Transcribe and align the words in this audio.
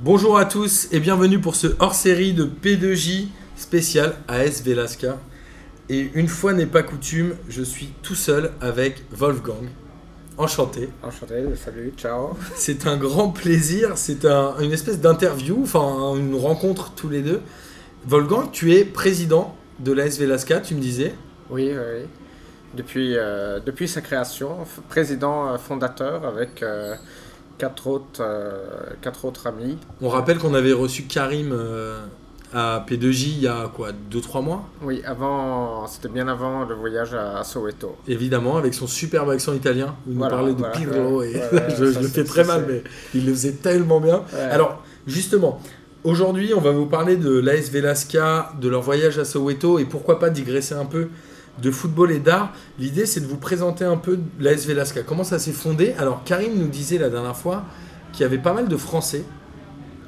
Bonjour 0.00 0.38
à 0.38 0.44
tous 0.44 0.88
et 0.92 1.00
bienvenue 1.00 1.40
pour 1.40 1.56
ce 1.56 1.68
hors-série 1.80 2.32
de 2.32 2.44
P2J 2.44 3.28
spécial 3.56 4.14
AS 4.28 4.62
Velasca. 4.62 5.18
Et 5.88 6.10
une 6.14 6.28
fois 6.28 6.52
n'est 6.52 6.66
pas 6.66 6.82
coutume, 6.82 7.34
je 7.48 7.62
suis 7.62 7.88
tout 8.02 8.14
seul 8.14 8.52
avec 8.60 9.02
Wolfgang. 9.10 9.68
Enchanté. 10.36 10.88
Enchanté, 11.02 11.42
salut, 11.56 11.92
ciao. 11.96 12.36
C'est 12.54 12.86
un 12.86 12.96
grand 12.96 13.30
plaisir, 13.30 13.92
c'est 13.96 14.24
un- 14.24 14.54
une 14.60 14.70
espèce 14.72 15.00
d'interview, 15.00 15.58
enfin 15.62 16.14
une 16.16 16.36
rencontre 16.36 16.92
tous 16.94 17.08
les 17.08 17.22
deux. 17.22 17.40
Wolfgang, 18.06 18.50
tu 18.52 18.72
es 18.74 18.84
président 18.84 19.56
de 19.80 19.92
l'AS 19.92 20.18
Velasca, 20.18 20.60
tu 20.60 20.74
me 20.76 20.80
disais. 20.80 21.14
Oui, 21.50 21.70
oui. 21.72 22.04
Depuis, 22.74 23.16
euh, 23.16 23.58
depuis 23.64 23.88
sa 23.88 24.00
création, 24.02 24.58
président 24.88 25.48
euh, 25.48 25.58
fondateur 25.58 26.24
avec 26.26 26.62
euh, 26.62 26.94
quatre, 27.58 27.86
autres, 27.88 28.20
euh, 28.20 28.52
quatre 29.02 29.24
autres 29.24 29.46
amis. 29.46 29.76
On 30.00 30.08
rappelle 30.08 30.38
qu'on 30.38 30.54
avait 30.54 30.72
reçu 30.72 31.02
Karim 31.02 31.50
euh, 31.52 31.98
à 32.54 32.84
P2J 32.88 33.24
il 33.26 33.40
y 33.40 33.48
a 33.48 33.70
quoi, 33.74 33.90
2-3 34.10 34.42
mois? 34.42 34.64
Oui, 34.82 35.02
avant, 35.04 35.86
c'était 35.86 36.08
bien 36.08 36.28
avant 36.28 36.64
le 36.64 36.74
voyage 36.74 37.14
à, 37.14 37.42
Soweto. 37.44 37.96
Évidemment, 38.06 38.56
avec 38.56 38.74
son 38.74 38.86
superbe 38.86 39.30
accent 39.30 39.52
italien. 39.52 39.94
Il 40.06 40.14
nous 40.14 40.18
Voilà, 40.20 40.36
parlait 40.36 40.52
de 40.52 40.58
voilà, 40.58 40.74
Pirlo 40.74 41.18
ouais, 41.18 41.32
et 41.32 41.36
ouais, 41.36 41.68
je, 41.78 41.84
le 41.84 41.92
fais 42.08 42.24
très 42.24 42.44
mal, 42.44 42.64
mais 42.68 42.82
il 43.14 43.26
le 43.26 43.32
faisait 43.32 43.52
tellement 43.52 44.00
bien. 44.00 44.22
Ouais. 44.32 44.40
Alors, 44.40 44.82
justement, 45.06 45.60
aujourd'hui, 46.04 46.52
on 46.54 46.60
va 46.60 46.70
vous 46.70 46.86
parler 46.86 47.16
de 47.16 47.38
l'AS 47.38 47.70
Velasca, 47.70 48.52
de 48.60 48.68
leur 48.68 48.82
voyage 48.82 49.18
à 49.18 49.24
Soweto 49.24 49.78
et 49.78 49.84
pourquoi 49.84 50.18
pas 50.18 50.30
digresser 50.30 50.74
un 50.74 50.86
peu 50.86 51.08
de 51.60 51.70
football 51.70 52.12
et 52.12 52.18
d'art. 52.20 52.52
L'idée, 52.78 53.06
c'est 53.06 53.20
de 53.20 53.26
vous 53.26 53.36
présenter 53.36 53.84
un 53.84 53.96
peu 53.96 54.18
l'AS 54.38 54.66
Velasca. 54.66 55.02
Comment 55.02 55.24
ça 55.24 55.38
s'est 55.38 55.52
fondé 55.52 55.94
Alors, 55.98 56.22
Karim 56.24 56.52
nous 56.56 56.68
disait 56.68 56.98
la 56.98 57.10
dernière 57.10 57.36
fois 57.36 57.64
qu'il 58.12 58.22
y 58.22 58.24
avait 58.24 58.38
pas 58.38 58.52
mal 58.52 58.68
de 58.68 58.76
Français 58.76 59.24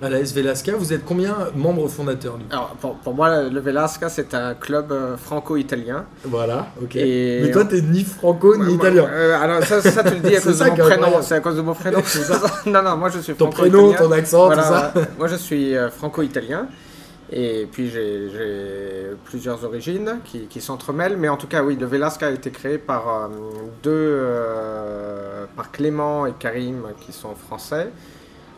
à 0.02 0.08
l'AS 0.08 0.32
Velasca. 0.32 0.72
Vous 0.78 0.92
êtes 0.94 1.04
combien 1.04 1.36
membres 1.54 1.86
fondateurs 1.88 2.38
Alors, 2.50 2.76
pour, 2.80 2.94
pour 2.96 3.14
moi, 3.14 3.42
le 3.42 3.60
Velasca, 3.60 4.08
c'est 4.08 4.32
un 4.32 4.54
club 4.54 4.92
euh, 4.92 5.16
franco-italien. 5.18 6.06
Voilà, 6.24 6.68
ok. 6.82 6.96
Et- 6.96 7.40
Mais 7.42 7.50
toi, 7.50 7.64
t'es 7.66 7.82
ni 7.82 8.02
franco 8.04 8.56
ni 8.56 8.74
italien. 8.74 9.04
euh, 9.10 9.38
alors, 9.42 9.62
ça, 9.64 9.82
ça, 9.82 10.02
tu 10.04 10.14
le 10.14 10.20
dis 10.20 10.36
à 10.36 10.40
cause 10.42 10.58
de 10.58 10.64
mon 10.64 10.76
prénom. 10.76 11.22
C'est 11.22 11.34
à 11.34 11.40
cause 11.40 11.56
de 11.56 11.60
mon 11.62 11.74
prénom. 11.74 11.98
Non, 12.66 12.82
non, 12.82 12.96
moi 12.96 13.10
je 13.10 13.18
suis 13.18 13.34
Ton 13.34 13.50
prénom, 13.50 13.78
franco-italien. 13.92 14.06
ton 14.08 14.12
accent, 14.12 14.46
Voilà, 14.46 14.62
tout 14.94 15.00
ça. 15.00 15.06
Moi, 15.18 15.26
je 15.28 15.36
suis 15.36 15.76
euh, 15.76 15.90
franco-italien. 15.90 16.66
Et 17.32 17.68
puis, 17.70 17.88
j'ai 17.90 19.10
plusieurs 19.24 19.64
origines 19.64 20.18
qui, 20.24 20.46
qui 20.46 20.60
s'entremêlent. 20.60 21.16
Mais 21.16 21.28
en 21.28 21.36
tout 21.36 21.46
cas, 21.46 21.62
oui, 21.62 21.76
le 21.76 21.86
Velasca 21.86 22.26
a 22.26 22.30
été 22.30 22.50
créé 22.50 22.78
par 22.78 23.08
euh, 23.08 23.28
deux. 23.82 23.90
euh, 23.92 25.44
par 25.56 25.70
Clément 25.70 26.26
et 26.26 26.32
Karim, 26.38 26.82
qui 27.00 27.12
sont 27.12 27.34
français. 27.34 27.90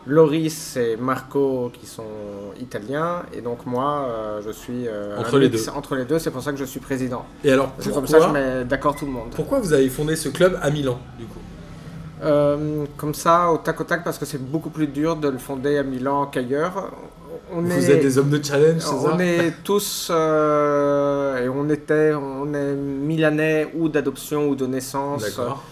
Loris 0.05 0.75
et 0.75 0.97
Marco, 0.97 1.71
qui 1.79 1.85
sont 1.85 2.03
italiens. 2.59 3.21
Et 3.33 3.41
donc, 3.41 3.65
moi, 3.65 4.07
euh, 4.09 4.41
je 4.45 4.51
suis. 4.51 4.87
Entre 5.17 5.37
les 5.37 5.49
mix 5.49 5.65
deux. 5.65 5.71
Entre 5.71 5.95
les 5.95 6.05
deux, 6.05 6.19
c'est 6.19 6.31
pour 6.31 6.41
ça 6.41 6.51
que 6.51 6.57
je 6.57 6.65
suis 6.65 6.79
président. 6.79 7.25
Et 7.43 7.51
alors, 7.51 7.71
C'est 7.77 7.91
pourquoi, 7.91 8.01
comme 8.01 8.07
ça 8.07 8.17
que 8.19 8.23
je 8.25 8.29
mets 8.29 8.65
d'accord 8.65 8.95
tout 8.95 9.05
le 9.05 9.11
monde. 9.11 9.29
pourquoi 9.35 9.59
vous 9.59 9.71
avez 9.73 9.87
fondé 9.89 10.15
ce 10.15 10.29
club 10.29 10.59
à 10.61 10.69
Milan, 10.71 10.99
du 11.17 11.25
coup? 11.25 11.39
Euh, 12.23 12.85
comme 12.97 13.13
ça, 13.13 13.51
au 13.51 13.57
tac 13.57 13.79
au 13.81 13.83
tac, 13.83 14.03
parce 14.03 14.17
que 14.17 14.25
c'est 14.25 14.41
beaucoup 14.41 14.69
plus 14.69 14.87
dur 14.87 15.15
de 15.17 15.27
le 15.27 15.37
fonder 15.37 15.77
à 15.77 15.83
Milan 15.83 16.25
qu'ailleurs. 16.27 16.91
On 17.51 17.61
Vous 17.61 17.71
est, 17.71 17.93
êtes 17.95 18.01
des 18.01 18.17
hommes 18.17 18.29
de 18.29 18.43
challenge, 18.43 18.79
c'est 18.81 18.87
ça 18.87 19.11
on 19.15 19.19
est 19.19 19.53
tous, 19.63 20.07
euh, 20.11 21.43
et 21.45 21.49
on 21.49 21.69
était, 21.69 22.13
on 22.13 22.53
est 22.53 22.73
milanais 22.73 23.67
ou 23.75 23.89
d'adoption 23.89 24.47
ou 24.49 24.55
de 24.55 24.65
naissance, 24.65 25.21
D'accord. 25.23 25.63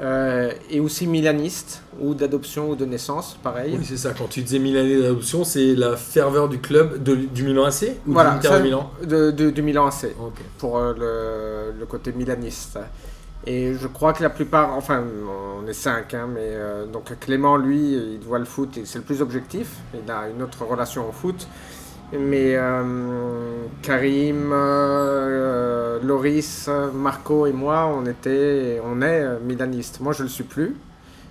euh, 0.00 0.52
et 0.70 0.80
aussi 0.80 1.06
milaniste 1.06 1.82
ou 2.00 2.14
d'adoption 2.14 2.70
ou 2.70 2.76
de 2.76 2.84
naissance, 2.84 3.36
pareil. 3.42 3.74
Oui, 3.78 3.84
c'est 3.88 3.96
ça. 3.96 4.12
Quand 4.16 4.28
tu 4.28 4.42
disais 4.42 4.58
Milanais 4.58 5.00
d'adoption, 5.00 5.44
c'est 5.44 5.74
la 5.74 5.96
ferveur 5.96 6.48
du 6.48 6.58
club, 6.58 7.02
de- 7.02 7.14
du 7.14 7.42
Milan 7.44 7.64
AC 7.64 7.84
ou 8.06 8.12
Voilà, 8.12 8.30
du 8.32 8.36
Inter 8.38 8.48
ça- 8.48 8.58
de 8.58 8.62
Milan 8.64 8.90
de, 9.02 9.30
de- 9.30 9.50
du 9.50 9.62
Milan 9.62 9.86
AC. 9.86 10.06
Ok. 10.20 10.34
pour 10.58 10.78
euh, 10.78 10.92
le, 11.72 11.78
le 11.80 11.86
côté 11.86 12.12
milaniste. 12.12 12.78
Et 13.46 13.74
je 13.74 13.86
crois 13.88 14.12
que 14.14 14.22
la 14.22 14.30
plupart, 14.30 14.74
enfin, 14.74 15.04
on 15.62 15.66
est 15.66 15.74
cinq, 15.74 16.14
hein, 16.14 16.28
mais 16.32 16.40
euh, 16.42 16.86
donc 16.86 17.18
Clément, 17.20 17.56
lui, 17.56 17.92
il 17.92 18.20
voit 18.20 18.38
le 18.38 18.46
foot 18.46 18.78
et 18.78 18.86
c'est 18.86 18.98
le 18.98 19.04
plus 19.04 19.20
objectif. 19.20 19.76
Il 19.92 20.10
a 20.10 20.28
une 20.28 20.42
autre 20.42 20.64
relation 20.64 21.08
au 21.08 21.12
foot. 21.12 21.46
Mais 22.12 22.54
euh, 22.54 23.64
Karim, 23.82 24.50
euh, 24.52 25.98
Loris, 26.02 26.68
Marco 26.92 27.46
et 27.46 27.52
moi, 27.52 27.86
on 27.86 28.06
était, 28.06 28.80
on 28.84 29.02
est 29.02 29.22
euh, 29.24 29.38
milanistes. 29.40 30.00
Moi, 30.00 30.12
je 30.12 30.22
le 30.22 30.28
suis 30.28 30.44
plus. 30.44 30.76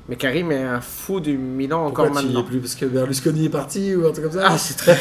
Mais 0.09 0.17
Karim 0.17 0.51
est 0.51 0.63
un 0.63 0.81
fou 0.81 1.21
du 1.21 1.37
Milan 1.37 1.85
Pourquoi 1.85 2.07
encore 2.07 2.17
tu 2.17 2.25
y 2.25 2.29
es 2.29 2.33
maintenant. 2.33 2.43
plus 2.43 2.59
Parce 2.59 2.75
que 2.75 2.85
Berlusconi 2.85 3.45
est 3.45 3.49
parti 3.49 3.95
ou 3.95 4.05
un 4.05 4.11
truc 4.11 4.25
comme 4.25 4.33
ça 4.33 4.47
Ah, 4.49 4.57
c'est 4.57 4.75
très. 4.75 4.97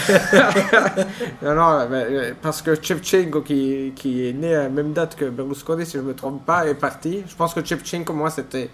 non, 1.42 1.56
non, 1.56 1.88
mais, 1.90 2.06
euh, 2.08 2.32
parce 2.40 2.62
que 2.62 2.80
Shevchenko, 2.80 3.40
qui, 3.40 3.92
qui 3.96 4.28
est 4.28 4.32
né 4.32 4.54
à 4.54 4.62
la 4.64 4.68
même 4.68 4.92
date 4.92 5.16
que 5.16 5.24
Berlusconi, 5.24 5.84
si 5.84 5.94
je 5.94 5.98
ne 5.98 6.04
me 6.04 6.14
trompe 6.14 6.46
pas, 6.46 6.68
est 6.68 6.74
parti. 6.74 7.24
Je 7.26 7.34
pense 7.34 7.52
que 7.52 7.64
Shevchenko, 7.64 8.12
moi, 8.12 8.30
c'était. 8.30 8.70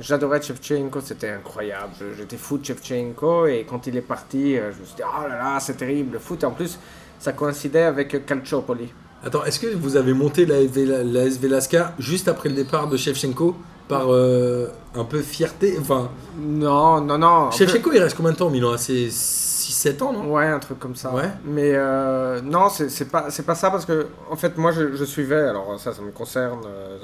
J'adorais 0.00 0.42
Shevchenko, 0.42 1.00
c'était 1.02 1.30
incroyable. 1.30 1.92
J'étais 2.18 2.36
fou 2.38 2.58
de 2.58 2.64
Shevchenko 2.64 3.46
et 3.46 3.64
quand 3.68 3.86
il 3.86 3.96
est 3.96 4.00
parti, 4.00 4.56
euh, 4.56 4.72
je 4.72 4.80
me 4.80 4.84
suis 4.86 4.96
dit, 4.96 5.02
oh 5.04 5.28
là 5.28 5.36
là, 5.36 5.60
c'est 5.60 5.76
terrible, 5.76 6.14
le 6.14 6.18
foot. 6.18 6.42
Et 6.42 6.46
en 6.46 6.52
plus, 6.52 6.80
ça 7.20 7.32
coïncidait 7.32 7.82
avec 7.82 8.26
Calciopoli. 8.26 8.88
Attends, 9.24 9.44
est-ce 9.44 9.60
que 9.60 9.66
vous 9.68 9.96
avez 9.96 10.14
monté 10.14 10.46
la 10.46 10.60
l'AS 11.04 11.38
Velasca 11.38 11.94
juste 11.98 12.26
après 12.26 12.48
le 12.48 12.54
départ 12.56 12.88
de 12.88 12.96
Shevchenko 12.96 13.54
par 13.90 14.06
euh, 14.14 14.68
un 14.94 15.04
peu 15.04 15.20
fierté 15.20 15.76
Enfin, 15.80 16.08
Non, 16.38 17.00
non, 17.00 17.18
non. 17.18 17.50
Shevchenko, 17.50 17.92
il 17.92 17.98
reste 18.00 18.16
combien 18.16 18.32
de 18.32 18.36
temps 18.36 18.46
au 18.46 18.50
Milan 18.50 18.76
C'est 18.78 19.08
6-7 19.08 20.02
ans, 20.02 20.12
non? 20.12 20.32
Ouais, 20.32 20.46
un 20.46 20.58
truc 20.58 20.78
comme 20.78 20.96
ça. 20.96 21.12
Ouais. 21.12 21.30
Mais 21.44 21.72
euh, 21.74 22.40
non, 22.40 22.68
c'est 22.70 23.10
pas, 23.10 23.28
pas 23.46 23.54
ça 23.54 23.70
parce 23.70 23.84
que, 23.84 24.06
en 24.30 24.36
fait, 24.36 24.56
moi 24.56 24.72
je, 24.72 24.94
je 24.94 25.04
suivais, 25.04 25.40
alors 25.42 25.78
ça, 25.78 25.92
ça 25.92 26.02
me 26.02 26.10
concerne, 26.10 26.60
euh, 26.66 26.98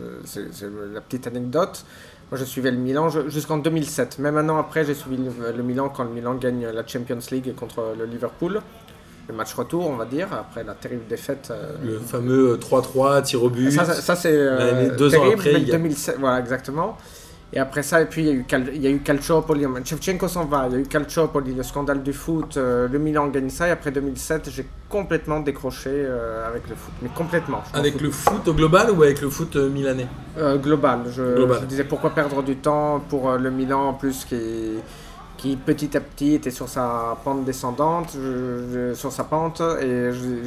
euh, 0.00 0.20
c'est 0.24 0.68
la 0.92 1.00
petite 1.00 1.26
anecdote. 1.26 1.84
Moi 2.30 2.38
je 2.38 2.44
suivais 2.44 2.70
le 2.70 2.76
Milan 2.76 3.08
jusqu'en 3.28 3.56
2007. 3.56 4.18
Même 4.18 4.36
un 4.36 4.46
an 4.50 4.58
après, 4.58 4.84
j'ai 4.84 4.92
suivi 4.92 5.16
le, 5.16 5.50
le 5.56 5.62
Milan 5.62 5.88
quand 5.88 6.04
le 6.04 6.10
Milan 6.10 6.34
gagne 6.34 6.66
la 6.66 6.86
Champions 6.86 7.18
League 7.30 7.54
contre 7.54 7.94
le 7.98 8.04
Liverpool. 8.04 8.60
Le 9.28 9.34
match 9.34 9.52
retour, 9.54 9.86
on 9.88 9.96
va 9.96 10.06
dire, 10.06 10.28
après 10.32 10.64
la 10.64 10.72
terrible 10.74 11.06
défaite. 11.06 11.48
euh, 11.50 11.72
Le 11.84 11.98
fameux 11.98 12.56
3-3, 12.58 13.22
tir 13.22 13.42
au 13.42 13.50
but. 13.50 13.70
ça, 13.70 13.84
ça, 13.84 13.94
ça, 13.94 14.16
c'est 14.16 14.32
euh, 14.32 14.96
deux 14.96 15.08
ans 15.08 15.18
terrible, 15.20 15.34
après, 15.34 15.52
mais 15.52 15.60
il 15.60 15.68
y 15.68 15.70
a- 15.70 15.76
2007, 15.76 16.16
voilà, 16.18 16.40
exactement. 16.40 16.96
Et 17.52 17.58
après 17.58 17.82
ça, 17.82 18.00
et 18.02 18.04
puis 18.06 18.22
il 18.22 18.26
y 18.26 18.30
a 18.30 18.32
eu, 18.34 18.44
Cal- 18.44 18.70
il 18.74 18.82
y 18.82 18.86
a 18.86 18.90
eu 18.90 18.98
Calciopoli. 19.00 19.64
Shevchenko 19.84 20.28
s'en 20.28 20.44
va, 20.46 20.66
il 20.68 20.72
y 20.72 20.76
a 20.76 20.78
eu 20.80 20.82
Calciopoli, 20.84 21.54
le 21.54 21.62
scandale 21.62 22.02
du 22.02 22.12
foot. 22.14 22.56
euh, 22.56 22.88
le 22.88 22.98
Milan 22.98 23.26
gagne 23.28 23.48
ça, 23.50 23.68
et 23.68 23.70
après 23.70 23.90
2007, 23.90 24.48
j'ai 24.50 24.66
complètement 24.88 25.40
décroché 25.40 25.90
euh, 25.92 26.46
avec 26.48 26.68
le 26.68 26.74
foot. 26.74 26.92
Mais 27.02 27.08
complètement. 27.14 27.62
Avec 27.74 28.00
le 28.00 28.10
foot 28.10 28.44
global 28.54 28.90
ou 28.90 29.02
avec 29.02 29.20
le 29.20 29.28
foot 29.30 29.56
milanais? 29.56 30.08
Global. 30.62 31.00
Je, 31.10 31.34
Global. 31.36 31.58
je 31.62 31.66
disais 31.66 31.84
pourquoi 31.84 32.10
perdre 32.10 32.42
du 32.42 32.56
temps 32.56 33.00
pour 33.08 33.32
le 33.32 33.50
Milan 33.50 33.88
en 33.88 33.94
plus 33.94 34.24
qui, 34.26 34.36
qui 35.38 35.56
petit 35.56 35.96
à 35.96 36.00
petit 36.00 36.34
était 36.34 36.50
sur 36.50 36.68
sa 36.68 37.16
pente 37.24 37.44
descendante, 37.44 38.10
sur 38.94 39.12
sa 39.12 39.24
pente 39.24 39.62
et 39.80 40.12
je, 40.12 40.44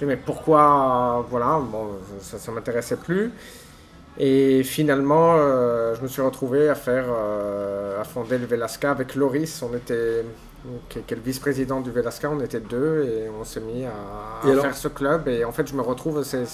je, 0.00 0.06
mais 0.06 0.16
pourquoi 0.16 1.18
euh, 1.20 1.22
voilà 1.30 1.60
bon 1.60 1.90
ça, 2.20 2.38
ça 2.38 2.50
m'intéressait 2.50 2.96
plus. 2.96 3.30
Et 4.18 4.62
finalement 4.64 5.36
euh, 5.36 5.94
je 5.94 6.02
me 6.02 6.08
suis 6.08 6.22
retrouvé 6.22 6.68
à 6.68 6.74
faire 6.74 7.04
euh, 7.08 8.00
à 8.00 8.04
fonder 8.04 8.38
le 8.38 8.46
Velasca 8.46 8.90
avec 8.90 9.14
Loris. 9.14 9.62
On 9.62 9.76
était 9.76 10.24
qui 10.88 10.98
qui 11.06 11.14
est 11.14 11.16
le 11.16 11.22
vice-président 11.22 11.80
du 11.80 11.90
Velasca, 11.90 12.30
on 12.30 12.40
était 12.40 12.60
deux 12.60 13.02
et 13.04 13.30
on 13.40 13.44
s'est 13.44 13.60
mis 13.60 13.84
à, 13.84 14.46
Et 14.46 14.48
à 14.48 14.52
alors 14.52 14.64
faire 14.64 14.76
ce 14.76 14.88
club. 14.88 15.26
Et 15.28 15.44
en 15.44 15.52
fait, 15.52 15.66
je 15.68 15.74
me 15.74 15.80
retrouve, 15.80 16.22
c'est- 16.22 16.44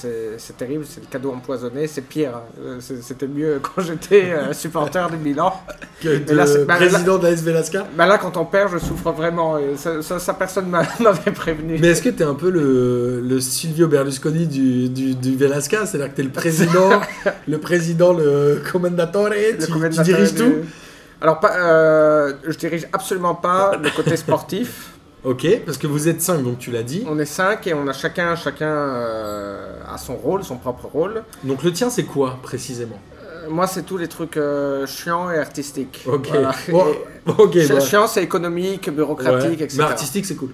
terrible, 0.56 0.84
c'est 0.88 1.00
le 1.00 1.06
cadeau 1.10 1.32
empoisonné, 1.32 1.86
c'est 1.86 2.02
pire. 2.02 2.40
Euh, 2.62 2.76
c'est- 2.80 3.02
C'était 3.02 3.26
mieux 3.26 3.60
quand 3.62 3.82
j'étais 3.82 4.32
euh, 4.32 4.52
supporter 4.52 5.10
du 5.10 5.16
Milan. 5.16 5.52
Que 6.00 6.18
de 6.18 6.34
là, 6.34 6.44
bah, 6.66 6.76
président 6.76 7.18
de 7.18 7.26
l'AS 7.26 7.42
Velasca 7.42 7.86
Bah 7.96 8.06
là, 8.06 8.18
quand 8.18 8.36
on 8.36 8.44
perd, 8.44 8.72
je 8.72 8.78
souffre 8.78 9.10
vraiment. 9.12 9.58
Et 9.58 9.76
ça, 9.76 10.00
ça, 10.02 10.18
ça, 10.18 10.34
personne 10.34 10.68
m'a- 10.68 10.86
m'avait 11.00 11.32
prévenu. 11.32 11.78
Mais 11.80 11.88
est-ce 11.88 12.02
que 12.02 12.10
tu 12.10 12.22
es 12.22 12.26
un 12.26 12.34
peu 12.34 12.50
le, 12.50 13.20
le 13.20 13.40
Silvio 13.40 13.88
Berlusconi 13.88 14.46
du, 14.46 14.88
du, 14.88 15.14
du 15.14 15.36
Velasca 15.36 15.84
C'est-à-dire 15.84 16.10
que 16.10 16.16
tu 16.16 16.20
es 16.20 16.24
le 16.24 16.30
président, 16.30 16.90
le 17.48 17.58
président, 17.58 18.12
le 18.12 18.62
commendatore, 18.70 19.30
Le 19.30 19.58
tu, 19.90 20.02
diriges 20.02 20.34
du- 20.34 20.42
tout? 20.42 20.54
Alors, 21.20 21.40
pas, 21.40 21.56
euh, 21.56 22.34
je 22.46 22.56
dirige 22.58 22.86
absolument 22.92 23.34
pas 23.34 23.76
le 23.76 23.90
côté 23.90 24.16
sportif. 24.16 24.90
Ok, 25.24 25.44
parce 25.64 25.76
que 25.76 25.88
vous 25.88 26.06
êtes 26.06 26.22
5, 26.22 26.44
donc 26.44 26.58
tu 26.58 26.70
l'as 26.70 26.84
dit. 26.84 27.04
On 27.08 27.18
est 27.18 27.24
cinq 27.24 27.66
et 27.66 27.74
on 27.74 27.88
a 27.88 27.92
chacun, 27.92 28.36
chacun 28.36 28.68
euh, 28.68 29.80
a 29.92 29.98
son 29.98 30.14
rôle, 30.14 30.44
son 30.44 30.56
propre 30.56 30.86
rôle. 30.86 31.24
Donc 31.42 31.64
le 31.64 31.72
tien, 31.72 31.90
c'est 31.90 32.04
quoi 32.04 32.38
précisément? 32.42 33.00
Euh, 33.24 33.48
moi, 33.50 33.66
c'est 33.66 33.82
tous 33.82 33.96
les 33.96 34.06
trucs 34.06 34.36
euh, 34.36 34.86
chiants 34.86 35.30
et 35.32 35.38
artistiques. 35.38 36.04
Ok, 36.06 36.28
Voilà. 36.28 36.52
Bah, 37.26 37.80
Chiant, 37.80 38.06
c'est 38.06 38.22
économique, 38.22 38.88
bureaucratique, 38.88 39.58
ouais. 39.58 39.64
etc. 39.64 39.78
Mais 39.78 39.84
artistique, 39.84 40.26
c'est 40.26 40.36
cool. 40.36 40.50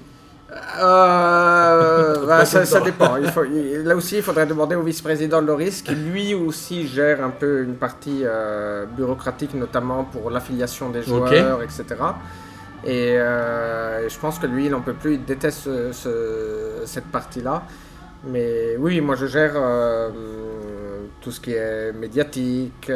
Euh, 0.52 2.26
bah, 2.26 2.44
ça, 2.44 2.64
dépend. 2.80 3.16
Il 3.16 3.28
faut- 3.30 3.44
il- 3.44 3.82
là 3.84 3.96
aussi, 3.96 4.16
il 4.16 4.22
faudrait 4.22 4.46
demander 4.46 4.74
au 4.76 4.82
vice-président 4.82 5.40
Loris, 5.40 5.82
qui 5.82 5.94
lui 5.94 6.34
aussi 6.34 6.86
gère 6.86 7.24
un 7.24 7.30
peu 7.30 7.62
une 7.62 7.74
partie 7.76 8.22
euh, 8.24 8.84
bureaucratique, 8.86 9.54
notamment 9.54 10.04
pour 10.04 10.30
l'affiliation 10.30 10.90
des 10.90 11.02
joueurs, 11.02 11.62
etc. 11.62 11.84
Et 12.84 13.16
euh, 13.18 14.08
je 14.08 14.18
pense 14.18 14.38
que 14.38 14.46
lui, 14.46 14.66
il 14.66 14.70
n'en 14.72 14.80
peut 14.80 14.94
plus, 14.94 15.14
il 15.14 15.24
déteste 15.24 15.60
ce- 15.64 15.92
ce- 15.92 16.82
cette 16.84 17.06
partie-là. 17.06 17.62
Mais 18.24 18.76
oui, 18.78 19.00
moi 19.00 19.14
je 19.16 19.26
gère 19.26 19.52
euh, 19.56 20.08
tout 21.20 21.30
ce 21.32 21.40
qui 21.40 21.52
est 21.54 21.92
médiatique, 21.92 22.90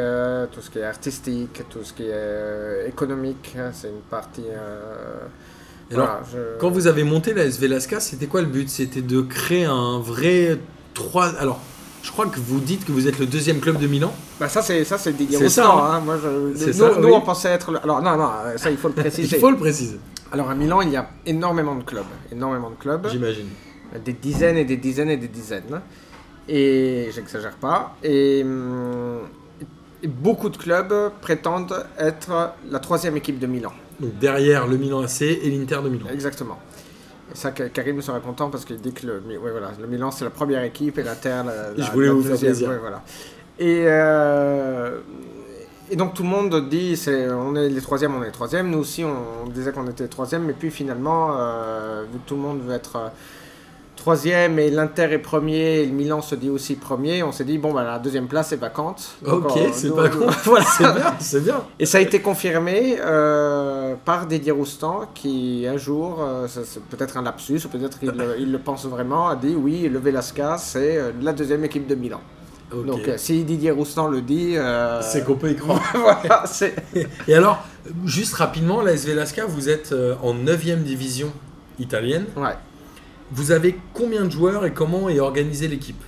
tout 0.51 0.61
ce 0.61 0.69
qui 0.69 0.79
est 0.79 0.83
artistique, 0.85 1.63
tout 1.69 1.83
ce 1.83 1.93
qui 1.93 2.07
est 2.09 2.87
économique. 2.87 3.55
C'est 3.73 3.89
une 3.89 4.01
partie. 4.09 4.45
Alors, 5.93 6.19
je- 6.31 6.59
Quand 6.59 6.69
vous 6.69 6.87
avez 6.87 7.03
monté 7.03 7.33
la 7.33 7.45
SV 7.45 7.67
Lasca, 7.67 7.99
c'était 7.99 8.27
quoi 8.27 8.41
le 8.41 8.47
but? 8.47 8.69
C'était 8.69 9.01
de 9.01 9.21
créer 9.21 9.65
un 9.65 9.99
vrai 9.99 10.57
3. 10.93 11.35
Alors, 11.39 11.59
je 12.03 12.11
crois 12.11 12.25
que 12.27 12.39
vous 12.39 12.59
dites 12.59 12.85
que 12.85 12.91
vous 12.91 13.07
êtes 13.07 13.19
le 13.19 13.25
deuxième 13.25 13.59
club 13.59 13.77
de 13.79 13.87
Milan. 13.87 14.13
Bah 14.39 14.47
ça 14.49 14.61
c'est 14.61 14.83
ça 14.85 14.97
c'est 14.97 15.13
C'est 15.31 15.49
ça, 15.49 15.67
hein. 15.69 15.93
hein. 15.95 15.99
Moi 15.99 16.17
je 16.21 16.27
nous, 16.29 16.73
ça, 16.73 16.91
nous, 16.99 17.07
oui. 17.07 17.11
on 17.13 17.21
pensait 17.21 17.49
être 17.49 17.71
le- 17.71 17.81
alors 17.83 18.01
non 18.03 18.15
non 18.15 18.29
ça 18.55 18.69
il 18.69 18.77
faut 18.77 18.87
le 18.87 18.93
Il 18.97 19.01
préciser. 19.01 19.39
faut 19.39 19.49
le 19.49 19.57
préciser, 19.57 19.97
Alors 20.31 20.49
à 20.51 20.55
Milan 20.55 20.81
il 20.81 20.91
y 20.91 20.95
a 20.95 21.09
énormément 21.25 21.73
de 21.75 21.83
clubs, 21.83 22.05
énormément 22.31 22.69
de 22.69 22.75
clubs, 22.75 23.07
j'imagine. 23.09 23.47
des 24.05 24.13
dizaines 24.13 24.57
et 24.57 24.63
des 24.65 24.77
dizaines 24.77 25.09
et 25.09 25.17
des 25.17 25.27
dizaines. 25.27 25.81
Et 26.47 27.09
j'exagère 27.13 27.55
pas. 27.55 27.95
Et, 28.03 28.41
hum, 28.43 29.19
et 29.19 29.36
beaucoup 30.05 30.49
de 30.49 30.57
clubs 30.57 30.93
prétendent 31.21 31.85
être 31.97 32.53
la 32.69 32.79
troisième 32.79 33.17
équipe 33.17 33.39
de 33.39 33.47
Milan. 33.47 33.73
Donc 33.99 34.17
derrière 34.19 34.67
le 34.67 34.77
Milan 34.77 35.01
AC 35.01 35.21
et 35.23 35.49
l'Inter 35.49 35.79
de 35.83 35.89
Milan. 35.89 36.07
Exactement. 36.13 36.59
Et 37.33 37.35
ça, 37.35 37.51
Ka- 37.51 37.69
Karim 37.69 38.01
sera 38.01 38.19
content 38.19 38.49
parce 38.49 38.63
qu'il 38.63 38.77
dit 38.77 38.93
que 38.93 39.07
le, 39.07 39.19
ouais, 39.39 39.51
voilà, 39.51 39.71
le 39.81 39.87
Milan 39.87 40.11
c'est 40.11 40.23
la 40.23 40.29
première 40.29 40.63
équipe 40.63 40.97
et 40.97 41.03
l'Inter 41.03 41.41
la, 41.45 41.71
la, 41.75 41.85
Je 41.85 41.91
voulais 41.91 42.07
la 42.07 42.13
vous 42.13 42.23
faire 42.23 42.37
plaisir. 42.37 42.69
Ouais, 42.69 42.77
voilà. 42.77 43.01
Et, 43.59 43.85
euh, 43.87 44.99
et 45.89 45.95
donc 45.95 46.13
tout 46.13 46.23
le 46.23 46.29
monde 46.29 46.69
dit 46.69 46.95
c'est, 46.95 47.27
on 47.29 47.55
est 47.55 47.69
les 47.69 47.81
troisièmes, 47.81 48.13
on 48.15 48.21
est 48.21 48.27
les 48.27 48.31
troisièmes. 48.31 48.69
Nous 48.69 48.77
aussi 48.79 49.03
on, 49.03 49.47
disait 49.49 49.71
qu'on 49.71 49.87
était 49.87 50.03
les 50.03 50.09
troisièmes, 50.09 50.43
mais 50.43 50.53
puis 50.53 50.69
finalement, 50.69 51.31
euh, 51.37 52.03
vu 52.11 52.19
que 52.19 52.27
tout 52.27 52.35
le 52.35 52.41
monde 52.41 52.61
veut 52.61 52.75
être 52.75 52.95
euh, 52.97 53.07
troisième 53.97 54.57
et 54.59 54.69
l'Inter 54.69 55.09
est 55.11 55.17
premier 55.19 55.81
et 55.81 55.85
le 55.85 55.91
Milan 55.91 56.21
se 56.21 56.35
dit 56.35 56.49
aussi 56.49 56.75
premier, 56.75 57.23
on 57.23 57.31
s'est 57.33 57.43
dit 57.43 57.57
bon 57.57 57.73
bah 57.73 57.83
la 57.83 57.99
deuxième 57.99 58.27
place 58.27 58.53
est 58.53 58.57
vacante. 58.57 59.17
Donc, 59.21 59.47
Ok, 59.47 59.57
euh, 59.57 59.69
c'est 59.73 59.93
pas 59.93 60.07
con. 60.07 60.27
voilà. 60.45 60.65
C'est 60.65 60.83
bien, 60.93 61.15
c'est 61.19 61.43
bien. 61.43 61.63
Et 61.79 61.85
ça 61.85 61.97
a 61.97 62.01
été 62.01 62.21
confirmé 62.21 62.97
euh, 63.01 63.95
par 64.05 64.25
Didier 64.27 64.51
Roustan 64.53 65.09
qui 65.13 65.65
un 65.67 65.77
jour, 65.77 66.19
euh, 66.21 66.47
c'est 66.47 66.81
peut-être 66.83 67.17
un 67.17 67.23
lapsus 67.23 67.59
ou 67.65 67.69
peut-être 67.69 67.97
il 68.01 68.51
le 68.51 68.59
pense 68.59 68.85
vraiment, 68.85 69.27
a 69.27 69.35
dit 69.35 69.55
oui, 69.55 69.89
le 69.89 69.99
Velasca 69.99 70.57
c'est 70.57 70.97
euh, 70.97 71.11
la 71.21 71.33
deuxième 71.33 71.65
équipe 71.65 71.87
de 71.87 71.95
Milan. 71.95 72.21
Donc 72.71 73.09
si 73.17 73.43
Didier 73.43 73.71
Roustan 73.71 74.07
le 74.07 74.21
dit, 74.21 74.55
C'est 75.01 75.23
qu'on 75.25 75.35
peut 75.35 75.51
y 75.51 75.55
croire. 75.55 75.81
voilà, 75.93 76.43
c'est 76.45 76.75
Et 77.27 77.33
alors, 77.33 77.63
juste 78.05 78.33
rapidement, 78.35 78.81
la 78.81 78.91
SV 78.91 79.13
Lasca, 79.13 79.45
vous 79.45 79.69
êtes 79.69 79.95
en 80.21 80.33
9ème 80.33 80.83
division 80.83 81.31
italienne. 81.79 82.25
ouais. 82.35 82.55
Vous 83.31 83.51
avez 83.51 83.77
combien 83.93 84.23
de 84.25 84.29
joueurs 84.31 84.65
et 84.65 84.71
comment 84.73 85.09
est 85.09 85.19
organisée 85.19 85.67
l'équipe 85.67 86.01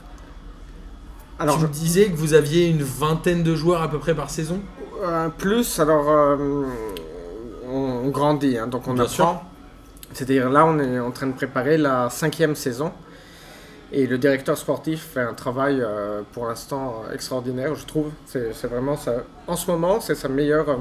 Alors 1.38 1.56
Tu 1.56 1.62
je- 1.62 1.68
me 1.68 1.72
disais 1.72 2.06
que 2.10 2.16
vous 2.16 2.34
aviez 2.34 2.68
une 2.68 2.84
vingtaine 2.84 3.44
de 3.44 3.56
joueurs 3.56 3.82
à 3.82 3.90
peu 3.90 4.00
près 4.00 4.16
par 4.16 4.30
saison 4.30 4.62
Euh, 5.02 5.30
plus, 5.30 5.80
alors 5.80 6.10
euh, 6.10 6.64
on, 7.70 8.10
grandit, 8.10 8.58
hein, 8.58 8.68
donc 8.68 8.88
on 8.88 8.94
Bien 8.94 9.04
apprend. 9.04 9.44
C'est-à-dire 10.14 10.50
là, 10.50 10.66
on 10.66 10.80
est 10.80 11.00
en 11.00 11.12
train 11.12 11.28
de 11.28 11.34
préparer 11.34 11.78
la 11.78 12.10
cinquième 12.10 12.56
saison. 12.56 12.92
Et 13.92 14.06
le 14.08 14.18
directeur 14.18 14.58
sportif 14.58 15.10
fait 15.14 15.22
un 15.22 15.34
travail 15.34 15.80
euh, 15.82 16.22
pour 16.34 16.48
l'instant 16.48 17.04
extraordinaire, 17.14 17.74
je 17.76 17.86
trouve. 17.86 18.12
C'est 18.26 18.52
vraiment 18.68 18.96
ça. 18.98 19.24
En 19.48 19.56
ce 19.56 19.70
moment, 19.72 20.00
c'est 20.00 20.16
sa 20.16 20.30
meilleure, 20.30 20.70
euh, 20.70 20.76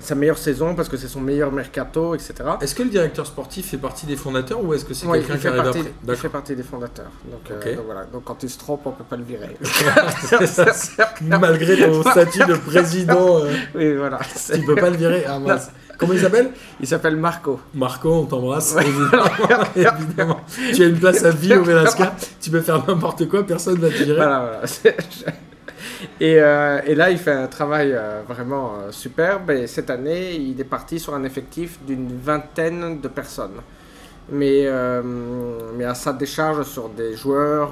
sa 0.00 0.14
meilleure 0.14 0.38
saison 0.38 0.74
parce 0.74 0.88
que 0.88 0.96
c'est 0.96 1.08
son 1.08 1.20
meilleur 1.20 1.52
mercato, 1.52 2.14
etc. 2.14 2.34
Est-ce 2.60 2.74
que 2.74 2.82
le 2.82 2.88
directeur 2.88 3.26
sportif 3.26 3.68
fait 3.70 3.76
partie 3.76 4.06
des 4.06 4.16
fondateurs 4.16 4.64
ou 4.64 4.74
est-ce 4.74 4.84
que 4.84 4.94
c'est 4.94 5.06
Ouais, 5.06 5.20
quelqu'un 5.20 5.36
qui 5.38 5.46
arrive 5.46 5.62
partie, 5.62 5.78
après 5.80 5.90
il 6.08 6.16
fait 6.16 6.28
partie 6.28 6.56
des 6.56 6.62
fondateurs. 6.62 7.10
Donc, 7.30 7.50
euh, 7.50 7.76
donc 7.76 7.84
voilà. 7.84 8.04
donc 8.04 8.24
quand 8.24 8.42
il 8.42 8.50
se 8.50 8.58
trompe, 8.58 8.80
on 8.86 8.92
peut 8.92 9.04
pas 9.04 9.16
le 9.16 9.24
virer. 9.24 9.56
Malgré 11.40 11.76
ton 11.76 12.02
statut 12.10 12.44
de 12.44 12.54
président, 12.54 13.38
euh, 13.38 13.52
oui, 13.74 13.94
voilà. 13.96 14.18
tu 14.52 14.60
peux 14.62 14.74
pas 14.74 14.90
le 14.90 14.96
virer. 14.96 15.24
Ah. 15.28 15.38
Comment 15.98 16.14
il 16.14 16.20
s'appelle? 16.20 16.50
Il 16.80 16.86
s'appelle 16.86 17.16
Marco. 17.16 17.60
Marco, 17.74 18.10
on 18.10 18.24
t'embrasse. 18.24 18.74
Ouais. 18.74 18.86
Évidemment, 18.86 19.66
évidemment. 19.98 20.40
Tu 20.74 20.82
as 20.82 20.86
une 20.86 20.98
place 20.98 21.22
à 21.24 21.30
vie 21.30 21.54
au 21.54 21.62
Velasca, 21.62 22.14
tu 22.40 22.50
peux 22.50 22.62
faire 22.62 22.82
n'importe 22.86 23.28
quoi, 23.28 23.46
personne 23.46 23.78
va 23.78 23.88
te 23.88 24.02
virer. 24.02 24.16
Voilà, 24.16 24.60
voilà. 24.62 25.36
Et, 26.20 26.36
euh, 26.40 26.80
et 26.86 26.94
là, 26.94 27.10
il 27.10 27.18
fait 27.18 27.32
un 27.32 27.46
travail 27.46 27.92
euh, 27.92 28.22
vraiment 28.28 28.72
euh, 28.74 28.92
superbe. 28.92 29.50
Et 29.50 29.66
cette 29.66 29.90
année, 29.90 30.34
il 30.34 30.60
est 30.60 30.64
parti 30.64 30.98
sur 30.98 31.14
un 31.14 31.24
effectif 31.24 31.78
d'une 31.86 32.16
vingtaine 32.16 33.00
de 33.00 33.08
personnes. 33.08 33.60
Mais, 34.32 34.68
mais 35.76 35.84
à 35.84 35.94
sa 35.94 36.12
décharge 36.12 36.62
sur 36.62 36.88
des 36.88 37.16
joueurs, 37.16 37.70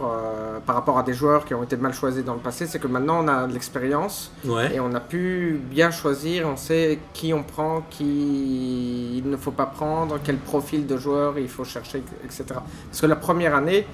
par 0.67 0.75
rapport 0.75 0.99
à 0.99 1.05
des 1.05 1.13
joueurs 1.13 1.45
qui 1.45 1.55
ont 1.55 1.63
été 1.63 1.77
mal 1.77 1.95
choisis 1.95 2.25
dans 2.25 2.35
le 2.35 2.41
passé, 2.41 2.67
c'est 2.67 2.81
que 2.81 2.89
maintenant 2.89 3.25
on 3.25 3.29
a 3.29 3.47
de 3.47 3.53
l'expérience 3.53 4.33
Ouais. 4.45 4.75
et 4.75 4.81
on 4.81 4.93
a 4.93 4.99
pu 4.99 5.61
bien 5.71 5.93
choisir, 5.93 6.49
on 6.49 6.57
sait 6.57 6.99
qui 7.15 7.33
on 7.33 7.45
prend, 7.45 7.83
qui 7.91 9.19
il 9.19 9.31
ne 9.31 9.37
faut 9.37 9.53
pas 9.53 9.67
prendre, 9.67 10.19
quel 10.25 10.37
profil 10.37 10.85
de 10.85 10.97
joueur 10.97 11.39
il 11.39 11.49
faut 11.49 11.63
chercher, 11.63 12.03
etc. 12.25 12.45
Parce 12.91 13.01
que 13.03 13.07
la 13.07 13.15
première 13.17 13.55
année, 13.55 13.87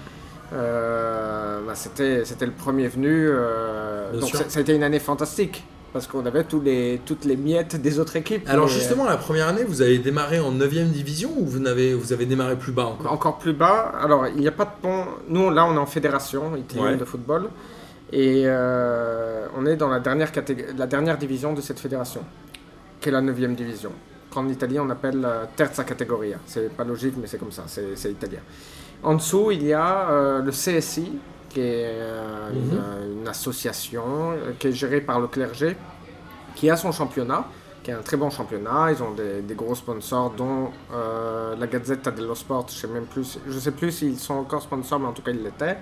euh, 0.55 1.61
bah, 1.67 1.75
c'était 1.75 2.25
c'était 2.25 2.47
le 2.47 2.53
premier 2.53 2.89
venu, 2.89 3.27
euh, 3.29 4.13
donc 4.19 4.31
ça 4.31 4.45
ça 4.49 4.59
a 4.59 4.63
été 4.63 4.75
une 4.75 4.83
année 4.83 5.01
fantastique 5.01 5.65
parce 5.93 6.07
qu'on 6.09 6.27
avait 6.27 6.43
tous 6.43 6.61
les, 6.61 7.01
toutes 7.07 7.25
les 7.25 7.37
miettes 7.37 7.77
des 7.81 8.01
autres 8.01 8.17
équipes. 8.17 8.49
Alors 8.49 8.67
Mais, 8.67 8.73
justement, 8.73 9.05
la 9.05 9.17
première 9.17 9.47
année, 9.47 9.63
vous 9.63 9.81
avez 9.81 9.99
démarré 9.99 10.41
en 10.41 10.51
9ème 10.53 10.91
division 10.91 11.31
ou 11.39 11.45
vous 11.47 11.65
avez, 11.69 11.95
vous 11.95 12.13
avez 12.13 12.27
démarré 12.27 12.57
plus 12.57 12.73
bas 12.73 12.87
encore? 12.87 13.13
Encore 13.13 13.39
plus 13.39 13.53
bas. 13.53 13.93
Alors 14.03 14.27
il 14.27 14.41
n'y 14.41 14.49
a 14.49 14.53
pas 14.53 14.65
de 14.65 14.71
pont. 14.83 15.05
Nous 15.29 15.51
là, 15.51 15.65
on 15.67 15.75
est 15.75 15.79
en 15.79 15.87
fédération 15.87 16.57
italienne 16.57 16.93
Ouais. 16.95 16.97
de 16.97 17.05
football 17.05 17.49
et 18.13 18.43
euh, 18.47 19.47
on 19.57 19.67
est 19.67 19.77
dans 19.77 19.89
la 19.89 20.01
dernière 20.01 20.31
catég- 20.33 20.77
la 20.77 20.87
dernière 20.87 21.17
division 21.17 21.53
de 21.53 21.61
cette 21.61 21.79
fédération, 21.81 22.23
qui 23.01 23.09
est 23.09 23.13
la 23.13 23.21
9e 23.23 23.55
division. 23.55 23.93
Qu'en 24.33 24.49
Italie, 24.49 24.81
on 24.81 24.91
appelle 24.91 25.23
euh, 25.25 25.45
terza 25.55 25.85
categoria. 25.85 26.39
C'est 26.45 26.71
pas 26.77 26.83
logique, 26.85 27.15
mais 27.21 27.29
c'est 27.29 27.39
comme 27.39 27.53
ça, 27.53 27.65
c'est 27.69 27.97
c'est 27.97 28.11
italien. 28.11 28.41
En 29.05 29.15
dessous, 29.15 29.51
il 29.51 29.63
y 29.65 29.73
a 29.73 30.09
euh, 30.11 30.43
le 30.43 30.51
CSI, 30.51 31.13
qui 31.51 31.61
est 31.61 31.85
euh, 31.87 32.51
une, 32.53 33.21
une 33.21 33.29
association 33.29 34.03
euh, 34.33 34.53
qui 34.59 34.69
est 34.69 34.73
gérée 34.73 35.03
par 35.03 35.21
le 35.21 35.27
clergé, 35.29 35.77
qui 36.55 36.71
a 36.71 36.77
son 36.77 36.91
championnat, 36.91 37.47
qui 37.83 37.91
est 37.91 37.95
un 37.95 38.03
très 38.03 38.17
bon 38.17 38.31
championnat. 38.31 38.93
Ils 38.93 39.03
ont 39.03 39.13
des, 39.13 39.43
des 39.43 39.55
gros 39.55 39.75
sponsors, 39.75 40.31
dont 40.31 40.71
euh, 40.93 41.55
la 41.57 41.67
Gazzetta 41.67 42.11
dello 42.11 42.35
Sport. 42.35 42.67
Je 42.71 42.75
sais 42.75 42.87
même 42.89 43.05
plus, 43.05 43.39
je 43.47 43.59
sais 43.59 43.73
plus 43.73 43.93
s'ils 43.93 44.19
sont 44.19 44.35
encore 44.35 44.63
sponsors, 44.63 44.99
mais 44.99 45.07
en 45.07 45.13
tout 45.13 45.23
cas, 45.23 45.33
ils 45.33 45.43
l'étaient. 45.43 45.77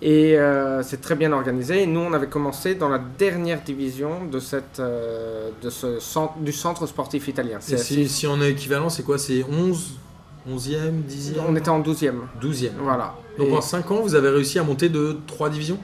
Et 0.00 0.38
euh, 0.38 0.82
c'est 0.82 1.00
très 1.00 1.16
bien 1.16 1.32
organisé. 1.32 1.82
Et 1.82 1.86
nous, 1.86 2.00
on 2.00 2.12
avait 2.12 2.28
commencé 2.28 2.76
dans 2.76 2.88
la 2.88 2.98
dernière 2.98 3.60
division 3.62 4.24
de 4.24 4.38
cette, 4.38 4.80
euh, 4.80 5.50
de 5.60 5.70
ce 5.70 5.98
centre, 5.98 6.38
du 6.38 6.52
centre 6.52 6.86
sportif 6.86 7.28
italien. 7.28 7.58
Et 7.68 7.76
si, 7.76 8.08
si 8.08 8.26
on 8.26 8.40
est 8.40 8.52
équivalent, 8.52 8.88
c'est 8.88 9.02
quoi? 9.02 9.18
C'est 9.18 9.44
11 9.44 9.98
11e, 10.46 11.02
10e 11.08 11.40
on 11.48 11.56
était 11.56 11.68
en 11.70 11.80
12e. 11.80 12.12
12e. 12.40 12.70
Voilà. 12.80 13.14
Donc 13.38 13.48
Et- 13.48 13.56
en 13.56 13.60
5 13.60 13.90
ans, 13.90 14.00
vous 14.02 14.14
avez 14.14 14.28
réussi 14.30 14.58
à 14.58 14.62
monter 14.62 14.88
de 14.88 15.16
3 15.26 15.48
divisions? 15.50 15.78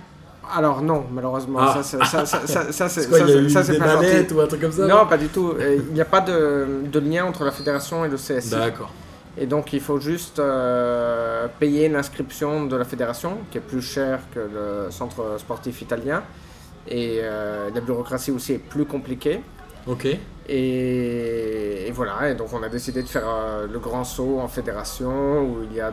Alors 0.54 0.82
non, 0.82 1.04
malheureusement, 1.10 1.58
Ah. 1.60 1.82
ça, 1.82 1.82
ça, 1.82 2.04
ça, 2.04 2.26
ça, 2.26 2.46
ça, 2.46 2.72
ça, 2.72 2.88
c'est 2.90 3.08
pas 3.10 3.18
gentil. 3.18 4.34
ou 4.34 4.40
un 4.40 4.46
truc 4.46 4.60
comme 4.60 4.72
ça 4.72 4.86
Non, 4.86 5.06
pas 5.06 5.16
du 5.16 5.28
tout. 5.28 5.54
Il 5.88 5.94
n'y 5.94 6.00
a 6.00 6.04
pas 6.04 6.20
de, 6.20 6.66
de 6.90 6.98
lien 6.98 7.24
entre 7.24 7.44
la 7.44 7.50
fédération 7.50 8.04
et 8.04 8.08
le 8.08 8.16
CSI. 8.16 8.50
D'accord. 8.50 8.92
Et 9.36 9.46
donc 9.46 9.72
il 9.72 9.80
faut 9.80 9.98
juste 9.98 10.38
euh, 10.38 11.46
payer 11.58 11.88
l'inscription 11.88 12.66
de 12.66 12.76
la 12.76 12.84
fédération, 12.84 13.38
qui 13.50 13.58
est 13.58 13.60
plus 13.62 13.82
chère 13.82 14.20
que 14.32 14.38
le 14.38 14.90
centre 14.90 15.36
sportif 15.38 15.80
italien. 15.82 16.22
Et 16.86 17.18
euh, 17.22 17.70
la 17.74 17.80
bureaucratie 17.80 18.30
aussi 18.30 18.52
est 18.52 18.58
plus 18.58 18.84
compliquée. 18.84 19.40
Ok. 19.86 20.06
Et, 20.48 21.90
voilà, 21.94 22.30
et 22.30 22.34
donc 22.34 22.52
on 22.52 22.62
a 22.62 22.68
décidé 22.68 23.02
de 23.02 23.08
faire 23.08 23.26
euh, 23.26 23.66
le 23.66 23.78
grand 23.78 24.04
saut 24.04 24.40
en 24.40 24.48
fédération, 24.48 25.42
où 25.42 25.58
il 25.70 25.76
y 25.76 25.80
a... 25.80 25.92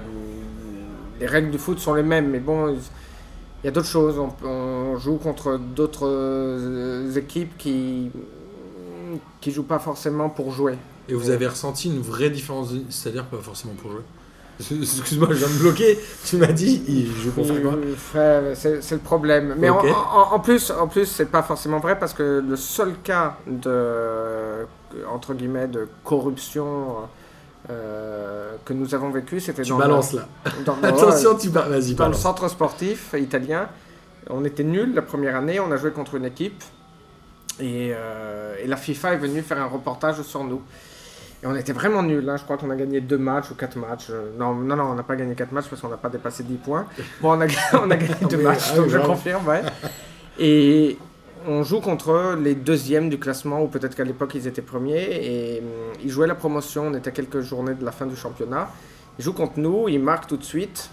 Les 1.20 1.28
règles 1.28 1.52
du 1.52 1.58
foot 1.58 1.80
sont 1.80 1.94
les 1.94 2.04
mêmes, 2.04 2.30
mais 2.30 2.40
bon, 2.40 2.70
il 2.70 3.66
y 3.66 3.68
a 3.68 3.72
d'autres 3.72 3.88
choses. 3.88 4.20
On, 4.44 4.98
joue 4.98 5.18
contre 5.18 5.58
d'autres 5.58 6.08
euh, 6.08 7.16
équipes 7.16 7.58
qui 7.58 8.12
qui 9.42 9.52
jouent 9.52 9.64
pas 9.64 9.80
forcément 9.80 10.30
pour 10.30 10.52
jouer. 10.52 10.78
Et 11.10 11.14
vous 11.14 11.30
avez 11.30 11.48
ressenti 11.48 11.90
une 11.90 12.02
vraie 12.02 12.30
différence, 12.30 12.74
c'est-à-dire 12.90 13.26
pas 13.26 13.38
forcément 13.38 13.74
pour 13.74 13.92
jouer? 13.92 14.02
Excuse-moi, 14.62 15.30
je 15.32 15.36
viens 15.46 15.48
de 15.48 15.60
bloquer. 15.60 16.00
Tu 16.26 16.38
m'as 16.38 16.48
dit, 16.52 16.84
il 16.88 17.08
joue 17.16 17.32
pour 17.32 17.46
Euh, 18.16 18.54
C'est 18.56 18.92
le 18.92 18.98
problème. 19.00 19.56
Mais 19.58 19.70
en- 19.70 19.80
Ok. 19.80 19.86
en, 20.14 20.36
en 20.36 20.40
plus, 20.40 20.72
en 20.72 20.88
plus, 20.88 21.06
c'est 21.06 21.26
pas 21.26 21.42
forcément 21.44 21.80
vrai 21.80 21.98
parce 22.00 22.14
que 22.14 22.44
le 22.48 22.56
seul 22.56 22.94
cas 23.04 23.38
de 23.48 24.66
entre 25.10 25.34
guillemets 25.34 25.68
de 25.68 25.88
corruption 26.04 26.96
euh, 27.70 28.56
que 28.66 28.74
nous 28.74 28.94
avons 28.96 29.10
vécu, 29.12 29.40
c'était 29.40 29.64
dans 29.64 29.78
balances 29.78 30.14
là. 30.14 30.28
le, 30.46 30.64
dans, 30.64 30.76
Attention, 30.84 31.36
tu 31.36 31.50
ba- 31.50 31.62
vas-y, 31.70 31.94
dans 31.96 32.06
le 32.06 32.12
balance. 32.12 32.20
centre 32.22 32.48
sportif 32.50 33.14
italien. 33.18 33.68
On 34.30 34.44
était 34.46 34.64
nuls 34.64 34.94
la 34.94 35.02
première 35.02 35.36
année. 35.36 35.60
On 35.60 35.72
a 35.72 35.78
joué 35.78 35.92
contre 35.92 36.16
une 36.16 36.26
équipe 36.26 36.64
et, 37.60 37.92
euh, 37.96 38.56
et 38.64 38.68
la 38.68 38.78
FIFA 38.78 39.14
est 39.14 39.18
venue 39.18 39.42
faire 39.42 39.60
un 39.62 39.66
reportage 39.68 40.22
sur 40.24 40.44
nous. 40.44 40.62
Et 41.44 41.48
on 41.48 41.56
était 41.56 41.74
vraiment 41.74 42.04
nuls. 42.04 42.28
Hein. 42.30 42.38
Je 42.38 42.44
crois 42.44 42.58
qu'on 42.58 42.70
a 42.70 42.76
gagné 42.76 43.02
deux 43.02 43.18
matchs 43.18 43.50
ou 43.52 43.56
quatre 43.56 43.78
matchs. 43.78 44.08
Euh, 44.10 44.32
Non, 44.38 44.54
non, 44.54 44.76
non, 44.76 44.84
on 44.84 44.96
n'a 44.96 45.04
pas 45.04 45.16
gagné 45.16 45.34
quatre 45.34 45.52
matchs 45.52 45.68
parce 45.70 45.82
qu'on 45.82 45.90
n'a 45.90 45.98
pas 45.98 46.10
dépassé 46.10 46.44
10 46.44 46.56
points. 46.58 46.86
Bon, 47.22 47.32
on 47.38 47.42
a, 47.42 47.48
on 47.82 47.90
a 47.90 47.96
gagné 47.98 48.14
deux 48.30 48.38
matchs, 48.38 48.70
ah 48.74 48.76
donc 48.76 48.90
je 48.90 48.98
confirme, 49.00 49.48
ouais. 49.48 49.62
Et 50.38 50.98
on 51.48 51.64
joue 51.64 51.82
contre 51.82 52.38
les 52.40 52.54
deuxièmes 52.54 53.10
du 53.10 53.18
classement, 53.18 53.64
ou 53.64 53.68
peut-être 53.68 53.96
qu'à 53.96 54.04
l'époque 54.04 54.36
ils 54.36 54.46
étaient 54.46 54.62
premiers. 54.62 55.08
Et 55.10 55.60
hum, 55.60 55.94
ils 56.04 56.10
jouaient 56.10 56.28
la 56.28 56.36
promotion, 56.36 56.88
on 56.88 56.94
était 56.94 57.10
à 57.10 57.12
quelques 57.12 57.42
journées 57.42 57.74
de 57.74 57.84
la 57.84 57.92
fin 57.92 58.06
du 58.06 58.16
championnat. 58.16 58.70
Ils 59.18 59.26
jouent 59.26 59.34
contre 59.34 59.60
nous, 59.60 59.90
ils 59.90 60.00
marquent 60.00 60.28
tout 60.28 60.38
de 60.38 60.44
suite. 60.44 60.90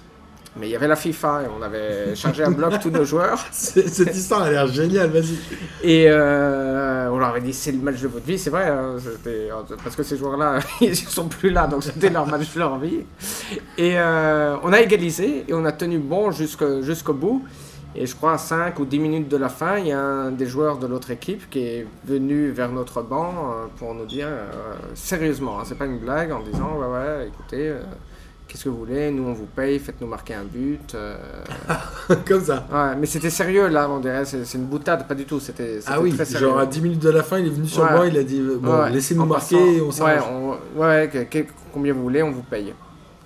Mais 0.57 0.69
il 0.69 0.71
y 0.71 0.77
avait 0.77 0.89
la 0.89 0.97
FIFA 0.97 1.43
et 1.43 1.47
on 1.57 1.63
avait 1.63 2.15
chargé 2.17 2.43
un 2.43 2.51
bloc 2.51 2.81
tous 2.81 2.91
nos 2.91 3.05
joueurs. 3.05 3.45
Cette 3.53 4.17
histoire 4.17 4.43
a 4.43 4.51
l'air 4.51 4.67
géniale, 4.67 5.11
vas-y. 5.11 5.39
Et 5.83 6.07
euh, 6.09 7.09
on 7.11 7.19
leur 7.19 7.29
avait 7.29 7.41
dit 7.41 7.53
c'est 7.53 7.73
le 7.73 7.79
match 7.79 8.01
de 8.01 8.09
votre 8.09 8.27
vie, 8.27 8.39
c'est 8.39 8.51
vrai, 8.51 8.69
hein, 8.69 8.97
parce 9.83 9.95
que 9.95 10.03
ces 10.03 10.17
joueurs-là, 10.17 10.59
ils 10.81 10.97
sont 10.97 11.29
plus 11.29 11.51
là, 11.51 11.67
donc 11.67 11.85
c'était 11.85 12.11
leur 12.11 12.27
match 12.27 12.53
de 12.55 12.59
leur 12.59 12.79
vie. 12.79 13.01
Et 13.77 13.99
euh, 13.99 14.57
on 14.63 14.73
a 14.73 14.81
égalisé 14.81 15.45
et 15.47 15.55
on 15.55 15.65
a 15.65 15.73
tenu 15.73 15.99
bon 15.99 16.31
jusqu'au 16.31 16.83
jusqu'au 16.83 17.15
bout. 17.15 17.45
Et 17.95 18.07
je 18.07 18.15
crois 18.15 18.35
à 18.35 18.39
5 18.39 18.79
ou 18.79 18.85
10 18.85 18.99
minutes 18.99 19.29
de 19.29 19.37
la 19.37 19.49
fin, 19.49 19.79
il 19.79 19.89
y 19.89 19.93
a 19.93 20.01
un 20.01 20.31
des 20.31 20.47
joueurs 20.47 20.79
de 20.79 20.87
l'autre 20.87 21.11
équipe 21.11 21.49
qui 21.51 21.61
est 21.61 21.87
venu 22.05 22.51
vers 22.51 22.71
notre 22.71 23.03
banc 23.03 23.33
euh, 23.33 23.67
pour 23.77 23.95
nous 23.95 24.05
dire 24.05 24.29
euh, 24.29 24.75
sérieusement, 24.95 25.59
hein, 25.59 25.63
c'est 25.65 25.79
pas 25.79 25.87
une 25.87 25.99
blague, 25.99 26.31
en 26.31 26.41
disant 26.41 26.79
ouais 26.79 26.87
ouais, 26.87 27.29
écoutez, 27.29 27.73
qu'est-ce 28.49 28.65
que 28.65 28.69
vous 28.71 28.79
voulez, 28.79 29.11
nous 29.11 29.25
on 29.25 29.33
vous 29.35 29.47
paye, 29.47 29.79
faites-nous 29.79 30.07
marquer 30.09 30.35
un 30.35 30.45
but. 30.45 30.95
euh, 30.95 31.17
Comme 32.27 32.43
ça. 32.45 32.67
Ouais, 32.73 32.97
mais 32.99 33.07
c'était 33.07 33.31
sérieux 33.31 33.69
là, 33.69 33.89
on 33.89 34.01
dirait, 34.01 34.25
c'est 34.25 34.55
une 34.55 34.65
boutade, 34.65 35.07
pas 35.07 35.15
du 35.15 35.25
tout. 35.27 35.39
C'était 35.39 35.81
Ah 35.87 36.01
oui, 36.01 36.13
très 36.15 36.25
sérieux. 36.25 36.49
genre 36.49 36.59
à 36.59 36.67
10 36.67 36.81
minutes 36.81 37.03
de 37.03 37.11
la 37.11 37.23
fin, 37.23 37.39
il 37.39 37.47
est 37.47 37.51
venu 37.51 37.69
sur 37.69 37.83
Ouais. 37.85 37.93
banc, 37.93 38.03
il 38.05 38.17
a 38.17 38.25
dit 38.25 38.41
euh, 38.41 38.57
bon, 38.61 38.81
Ouais, 38.83 38.91
laissez-nous 38.91 39.27
marquer 39.27 39.81
on 39.81 39.93
s'arrange. 39.93 40.23
on- 40.77 40.81
ouais, 40.81 41.09
que- 41.13 41.25
que- 41.25 41.47
combien 41.73 41.93
vous 41.93 42.03
voulez, 42.03 42.23
on 42.23 42.31
vous 42.31 42.43
paye. 42.43 42.73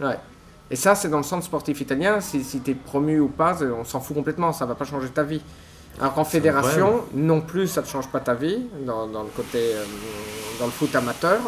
Ouais. 0.00 0.18
Et 0.70 0.76
ça, 0.76 0.94
c'est 0.94 1.08
dans 1.08 1.18
le 1.18 1.22
centre 1.22 1.44
sportif 1.44 1.80
italien. 1.82 2.20
Si, 2.20 2.42
si 2.42 2.60
tu 2.60 2.70
es 2.70 2.74
promu 2.74 3.20
ou 3.20 3.28
pas, 3.28 3.54
c'est- 3.58 3.66
on 3.66 3.84
s'en 3.84 4.00
fout 4.00 4.16
complètement. 4.16 4.52
Ça 4.52 4.64
va 4.66 4.74
pas 4.74 4.84
changer 4.86 5.08
ta 5.08 5.22
vie. 5.22 5.42
Alors 6.00 6.14
qu'en 6.14 6.24
fédération, 6.24 7.02
non 7.14 7.42
plus, 7.42 7.68
ça 7.68 7.82
ne 7.82 7.86
change 7.86 8.08
pas 8.08 8.20
ta 8.20 8.32
vie 8.34 8.60
dans, 8.86 9.06
dans 9.06 9.22
le 9.22 9.28
côté 9.28 9.58
euh, 9.74 9.84
dans 10.58 10.64
le 10.64 10.70
foot 10.72 10.94
amateur. 10.96 11.38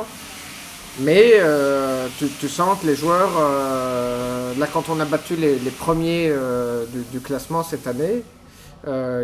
Mais 1.00 1.32
euh, 1.34 2.06
tu, 2.18 2.28
tu 2.28 2.48
sens 2.48 2.80
que 2.80 2.86
les 2.86 2.94
joueurs, 2.94 3.32
euh, 3.40 4.54
là, 4.56 4.66
quand 4.72 4.88
on 4.88 5.00
a 5.00 5.04
battu 5.04 5.34
les, 5.34 5.58
les 5.58 5.70
premiers 5.70 6.28
euh, 6.30 6.84
du, 6.86 7.02
du 7.10 7.20
classement 7.20 7.62
cette 7.62 7.86
année, 7.86 8.22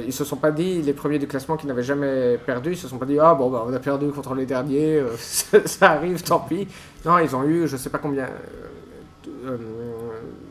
ils 0.07 0.13
se 0.13 0.25
sont 0.25 0.37
pas 0.37 0.51
dit, 0.51 0.81
les 0.83 0.95
premiers 0.95 1.19
du 1.19 1.27
classement 1.27 1.57
qui 1.57 1.67
n'avaient 1.67 1.83
jamais 1.83 2.39
perdu, 2.39 2.73
ils 2.73 2.79
se 2.79 2.89
sont 2.89 2.97
pas 2.97 3.05
dit, 3.05 3.19
ah 3.21 3.35
bon, 3.35 3.51
bah, 3.51 3.65
on 3.69 3.73
a 3.73 3.79
perdu 3.79 4.09
contre 4.11 4.35
les 4.35 4.47
derniers, 4.47 5.03
ça, 5.19 5.59
ça 5.67 5.91
arrive, 5.93 6.23
tant 6.23 6.41
pis. 6.41 6.67
Non, 7.05 7.19
ils 7.19 7.37
ont 7.37 7.45
eu, 7.45 7.69
je 7.69 7.77
sais 7.77 7.91
pas 7.91 7.99
combien. 7.99 8.27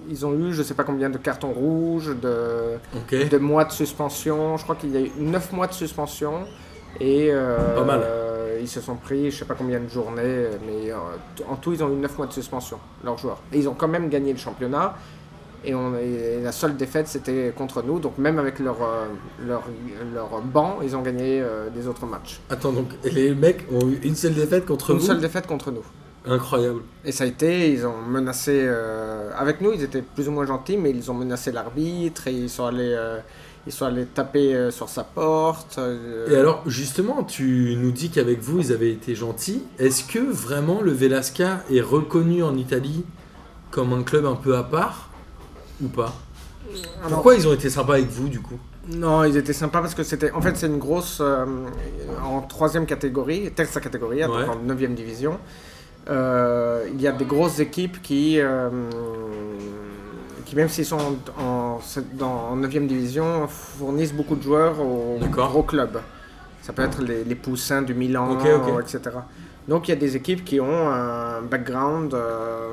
ils 0.08 0.26
ont 0.26 0.34
eu, 0.36 0.54
je 0.54 0.62
sais 0.62 0.76
pas 0.76 0.84
combien 0.84 1.10
de 1.10 1.18
cartons 1.18 1.52
rouges, 1.52 2.16
de, 2.22 2.78
de 3.26 3.38
mois 3.40 3.66
de 3.66 3.72
suspension. 3.72 4.56
Je 4.58 4.64
crois 4.64 4.76
qu'il 4.76 4.92
y 4.92 4.98
a 4.98 5.02
eu 5.02 5.12
9 5.18 5.54
mois 5.54 5.68
de 5.68 5.74
suspension. 5.74 6.46
Et 7.00 7.30
euh, 7.32 7.76
Pas 7.76 7.84
mal. 7.84 8.02
ils 8.62 8.68
se 8.68 8.82
sont 8.82 8.96
pris, 8.96 9.32
je 9.32 9.38
sais 9.38 9.46
pas 9.46 9.56
combien 9.56 9.80
de 9.80 9.88
journées, 9.90 10.48
mais 10.66 10.92
euh, 10.92 10.96
en 11.48 11.56
tout, 11.56 11.74
ils 11.74 11.84
ont 11.84 11.90
eu 11.90 11.96
9 11.96 12.18
mois 12.18 12.28
de 12.28 12.34
suspension, 12.34 12.80
leurs 13.04 13.18
joueurs. 13.18 13.40
Et 13.54 13.60
ils 13.60 13.70
ont 13.70 13.74
quand 13.76 13.88
même 13.88 14.10
gagné 14.10 14.32
le 14.34 14.40
championnat. 14.40 14.96
Et, 15.66 15.76
on, 15.76 15.94
et 15.98 16.40
la 16.42 16.54
seule 16.54 16.78
défaite, 16.78 17.08
c'était 17.08 17.54
contre 17.56 17.84
nous. 17.84 18.00
Donc 18.00 18.18
même 18.18 18.40
avec 18.40 18.60
leur, 18.60 18.78
euh, 18.82 19.08
leur, 19.46 19.64
leur 20.14 20.42
banc, 20.42 20.80
ils 20.82 20.96
ont 20.96 21.02
gagné 21.02 21.42
euh, 21.42 21.70
des 21.70 21.88
autres 21.88 22.06
matchs. 22.06 22.40
Attends, 22.50 22.72
donc 22.72 22.88
les 23.04 23.34
mecs 23.36 23.66
ont 23.72 23.88
eu 23.90 24.00
une 24.04 24.16
seule 24.16 24.34
défaite 24.36 24.66
contre 24.66 24.92
Une 24.92 25.00
vous 25.00 25.06
seule 25.06 25.20
défaite 25.20 25.48
contre 25.48 25.72
nous. 25.72 25.84
Incroyable. 26.26 26.82
Et 27.06 27.12
ça 27.12 27.24
a 27.24 27.28
été, 27.28 27.72
ils 27.72 27.86
ont 27.86 27.98
menacé, 28.08 28.52
euh, 28.64 29.32
avec 29.38 29.62
nous, 29.62 29.72
ils 29.74 29.84
étaient 29.84 30.02
plus 30.02 30.28
ou 30.28 30.32
moins 30.32 30.46
gentils, 30.46 30.78
mais 30.78 30.92
ils 30.92 31.10
ont 31.10 31.14
menacé 31.14 31.52
l'arbitre 31.52 32.28
et 32.28 32.34
ils 32.34 32.50
sont 32.50 32.66
allés, 32.66 32.94
euh, 32.98 33.20
ils 33.70 33.72
sont 33.72 33.86
allés 33.86 34.06
taper 34.08 34.56
euh, 34.56 34.72
sur 34.72 34.90
sa 34.90 35.04
porte. 35.04 35.76
euh, 35.78 36.28
Et 36.28 36.36
alors, 36.36 36.64
justement, 36.66 37.24
tu 37.24 37.76
nous 37.78 37.92
dis 37.92 38.10
qu'avec 38.10 38.42
vous, 38.42 38.60
ils 38.60 38.72
avaient 38.74 38.92
été 38.92 39.14
gentils. 39.14 39.62
Est-ce 39.78 40.04
que 40.04 40.18
vraiment 40.18 40.82
le 40.82 40.92
Velasca 40.92 41.64
est 41.72 41.80
reconnu 41.82 42.42
en 42.42 42.56
Italie 42.58 43.06
comme 43.70 43.94
un 43.94 44.02
club 44.02 44.26
un 44.26 44.34
peu 44.36 44.58
à 44.58 44.64
part 44.64 45.10
ou 45.84 45.88
pas? 45.88 46.16
Alors- 47.04 47.10
Pourquoi 47.14 47.36
ils 47.36 47.48
ont 47.48 47.54
été 47.54 47.70
sympas 47.70 47.94
avec 47.94 48.08
vous, 48.10 48.28
du 48.28 48.40
coup? 48.42 48.58
Non, 48.92 49.24
ils 49.24 49.38
étaient 49.38 49.54
sympas 49.54 49.82
parce 49.82 49.94
que 49.94 50.02
c'était, 50.02 50.32
en 50.32 50.42
fait, 50.42 50.58
c'est 50.58 50.66
une 50.66 50.80
grosse, 50.80 51.20
euh, 51.22 51.46
en 52.26 52.42
troisième 52.42 52.88
catégorie, 52.88 53.52
terza 53.52 53.80
catégorie, 53.80 54.22
donc 54.22 54.36
Ouais. 54.36 54.46
en 54.50 54.56
neuvième 54.56 54.96
division. 54.96 55.38
euh, 56.10 56.88
il 56.92 57.00
y 57.00 57.08
a 57.08 57.12
des 57.12 57.26
grosses 57.26 57.60
équipes 57.60 58.02
qui, 58.02 58.40
euh, 58.40 58.70
qui 60.50 60.56
même 60.56 60.68
s'ils 60.70 60.86
sont 60.86 60.98
en, 60.98 61.44
en, 61.44 61.80
dans- 62.14 62.50
en 62.52 62.58
9e 62.58 62.88
division, 62.88 63.48
fournissent 63.48 64.14
beaucoup 64.14 64.36
de 64.36 64.42
joueurs 64.42 64.80
aux 64.82 65.20
gros 65.32 65.62
clubs. 65.64 66.00
Ça 66.64 66.74
peut 66.74 66.82
être 66.82 67.02
les, 67.04 67.24
les 67.24 67.36
poussins 67.36 67.82
du 67.84 67.94
Milan, 67.94 68.38
etc. 68.80 69.00
Donc 69.68 69.88
il 69.88 69.92
y 69.92 69.94
a 69.94 69.98
des 69.98 70.16
équipes 70.16 70.44
qui 70.44 70.60
ont 70.60 70.90
un 70.90 71.42
background 71.44 72.14
euh, 72.16 72.70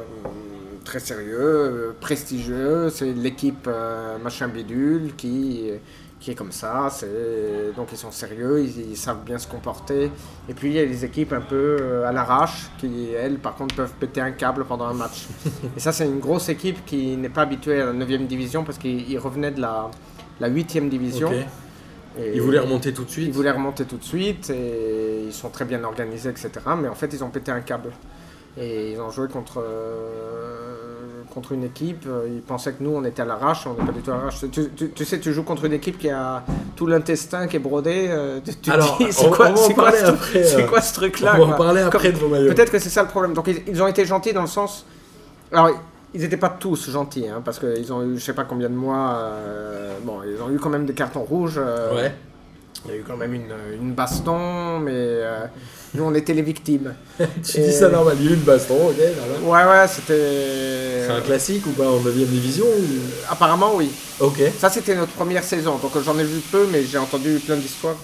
très 0.84 0.98
sérieux, 1.00 1.38
euh, 1.38 1.92
prestigieux. 2.00 2.88
C'est 2.88 3.12
l'équipe 3.12 3.66
euh, 3.68 4.16
machin 4.24 4.48
bidule 4.48 5.14
qui, 5.16 5.70
qui 6.20 6.30
est 6.30 6.34
comme 6.34 6.52
ça. 6.52 6.88
C'est 6.90 7.72
donc 7.76 7.88
ils 7.92 7.98
sont 7.98 8.10
sérieux, 8.10 8.62
ils, 8.62 8.90
ils 8.92 8.96
savent 8.96 9.24
bien 9.24 9.38
se 9.38 9.46
comporter. 9.46 10.10
Et 10.48 10.54
puis 10.54 10.68
il 10.68 10.74
y 10.74 10.78
a 10.78 10.86
des 10.86 11.04
équipes 11.04 11.32
un 11.32 11.40
peu 11.40 11.76
euh, 11.80 12.08
à 12.08 12.12
l'arrache 12.12 12.70
qui 12.78 13.10
elles 13.12 13.38
par 13.38 13.54
contre 13.54 13.74
peuvent 13.74 13.94
péter 13.98 14.20
un 14.20 14.32
câble 14.32 14.64
pendant 14.64 14.86
un 14.86 14.94
match. 14.94 15.26
Et 15.76 15.80
ça 15.80 15.92
c'est 15.92 16.06
une 16.06 16.20
grosse 16.20 16.48
équipe 16.48 16.84
qui 16.84 17.16
n'est 17.16 17.28
pas 17.28 17.42
habituée 17.42 17.80
à 17.80 17.86
la 17.86 17.92
9e 17.92 18.26
division 18.26 18.64
parce 18.64 18.78
qu'ils 18.78 19.10
ils 19.10 19.18
revenaient 19.18 19.52
de 19.52 19.60
la 19.60 19.90
la 20.40 20.50
8e 20.50 20.88
division. 20.88 21.30
Et 22.18 22.34
Ils 22.34 22.40
voulaient 22.40 22.60
remonter 22.60 22.92
tout 22.94 23.04
de 23.04 23.10
suite 23.10 23.26
ils 23.26 23.32
voulaient 23.32 23.50
remonter 23.50 23.84
tout 23.84 23.98
de 23.98 24.04
suite 24.04 24.50
et 24.50 25.24
ils 25.26 25.32
sont 25.32 25.50
très 25.50 25.64
bien 25.64 25.84
organisés, 25.84 26.30
etc. 26.30 26.50
Mais 26.78 26.88
en 26.88 26.94
fait, 26.94 27.12
ils 27.12 27.22
ont 27.22 27.30
pété 27.30 27.50
un 27.50 27.60
câble. 27.60 27.90
Et 28.58 28.92
ils 28.92 29.00
ont 29.00 29.10
joué 29.10 29.28
contre, 29.28 29.62
euh, 29.62 30.65
contre 31.36 31.52
une 31.52 31.64
équipe. 31.64 32.04
euh, 32.08 32.26
Ils 32.34 32.40
pensaient 32.40 32.72
que 32.72 32.82
nous, 32.82 32.90
on 32.96 33.04
était 33.04 33.20
à 33.20 33.26
l'arrache. 33.26 33.66
On 33.66 33.74
n'est 33.78 33.86
pas 33.86 33.92
du 33.92 34.00
tout 34.00 34.10
à 34.10 34.14
l'arrache. 34.16 34.40
Tu, 34.50 34.70
tu- 34.74 34.90
tu 34.90 35.04
sais, 35.04 35.20
tu 35.20 35.34
joues 35.34 35.42
contre 35.42 35.66
une 35.66 35.74
équipe 35.74 35.98
qui 35.98 36.08
a 36.08 36.42
tout 36.74 36.86
l'intestin 36.86 37.46
qui 37.46 37.56
est 37.56 37.60
brodé. 37.60 38.06
euh, 38.08 38.40
tu, 38.62 38.70
Alors, 38.70 38.96
dis, 38.98 39.12
c'est 39.12 39.30
quoi, 39.30 39.50
en 39.50 39.56
c'est 39.56 39.74
quoi 39.74 39.92
ce- 39.92 40.36
euh, 40.62 40.66
quoi 40.66 40.80
ce 40.80 40.92
On 40.92 40.94
truc-là 40.94 41.36
va 41.38 41.44
en 41.44 41.52
parler 41.52 41.82
après 41.82 42.10
de 42.10 42.16
vos 42.18 42.28
maillots. 42.28 42.54
Peut-être 42.54 42.72
que 42.72 42.78
c'est 42.78 42.88
ça 42.88 43.02
le 43.02 43.08
problème. 43.08 43.34
Donc 43.34 43.46
ils, 43.48 43.60
ils 43.68 43.82
ont 43.82 43.86
été 43.86 44.06
gentils 44.06 44.32
dans 44.32 44.40
le 44.40 44.46
sens. 44.46 44.86
Alors 45.52 45.68
ils 46.14 46.20
n'étaient 46.22 46.38
pas 46.38 46.48
tous 46.48 46.90
gentils, 46.90 47.28
hein, 47.28 47.42
parce 47.44 47.58
qu'ils 47.58 47.92
ont 47.92 48.02
eu 48.02 48.18
je 48.18 48.24
sais 48.24 48.32
pas 48.32 48.44
combien 48.44 48.70
de 48.70 48.74
mois. 48.74 49.16
euh, 49.18 49.98
Bon, 50.04 50.20
ils 50.24 50.40
ont 50.42 50.50
eu 50.50 50.58
quand 50.58 50.70
même 50.70 50.86
des 50.86 50.94
cartons 50.94 51.22
rouges. 51.22 51.56
euh, 51.58 51.94
Ouais. 51.94 52.14
Il 52.88 52.94
y 52.94 52.96
a 52.96 53.00
eu 53.00 53.04
quand 53.06 53.16
même 53.16 53.34
une, 53.34 53.52
une 53.80 53.92
baston, 53.92 54.78
mais 54.80 54.92
euh, 54.94 55.46
nous 55.94 56.04
on 56.04 56.14
était 56.14 56.34
les 56.34 56.42
victimes. 56.42 56.94
tu 57.18 57.58
Et- 57.60 57.66
dis 57.66 57.72
ça 57.72 57.88
normal, 57.88 58.16
il 58.20 58.24
y 58.24 58.28
a 58.28 58.30
eu 58.32 58.34
une 58.34 58.40
baston, 58.42 58.74
ok, 58.88 58.94
voilà. 59.44 59.66
Ouais, 59.72 59.80
ouais, 59.80 59.88
c'était. 59.88 61.06
C'est 61.06 61.12
un 61.12 61.20
classique 61.20 61.66
ou 61.66 61.70
pas 61.70 61.88
en 61.88 61.98
9ème 62.00 62.26
division 62.26 62.66
ou... 62.66 62.84
Apparemment, 63.30 63.72
oui. 63.76 63.90
Ok. 64.20 64.40
Ça, 64.58 64.68
c'était 64.70 64.94
notre 64.94 65.12
première 65.12 65.44
saison, 65.44 65.76
donc 65.78 65.92
j'en 66.04 66.18
ai 66.18 66.24
vu 66.24 66.40
peu, 66.50 66.66
mais 66.72 66.82
j'ai 66.82 66.98
entendu 66.98 67.38
plein 67.44 67.56
d'histoires. 67.56 67.96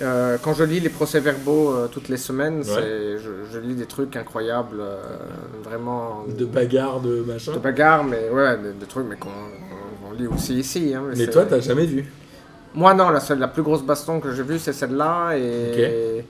Euh, 0.00 0.36
quand 0.40 0.54
je 0.54 0.62
lis 0.62 0.78
les 0.78 0.90
procès-verbaux 0.90 1.72
euh, 1.74 1.88
toutes 1.88 2.08
les 2.08 2.16
semaines, 2.18 2.62
c'est- 2.62 3.18
je, 3.18 3.30
je 3.52 3.58
lis 3.58 3.74
des 3.74 3.86
trucs 3.86 4.14
incroyables, 4.16 4.80
vraiment 5.64 6.24
De 6.28 6.44
bagarre, 6.44 7.00
de 7.00 7.24
machin. 7.26 7.52
de 7.52 7.58
bagarre, 7.58 8.04
mais 8.04 8.28
ouais, 8.30 8.56
des, 8.58 8.72
des 8.72 8.86
trucs 8.86 9.06
mais 9.08 9.16
qu'on 9.16 9.28
on- 9.28 10.10
on 10.10 10.12
lit 10.12 10.26
aussi 10.28 10.54
ici. 10.54 10.92
hein, 10.94 11.02
Mais 11.08 11.16
c'est- 11.16 11.30
toi, 11.30 11.44
t'as 11.44 11.60
jamais 11.60 11.86
vu? 11.86 12.04
Moi, 12.74 12.94
non, 12.94 13.10
la, 13.10 13.20
seule, 13.20 13.38
la 13.38 13.48
plus 13.48 13.62
grosse 13.62 13.82
baston 13.82 14.20
que 14.20 14.32
j'ai 14.32 14.42
vue, 14.42 14.58
c'est 14.58 14.72
celle-là. 14.72 15.36
Et, 15.36 16.24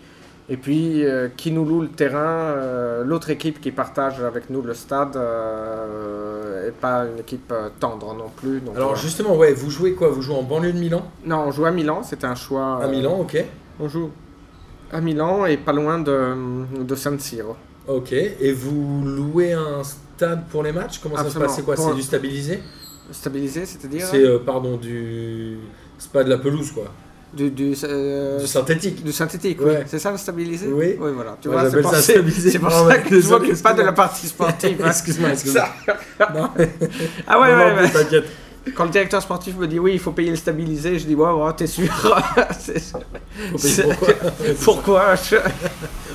et 0.49 0.57
puis, 0.57 1.05
euh, 1.05 1.29
qui 1.37 1.51
nous 1.51 1.65
loue 1.65 1.83
le 1.83 1.89
terrain, 1.89 2.19
euh, 2.19 3.05
l'autre 3.05 3.29
équipe 3.31 3.61
qui 3.61 3.71
partage 3.71 4.23
avec 4.23 4.49
nous 4.49 4.63
le 4.63 4.73
stade, 4.73 5.17
euh, 5.17 6.69
et 6.69 6.71
pas 6.71 7.05
une 7.05 7.19
équipe 7.19 7.53
euh, 7.53 7.69
tendre 7.79 8.15
non 8.15 8.31
plus. 8.35 8.61
Donc, 8.61 8.77
Alors 8.77 8.97
justement, 8.97 9.37
ouais, 9.37 9.53
vous 9.53 9.71
jouez 9.71 9.93
quoi? 9.93 10.09
Vous 10.09 10.23
jouez 10.23 10.37
en 10.37 10.43
banlieue 10.43 10.73
de 10.73 10.79
Milan? 10.79 11.03
Non, 11.25 11.45
on 11.49 11.51
joue 11.51 11.67
à 11.67 11.71
Milan, 11.71 12.03
c'était 12.03 12.27
un 12.27 12.35
choix. 12.35 12.81
À 12.83 12.89
Milan, 12.89 13.19
ok. 13.21 13.45
On 13.79 13.89
joue 13.89 14.11
à 14.91 15.01
Milan 15.03 15.45
et 15.45 15.59
pas 15.59 15.73
loin 15.75 15.99
de, 15.99 16.35
de 16.83 16.95
San 16.95 17.19
Siro. 17.19 17.57
Ok. 17.87 18.13
Et 18.13 18.53
vous 18.53 19.03
louez 19.05 19.53
un 19.53 19.83
stade 19.85 20.45
pour 20.51 20.63
les 20.63 20.73
matchs? 20.73 20.99
Comment 21.03 21.17
ça 21.17 21.29
se 21.29 21.39
passe? 21.39 21.57
C'est 21.57 21.63
quoi? 21.63 21.77
C'est 21.77 21.95
du 21.95 22.03
stabilisé? 22.03 22.63
Stabilisé, 23.11 23.67
c'est-à-dire? 23.67 24.07
C'est, 24.07 24.39
pardon, 24.47 24.77
du... 24.77 25.59
C'est 25.99 26.11
pas 26.13 26.25
de 26.25 26.31
la 26.31 26.39
pelouse, 26.39 26.71
quoi. 26.73 26.85
du, 27.35 27.51
du, 27.51 27.75
euh, 27.85 28.39
Du 28.41 28.47
synthétique. 28.47 29.05
du 29.05 29.13
synthétique, 29.13 29.61
Ouais. 29.61 29.79
oui. 29.81 29.85
C'est 29.87 29.99
ça 29.99 30.11
le 30.11 30.17
stabilisé 30.17 30.67
Oui. 30.69 30.97
voilà. 30.99 31.37
Tu 31.43 31.49
Moi, 31.49 31.61
vois, 31.61 31.71
c'est 31.71 31.81
pour, 31.83 31.91
ça 31.91 32.01
c'est- 32.01 32.13
c'est 32.51 32.59
pour 32.59 32.69
que 32.71 33.05
je 33.05 33.11
désolé, 33.11 33.49
m'occupe 33.49 33.63
pas 33.63 33.75
de 33.75 33.83
la 33.83 33.93
partie 33.93 34.27
sportive. 34.29 34.81
hein. 34.83 34.89
excuse-moi, 34.89 35.31
excuse-moi. 35.31 35.69
Ah 37.27 37.41
ouais, 37.41 37.53
non, 37.53 37.59
ouais, 37.59 37.75
non, 37.77 37.83
ouais. 37.83 37.91
T'inquiète. 37.91 38.25
Quand 38.75 38.85
le 38.85 38.91
directeur 38.91 39.23
sportif 39.23 39.57
me 39.57 39.67
dit 39.67 39.79
oui, 39.79 39.93
il 39.95 39.99
faut 39.99 40.13
payer 40.13 40.31
le 40.31 40.37
stabilisé, 40.37 40.99
je 40.99 41.07
dis 41.07 41.15
ouais, 41.15 41.31
ouais 41.31 41.53
t'es 41.57 41.67
sûr? 41.67 41.85
C'est- 42.59 42.81
Faut 42.81 43.59
payer 43.59 43.75
c'est- 43.75 43.83
pourquoi? 43.83 44.15
Pourquoi? 44.65 45.15
je- 45.17 45.37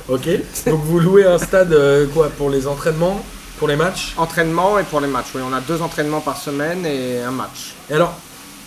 Ok. 0.08 0.28
Donc 0.66 0.80
vous 0.84 1.00
louez 1.00 1.24
un 1.24 1.38
stade 1.38 1.72
euh, 1.72 2.06
quoi 2.12 2.28
pour 2.28 2.50
les 2.50 2.66
entraînements, 2.66 3.24
pour 3.58 3.66
les 3.68 3.76
matchs? 3.76 4.14
Entraînement 4.18 4.78
et 4.78 4.84
pour 4.84 5.00
les 5.00 5.08
matchs, 5.08 5.28
oui. 5.34 5.40
On 5.48 5.52
a 5.52 5.60
deux 5.60 5.80
entraînements 5.82 6.20
par 6.20 6.36
semaine 6.36 6.84
et 6.86 7.22
un 7.22 7.30
match. 7.32 7.74
Et 7.90 7.94
alors, 7.94 8.14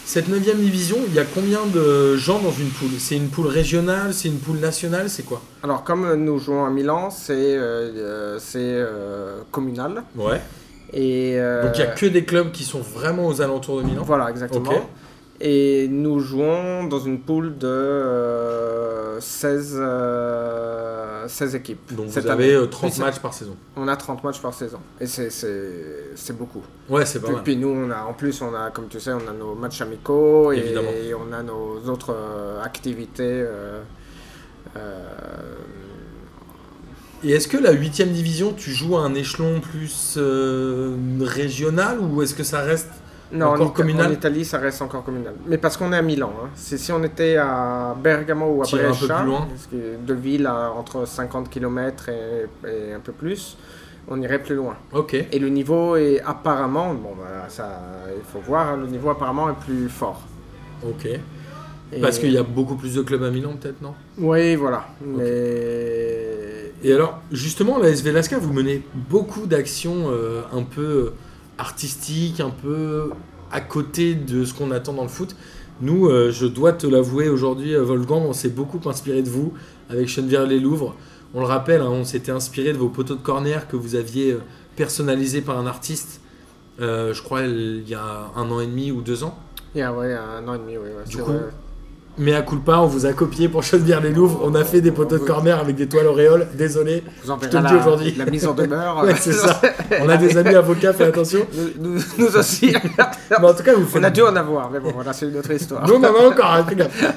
cette 0.07 0.29
9 0.29 0.39
division, 0.55 0.95
il 1.05 1.13
y 1.13 1.19
a 1.19 1.25
combien 1.25 1.65
de 1.65 2.15
gens 2.15 2.39
dans 2.39 2.53
une 2.53 2.69
poule? 2.69 2.91
C'est 2.97 3.17
une 3.17 3.27
poule 3.27 3.47
régionale, 3.47 4.13
c'est 4.13 4.29
une 4.29 4.39
poule 4.39 4.59
nationale, 4.59 5.09
c'est 5.09 5.23
quoi? 5.23 5.41
Alors, 5.63 5.83
comme 5.83 6.13
nous 6.15 6.39
jouons 6.39 6.63
à 6.63 6.69
Milan, 6.69 7.09
c'est 7.09 7.33
euh, 7.33 7.91
euh, 7.97 8.37
c'est, 8.39 8.59
euh, 8.61 9.41
communal. 9.51 10.03
Ouais. 10.15 10.39
Et, 10.93 11.33
euh, 11.35 11.63
Donc 11.63 11.77
il 11.77 11.81
n'y 11.81 11.87
a 11.87 11.91
que 11.91 12.05
des 12.05 12.23
clubs 12.23 12.53
qui 12.53 12.63
sont 12.63 12.79
vraiment 12.79 13.27
aux 13.27 13.41
alentours 13.41 13.81
de 13.81 13.83
Milan? 13.85 14.03
Voilà, 14.05 14.29
exactement. 14.29 14.71
Et 15.39 15.87
nous 15.87 16.19
jouons 16.19 16.85
dans 16.87 16.99
une 16.99 17.19
poule 17.19 17.57
de 17.59 17.67
euh, 17.67 19.19
16, 19.21 19.75
euh, 19.79 21.27
16 21.27 21.53
équipes. 21.55 21.93
Donc 21.95 22.07
vous 22.07 22.17
avez 22.27 22.31
année. 22.45 22.53
euh, 22.55 22.65
30 22.65 22.89
Oui, 22.89 22.95
c'est- 22.95 23.01
matchs 23.03 23.19
par 23.19 23.33
saison. 23.35 23.55
On 23.75 23.87
a 23.87 23.95
30 23.95 24.23
matchs 24.23 24.41
par 24.41 24.53
saison. 24.53 24.79
Et 24.99 25.05
c'est- 25.05 25.29
beaucoup. 26.33 26.63
Ouais, 26.89 27.05
c'est 27.05 27.19
pas 27.19 27.27
Puis, 27.27 27.35
mal. 27.35 27.43
puis 27.43 27.55
nous, 27.55 27.67
on 27.69 27.91
a, 27.91 28.01
en 28.03 28.13
plus, 28.13 28.41
on 28.41 28.53
a, 28.55 28.71
comme 28.71 28.87
tu 28.87 28.99
sais, 28.99 29.11
on 29.13 29.27
a 29.29 29.33
nos 29.33 29.53
matchs 29.53 29.81
amicaux 29.81 30.51
et, 30.53 30.73
et 31.09 31.13
on 31.13 31.31
a 31.31 31.43
nos 31.43 31.79
autres 31.87 32.13
euh, 32.17 32.63
activités. 32.63 33.23
euh, 33.45 33.81
euh, 34.75 34.99
Et 37.23 37.31
est-ce 37.31 37.47
que 37.47 37.57
la 37.57 37.71
8 37.71 38.01
division, 38.11 38.53
tu 38.53 38.71
joues 38.71 38.95
à 38.97 39.01
un 39.01 39.13
échelon 39.15 39.59
plus 39.59 40.15
euh, 40.17 40.95
régional 41.21 41.99
ou 41.99 42.21
est-ce 42.21 42.35
que 42.35 42.43
ça 42.43 42.61
reste 42.61 42.89
non, 43.31 43.47
Encore 43.47 43.61
en, 43.61 43.65
Ita- 43.69 43.73
communal 43.75 44.07
en 44.07 44.11
Italie, 44.13 44.45
ça 44.45 44.57
reste 44.59 44.81
encore 44.81 45.03
communal. 45.03 45.33
Mais 45.47 45.57
parce 45.57 45.75
qu'on 45.77 45.91
est 45.93 45.97
à 45.97 46.01
Milan. 46.01 46.31
hein. 46.43 46.49
Si 46.55 46.91
on 46.91 47.03
était 47.03 47.35
à 47.37 47.95
Bergamo 48.01 48.45
ou 48.57 48.61
à 48.61 48.65
Tirer 48.65 48.83
Brescia, 48.87 49.25
deux 50.05 50.13
villes 50.13 50.47
entre 50.47 51.05
50 51.07 51.49
km 51.49 52.09
et, 52.09 52.45
et 52.67 52.93
un 52.93 52.99
peu 52.99 53.11
plus, 53.11 53.57
on 54.07 54.21
irait 54.21 54.39
plus 54.39 54.55
loin. 54.55 54.75
Ok. 54.93 55.13
Et 55.15 55.39
le 55.39 55.49
niveau 55.49 55.95
est 55.97 56.21
apparemment, 56.21 56.93
bon, 56.93 57.09
bah, 57.19 57.45
ça, 57.49 57.81
il 58.15 58.23
faut 58.23 58.39
voir, 58.39 58.69
hein, 58.69 58.77
le 58.77 58.87
niveau 58.87 59.09
apparemment 59.09 59.49
est 59.49 59.59
plus 59.65 59.89
fort. 59.89 60.21
Ok. 60.87 61.05
Et- 61.93 62.01
Parce 62.01 62.19
qu'il 62.19 62.31
y 62.31 62.37
a 62.37 62.43
beaucoup 62.43 62.75
plus 62.75 62.95
de 62.95 63.01
clubs 63.01 63.23
à 63.23 63.29
Milan, 63.29 63.53
peut-être, 63.59 63.81
non? 63.81 63.93
Oui, 64.17 64.55
voilà. 64.55 64.87
Mais 65.05 66.71
Et 66.83 66.93
alors, 66.93 67.19
justement, 67.31 67.77
la 67.79 67.89
SV 67.89 68.11
Lasca, 68.11 68.37
vous 68.37 68.53
menez 68.53 68.81
beaucoup 68.93 69.45
d'actions 69.47 70.09
euh, 70.09 70.41
un 70.53 70.63
peu 70.63 71.13
euh, 71.57 71.61
artistiques, 71.61 72.39
un 72.39 72.49
peu 72.49 73.11
à 73.51 73.61
côté 73.61 74.15
de 74.15 74.45
ce 74.45 74.53
qu'on 74.53 74.71
attend 74.71 74.93
dans 74.93 75.03
le 75.03 75.09
foot. 75.09 75.35
Nous, 75.81 76.07
euh, 76.07 76.31
je 76.31 76.47
dois 76.47 76.73
te 76.73 76.87
l'avouer 76.87 77.29
aujourd'hui, 77.29 77.75
euh, 77.75 77.83
Wolfgang, 77.83 78.23
on 78.25 78.33
s'est 78.33 78.49
beaucoup 78.49 78.79
inspiré 78.89 79.21
de 79.21 79.29
vous 79.29 79.53
avec 79.89 80.07
Chenevière-les-Louvres. 80.07 80.95
On 81.33 81.39
le 81.41 81.45
rappelle, 81.45 81.81
hein, 81.81 81.89
on 81.89 82.03
s'était 82.03 82.31
inspiré 82.31 82.73
de 82.73 82.77
vos 82.77 82.89
poteaux 82.89 83.15
de 83.15 83.21
corner 83.21 83.67
que 83.67 83.75
vous 83.75 83.95
aviez 83.95 84.31
euh, 84.33 84.39
personnalisés 84.75 85.41
par 85.41 85.57
un 85.57 85.67
artiste, 85.67 86.21
euh, 86.79 87.13
je 87.13 87.21
crois, 87.23 87.41
il 87.43 87.87
y 87.87 87.95
a 87.95 88.31
un 88.35 88.49
an 88.51 88.59
et 88.59 88.67
demi 88.67 88.91
ou 88.91 89.01
deux 89.01 89.23
ans. 89.23 89.37
il 89.75 89.79
y 89.79 89.81
a 89.81 89.93
ouais, 89.93 90.13
un 90.13 90.47
an 90.47 90.53
et 90.55 90.59
demi, 90.59 90.77
oui. 90.77 90.87
ouais, 90.89 91.03
Du 91.07 91.17
c'est 91.17 91.21
coup, 91.23 91.31
vrai. 91.31 91.49
Mais 92.19 92.33
à 92.33 92.41
culpa, 92.41 92.77
on 92.79 92.87
vous 92.87 93.05
a 93.05 93.13
copié 93.13 93.47
pour 93.47 93.61
Chenevière-les-Louvres. 93.61 94.41
On 94.43 94.55
a 94.55 94.63
fait 94.63 94.81
des 94.81 94.91
poteaux 94.91 95.19
de 95.19 95.23
corner 95.23 95.59
avec 95.59 95.75
des 95.75 95.87
toiles 95.87 96.07
auréoles. 96.07 96.47
Désolé. 96.55 97.03
vous 97.23 97.29
en 97.29 97.39
je 97.39 97.47
te 97.47 97.57
le 97.57 97.67
dis 97.67 97.75
aujourd'hui. 97.75 98.15
la 98.17 98.25
mise 98.25 98.47
en 98.47 98.53
demeure. 98.53 98.97
Ouais, 99.03 99.13
c'est 99.15 99.33
ça. 99.33 99.61
On 100.01 100.09
a 100.09 100.17
des 100.17 100.35
amis 100.35 100.55
avocats, 100.55 100.93
fais 100.93 101.05
attention. 101.05 101.45
nous, 101.79 101.93
nous- 101.95 102.01
nous 102.17 102.35
aussi. 102.37 102.73
Mais 103.29 103.35
en 103.47 103.53
tout 103.53 103.63
cas, 103.63 103.75
vous 103.75 103.85
faites. 103.85 104.01
on 104.01 104.03
a 104.05 104.09
dû 104.09 104.21
en 104.23 104.35
avoir, 104.35 104.71
mais 104.71 104.79
bon, 104.79 104.91
voilà, 104.93 105.13
c'est 105.13 105.27
une 105.27 105.37
autre 105.37 105.51
histoire. 105.51 105.87
Nous, 105.87 105.93
on 105.93 105.99
en 105.99 106.03
a 106.05 106.27
encore, 106.31 106.51
hein. 106.53 106.65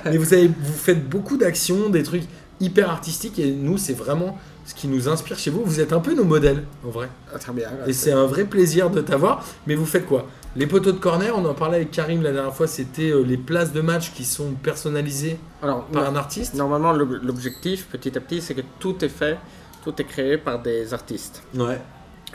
Mais 0.05 0.17
vous, 0.19 0.35
avez, 0.35 0.49
vous 0.49 0.73
faites 0.75 1.09
beaucoup 1.09 1.37
d'actions, 1.39 1.89
des 1.89 2.03
trucs 2.03 2.25
hyper 2.61 2.91
artistiques, 2.91 3.39
et 3.39 3.51
nous, 3.53 3.79
c'est 3.79 3.95
vraiment 3.95 4.37
ce 4.67 4.75
qui 4.75 4.87
nous 4.89 5.09
inspire 5.09 5.39
chez 5.39 5.51
vous. 5.51 5.63
Vous 5.65 5.81
êtes 5.81 5.93
un 5.93 6.01
peu 6.01 6.15
nos 6.15 6.25
modèles, 6.25 6.65
en 6.87 6.91
vrai. 6.91 7.09
Ah, 7.35 7.39
très 7.39 7.53
bien. 7.53 7.69
Et 7.87 7.93
c'est 7.93 8.13
un 8.13 8.27
vrai 8.27 8.45
plaisir 8.45 8.91
de 8.91 9.01
t'avoir. 9.01 9.45
Mais 9.67 9.75
vous 9.75 9.87
faites 9.87 10.07
quoi? 10.07 10.27
Les 10.57 10.67
poteaux 10.67 10.91
de 10.93 10.99
corner, 10.99 11.33
on 11.37 11.45
en 11.45 11.55
parlait 11.55 11.77
avec 11.77 11.93
Karim 11.93 12.23
la 12.23 12.33
dernière 12.33 12.55
fois, 12.55 12.67
c'était 12.67 13.11
euh, 13.11 13.23
les 13.23 13.37
places 13.37 13.73
de 13.73 13.81
match 13.81 14.13
qui 14.13 14.25
sont 14.25 14.53
personnalisées 14.55 15.39
Alors, 15.63 15.85
par 15.87 16.09
un 16.09 16.17
artiste. 16.17 16.55
normalement, 16.55 16.93
l'ob- 16.93 17.21
l'objectif, 17.23 17.87
petit 17.87 18.17
à 18.19 18.21
petit, 18.21 18.41
c'est 18.43 18.55
que 18.55 18.63
tout 18.81 19.05
est 19.05 19.09
fait, 19.09 19.39
tout 19.85 19.95
est 20.01 20.05
créé 20.05 20.39
par 20.39 20.61
des 20.61 20.93
artistes. 20.93 21.43
Ouais. 21.55 21.81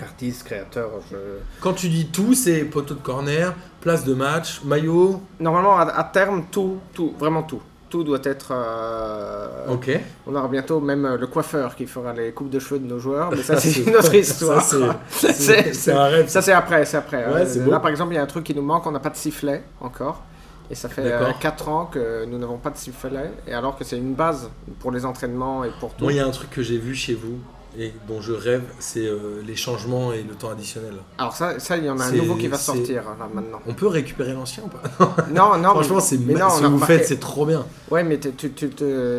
Artistes, 0.02 0.44
créateurs, 0.44 0.92
je... 1.12 1.18
Quand 1.60 1.74
tu 1.74 1.90
dis 1.90 2.08
tout, 2.08 2.34
c'est 2.34 2.64
poteaux 2.66 2.96
de 2.96 3.00
corner, 3.02 3.54
place 3.82 4.06
de 4.06 4.14
match, 4.14 4.62
maillot. 4.64 5.22
Normalement, 5.40 5.78
à, 5.78 5.84
à 5.84 6.04
terme, 6.06 6.46
tout, 6.52 6.78
tout, 6.94 7.14
vraiment 7.20 7.44
tout. 7.44 7.62
Tout 7.96 8.04
doit 8.04 8.20
être. 8.24 8.50
euh, 8.52 9.74
Ok. 9.74 9.90
On 10.28 10.36
aura 10.36 10.50
bientôt 10.50 10.82
même 10.82 11.06
euh, 11.06 11.18
le 11.18 11.28
coiffeur 11.28 11.76
qui 11.76 11.86
fera 11.88 12.12
les 12.12 12.34
coupes 12.34 12.50
de 12.50 12.60
cheveux 12.60 12.80
de 12.80 12.86
nos 12.88 13.00
joueurs, 13.00 13.32
mais 13.32 13.38
ça, 13.42 13.58
c'est 13.58 13.84
une 13.84 13.96
autre 13.96 14.14
histoire. 14.24 14.62
ça, 15.10 15.32
c'est- 15.34 15.92
un 15.94 16.04
rêve. 16.04 16.28
Ça, 16.28 16.42
c'est 16.42 16.52
après, 16.52 16.84
c'est 16.84 16.98
après. 16.98 17.26
Ouais, 17.26 17.42
Euh, 17.42 17.46
c'est 17.48 17.66
là, 17.66 17.80
par 17.80 17.90
exemple, 17.90 18.12
il 18.12 18.18
y 18.18 18.20
a 18.20 18.24
un 18.24 18.26
truc 18.26 18.44
qui 18.44 18.54
nous 18.54 18.62
manque, 18.62 18.86
on 18.86 18.92
n'a 18.92 19.00
pas 19.00 19.10
de 19.12 19.16
sifflet 19.16 19.64
encore. 19.80 20.24
Et 20.70 20.76
ça 20.76 20.90
fait 20.90 21.04
D'accord. 21.04 21.40
4 21.40 21.70
ans 21.70 21.86
que 21.86 22.26
nous 22.26 22.38
n'avons 22.38 22.58
pas 22.58 22.72
de 22.72 22.78
sifflet, 22.78 23.32
et 23.48 23.54
alors 23.54 23.78
que 23.78 23.86
c'est 23.86 23.98
une 23.98 24.14
base 24.16 24.50
pour 24.80 24.92
les 24.92 25.06
entraînements 25.06 25.64
et 25.64 25.70
pour 25.80 25.94
tout. 25.94 26.04
Moi, 26.04 26.12
il 26.14 26.18
y 26.18 26.20
a 26.20 26.26
un 26.26 26.32
truc 26.32 26.50
que 26.50 26.62
j'ai 26.64 26.78
vu 26.78 26.96
chez 26.96 27.14
vous 27.14 27.38
et 27.78 27.94
dont 28.08 28.22
je 28.22 28.32
rêve, 28.34 28.64
c'est 28.80 29.06
euh, 29.06 29.42
les 29.46 29.56
changements 29.56 30.14
et 30.14 30.24
le 30.24 30.36
temps 30.36 30.50
additionnel. 30.50 30.94
Alors 31.18 31.36
ça, 31.36 31.60
ça, 31.60 31.78
il 31.78 31.86
y 31.86 31.90
en 31.90 32.00
a 32.00 32.06
un 32.06 32.12
nouveau 32.12 32.36
qui 32.36 32.48
va 32.48 32.58
sortir 32.58 33.04
là 33.20 33.28
maintenant. 33.34 33.60
On 33.68 33.74
peut 33.74 33.88
récupérer 33.88 34.34
l'ancien 34.34 34.64
ou 34.64 34.68
pas? 34.68 35.16
Non, 35.34 35.58
non, 35.58 35.70
Franchement, 35.74 36.00
c'est 36.00 36.16
ce 36.18 36.22
que 36.22 36.66
vous 36.68 36.78
remarqué- 36.78 36.86
faites, 36.98 37.08
c'est 37.08 37.20
trop 37.20 37.46
bien. 37.46 37.66
Ouais, 37.92 38.04
mais 38.04 38.20
tu, 38.20 38.32
tu, 38.34 38.52
tu, 38.54 38.70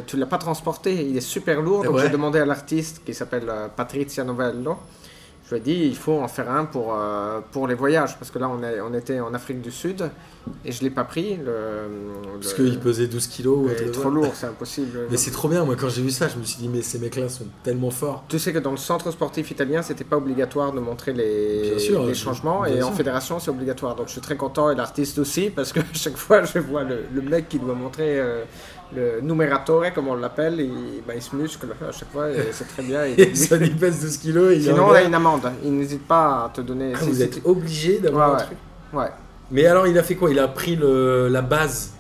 tu 0.07 0.17
l'as 0.17 0.27
pas 0.27 0.39
transporté, 0.39 0.95
il 1.09 1.17
est 1.17 1.21
super 1.21 1.61
lourd. 1.61 1.85
Donc 1.85 1.95
Ouais. 1.97 2.03
j'ai 2.03 2.09
demandé 2.11 2.39
à 2.39 2.47
l'artiste 2.47 3.03
qui 3.05 3.15
s'appelle 3.15 3.47
euh, 3.49 3.69
Patrizia 3.75 4.25
Novello. 4.25 4.77
Je 5.49 5.55
lui 5.55 5.61
ai 5.61 5.65
dit, 5.65 5.87
il 5.87 5.97
faut 5.97 6.19
en 6.19 6.27
faire 6.27 6.51
un 6.51 6.65
pour, 6.65 6.93
euh, 6.93 7.41
pour 7.53 7.69
les 7.69 7.77
voyages. 7.77 8.19
Parce 8.19 8.33
que 8.33 8.39
là, 8.41 8.51
on, 8.51 8.95
était 8.95 9.21
en 9.21 9.33
Afrique 9.33 9.61
du 9.61 9.71
Sud 9.71 10.11
et 10.65 10.73
je 10.73 10.83
l'ai 10.83 10.91
pas 10.91 11.05
pris. 11.05 11.37
Le, 11.37 12.41
Parce 12.41 12.53
qu'il 12.55 12.81
pesait 12.81 13.07
12 13.07 13.27
kilos. 13.29 13.59
ou 13.59 13.65
il 13.67 13.71
est 13.71 13.75
whatever. 13.75 13.93
trop 13.93 14.11
lourd, 14.11 14.33
c'est 14.35 14.47
impossible. 14.47 15.07
Mais 15.09 15.17
c'est 15.17 15.31
trop 15.31 15.49
bien. 15.49 15.65
Moi, 15.65 15.77
quand 15.77 15.89
j'ai 15.89 16.03
vu 16.03 16.11
ça, 16.11 16.27
je 16.27 16.37
me 16.37 16.43
suis 16.43 16.59
dit, 16.59 16.69
mais 16.69 16.83
ces 16.83 16.99
mecs-là 16.99 17.29
sont 17.29 17.47
tellement 17.63 17.91
forts. 17.91 18.25
Tu 18.29 18.41
sais 18.41 18.53
que 18.53 18.59
dans 18.59 18.73
le 18.73 18.77
centre 18.77 19.09
sportif 19.13 19.49
italien, 19.53 19.83
c'était 19.83 20.03
pas 20.03 20.17
obligatoire 20.17 20.73
de 20.73 20.81
montrer 20.81 21.13
les, 21.13 21.79
sûr, 21.79 22.13
changements 22.15 22.67
et 22.67 22.83
en 22.83 22.91
fédération, 22.91 23.39
c'est 23.39 23.51
obligatoire. 23.51 23.95
Donc 23.95 24.09
je 24.09 24.13
suis 24.13 24.21
très 24.21 24.37
content 24.37 24.71
et 24.71 24.75
l'artiste 24.75 25.19
aussi 25.19 25.51
parce 25.51 25.73
que 25.73 25.81
chaque 25.93 26.17
fois 26.17 26.43
je 26.43 26.59
vois 26.59 26.83
le, 26.83 27.05
le 27.15 27.23
mec 27.23 27.49
qui 27.49 27.59
doit 27.59 27.75
montrer 27.75 28.19
euh, 28.19 28.43
le 28.95 29.21
numératore, 29.21 29.85
comme 29.95 30.09
on 30.09 30.15
l'appelle, 30.15 30.61
il, 30.61 31.03
bah, 31.07 31.15
il 31.17 31.23
se 31.23 31.35
muscle 31.35 31.67
à 31.87 31.93
chaque 31.93 32.11
fois 32.13 32.31
et 32.31 32.37
c'est 32.53 32.69
très 32.69 32.83
bien. 32.83 33.01
Ça 33.35 33.57
lui 33.57 33.71
pèse 33.71 34.01
12 34.01 34.17
kilos. 34.19 34.53
Et 34.53 34.57
il 34.57 34.63
Sinon, 34.65 34.87
on 34.89 34.93
a 34.93 35.03
une 35.03 35.15
amende. 35.15 35.51
Il 35.65 35.73
n'hésite 35.77 36.07
pas 36.07 36.45
à 36.47 36.51
te 36.55 36.61
donner. 36.61 36.93
Ah, 36.95 36.99
vous 37.03 37.23
êtes 37.23 37.41
obligé 37.45 37.99
d'avoir 37.99 38.29
Ouais, 38.29 38.35
un 38.35 38.39
ouais. 38.39 38.45
truc. 38.45 38.59
Ouais. 38.93 39.11
Mais 39.51 39.67
alors, 39.67 39.87
il 39.87 39.99
a 39.99 40.03
fait 40.03 40.15
quoi? 40.17 40.31
Il 40.31 40.39
a 40.39 40.49
pris 40.49 40.77
le, 40.77 41.29
la 41.29 41.43
base 41.43 41.93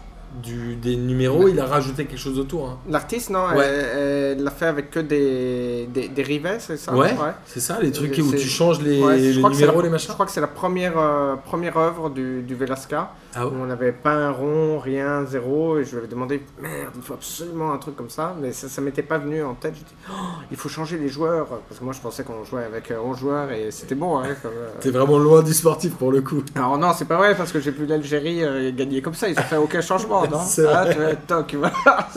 du, 0.42 0.76
des 0.76 0.96
numéros, 0.96 1.48
il 1.48 1.58
a 1.60 1.64
rajouté 1.64 2.04
quelque 2.04 2.18
chose 2.20 2.38
autour. 2.38 2.68
hein. 2.68 2.78
L'artiste, 2.90 3.30
non, 3.30 3.46
Ouais. 3.56 3.64
elle 3.66 4.42
l'a 4.42 4.50
fait 4.50 4.66
avec 4.66 4.90
que 4.90 5.00
des, 5.00 5.88
des, 5.92 6.08
des 6.08 6.22
rivets, 6.22 6.58
c'est 6.60 6.76
ça? 6.76 6.94
Ouais, 6.94 7.14
c'est 7.46 7.60
ça, 7.60 7.78
les 7.80 7.90
trucs 7.90 8.18
où 8.18 8.30
tu 8.32 8.40
changes 8.46 8.82
les, 8.82 9.00
Ouais, 9.02 9.18
je 9.18 9.38
numéros, 9.40 9.76
la- 9.78 9.82
les 9.82 9.88
Je 9.88 9.92
machins. 9.92 10.12
crois 10.12 10.26
que 10.26 10.32
c'est 10.32 10.42
la 10.42 10.46
première, 10.46 10.98
euh, 10.98 11.36
première 11.36 11.76
œuvre 11.78 12.10
du, 12.10 12.42
du 12.42 12.54
Velasca. 12.54 13.12
Ah 13.38 13.46
on 13.46 13.66
n'avait 13.66 13.92
pas 13.92 14.14
un 14.14 14.30
rond, 14.30 14.78
rien, 14.78 15.24
zéro. 15.26 15.78
Et 15.78 15.84
je 15.84 15.90
lui 15.90 15.98
avais 15.98 16.06
demandé, 16.06 16.42
merde, 16.60 16.92
il 16.96 17.02
faut 17.02 17.14
absolument 17.14 17.72
un 17.72 17.78
truc 17.78 17.94
comme 17.94 18.08
ça. 18.08 18.34
Mais 18.40 18.52
ça 18.52 18.80
ne 18.80 18.86
m'était 18.86 19.02
pas 19.02 19.18
venu 19.18 19.42
en 19.44 19.54
tête. 19.54 19.74
Je 19.74 19.80
dis, 19.80 19.94
oh, 20.10 20.14
il 20.50 20.56
faut 20.56 20.68
changer 20.70 20.96
les 20.96 21.08
joueurs. 21.08 21.46
Parce 21.68 21.78
que 21.78 21.84
moi, 21.84 21.92
je 21.92 22.00
pensais 22.00 22.24
qu'on 22.24 22.44
jouait 22.44 22.64
avec 22.64 22.90
euh, 22.90 22.98
11 22.98 23.18
joueurs 23.18 23.50
et 23.52 23.70
c'était 23.70 23.94
bon. 23.94 24.18
hein, 24.18 24.28
comme, 24.42 24.52
euh. 24.52 24.70
T'es 24.80 24.90
vraiment 24.90 25.18
loin 25.18 25.42
du 25.42 25.52
sportif 25.52 25.94
pour 25.96 26.10
le 26.12 26.22
coup. 26.22 26.42
Alors 26.54 26.78
non, 26.78 26.92
c'est 26.94 27.04
pas 27.04 27.16
vrai 27.18 27.34
parce 27.36 27.52
que 27.52 27.60
j'ai 27.60 27.72
vu 27.72 27.84
l'Algérie 27.86 28.42
euh, 28.42 28.72
gagner 28.74 29.02
comme 29.02 29.14
ça. 29.14 29.28
Ils 29.28 29.38
ont 29.38 29.42
fait 29.42 29.56
aucun 29.56 29.82
changement, 29.82 30.26
non? 30.30 30.40
C'est. 30.40 30.66
Ah, 30.66 30.86
tu 30.90 30.98
vois, 30.98 31.14
toc, 31.14 31.54
voilà. 31.58 32.08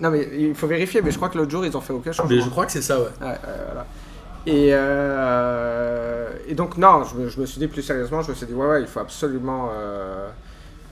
non, 0.00 0.10
mais 0.10 0.28
il 0.32 0.54
faut 0.54 0.68
vérifier. 0.68 1.02
Mais 1.02 1.10
je 1.10 1.16
crois 1.16 1.28
que 1.28 1.38
l'autre 1.38 1.50
jour, 1.50 1.66
ils 1.66 1.76
ont 1.76 1.80
fait 1.80 1.92
aucun 1.92 2.12
changement. 2.12 2.34
Mais 2.36 2.40
je 2.40 2.48
crois 2.48 2.66
que 2.66 2.72
c'est 2.72 2.82
ça, 2.82 2.98
ouais. 3.00 3.06
Ouais, 3.20 3.26
ouais, 3.26 3.36
voilà. 3.66 3.86
Et, 4.44 4.70
euh, 4.72 6.28
et 6.48 6.54
donc, 6.54 6.76
non, 6.76 7.04
je 7.04 7.14
me, 7.16 7.28
je 7.28 7.40
me 7.40 7.46
suis 7.46 7.58
dit 7.58 7.68
plus 7.68 7.82
sérieusement, 7.82 8.22
je 8.22 8.30
me 8.30 8.34
suis 8.34 8.46
dit, 8.46 8.54
ouais, 8.54 8.66
ouais, 8.66 8.80
il 8.80 8.86
faut 8.88 9.00
absolument, 9.00 9.70
euh, 9.72 10.28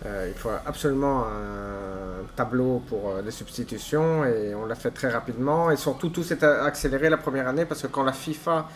euh, 0.07 0.31
il 0.35 0.39
faut 0.39 0.51
absolument 0.67 1.25
un 1.25 2.25
tableau 2.37 2.83
pour 2.89 3.11
euh, 3.11 3.23
les 3.23 3.31
substitutions, 3.31 4.25
et 4.25 4.55
on 4.55 4.67
l'a 4.67 4.75
fait 4.75 4.91
très 4.91 5.11
rapidement. 5.11 5.71
Et 5.71 5.77
surtout, 5.77 6.09
tout 6.09 6.23
s'est 6.23 6.43
a- 6.45 6.65
accéléré 6.65 7.11
la 7.11 7.17
première 7.19 7.47
année, 7.49 7.65
parce 7.67 7.83
que 7.83 7.87
quand 7.89 8.03
la 8.05 8.13
FIFA 8.13 8.69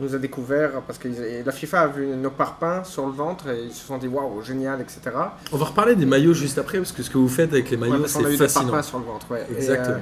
nous 0.00 0.14
a 0.14 0.18
découvert, 0.18 0.80
parce 0.86 0.98
que 0.98 1.08
la 1.44 1.52
FIFA 1.52 1.80
a 1.82 1.86
vu 1.88 2.06
nos 2.06 2.30
parpaings 2.30 2.84
sur 2.84 3.04
le 3.04 3.12
ventre, 3.12 3.48
et 3.50 3.64
ils 3.64 3.72
se 3.72 3.86
sont 3.86 3.98
dit, 3.98 4.08
waouh, 4.08 4.40
génial, 4.42 4.80
etc. 4.80 5.00
On 5.52 5.56
va 5.58 5.66
reparler 5.66 5.94
des 5.96 6.06
maillots 6.06 6.32
juste 6.32 6.56
après, 6.56 6.78
parce 6.78 6.92
que 6.92 7.02
ce 7.02 7.10
que 7.10 7.18
vous 7.18 7.28
faites 7.28 7.52
avec 7.52 7.68
les 7.70 7.76
Ouais, 7.76 7.88
maillots, 7.88 8.00
parce 8.02 8.14
qu'on 8.14 8.20
a 8.20 8.28
c'est 8.28 8.34
eu 8.34 8.38
des 8.38 8.44
fascinant. 8.48 8.64
parpaings 8.72 8.82
sur 8.82 8.98
le 8.98 9.04
ventre, 9.04 9.30
ouais. 9.30 9.46
Et, 9.50 9.56
Exactement. 9.56 9.96
euh, 9.96 10.00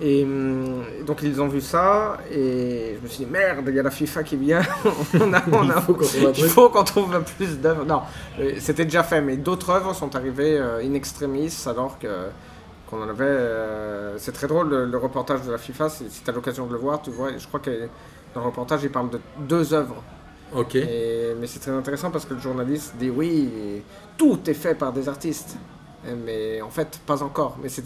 Et 0.00 0.24
hum, 0.24 0.82
donc 1.06 1.22
ils 1.22 1.40
ont 1.40 1.48
vu 1.48 1.60
ça 1.62 2.18
et 2.30 2.96
je 2.98 3.02
me 3.02 3.08
suis 3.08 3.24
dit 3.24 3.30
merde, 3.30 3.64
il 3.68 3.74
y 3.74 3.80
a 3.80 3.82
la 3.82 3.90
FIFA 3.90 4.22
qui 4.24 4.36
vient. 4.36 4.60
on 5.14 5.32
a, 5.32 5.42
on 5.50 5.64
Il 5.64 6.44
faut 6.44 6.68
qu'on 6.68 6.84
trouve 6.84 7.10
trouve 7.10 7.24
plus 7.36 7.58
d'œuvres. 7.58 7.84
Non, 7.86 8.02
euh, 8.38 8.52
c'était 8.58 8.84
déjà 8.84 9.02
fait, 9.02 9.22
mais 9.22 9.36
d'autres 9.38 9.70
œuvres 9.70 9.94
sont 9.94 10.14
arrivées 10.14 10.58
euh, 10.58 10.82
in 10.84 10.92
extremis 10.92 11.54
alors 11.66 11.98
que 11.98 12.08
qu'on 12.90 13.02
en 13.02 13.08
avait. 13.08 13.24
euh, 13.24 14.18
c'est 14.18 14.32
très 14.32 14.46
drôle 14.46 14.68
le, 14.68 14.84
le 14.84 14.98
reportage 14.98 15.42
de 15.42 15.50
la 15.52 15.58
FIFA. 15.58 15.88
Si, 15.88 16.10
si 16.10 16.22
tu 16.22 16.28
as 16.30 16.32
l'occasion 16.34 16.66
de 16.66 16.72
le 16.72 16.78
voir, 16.78 17.00
tu 17.00 17.10
vois. 17.10 17.30
Je 17.36 17.46
crois 17.46 17.60
que 17.60 17.88
dans 18.34 18.40
le 18.42 18.46
reportage, 18.46 18.82
il 18.84 18.90
parle 18.90 19.08
de 19.10 19.20
deux 19.40 19.72
œuvres. 19.72 20.02
Ok. 20.54 20.74
Et- 20.76 21.34
mais 21.40 21.46
c'est 21.46 21.58
très 21.60 21.72
intéressant 21.72 22.10
parce 22.10 22.26
que 22.26 22.34
le 22.34 22.40
journaliste 22.40 22.94
dit 22.98 23.08
oui, 23.10 23.82
tout 24.18 24.38
est 24.46 24.54
fait 24.54 24.74
par 24.74 24.92
des 24.92 25.08
artistes. 25.08 25.56
Mais 26.24 26.60
en 26.60 26.70
fait, 26.70 27.00
pas 27.06 27.22
encore. 27.22 27.56
Mais 27.62 27.68
c'est 27.68 27.82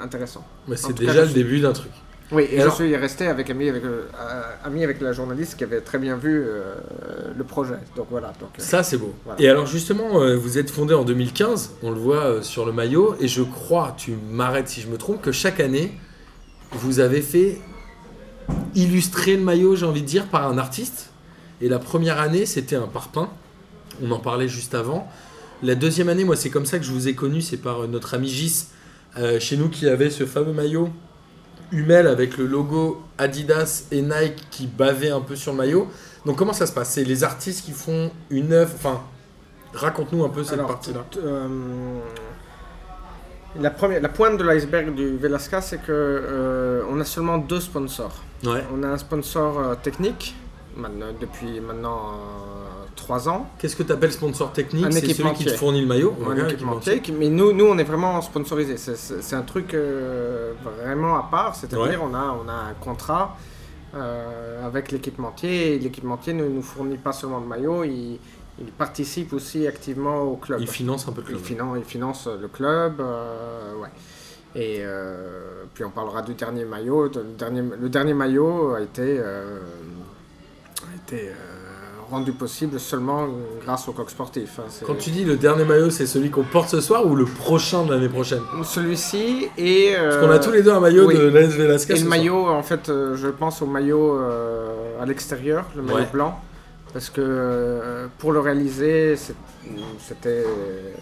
intéressant. 0.00 0.44
Mais 0.68 0.76
c'est 0.76 0.92
cas, 0.94 1.04
déjà 1.06 1.24
le 1.24 1.32
début 1.32 1.60
d'un 1.60 1.72
truc. 1.72 1.90
Oui, 2.32 2.42
et, 2.42 2.54
Et 2.54 2.56
je 2.56 2.62
alors- 2.62 2.74
suis 2.74 2.96
resté 2.96 3.28
avec 3.28 3.50
ami 3.50 3.68
avec, 3.68 3.84
euh, 3.84 4.08
ami 4.64 4.82
avec 4.82 5.00
la 5.00 5.12
journaliste 5.12 5.56
qui 5.56 5.62
avait 5.62 5.80
très 5.80 5.98
bien 5.98 6.16
vu 6.16 6.42
euh, 6.44 6.74
le 7.36 7.44
projet. 7.44 7.76
Donc 7.94 8.08
voilà. 8.10 8.32
Donc, 8.40 8.48
euh, 8.58 8.62
Ça, 8.62 8.82
c'est 8.82 8.96
beau. 8.96 9.14
Voilà. 9.24 9.40
Et 9.40 9.48
alors, 9.48 9.66
justement, 9.66 10.08
vous 10.36 10.58
êtes 10.58 10.70
fondé 10.70 10.92
en 10.92 11.04
2015, 11.04 11.74
on 11.84 11.90
le 11.92 11.98
voit 12.00 12.42
sur 12.42 12.66
le 12.66 12.72
maillot, 12.72 13.14
et 13.20 13.28
je 13.28 13.42
crois, 13.42 13.94
tu 13.96 14.16
m'arrêtes 14.30 14.68
si 14.68 14.80
je 14.80 14.88
me 14.88 14.96
trompe, 14.96 15.22
que 15.22 15.30
chaque 15.30 15.60
année, 15.60 15.92
vous 16.72 16.98
avez 16.98 17.22
fait 17.22 17.60
illustrer 18.74 19.36
le 19.36 19.42
maillot, 19.42 19.76
j'ai 19.76 19.86
envie 19.86 20.02
de 20.02 20.06
dire, 20.06 20.26
par 20.26 20.48
un 20.48 20.58
artiste. 20.58 21.10
Et 21.60 21.68
la 21.68 21.78
première 21.78 22.20
année, 22.20 22.44
c'était 22.44 22.76
un 22.76 22.86
parpaing. 22.88 23.30
On 24.02 24.10
en 24.10 24.18
parlait 24.18 24.48
juste 24.48 24.74
avant. 24.74 25.08
La 25.62 25.74
deuxième 25.74 26.08
année, 26.08 26.24
moi, 26.24 26.36
c'est 26.36 26.50
comme 26.50 26.66
ça 26.66 26.78
que 26.78 26.84
je 26.84 26.92
vous 26.92 27.08
ai 27.08 27.14
connu, 27.14 27.40
c'est 27.40 27.56
par 27.56 27.82
euh, 27.84 27.86
notre 27.86 28.14
ami 28.14 28.28
Gis, 28.28 28.66
euh, 29.16 29.40
chez 29.40 29.56
nous, 29.56 29.68
qui 29.68 29.88
avait 29.88 30.10
ce 30.10 30.26
fameux 30.26 30.52
maillot 30.52 30.90
Hummel 31.72 32.06
avec 32.06 32.36
le 32.36 32.46
logo 32.46 33.02
Adidas 33.18 33.86
et 33.90 34.02
Nike 34.02 34.46
qui 34.50 34.66
bavait 34.66 35.10
un 35.10 35.20
peu 35.20 35.34
sur 35.34 35.52
le 35.52 35.58
maillot. 35.58 35.88
Donc 36.24 36.36
comment 36.36 36.52
ça 36.52 36.66
se 36.66 36.72
passe? 36.72 36.90
C'est 36.90 37.04
les 37.04 37.24
artistes 37.24 37.64
qui 37.64 37.72
font 37.72 38.10
une 38.30 38.52
œuvre. 38.52 38.72
Enfin, 38.74 39.00
raconte-nous 39.72 40.24
un 40.24 40.28
peu 40.28 40.44
cette 40.44 40.64
partie-là. 40.64 41.04
euh, 41.16 41.48
la, 43.58 43.70
première, 43.70 44.00
la 44.00 44.08
pointe 44.08 44.36
de 44.38 44.44
l'iceberg 44.44 44.94
du 44.94 45.16
Velasca, 45.16 45.60
c'est 45.60 45.78
que 45.78 45.84
euh, 45.90 46.82
on 46.90 47.00
a 47.00 47.04
seulement 47.04 47.38
deux 47.38 47.60
sponsors. 47.60 48.22
Ouais. 48.44 48.62
On 48.72 48.82
a 48.82 48.88
un 48.88 48.98
sponsor 48.98 49.76
technique 49.82 50.36
maintenant, 50.76 51.06
depuis 51.18 51.60
maintenant 51.60 52.12
euh, 52.96 53.04
trois 53.04 53.28
ans, 53.28 53.48
Qu'est-ce 53.58 53.76
que 53.76 53.82
tu 53.82 53.92
appelles 53.92 54.12
sponsor 54.12 54.52
technique 54.52 54.86
Un 54.86 54.90
C'est 54.90 55.12
celui 55.14 55.32
qui 55.34 55.44
te 55.44 55.50
fournit 55.52 55.80
le 55.80 55.86
maillot. 55.86 56.14
un 56.24 56.34
Ouais, 56.34 56.42
équipementier. 56.52 57.00
qui- 57.00 57.12
Mais 57.12 57.28
nous, 57.28 57.52
nous, 57.52 57.66
on 57.66 57.78
est 57.78 57.84
vraiment 57.84 58.20
sponsorisé. 58.22 58.76
C'est- 58.76 59.34
un 59.36 59.42
truc 59.42 59.74
euh, 59.74 60.52
vraiment 60.82 61.16
à 61.16 61.28
part. 61.30 61.54
C'est-à-dire, 61.54 61.80
Ouais. 61.80 61.98
on, 62.02 62.14
a, 62.14 62.36
on 62.44 62.48
a 62.48 62.52
un 62.52 62.74
contrat 62.80 63.36
euh, 63.94 64.66
avec 64.66 64.92
l'équipementier. 64.92 65.78
L'équipementier 65.78 66.32
ne 66.34 66.46
nous 66.46 66.62
fournit 66.62 66.98
pas 66.98 67.12
seulement 67.12 67.40
de 67.40 67.46
maillot, 67.46 67.84
il, 67.84 68.18
il 68.58 68.66
participe 68.66 69.32
aussi 69.32 69.66
activement 69.66 70.22
au 70.22 70.36
club. 70.36 70.60
Il 70.60 70.66
finance 70.68 71.06
un 71.08 71.12
peu 71.12 71.20
le 71.22 71.28
Il 71.28 71.34
club. 71.34 71.42
finance, 71.44 71.76
il 71.78 71.84
finance 71.84 72.26
le 72.40 72.48
club, 72.48 73.00
euh, 73.00 73.74
ouais. 73.80 73.88
Et 74.54 74.78
euh, 74.80 75.64
puis 75.74 75.84
on 75.84 75.90
parlera 75.90 76.22
du 76.22 76.34
dernier 76.34 76.64
maillot. 76.64 77.04
Le 77.14 77.24
dernier, 77.38 77.62
le 77.78 77.88
dernier 77.88 78.14
maillot 78.14 78.74
a 78.74 78.80
été, 78.80 79.18
euh, 79.18 79.60
a 80.82 80.96
été 80.96 81.28
euh, 81.28 81.34
rendu 82.10 82.32
possible 82.32 82.78
seulement 82.78 83.26
grâce 83.64 83.88
au 83.88 83.92
coq 83.92 84.08
sportif. 84.10 84.58
hein. 84.58 84.64
Quand 84.86 84.94
tu 84.96 85.10
dis 85.10 85.24
le 85.24 85.36
dernier 85.36 85.64
maillot, 85.64 85.90
c'est 85.90 86.06
celui 86.06 86.30
qu'on 86.30 86.44
porte 86.44 86.68
ce 86.70 86.80
soir 86.80 87.06
ou 87.06 87.14
le 87.16 87.24
prochain 87.24 87.84
de 87.84 87.92
l'année 87.92 88.08
prochaine? 88.08 88.42
Celui-ci 88.64 89.48
et... 89.58 89.94
Parce 89.96 90.16
qu'on 90.18 90.30
a 90.30 90.38
tous 90.38 90.50
les 90.52 90.62
deux 90.62 90.72
un 90.72 90.80
maillot 90.80 91.06
oui. 91.08 91.16
de 91.16 91.22
l'AS 91.28 91.48
Velasca. 91.48 91.94
Et 91.94 91.96
le 91.96 92.00
soir. 92.04 92.10
maillot, 92.10 92.46
en 92.48 92.62
fait, 92.62 92.88
euh, 92.88 93.16
je 93.16 93.28
pense 93.28 93.62
au 93.62 93.66
maillot 93.66 94.18
euh, 94.20 95.00
à 95.02 95.06
l'extérieur, 95.06 95.64
le 95.74 95.82
maillot 95.82 95.98
Ouais. 95.98 96.08
blanc. 96.12 96.40
Parce 96.92 97.10
que 97.10 97.20
euh, 97.20 98.06
pour 98.18 98.32
le 98.32 98.40
réaliser, 98.40 99.16
c'était 99.16 100.44
euh, 100.46 100.92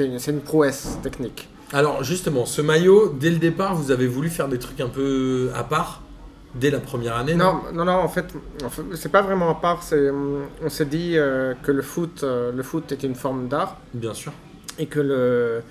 une, 0.00 0.18
une 0.34 0.40
prouesse 0.40 0.98
technique. 1.02 1.48
Alors 1.72 2.02
justement, 2.04 2.46
ce 2.46 2.62
maillot, 2.62 3.14
dès 3.18 3.30
le 3.30 3.36
départ, 3.38 3.74
vous 3.74 3.90
avez 3.90 4.06
voulu 4.06 4.28
faire 4.28 4.48
des 4.48 4.58
trucs 4.58 4.80
un 4.80 4.88
peu 4.88 5.50
à 5.54 5.64
part? 5.64 6.02
Dès 6.54 6.70
la 6.70 6.80
première 6.80 7.16
année. 7.16 7.34
Non, 7.34 7.60
non, 7.72 7.84
non, 7.84 7.92
en 7.92 8.08
fait, 8.08 8.26
en 8.64 8.68
fait, 8.68 8.82
c'est 8.94 9.10
pas 9.12 9.22
vraiment 9.22 9.50
à 9.50 9.54
part. 9.54 9.82
hum, 9.92 10.46
On 10.64 10.68
s'est 10.68 10.86
dit 10.86 11.12
euh, 11.16 11.54
que 11.62 11.72
le 11.72 11.82
foot, 11.82 12.22
euh, 12.22 12.52
le 12.52 12.62
foot 12.62 12.90
est 12.92 13.02
une 13.02 13.14
forme 13.14 13.48
d'art 13.48 13.78
Bien 13.94 14.14
sûr. 14.14 14.32
et 14.78 14.86
que 14.86 15.00
le 15.00 15.62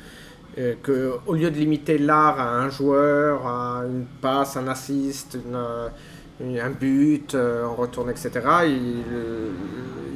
euh, 0.59 0.73
que 0.81 1.13
au 1.27 1.35
lieu 1.35 1.51
de 1.51 1.55
limiter 1.57 1.97
l'art 1.99 2.39
à 2.39 2.55
un 2.57 2.69
joueur, 2.69 3.45
à 3.45 3.83
une 3.85 4.05
passe, 4.21 4.57
un 4.57 4.67
assist, 4.67 5.35
euh, 5.35 5.39
une- 5.87 5.91
un 6.41 6.69
but, 6.69 7.33
euh, 7.35 7.65
en 7.65 7.73
retourne, 7.75 8.09
etc. 8.09 8.31
Il, 8.65 9.03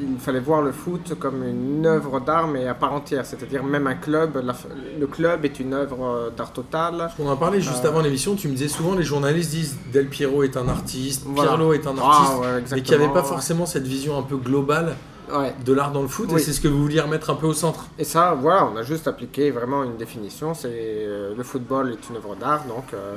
il 0.01 0.17
fallait 0.19 0.39
voir 0.39 0.61
le 0.61 0.71
foot 0.71 1.15
comme 1.19 1.43
une 1.43 1.85
œuvre 1.85 2.19
d'art, 2.19 2.47
mais 2.47 2.67
à 2.67 2.73
part 2.75 2.93
entière. 2.93 3.25
C'est-à-dire 3.25 3.63
même 3.63 3.87
un 3.87 3.95
club, 3.95 4.39
la 4.43 4.53
le 4.99 5.07
club 5.07 5.45
est 5.45 5.59
une 5.59 5.73
œuvre 5.73 6.05
euh, 6.05 6.29
d'art 6.29 6.53
totale. 6.53 7.09
On 7.19 7.27
en 7.27 7.37
parlait 7.37 7.61
juste 7.61 7.85
Euh. 7.85 7.89
avant 7.89 8.01
l'émission, 8.01 8.35
tu 8.35 8.47
me 8.47 8.53
disais 8.53 8.67
souvent 8.67 8.93
les 8.95 9.03
journalistes 9.03 9.51
disent 9.51 9.77
Del 9.91 10.07
Piero 10.07 10.43
est 10.43 10.57
un 10.57 10.67
artiste, 10.67 11.23
Voilà. 11.25 11.51
Pirlo 11.51 11.73
est 11.73 11.87
un 11.87 11.95
Ah, 11.99 12.05
artiste, 12.07 12.37
ouais, 12.39 12.63
mais 12.71 12.81
qu'il 12.83 12.97
n'y 12.97 13.03
avait 13.03 13.13
pas 13.13 13.23
forcément 13.23 13.65
cette 13.65 13.87
vision 13.87 14.17
un 14.17 14.23
peu 14.23 14.37
globale 14.37 14.95
Ouais. 15.33 15.53
de 15.65 15.71
l'art 15.71 15.93
dans 15.93 16.01
le 16.01 16.09
foot, 16.09 16.29
et 16.33 16.39
c'est 16.39 16.51
ce 16.51 16.59
que 16.59 16.67
vous 16.67 16.81
vouliez 16.81 16.99
remettre 16.99 17.29
un 17.29 17.35
peu 17.35 17.47
au 17.47 17.53
centre. 17.53 17.85
Et 17.97 18.03
ça, 18.03 18.35
voilà, 18.37 18.65
on 18.71 18.75
a 18.75 18.83
juste 18.83 19.07
appliqué 19.07 19.49
vraiment 19.49 19.83
une 19.85 19.95
définition. 19.95 20.53
C'est 20.53 20.67
euh, 20.73 21.33
le 21.35 21.43
football 21.43 21.91
est 21.93 22.09
une 22.09 22.17
œuvre 22.17 22.35
d'art, 22.35 22.65
donc 22.65 22.83
euh, 22.93 23.15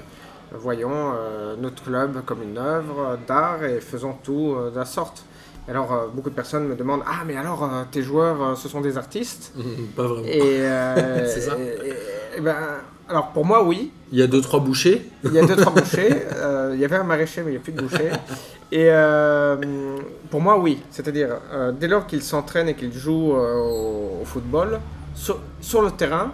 voyons 0.61 0.91
euh, 1.15 1.55
notre 1.61 1.83
club 1.85 2.23
comme 2.25 2.43
une 2.43 2.59
œuvre 2.59 3.19
d'art 3.27 3.65
et 3.65 3.81
faisons 3.81 4.15
tout 4.23 4.55
euh, 4.57 4.71
de 4.71 4.77
la 4.79 4.85
sorte. 4.85 5.25
Alors 5.69 5.93
euh, 5.93 6.07
beaucoup 6.13 6.29
de 6.31 6.35
personnes 6.35 6.67
me 6.69 6.75
demandent 6.75 7.03
ah 7.07 7.25
mais 7.27 7.37
alors 7.37 7.65
euh, 7.65 7.83
tes 7.91 8.03
joueurs 8.03 8.43
euh, 8.43 8.55
ce 8.55 8.69
sont 8.69 8.81
des 8.83 8.97
artistes? 8.99 9.53
Pas 9.97 10.03
vraiment. 10.07 10.27
et, 10.27 10.59
C'est 11.27 11.41
ça. 11.41 11.57
et- 11.59 11.89
et- 11.89 12.39
et 12.39 12.41
ben 12.41 12.55
alors 13.09 13.29
pour 13.33 13.45
moi 13.47 13.63
oui 13.65 13.91
Il 14.13 14.19
y 14.19 14.23
a 14.23 14.27
deux 14.27 14.41
trois 14.43 14.61
bouchées. 14.61 15.09
il 15.25 15.33
y 15.33 15.39
a 15.39 15.47
deux 15.47 15.57
trois 15.57 15.73
bouchers 15.81 16.25
Euh, 16.35 16.71
il 16.75 16.81
y 16.81 16.85
avait 16.85 16.97
un 16.97 17.05
maraîcher 17.05 17.43
mais 17.43 17.49
il 17.53 17.55
n'y 17.55 17.59
a 17.59 17.61
plus 17.61 17.73
de 17.73 17.81
boucher 17.83 18.11
et 18.73 18.89
pour 20.31 20.41
moi 20.41 20.59
oui 20.59 20.83
c'est-à-dire 20.91 21.29
dès 21.79 21.89
lors 21.89 22.07
qu'ils 22.07 22.23
s'entraînent 22.23 22.69
et 22.69 22.75
qu'ils 22.75 22.93
jouent 22.93 23.33
au, 23.33 24.21
au 24.23 24.25
football 24.25 24.81
sur, 25.15 25.39
sur 25.61 25.81
le 25.83 25.91
terrain 25.93 26.33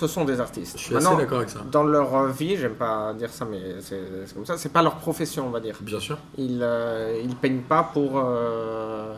ce 0.00 0.06
sont 0.06 0.24
des 0.24 0.40
artistes. 0.40 0.76
Je 0.78 0.82
suis 0.84 0.94
Maintenant, 0.94 1.10
assez 1.14 1.22
d'accord 1.22 1.38
avec 1.38 1.50
ça. 1.50 1.60
dans 1.70 1.82
leur 1.84 2.26
vie 2.28 2.56
j'aime 2.56 2.74
pas 2.74 3.12
dire 3.14 3.30
ça 3.30 3.44
mais 3.50 3.60
c'est 3.80 4.00
comme 4.34 4.46
ça. 4.46 4.56
C'est 4.56 4.72
pas 4.72 4.82
leur 4.82 4.96
profession 4.96 5.46
on 5.46 5.50
va 5.50 5.60
dire. 5.60 5.76
Bien 5.82 6.00
sûr. 6.00 6.18
ils 6.38 6.60
euh, 6.62 7.20
ils 7.22 7.36
peignent 7.36 7.66
pas 7.74 7.82
pour 7.92 8.12
euh, 8.14 9.14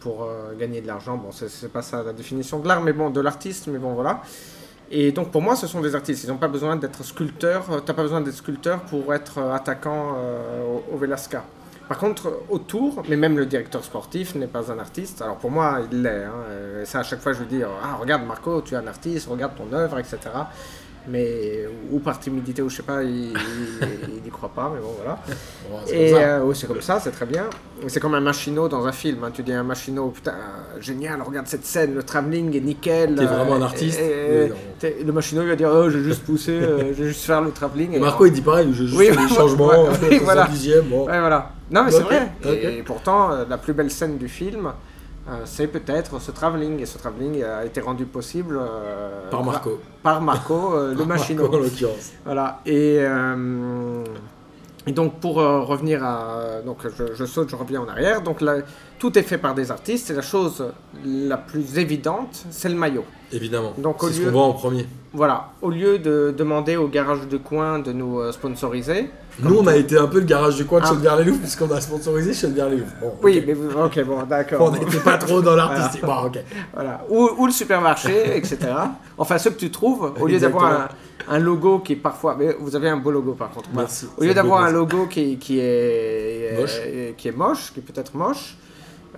pour 0.00 0.16
euh, 0.24 0.54
gagner 0.58 0.80
de 0.80 0.86
l'argent. 0.86 1.16
Bon 1.16 1.30
c'est 1.32 1.72
pas 1.72 1.82
ça 1.82 2.02
la 2.02 2.12
définition 2.14 2.58
de 2.60 2.66
l'art 2.68 2.80
mais 2.82 2.92
bon 2.94 3.10
de 3.10 3.20
l'artiste 3.20 3.66
mais 3.68 3.78
bon 3.78 3.92
voilà. 3.94 4.22
Et 4.90 5.12
donc 5.12 5.30
pour 5.32 5.42
moi 5.42 5.54
ce 5.56 5.66
sont 5.66 5.80
des 5.80 5.94
artistes. 5.94 6.24
Ils 6.24 6.30
n'ont 6.30 6.38
pas 6.46 6.48
besoin 6.48 6.76
d'être 6.76 7.04
sculpteurs. 7.04 7.64
T'as 7.84 7.92
pas 7.94 8.02
besoin 8.02 8.20
d'être 8.22 8.36
sculpteur 8.36 8.80
pour 8.90 9.12
être 9.12 9.38
euh, 9.38 9.52
attaquant 9.54 10.16
au, 10.70 10.94
au 10.94 10.96
Velasca 10.96 11.44
par 11.88 11.98
contre 11.98 12.40
autour 12.48 13.02
mais 13.08 13.16
même 13.16 13.36
le 13.38 13.46
directeur 13.46 13.84
sportif 13.84 14.34
n'est 14.34 14.46
pas 14.46 14.70
un 14.72 14.78
artiste. 14.78 15.22
Alors 15.22 15.36
pour 15.36 15.50
moi 15.50 15.80
il 15.90 16.02
l'est 16.02 16.24
hein, 16.24 16.32
euh, 16.48 16.82
et 16.82 16.86
ça 16.86 17.00
à 17.00 17.02
chaque 17.02 17.20
fois 17.20 17.32
je 17.32 17.40
lui 17.40 17.46
dis 17.46 17.62
ah 17.62 17.96
regarde 17.96 18.24
Marco 18.24 18.62
tu 18.62 18.74
es 18.74 18.76
un 18.76 18.86
artiste 18.86 19.28
regarde 19.28 19.54
ton 19.56 19.72
œuvre 19.72 19.98
etc 19.98 20.18
mais 21.08 21.66
ou 21.90 21.98
par 22.00 22.18
timidité 22.18 22.62
ou 22.62 22.68
je 22.68 22.76
sais 22.76 22.82
pas 22.82 23.02
il, 23.02 23.10
il, 23.32 24.18
il 24.22 24.26
y 24.26 24.30
croit 24.30 24.48
pas 24.48 24.70
mais 24.74 24.80
bon 24.80 24.92
voilà 24.96 25.18
Bon, 25.68 25.78
et 25.92 26.12
euh, 26.14 26.42
oui, 26.44 26.54
c'est 26.56 26.68
comme 26.68 26.80
ça, 26.80 27.00
c'est 27.00 27.10
très 27.10 27.26
bien. 27.26 27.44
C'est 27.88 27.98
comme 27.98 28.14
un 28.14 28.20
machinot 28.20 28.68
dans 28.68 28.86
un 28.86 28.92
film. 28.92 29.24
hein. 29.24 29.30
Tu 29.34 29.42
dis 29.42 29.52
un 29.52 29.64
machinot, 29.64 30.10
putain, 30.10 30.30
euh, 30.32 30.80
génial, 30.80 31.20
regarde 31.22 31.48
cette 31.48 31.64
scène, 31.66 31.92
le 31.94 32.04
travelling 32.04 32.56
est 32.56 32.60
nickel. 32.60 33.16
T'es 33.16 33.24
vraiment 33.26 33.56
un 33.56 33.60
euh, 33.62 33.64
artiste, 33.64 33.98
et- 34.00 34.44
et- 34.46 34.52
t'es- 34.78 34.96
le 35.04 35.12
machinot, 35.12 35.42
il 35.42 35.48
va 35.48 35.56
dire, 35.56 35.70
oh, 35.74 35.90
j'ai 35.90 36.02
juste 36.04 36.22
poussé, 36.24 36.52
euh, 36.52 36.94
j'ai 36.94 37.08
juste 37.08 37.24
faire 37.24 37.42
le 37.42 37.50
travelling. 37.50 37.94
Et 37.94 37.98
Marco 37.98 38.24
il 38.26 38.32
dit 38.32 38.42
pareil, 38.42 38.68
j'ai 38.72 38.86
juste 38.86 38.96
Oui, 38.96 39.06
fait 39.06 39.16
des 39.16 39.28
changements, 39.28 39.66
ouais, 39.68 39.88
euh, 40.12 40.18
voilà. 40.22 40.46
70e, 40.46 40.82
bon. 40.82 41.06
Ouais, 41.06 41.18
voilà. 41.18 41.50
Non, 41.70 41.82
mais 41.84 41.90
c'est 41.90 42.02
vrai. 42.02 42.30
Et, 42.48 42.82
pourtant, 42.84 43.32
euh, 43.32 43.44
la 43.48 43.58
plus 43.58 43.72
belle 43.72 43.90
scène 43.90 44.18
du 44.18 44.28
film, 44.28 44.66
euh, 44.66 44.70
c'est 45.44 45.66
peut-être 45.66 46.20
ce 46.20 46.30
travelling. 46.30 46.80
Et 46.80 46.86
ce 46.86 46.98
travelling 46.98 47.42
a 47.42 47.64
été 47.64 47.80
rendu 47.80 48.04
possible 48.04 48.58
euh, 48.60 49.30
Par 49.30 49.44
Marco. 49.44 49.80
Par 50.02 50.20
Marco, 50.20 50.74
euh, 50.74 50.94
le 50.94 51.04
machinot. 51.04 51.46
En 51.46 51.58
l'occurrence. 51.58 52.12
Voilà. 52.24 52.60
Et, 52.66 52.98
euh, 53.00 54.04
et 54.86 54.92
donc 54.92 55.20
pour 55.20 55.40
euh, 55.40 55.60
revenir 55.60 56.04
à... 56.04 56.62
Donc 56.64 56.78
je, 56.84 57.14
je 57.14 57.24
saute, 57.24 57.48
je 57.50 57.56
reviens 57.56 57.80
en 57.82 57.88
arrière. 57.88 58.22
Donc 58.22 58.40
là, 58.40 58.56
tout 58.98 59.18
est 59.18 59.22
fait 59.22 59.38
par 59.38 59.54
des 59.54 59.70
artistes. 59.70 60.10
Et 60.10 60.14
la 60.14 60.22
chose 60.22 60.64
la 61.04 61.36
plus 61.36 61.78
évidente, 61.78 62.44
c'est 62.50 62.68
le 62.68 62.76
maillot. 62.76 63.04
Évidemment. 63.32 63.72
Donc, 63.78 63.96
c'est 64.02 64.12
ce 64.12 64.22
qu'on 64.24 64.30
voit 64.30 64.44
en 64.44 64.52
premier. 64.52 64.86
Voilà. 65.12 65.48
Au 65.60 65.70
lieu 65.70 65.98
de 65.98 66.32
demander 66.36 66.76
au 66.76 66.86
garage 66.86 67.26
de 67.28 67.36
coin 67.36 67.80
de 67.80 67.92
nous 67.92 68.20
euh, 68.20 68.30
sponsoriser... 68.32 69.10
Nous, 69.40 69.58
on 69.58 69.66
a 69.66 69.76
été 69.76 69.98
un 69.98 70.06
peu 70.06 70.20
le 70.20 70.24
garage 70.24 70.56
du 70.56 70.64
coin 70.64 70.80
de 70.80 70.86
Ah. 70.86 70.88
Chaudière-les-Loups, 70.88 71.36
puisqu'on 71.38 71.70
a 71.70 71.78
sponsorisé 71.78 72.32
Chaudière-les-Loups. 72.32 72.86
Bon, 73.02 73.12
Oui, 73.22 73.44
mais 73.46 73.52
vous- 73.52 73.68
ok, 73.78 74.02
bon, 74.04 74.22
d'accord. 74.22 74.62
On 74.62 74.70
n'était 74.70 74.96
pas 75.00 75.18
trop 75.18 75.42
dans 75.42 75.54
l'artistique. 75.56 76.02
Bon, 76.06 76.24
ok. 76.26 76.38
Voilà. 76.72 77.04
Ou, 77.10 77.28
ou 77.36 77.44
le 77.46 77.52
supermarché, 77.52 78.34
etc. 78.36 78.58
Enfin, 79.18 79.36
ce 79.36 79.50
que 79.50 79.58
tu 79.58 79.70
trouves, 79.70 80.14
au 80.18 80.26
lieu 80.26 80.38
d'avoir 80.38 80.64
un, 80.64 80.88
un 81.28 81.38
logo 81.38 81.80
qui 81.80 81.92
est 81.94 81.96
parfois... 81.96 82.36
Mais 82.38 82.56
vous 82.58 82.76
avez 82.76 82.88
un 82.88 82.96
beau 82.96 83.10
logo 83.10 83.32
par 83.32 83.50
contre. 83.50 83.68
Merci. 83.74 84.08
Au 84.16 84.22
lieu 84.22 84.34
d'avoir 84.34 84.62
un 84.62 84.70
logo 84.70 85.06
qui, 85.06 85.38
qui 85.38 85.58
est 85.60 86.58
Moche. 86.58 86.80
euh, 86.84 87.12
qui 87.16 87.28
est 87.28 87.36
moche, 87.36 87.72
qui 87.72 87.80
est 87.80 87.82
peut-être 87.82 88.14
moche, 88.16 88.56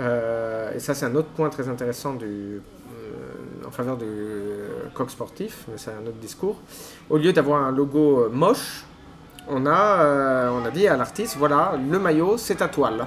euh, 0.01 0.75
et 0.75 0.79
ça 0.79 0.95
c'est 0.95 1.07
un 1.07 1.15
autre 1.15 1.29
point 1.29 1.49
très 1.51 1.69
intéressant 1.69 2.15
du, 2.15 2.27
euh, 2.27 3.67
en 3.67 3.71
faveur 3.71 3.97
du 3.97 4.07
coq 4.95 5.11
sportif, 5.11 5.65
mais 5.69 5.75
c'est 5.77 5.91
un 5.91 6.07
autre 6.07 6.19
discours. 6.21 6.57
Au 7.11 7.19
lieu 7.19 7.33
d'avoir 7.33 7.63
un 7.65 7.73
logo 7.73 8.21
euh, 8.25 8.29
moche, 8.31 8.85
on 9.49 9.67
a, 9.67 10.03
euh, 10.03 10.51
on 10.51 10.65
a 10.65 10.71
dit 10.71 10.87
à 10.87 10.97
l'artiste, 10.97 11.37
voilà, 11.39 11.73
le 11.91 11.99
maillot, 11.99 12.37
c'est 12.37 12.57
ta 12.57 12.69
toile. 12.69 13.07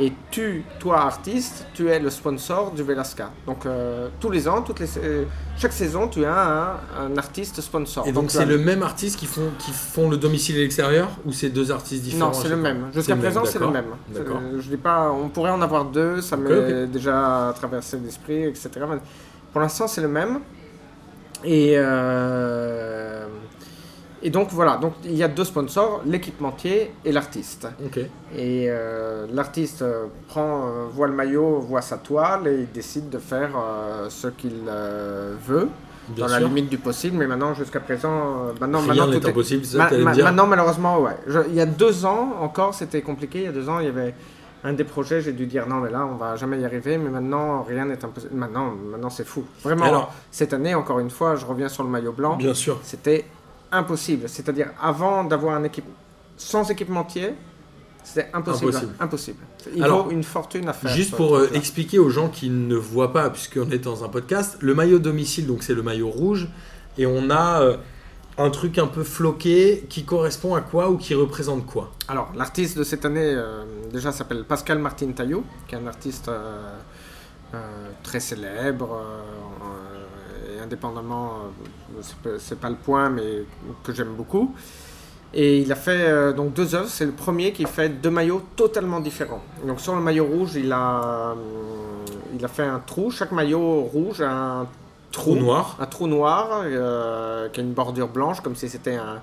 Et 0.00 0.12
tu, 0.30 0.62
toi 0.78 1.00
artiste, 1.00 1.66
tu 1.74 1.88
es 1.90 1.98
le 1.98 2.08
sponsor 2.10 2.70
du 2.70 2.82
Velasca. 2.84 3.30
Donc 3.46 3.66
euh, 3.66 4.08
tous 4.20 4.30
les 4.30 4.46
ans, 4.46 4.62
toutes 4.62 4.78
les, 4.78 4.86
euh, 4.98 5.24
chaque 5.56 5.72
saison, 5.72 6.06
tu 6.06 6.24
as 6.24 6.40
un, 6.40 6.70
un 7.06 7.16
artiste 7.18 7.60
sponsor. 7.60 8.06
Et 8.06 8.12
donc 8.12 8.30
c'est 8.30 8.38
as- 8.42 8.44
le 8.44 8.58
même 8.58 8.82
artiste 8.84 9.18
qui 9.18 9.26
font, 9.26 9.50
qui 9.58 9.72
font 9.72 10.08
le 10.08 10.16
domicile 10.16 10.56
et 10.56 10.60
l'extérieur 10.60 11.08
ou 11.26 11.32
c'est 11.32 11.48
deux 11.50 11.72
artistes 11.72 12.04
différents 12.04 12.28
Non, 12.28 12.32
c'est 12.32 12.48
le 12.48 12.56
même. 12.56 12.90
Jusqu'à 12.94 13.16
présent, 13.16 13.44
c'est 13.44 13.58
le 13.58 13.68
même. 13.70 13.86
Je 14.14 14.68
dis 14.68 14.76
pas, 14.76 15.10
on 15.10 15.28
pourrait 15.30 15.50
en 15.50 15.62
avoir 15.62 15.84
deux, 15.84 16.20
ça 16.20 16.36
Ok, 16.36 16.42
m'est 16.48 16.86
déjà 16.86 17.52
traversé 17.56 17.98
l'esprit, 17.98 18.44
etc. 18.44 18.70
Mais 18.88 18.98
pour 19.52 19.60
l'instant, 19.60 19.88
c'est 19.88 20.00
le 20.02 20.08
même. 20.08 20.40
Et, 21.44 21.74
euh, 21.76 23.26
et 24.22 24.30
donc 24.30 24.48
voilà, 24.50 24.76
donc 24.76 24.94
il 25.04 25.14
y 25.14 25.22
a 25.22 25.28
deux 25.28 25.44
sponsors, 25.44 26.02
l'équipementier 26.06 26.92
et 27.04 27.12
l'artiste. 27.12 27.66
Et 28.36 28.66
euh, 28.68 29.26
l'artiste 29.32 29.82
euh, 29.82 30.06
prend, 30.28 30.66
euh, 30.66 30.84
voit 30.92 31.06
le 31.06 31.14
maillot, 31.14 31.60
voit 31.60 31.82
sa 31.82 31.96
toile 31.98 32.46
et 32.48 32.54
il 32.60 32.72
décide 32.72 33.08
de 33.10 33.18
faire 33.18 33.50
euh, 33.56 34.08
ce 34.10 34.28
qu'il 34.28 34.54
veut 35.46 35.68
Bien 36.10 36.24
dans 36.26 36.32
la 36.32 36.40
limite 36.40 36.68
du 36.70 36.78
possible. 36.78 37.16
Mais 37.18 37.26
maintenant, 37.26 37.52
jusqu'à 37.54 37.80
présent, 37.80 38.46
maintenant, 38.60 38.78
Rien 38.80 38.88
maintenant 38.88 39.06
n'est 39.08 39.20
tout 39.20 39.26
est- 39.26 39.30
impossible, 39.30 39.64
ça 39.64 39.78
Ma- 39.78 39.98
ma- 39.98 40.12
dire. 40.12 40.24
Maintenant, 40.24 40.46
malheureusement, 40.46 40.98
ouais. 41.00 41.16
Je- 41.26 41.40
il 41.48 41.54
y 41.54 41.60
a 41.60 41.66
deux 41.66 42.04
ans 42.06 42.34
encore, 42.40 42.74
c'était 42.74 43.02
compliqué. 43.02 43.40
Il 43.40 43.44
y 43.44 43.48
a 43.48 43.52
deux 43.52 43.68
ans, 43.68 43.78
il 43.80 43.86
y 43.86 43.88
avait 43.88 44.14
un 44.64 44.72
des 44.72 44.84
projets, 44.84 45.20
j'ai 45.20 45.32
dû 45.32 45.46
dire 45.46 45.66
non, 45.68 45.76
mais 45.76 45.90
là, 45.90 46.08
on 46.10 46.16
va 46.16 46.34
jamais 46.36 46.58
y 46.58 46.64
arriver. 46.64 46.96
Mais 46.98 47.10
maintenant, 47.10 47.62
rien 47.62 47.84
n'est 47.84 48.02
impossible. 48.04 48.34
Maintenant, 48.34 48.72
maintenant 48.90 49.10
c'est 49.10 49.26
fou. 49.26 49.44
Vraiment, 49.62 49.84
Alors- 49.84 50.12
cette 50.30 50.52
année, 50.54 50.74
encore 50.74 50.98
une 50.98 51.10
fois, 51.10 51.36
je 51.36 51.44
reviens 51.44 51.68
sur 51.68 51.84
le 51.84 51.90
maillot 51.90 52.12
blanc. 52.12 52.36
Bien 52.36 52.54
sûr. 52.54 52.78
C'était 52.82 53.26
impossible. 53.72 54.28
C'est-à-dire, 54.28 54.70
avant 54.80 55.24
d'avoir 55.24 55.54
un 55.54 55.64
équipe 55.64 55.84
sans 56.36 56.70
équipementier, 56.70 57.34
c'était 58.08 58.30
impossible. 58.32 58.70
Impossible. 58.70 58.94
Impossible. 59.00 59.38
Il 59.74 59.84
Alors, 59.84 60.04
faut 60.04 60.10
une 60.10 60.24
fortune 60.24 60.68
à 60.68 60.72
faire. 60.72 60.90
Juste 60.90 61.14
pour 61.14 61.36
euh, 61.36 61.50
expliquer 61.52 61.98
aux 61.98 62.08
gens 62.08 62.28
qui 62.28 62.48
ne 62.48 62.76
voient 62.76 63.12
pas, 63.12 63.28
puisqu'on 63.28 63.70
est 63.70 63.78
dans 63.78 64.04
un 64.04 64.08
podcast, 64.08 64.56
le 64.60 64.74
maillot 64.74 64.98
domicile, 64.98 65.46
donc 65.46 65.62
c'est 65.62 65.74
le 65.74 65.82
maillot 65.82 66.08
rouge, 66.08 66.48
et 66.96 67.06
on 67.06 67.28
a 67.28 67.60
euh, 67.60 67.76
un 68.38 68.50
truc 68.50 68.78
un 68.78 68.86
peu 68.86 69.04
floqué 69.04 69.84
qui 69.90 70.04
correspond 70.04 70.54
à 70.54 70.62
quoi 70.62 70.88
ou 70.90 70.96
qui 70.96 71.14
représente 71.14 71.66
quoi? 71.66 71.92
Alors, 72.08 72.32
l'artiste 72.34 72.78
de 72.78 72.84
cette 72.84 73.04
année, 73.04 73.34
euh, 73.34 73.64
déjà, 73.92 74.10
s'appelle 74.10 74.44
Pascal 74.44 74.78
Martin 74.78 75.12
Taillot, 75.12 75.44
qui 75.66 75.74
est 75.74 75.78
un 75.78 75.86
artiste 75.86 76.30
très 78.02 78.20
célèbre, 78.20 79.00
indépendamment, 80.60 81.32
euh, 82.26 82.36
c'est 82.38 82.58
pas- 82.58 82.68
le 82.70 82.76
point, 82.76 83.08
mais 83.10 83.44
que 83.84 83.92
j'aime 83.92 84.14
beaucoup. 84.16 84.54
Et 85.34 85.58
il 85.58 85.70
a 85.70 85.74
fait 85.76 86.08
euh, 86.08 86.32
donc 86.32 86.54
deux 86.54 86.74
œuvres. 86.74 86.88
C'est 86.88 87.04
le 87.04 87.12
premier 87.12 87.52
qui 87.52 87.64
fait 87.66 87.88
deux 87.90 88.10
maillots 88.10 88.42
totalement 88.56 89.00
différents. 89.00 89.42
Donc 89.66 89.80
sur 89.80 89.94
le 89.94 90.00
maillot 90.00 90.24
rouge, 90.24 90.54
il 90.56 90.72
a, 90.72 91.32
euh, 91.32 91.34
il 92.38 92.44
a 92.44 92.48
fait 92.48 92.62
un 92.64 92.78
trou. 92.80 93.10
Chaque 93.10 93.32
maillot 93.32 93.82
rouge 93.82 94.22
a 94.22 94.30
un 94.60 94.66
Trou 95.12 95.36
noir. 95.36 95.76
un 95.80 95.86
trou 95.86 96.06
noir 96.06 96.62
euh, 96.64 97.48
qui 97.50 97.60
a 97.60 97.62
une 97.62 97.72
bordure 97.72 98.08
blanche, 98.08 98.40
comme 98.40 98.54
si 98.56 98.68
c'était 98.68 98.96
un, 98.96 99.20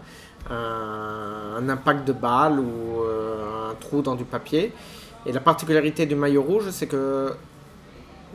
un- 0.51 1.57
un 1.57 1.69
impact 1.69 2.07
de 2.07 2.13
balle 2.13 2.59
ou 2.59 3.01
euh, 3.03 3.71
un 3.71 3.75
trou 3.75 4.01
dans 4.01 4.15
du 4.15 4.25
papier. 4.25 4.73
Et 5.25 5.31
la 5.31 5.39
particularité 5.39 6.05
du 6.05 6.15
maillot 6.15 6.43
rouge, 6.43 6.69
c'est 6.71 6.87
que 6.87 7.31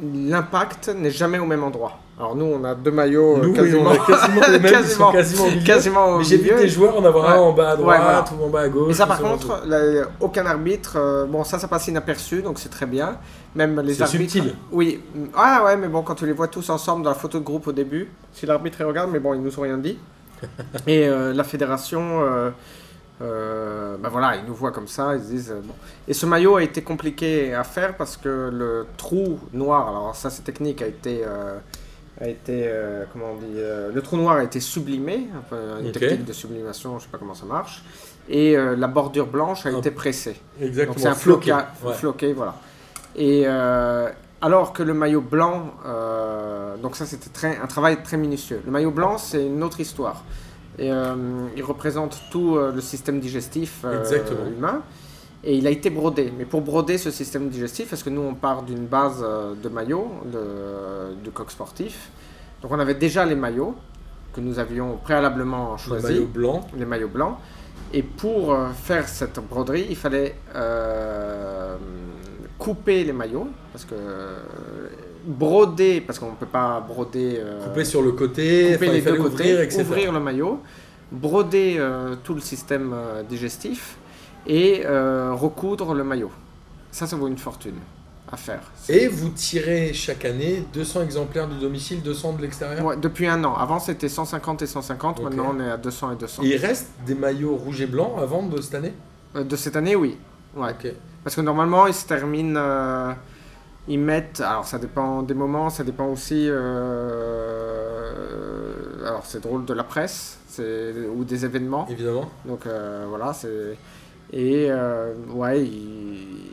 l'impact 0.02 0.88
n'est 0.96 1.10
jamais 1.10 1.38
au 1.38 1.46
même 1.46 1.62
endroit. 1.64 1.92
Alors 2.18 2.36
nous, 2.36 2.44
on 2.44 2.62
a 2.64 2.74
deux 2.74 2.90
maillots 2.90 3.38
euh, 3.38 3.42
Nous, 3.42 3.48
oui, 3.48 3.54
quasiment, 3.54 3.82
on 3.82 3.90
a 3.92 3.96
quasiment 4.06 4.40
les 4.50 4.58
mêmes, 4.58 4.72
quasiment- 4.72 5.10
quasiment 5.12 5.44
au 5.44 5.50
milieu. 5.50 5.64
quasiment 5.64 6.22
j'ai 6.22 6.36
vu 6.36 6.50
des 6.54 6.68
joueurs 6.68 6.96
en 6.98 7.04
avoir 7.04 7.24
Ouais. 7.26 7.32
un 7.34 7.40
en 7.40 7.52
bas 7.52 7.70
à 7.70 7.74
Ouais, 7.76 7.78
droite 7.80 8.00
voilà. 8.02 8.42
ou 8.42 8.46
en 8.46 8.48
bas 8.50 8.60
à 8.60 8.68
gauche. 8.68 8.90
Et 8.90 8.94
ça, 8.94 9.06
par 9.06 9.20
contre, 9.20 9.62
là, 9.66 9.78
aucun 10.20 10.44
arbitre, 10.44 10.94
euh, 10.96 11.24
bon, 11.24 11.44
ça, 11.44 11.58
ça 11.58 11.66
passe 11.66 11.88
inaperçu, 11.88 12.42
donc 12.42 12.58
c'est 12.58 12.68
très 12.68 12.84
bien. 12.86 13.16
Même 13.54 13.80
les 13.80 13.94
C'est 13.94 14.02
arbitres. 14.02 14.32
subtil. 14.32 14.54
Oui, 14.70 15.00
ah 15.34 15.62
ouais, 15.64 15.76
mais 15.78 15.88
bon, 15.88 16.02
quand 16.02 16.14
tu 16.14 16.26
les 16.26 16.32
vois 16.32 16.48
tous 16.48 16.68
ensemble 16.68 17.02
dans 17.04 17.10
la 17.10 17.16
photo 17.16 17.38
de 17.38 17.44
groupe 17.44 17.66
au 17.68 17.72
début, 17.72 18.10
si 18.34 18.44
l'arbitre 18.46 18.84
regarde, 18.84 19.10
mais 19.10 19.18
bon, 19.18 19.32
ils 19.34 19.40
nous 19.40 19.58
ont 19.58 19.62
rien 19.62 19.78
dit. 19.78 19.98
Et 20.86 21.08
euh, 21.08 21.32
la 21.32 21.44
fédération, 21.44 22.20
euh, 22.22 22.50
euh, 23.22 23.96
bah 23.98 24.08
voilà, 24.10 24.36
ils 24.36 24.44
nous 24.46 24.54
voient 24.54 24.72
comme 24.72 24.88
ça, 24.88 25.14
ils 25.16 25.22
se 25.22 25.26
disent 25.28 25.50
euh, 25.50 25.60
bon. 25.62 25.74
Et 26.08 26.14
ce 26.14 26.24
maillot 26.26 26.56
a 26.56 26.62
été 26.62 26.82
compliqué 26.82 27.52
à 27.54 27.64
faire 27.64 27.96
parce 27.96 28.16
que 28.16 28.28
le 28.52 28.86
trou 28.96 29.38
noir, 29.52 29.88
alors 29.88 30.14
ça 30.16 30.30
c'est 30.30 30.42
technique, 30.42 30.80
a 30.82 30.86
été, 30.86 31.22
euh, 31.26 31.58
a 32.20 32.28
été, 32.28 32.70
comment 33.12 33.32
on 33.32 33.36
dit, 33.36 33.58
le 33.94 34.00
trou 34.02 34.16
noir 34.16 34.36
a 34.36 34.44
été 34.44 34.60
sublimé, 34.60 35.28
une 35.82 35.92
technique 35.92 36.24
de 36.24 36.32
sublimation, 36.32 36.98
je 36.98 37.04
sais 37.04 37.10
pas 37.10 37.18
comment 37.18 37.34
ça 37.34 37.46
marche, 37.46 37.82
et 38.28 38.56
la 38.56 38.86
bordure 38.88 39.26
blanche 39.26 39.64
a 39.66 39.70
Un- 39.70 39.78
été 39.78 39.90
pressée. 39.90 40.36
Exactement. 40.60 40.94
Donc 40.94 41.02
c'est 41.02 41.08
un 41.08 41.14
floqué. 41.14 41.52
Ouais. 41.52 41.94
floqué, 41.94 42.32
voilà. 42.34 42.56
Et 43.16 43.46
alors 43.46 44.72
que 44.74 44.82
le 44.82 44.92
maillot 44.94 45.20
blanc, 45.22 45.72
donc 46.82 46.96
ça 46.96 47.06
c'était 47.06 47.30
très, 47.30 47.56
un 47.58 47.66
travail 47.66 48.02
très 48.02 48.16
minutieux. 48.18 48.60
Le 48.66 48.70
maillot 48.70 48.90
blanc 48.90 49.16
c'est 49.18 49.44
une 49.46 49.62
autre 49.62 49.80
histoire. 49.80 50.22
Et 50.80 50.90
euh, 50.90 51.14
il 51.54 51.62
représente 51.62 52.22
tout 52.30 52.56
euh, 52.56 52.72
le 52.72 52.80
système 52.80 53.20
digestif 53.20 53.82
euh, 53.84 54.02
humain. 54.56 54.82
Et 55.44 55.54
il 55.56 55.66
a 55.66 55.70
été 55.70 55.90
brodé. 55.90 56.32
Mais 56.36 56.46
pour 56.46 56.62
broder 56.62 56.96
ce 56.96 57.10
système 57.10 57.50
digestif, 57.50 57.90
parce 57.90 58.02
que 58.02 58.10
nous 58.10 58.22
on 58.22 58.34
part 58.34 58.62
d'une 58.62 58.86
base 58.86 59.24
de 59.62 59.68
maillot, 59.68 60.08
de, 60.26 61.14
de 61.22 61.30
coq 61.30 61.50
sportif. 61.50 62.10
Donc 62.62 62.72
on 62.72 62.78
avait 62.78 62.94
déjà 62.94 63.24
les 63.24 63.34
maillots 63.34 63.74
que 64.34 64.40
nous 64.40 64.58
avions 64.58 64.98
préalablement 65.02 65.72
Le 65.72 65.78
choisis 65.78 66.10
maillot 66.10 66.26
blanc. 66.26 66.66
les 66.76 66.84
maillots 66.84 67.08
blancs. 67.08 67.36
Et 67.94 68.02
pour 68.02 68.54
faire 68.74 69.08
cette 69.08 69.40
broderie, 69.40 69.86
il 69.88 69.96
fallait 69.96 70.36
couper 72.58 73.04
les 73.04 73.14
maillots, 73.14 73.48
parce 73.72 73.86
que 73.86 73.94
broder, 75.24 76.00
parce 76.00 76.18
qu'on 76.18 76.30
ne 76.30 76.36
peut 76.36 76.46
pas 76.46 76.80
broder, 76.80 77.36
euh, 77.38 77.64
Coupé 77.64 77.84
sur 77.84 78.02
le 78.02 78.12
côté, 78.12 78.72
couper 78.74 78.90
les 78.90 79.00
deux 79.00 79.18
ouvrir, 79.18 79.30
côtés, 79.30 79.62
etc. 79.62 79.82
ouvrir 79.82 80.12
le 80.12 80.20
maillot, 80.20 80.60
broder 81.12 81.76
euh, 81.78 82.16
tout 82.22 82.34
le 82.34 82.40
système 82.40 82.92
euh, 82.94 83.22
digestif 83.22 83.96
et 84.46 84.82
recoudre 84.86 85.94
le 85.94 86.02
maillot. 86.02 86.30
Ça, 86.90 87.06
ça 87.06 87.14
vaut 87.14 87.28
une 87.28 87.38
fortune 87.38 87.74
à 88.32 88.36
faire. 88.36 88.62
Et 88.88 89.06
vous 89.06 89.28
tirez 89.28 89.92
chaque 89.92 90.24
année 90.24 90.64
200 90.72 91.02
exemplaires 91.02 91.46
du 91.46 91.58
domicile, 91.58 92.02
200 92.02 92.34
de 92.34 92.42
l'extérieur? 92.42 92.84
Ouais, 92.84 92.96
depuis 92.96 93.26
un 93.26 93.44
an. 93.44 93.54
Avant, 93.54 93.78
c'était 93.78 94.08
150 94.08 94.62
et 94.62 94.66
150. 94.66 95.18
Ok. 95.18 95.24
Maintenant, 95.24 95.54
on 95.56 95.60
est 95.60 95.70
à 95.70 95.76
200 95.76 96.12
et 96.12 96.16
200. 96.16 96.42
Et 96.42 96.46
il 96.46 96.56
reste 96.56 96.88
des 97.06 97.14
maillots 97.14 97.56
rouges 97.56 97.82
et 97.82 97.86
blancs 97.86 98.12
à 98.18 98.24
vendre 98.24 98.56
de 98.56 98.62
cette 98.62 98.74
année? 98.74 98.94
De 99.34 99.56
cette 99.56 99.76
année, 99.76 99.94
oui. 99.94 100.16
Ouais. 100.56 100.74
Parce 101.22 101.36
que 101.36 101.40
normalement, 101.42 101.86
ils 101.86 101.94
se 101.94 102.06
terminent. 102.06 103.14
Ils 103.90 103.98
mettent. 103.98 104.40
Alors, 104.40 104.64
ça 104.64 104.78
dépend 104.78 105.22
des 105.22 105.34
moments, 105.34 105.68
ça 105.70 105.84
dépend 105.84 106.06
aussi. 106.06 106.48
euh, 107.70 109.06
alors, 109.06 109.22
c'est 109.24 109.40
drôle 109.42 109.64
de 109.64 109.74
la 109.74 109.84
presse 109.84 110.38
ou 110.58 111.24
des 111.24 111.44
événements. 111.44 111.86
Évidemment. 111.90 112.28
Donc, 112.44 112.66
euh, 112.66 113.06
voilà, 113.08 113.32
c'est. 113.32 113.76
Et, 114.32 114.66
euh, 114.70 115.12
ouais, 115.32 115.62
ils- 115.64 116.50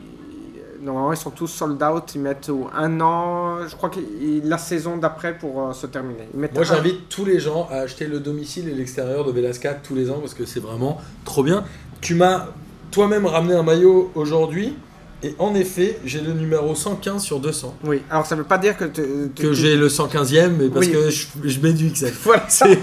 normalement, 0.80 1.12
ils 1.12 1.16
sont 1.18 1.30
tous 1.30 1.46
sold 1.48 1.82
out. 1.82 2.14
Ils 2.14 2.20
mettent 2.22 2.50
un 2.74 3.00
an. 3.00 3.66
Je 3.68 3.76
crois 3.76 3.90
que 3.90 4.00
la 4.44 4.58
saison 4.58 4.96
d'après 4.96 5.36
pour 5.36 5.74
se 5.74 5.86
terminer. 5.86 6.28
Moi 6.34 6.48
j'invite 6.64 7.08
tous 7.08 7.24
les 7.24 7.38
gens 7.38 7.68
à 7.70 7.76
acheter 7.80 8.06
le 8.06 8.20
domicile 8.20 8.68
et 8.68 8.74
l'extérieur 8.74 9.24
de 9.24 9.32
Velasca 9.32 9.74
tous 9.74 9.94
les 9.94 10.10
ans 10.10 10.18
parce 10.20 10.34
que 10.34 10.44
c'est 10.46 10.60
vraiment 10.60 11.00
trop 11.24 11.42
bien. 11.42 11.64
Tu 12.00 12.14
m'as 12.14 12.46
toi-même 12.90 13.26
ramené 13.26 13.54
un 13.54 13.62
maillot 13.62 14.10
aujourd'hui 14.14 14.74
et 15.22 15.34
en 15.38 15.54
effet 15.54 15.98
j'ai 16.04 16.20
le 16.20 16.32
numéro 16.32 16.74
115 16.74 17.22
sur 17.22 17.40
200. 17.40 17.76
Oui, 17.84 18.02
alors 18.10 18.26
ça 18.26 18.36
veut 18.36 18.44
pas 18.44 18.58
dire 18.58 18.76
que. 18.76 18.84
Que 19.28 19.52
j'ai 19.52 19.76
le 19.76 19.88
115e 19.88 20.50
mais 20.58 20.68
parce 20.68 20.86
Oui. 20.86 20.92
que 20.92 21.10
je, 21.10 21.26
je 21.44 21.60
mets 21.60 21.72
du. 21.74 21.90
Voilà. 22.22 22.44
C'est 22.48 22.76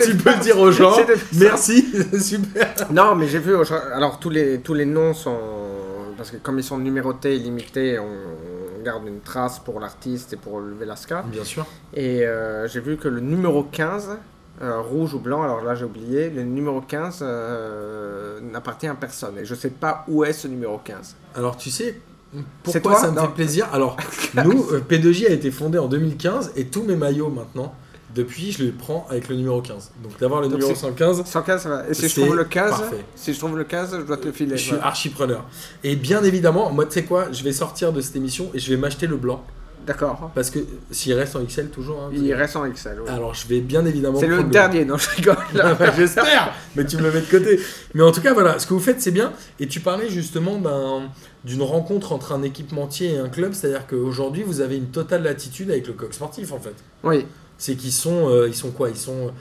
tu 0.00 0.16
peux 0.16 0.30
le 0.30 0.40
dire 0.42 0.58
aux 0.58 0.72
gens. 0.72 0.96
Merci, 1.34 1.86
super. 2.20 2.74
Non, 2.90 3.14
mais 3.14 3.28
j'ai 3.28 3.38
vu. 3.38 3.54
Alors, 3.94 4.18
tous 4.18 4.30
les, 4.30 4.60
tous 4.60 4.74
les 4.74 4.84
noms 4.86 5.14
sont. 5.14 5.36
Parce 6.16 6.30
que 6.30 6.36
comme 6.36 6.58
ils 6.58 6.64
sont 6.64 6.78
numérotés 6.78 7.34
et 7.34 7.38
limités, 7.38 7.98
on 7.98 8.82
garde 8.84 9.06
une 9.06 9.20
trace 9.20 9.58
pour 9.58 9.80
l'artiste 9.80 10.32
et 10.32 10.36
pour 10.36 10.60
le 10.60 10.74
Velasca. 10.74 11.24
Bien 11.26 11.44
sûr. 11.44 11.66
Et 11.94 12.24
euh, 12.24 12.68
j'ai 12.68 12.80
vu 12.80 12.96
que 12.96 13.08
le 13.08 13.20
numéro 13.20 13.64
15, 13.64 14.10
euh, 14.62 14.80
rouge 14.80 15.14
ou 15.14 15.18
blanc, 15.18 15.42
alors 15.42 15.62
là 15.62 15.74
j'ai 15.74 15.84
oublié, 15.84 16.30
le 16.30 16.42
numéro 16.44 16.80
15 16.80 17.18
euh, 17.22 18.40
n'appartient 18.40 18.86
à 18.86 18.94
personne. 18.94 19.38
Et 19.38 19.44
je 19.44 19.54
sais 19.54 19.70
pas 19.70 20.04
où 20.08 20.24
est 20.24 20.32
ce 20.32 20.48
numéro 20.48 20.78
15. 20.78 21.16
Alors 21.34 21.56
tu 21.56 21.70
sais 21.70 21.98
pourquoi 22.62 22.80
toi? 22.92 23.00
ça 23.00 23.10
me 23.10 23.16
Non. 23.16 23.22
fait 23.26 23.34
plaisir? 23.34 23.68
Alors 23.72 23.96
nous, 24.44 24.66
euh, 24.72 24.80
P2J 24.88 25.26
a 25.26 25.30
été 25.30 25.50
fondé 25.50 25.78
en 25.78 25.86
2015 25.88 26.52
et 26.56 26.66
tous 26.66 26.82
mes 26.82 26.96
maillots 26.96 27.28
maintenant, 27.28 27.74
depuis 28.14 28.52
je 28.52 28.62
les 28.62 28.70
prends 28.72 29.06
avec 29.10 29.28
le 29.28 29.36
numéro 29.36 29.60
15. 29.60 29.90
Donc 30.02 30.18
d'avoir 30.18 30.40
le 30.40 30.48
Donc 30.48 30.58
numéro 30.60 30.74
c'est- 30.74 30.80
115, 30.82 31.24
115, 31.24 31.62
ça 31.62 31.68
va. 31.68 31.88
Et 31.88 31.94
si 31.94 32.02
je 32.02 32.08
C'est 32.08 32.20
trouve 32.22 32.36
le 32.36 32.44
15, 32.44 32.70
parfait. 32.70 33.04
si 33.16 33.34
je 33.34 33.38
trouve 33.38 33.58
le 33.58 33.64
15, 33.64 33.96
je 33.98 34.02
dois 34.02 34.16
te 34.16 34.26
le 34.26 34.32
filer. 34.32 34.56
je 34.56 34.62
suis 34.62 34.70
Voilà. 34.72 34.86
archi 34.86 35.08
preneur. 35.10 35.44
Et 35.84 35.96
bien 35.96 36.22
évidemment, 36.22 36.70
moi 36.70 36.86
tu 36.86 36.92
sais 36.92 37.04
quoi, 37.04 37.32
je 37.32 37.42
vais 37.42 37.52
sortir 37.52 37.92
de 37.92 38.00
cette 38.00 38.16
émission 38.16 38.50
et 38.54 38.58
je 38.58 38.70
vais 38.70 38.76
m'acheter 38.78 39.06
le 39.06 39.16
blanc 39.16 39.42
D'accord. 39.86 40.30
Parce 40.34 40.50
que 40.50 40.60
s'il 40.90 41.12
reste 41.14 41.34
en 41.36 41.44
XL 41.44 41.68
toujours. 41.70 42.00
hein, 42.02 42.10
Il 42.14 42.32
reste 42.34 42.56
en 42.56 42.62
oui. 42.62 42.70
Alors 43.08 43.34
je 43.34 43.46
vais 43.48 43.60
bien 43.60 43.84
évidemment. 43.84 44.18
C'est 44.18 44.26
le 44.26 44.42
dernier, 44.44 44.84
non, 44.84 44.96
je 44.96 45.10
rigole. 45.10 45.36
J'espère, 45.96 46.52
mais 46.76 46.84
tu 46.86 46.96
me 46.96 47.02
le 47.02 47.12
mets 47.12 47.20
de 47.20 47.26
côté. 47.26 47.60
Mais 47.94 48.02
en 48.02 48.12
tout 48.12 48.20
cas, 48.20 48.32
voilà, 48.32 48.58
ce 48.58 48.66
que 48.66 48.74
vous 48.74 48.80
faites, 48.80 49.00
c'est 49.00 49.10
bien. 49.10 49.32
Et 49.60 49.66
tu 49.66 49.80
parlais 49.80 50.08
justement 50.08 50.58
d'un- 50.58 51.08
d'une 51.44 51.62
rencontre 51.62 52.12
entre 52.12 52.32
un 52.32 52.42
équipementier 52.42 53.14
et 53.14 53.18
un 53.18 53.28
club, 53.28 53.52
c'est-à-dire 53.52 53.86
qu'aujourd'hui, 53.88 54.44
vous 54.44 54.60
avez 54.60 54.76
une 54.76 54.86
totale 54.90 55.24
latitude 55.24 55.70
avec 55.70 55.86
le 55.88 55.92
coq 55.94 56.14
sportif, 56.14 56.52
en 56.52 56.60
fait. 56.60 56.74
Oui, 57.02 57.26
C'est 57.58 57.74
qu'ils 57.74 57.92
sont, 57.92 58.28
euh, 58.28 58.46
ils 58.48 58.54
sont 58.54 58.70
quoi? 58.70 58.88
Ils 58.90 58.96
sont 58.96 59.32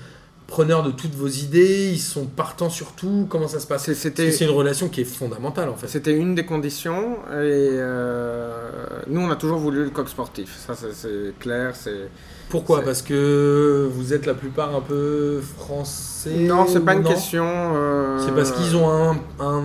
preneurs 0.52 0.84
de 0.84 0.92
toutes 0.92 1.16
vos 1.16 1.30
idées, 1.30 1.90
ils 1.94 1.98
sont 2.00 2.26
partants 2.26 2.70
sur 2.70 2.92
tout. 2.92 3.26
Comment 3.30 3.48
ça 3.48 3.62
se 3.62 3.68
passe? 3.68 3.90
C'est- 3.94 4.42
une 4.42 4.50
relation 4.50 4.90
qui 4.90 5.00
est 5.02 5.06
fondamentale, 5.06 5.70
en 5.70 5.78
fait. 5.78 5.88
c'était 5.88 6.14
une 6.14 6.36
des 6.36 6.46
conditions. 6.46 7.14
Et 7.30 7.80
euh, 7.80 8.60
nous, 9.08 9.22
on 9.22 9.32
a 9.32 9.38
toujours 9.38 9.60
voulu 9.60 9.86
le 9.86 9.90
coq 9.92 10.10
sportif. 10.10 10.58
Ça, 10.68 10.74
c'est 10.76 11.34
clair. 11.40 11.74
C'est 11.76 12.10
Pourquoi 12.50 12.82
Parce 12.82 13.02
que 13.02 13.88
vous 13.94 14.14
êtes 14.14 14.26
la 14.26 14.34
plupart 14.34 14.76
un 14.76 14.82
peu 14.82 15.40
français 15.58 16.30
non, 16.38 16.68
c'est 16.68 16.82
pas 16.82 16.94
une 16.94 17.02
non 17.02 17.10
question. 17.10 17.44
euh, 17.46 18.20
C'est 18.24 18.36
parce 18.36 18.52
qu'ils 18.52 18.76
ont 18.76 18.88
un, 18.92 19.18
un, 19.40 19.64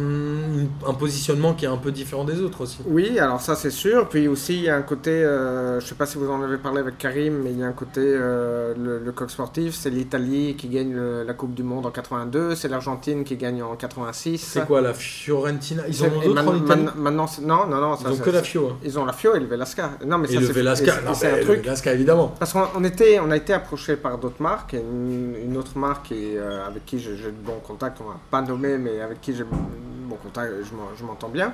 un 0.89 0.95
positionnement 0.95 1.53
qui 1.53 1.67
est 1.67 1.69
un 1.69 1.77
peu 1.77 1.93
différent 1.93 2.25
des 2.25 2.41
autres 2.41 2.63
aussi. 2.63 2.79
Oui, 2.87 3.19
alors 3.19 3.43
ça 3.43 3.55
c'est 3.57 3.71
sûr. 3.71 4.09
Puis 4.09 4.27
aussi 4.27 4.55
il 4.55 4.63
y 4.63 4.69
a 4.71 4.77
un 4.77 4.81
côté, 4.83 5.11
euh, 5.11 5.81
je 5.81 5.87
sais 5.87 5.95
pas 5.95 6.07
si 6.07 6.17
vous 6.17 6.31
en 6.31 6.43
avez 6.43 6.57
parlé 6.57 6.81
avec 6.81 6.97
Karim, 6.97 7.43
mais 7.45 7.51
il 7.53 7.59
y 7.59 7.63
a 7.63 7.67
un 7.67 7.73
côté, 7.73 8.01
euh, 8.01 8.73
le, 8.83 8.99
le 9.05 9.13
coq 9.13 9.31
sportif, 9.31 9.75
c'est 9.75 9.91
l'Italie 9.91 10.55
qui 10.57 10.69
gagne 10.69 10.95
le- 10.95 11.25
la 11.25 11.35
Coupe 11.35 11.53
du 11.55 11.63
Monde 11.63 11.85
en 11.85 11.91
82, 11.91 12.55
c'est 12.55 12.69
l'Argentine 12.69 13.25
qui 13.25 13.37
gagne 13.37 13.63
en 13.63 13.77
86. 13.77 14.39
C'est 14.39 14.65
quoi 14.67 14.81
la 14.81 14.95
Fiorentina? 14.95 15.83
Ils 15.89 16.03
en 16.03 16.07
ont 16.07 16.21
d'autres 16.25 16.41
en 16.41 16.45
man- 16.53 16.63
Italie? 16.65 16.83
man- 16.85 16.93
Maintenant, 16.97 17.27
non, 17.43 17.67
non, 17.67 17.81
non. 17.81 17.97
ça, 17.97 18.05
Ils 18.11 18.15
ont 18.21 18.25
que 18.25 18.31
la 18.31 18.43
Fio. 18.43 18.69
hein. 18.73 18.77
Ils 18.85 18.99
ont 18.99 19.05
la 19.05 19.13
Fio 19.13 19.35
et 19.35 19.41
le 19.41 19.47
Velasca. 19.47 19.91
Non, 20.07 20.19
mais 20.19 20.29
Et 20.31 20.35
ça, 20.35 20.41
le 20.41 20.47
c'est- 20.47 20.53
Velasca. 20.53 20.93
c'est 21.15 21.31
un 21.33 21.37
le 21.37 21.43
truc. 21.45 21.63
Velasca, 21.63 21.93
évidemment. 21.93 22.35
Parce 22.39 22.53
qu'on 22.53 22.66
on 22.75 22.85
était, 22.85 23.19
on 23.21 23.31
a 23.31 23.37
été 23.37 23.53
approché 23.53 23.97
par 23.97 24.19
d'autres 24.19 24.43
marques, 24.43 24.73
une, 24.75 25.35
une 25.45 25.57
autre 25.57 25.77
marque 25.79 26.13
et, 26.13 26.37
euh, 26.39 26.67
avec 26.67 26.85
qui 26.87 26.99
j'ai 26.99 27.15
de 27.17 27.31
bons 27.31 27.61
contacts, 27.67 27.99
on 28.01 28.09
va 28.09 28.19
pas 28.31 28.43
nommer, 28.43 28.79
mais 28.79 29.01
avec 29.01 29.21
qui 29.21 29.33
j'ai 29.33 29.45
de 29.45 29.49
bons 29.51 30.17
contacts, 30.17 30.53
je 30.65 30.75
m'en- 30.75 30.95
je 30.99 31.05
m'entends 31.05 31.29
bien. 31.29 31.53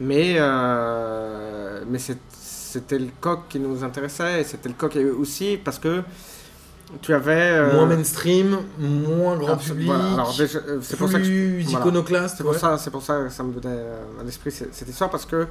Mais, 0.00 0.36
euh, 0.38 1.82
mais 1.88 1.98
c'était 1.98 2.98
le 2.98 3.08
coq 3.20 3.40
qui 3.48 3.58
nous 3.58 3.82
intéressait, 3.84 4.44
c'était 4.44 4.68
le 4.68 4.74
coq 4.74 4.96
aussi 5.18 5.58
parce 5.62 5.78
que 5.78 6.02
tu 7.02 7.12
avais... 7.14 7.32
euh, 7.58 7.74
Moins 7.74 7.86
mainstream, 7.86 8.58
moins 8.78 9.36
grand 9.36 9.56
public, 9.56 9.86
voilà, 9.88 10.24
c'est 10.82 10.96
pour 10.96 11.08
ça 11.10 11.18
que 11.18 11.24
je- 11.24 11.62
voilà. 11.64 11.80
iconoclaste. 11.80 12.36
c'est 12.38 12.42
pour, 12.44 12.52
ouais. 12.52 12.58
pour 12.92 13.02
ça 13.02 13.18
que 13.24 13.28
ça 13.30 13.42
me 13.42 13.52
venait 13.52 13.62
euh, 13.74 14.20
à 14.20 14.24
l'esprit 14.24 14.50
cette 14.52 14.88
histoire 14.88 15.10
parce 15.10 15.26
que 15.26 15.46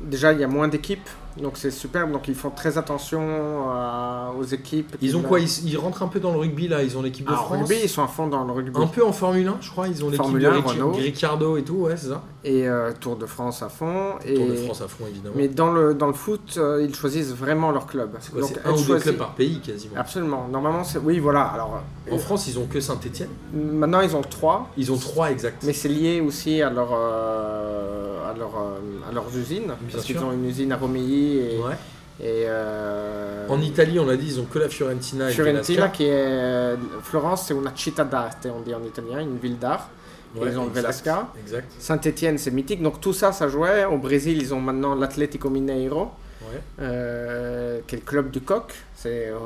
déjà 0.00 0.32
il 0.32 0.40
y 0.40 0.44
a 0.44 0.48
moins 0.48 0.68
d'équipes 0.68 1.08
donc 1.40 1.58
c'est 1.58 1.70
superbe 1.70 2.12
donc 2.12 2.28
ils 2.28 2.34
font 2.34 2.48
très 2.48 2.78
attention 2.78 3.68
à- 3.70 4.32
aux 4.38 4.44
équipes. 4.44 4.96
Ils 5.02 5.14
ont 5.18 5.20
quoi 5.22 5.38
ils, 5.38 5.68
ils 5.68 5.76
rentrent 5.76 6.02
un 6.02 6.08
peu 6.08 6.18
dans 6.18 6.32
le 6.32 6.38
rugby 6.38 6.66
là, 6.66 6.82
ils 6.82 6.96
ont 6.96 7.02
l'équipe 7.02 7.26
de 7.26 7.30
Alors, 7.30 7.44
France. 7.44 7.58
rugby 7.68 7.74
ils 7.84 7.90
sont 7.90 8.02
à 8.02 8.06
fond 8.08 8.26
dans 8.26 8.42
le 8.44 8.52
rugby 8.52 8.70
Un 8.80 8.86
peu 8.86 9.04
en 9.04 9.12
Formule 9.12 9.46
1, 9.46 9.56
je 9.60 9.70
crois, 9.70 9.86
ils 9.88 10.02
ont 10.02 10.08
l'équipe 10.08 10.38
de 10.38 10.46
1, 10.46 10.50
Ric- 10.50 10.64
Renault. 10.66 10.92
Ricciardo 10.92 11.58
et 11.58 11.62
tout, 11.62 11.74
ouais, 11.74 11.96
c'est 11.98 12.06
ça. 12.08 12.22
et 12.42 12.66
euh, 12.66 12.90
Tour 12.98 13.16
de 13.16 13.26
France 13.26 13.62
à 13.62 13.68
fond. 13.68 14.14
Et... 14.24 14.32
Tour 14.32 14.46
de 14.48 14.54
France 14.54 14.80
à 14.80 14.88
fond, 14.88 15.04
évidemment. 15.10 15.34
Mais 15.36 15.48
dans 15.48 15.70
le, 15.72 15.92
dans 15.92 16.06
le 16.06 16.14
foot 16.14 16.54
euh, 16.56 16.82
ils 16.88 16.94
choisissent 16.94 17.34
vraiment 17.34 17.70
leur 17.70 17.86
club. 17.86 18.16
c'est 18.20 18.32
quoi, 18.32 18.40
Donc, 18.40 18.52
c'est 18.54 18.66
un 18.66 18.72
ou 18.72 18.80
deux 18.82 18.98
clubs 18.98 19.16
par 19.18 19.34
pays 19.34 19.60
quasiment. 19.60 19.96
Absolument. 19.98 20.48
Normalement 20.50 20.84
c'est... 20.84 20.98
Oui 20.98 21.18
voilà. 21.18 21.42
Alors 21.42 21.82
En 22.10 22.16
France, 22.16 22.48
ils 22.48 22.58
ont 22.58 22.64
que 22.66 22.80
Saint-Etienne. 22.80 23.28
maintenant 23.52 24.00
ils 24.00 24.16
ont 24.16 24.22
trois. 24.22 24.70
Ils 24.78 24.90
ont 24.90 24.96
trois 24.96 25.30
exact. 25.30 25.62
Mais 25.66 25.74
c'est 25.74 25.88
lié 25.88 26.22
aussi 26.22 26.62
à, 26.62 26.70
leur, 26.70 26.88
euh, 26.94 28.15
à, 28.30 28.34
leur, 28.38 28.50
euh, 28.56 29.08
à 29.08 29.12
leurs 29.12 29.28
usines. 29.36 29.72
parce 29.92 30.04
qu'ils 30.04 30.18
ont 30.18 30.32
une 30.32 30.44
usine 30.46 30.72
à 30.72 30.76
Romilly 30.76 31.38
et, 31.38 31.58
Ouais. 31.58 31.74
et, 32.20 32.44
euh, 32.46 33.46
En 33.48 33.60
Italie, 33.60 33.98
on 33.98 34.06
l'a 34.06 34.16
dit, 34.16 34.26
ils 34.28 34.40
ont 34.40 34.44
que 34.44 34.58
la 34.58 34.68
Fiorentina 34.68 35.30
et 35.30 35.32
Fiorentina 35.32 35.88
qui 35.88 36.04
est 36.04 36.74
Florence, 37.02 37.46
c'est 37.46 37.54
una 37.54 37.72
città 37.74 38.04
d'arte, 38.04 38.46
on 38.54 38.60
dit 38.60 38.74
en 38.74 38.82
italien, 38.82 39.20
une 39.20 39.38
ville 39.38 39.58
d'art. 39.58 39.88
Ouais, 40.34 40.48
ils 40.50 40.58
ont 40.58 40.66
Velasca. 40.66 41.28
Exact. 41.40 41.72
Saint-Étienne, 41.78 42.36
c'est 42.36 42.50
mythique. 42.50 42.82
Donc 42.82 43.00
tout 43.00 43.14
ça, 43.14 43.32
ça 43.32 43.48
jouait. 43.48 43.86
Au 43.86 43.96
Brésil, 43.96 44.36
ils 44.42 44.52
ont 44.52 44.60
maintenant 44.60 44.94
l'Atlético 44.94 45.48
Mineiro, 45.48 46.10
Ouais. 46.42 46.60
euh, 46.80 47.80
qui 47.86 47.94
est 47.94 47.98
le 48.00 48.04
club 48.04 48.30
du 48.30 48.40
coq, 48.42 48.74
c'est 48.94 49.28
euh, 49.28 49.36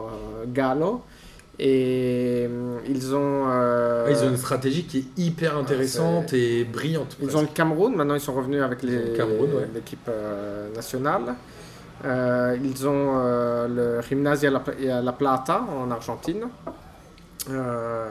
Galo. 0.49 1.03
Et 1.63 2.47
euh, 2.49 2.79
ils 2.89 3.15
ont. 3.15 3.45
euh, 3.51 4.07
ils 4.11 4.25
ont 4.25 4.31
une 4.31 4.39
stratégie 4.39 4.85
qui 4.85 4.99
est 4.99 5.23
hyper 5.23 5.59
intéressante 5.59 6.33
et 6.33 6.65
brillante. 6.65 7.17
Ils 7.21 7.25
presque. 7.27 7.37
ont 7.39 7.43
le 7.43 7.49
Cameroun, 7.49 7.95
maintenant 7.95 8.15
ils 8.15 8.21
sont 8.21 8.33
revenus 8.33 8.63
avec 8.63 8.83
les- 8.83 9.13
ouais. 9.57 9.69
l'équipe 9.75 10.09
euh, 10.09 10.75
nationale. 10.75 11.35
Euh, 12.07 12.57
ils 12.65 12.89
ont 12.89 13.13
euh, 13.19 13.69
le 13.69 14.01
Gimnasia 14.09 14.51
La, 14.51 14.63
et 14.81 14.87
La 15.05 15.13
Plata 15.13 15.63
en 15.79 15.91
Argentine. 15.91 16.45
Euh, 17.49 18.07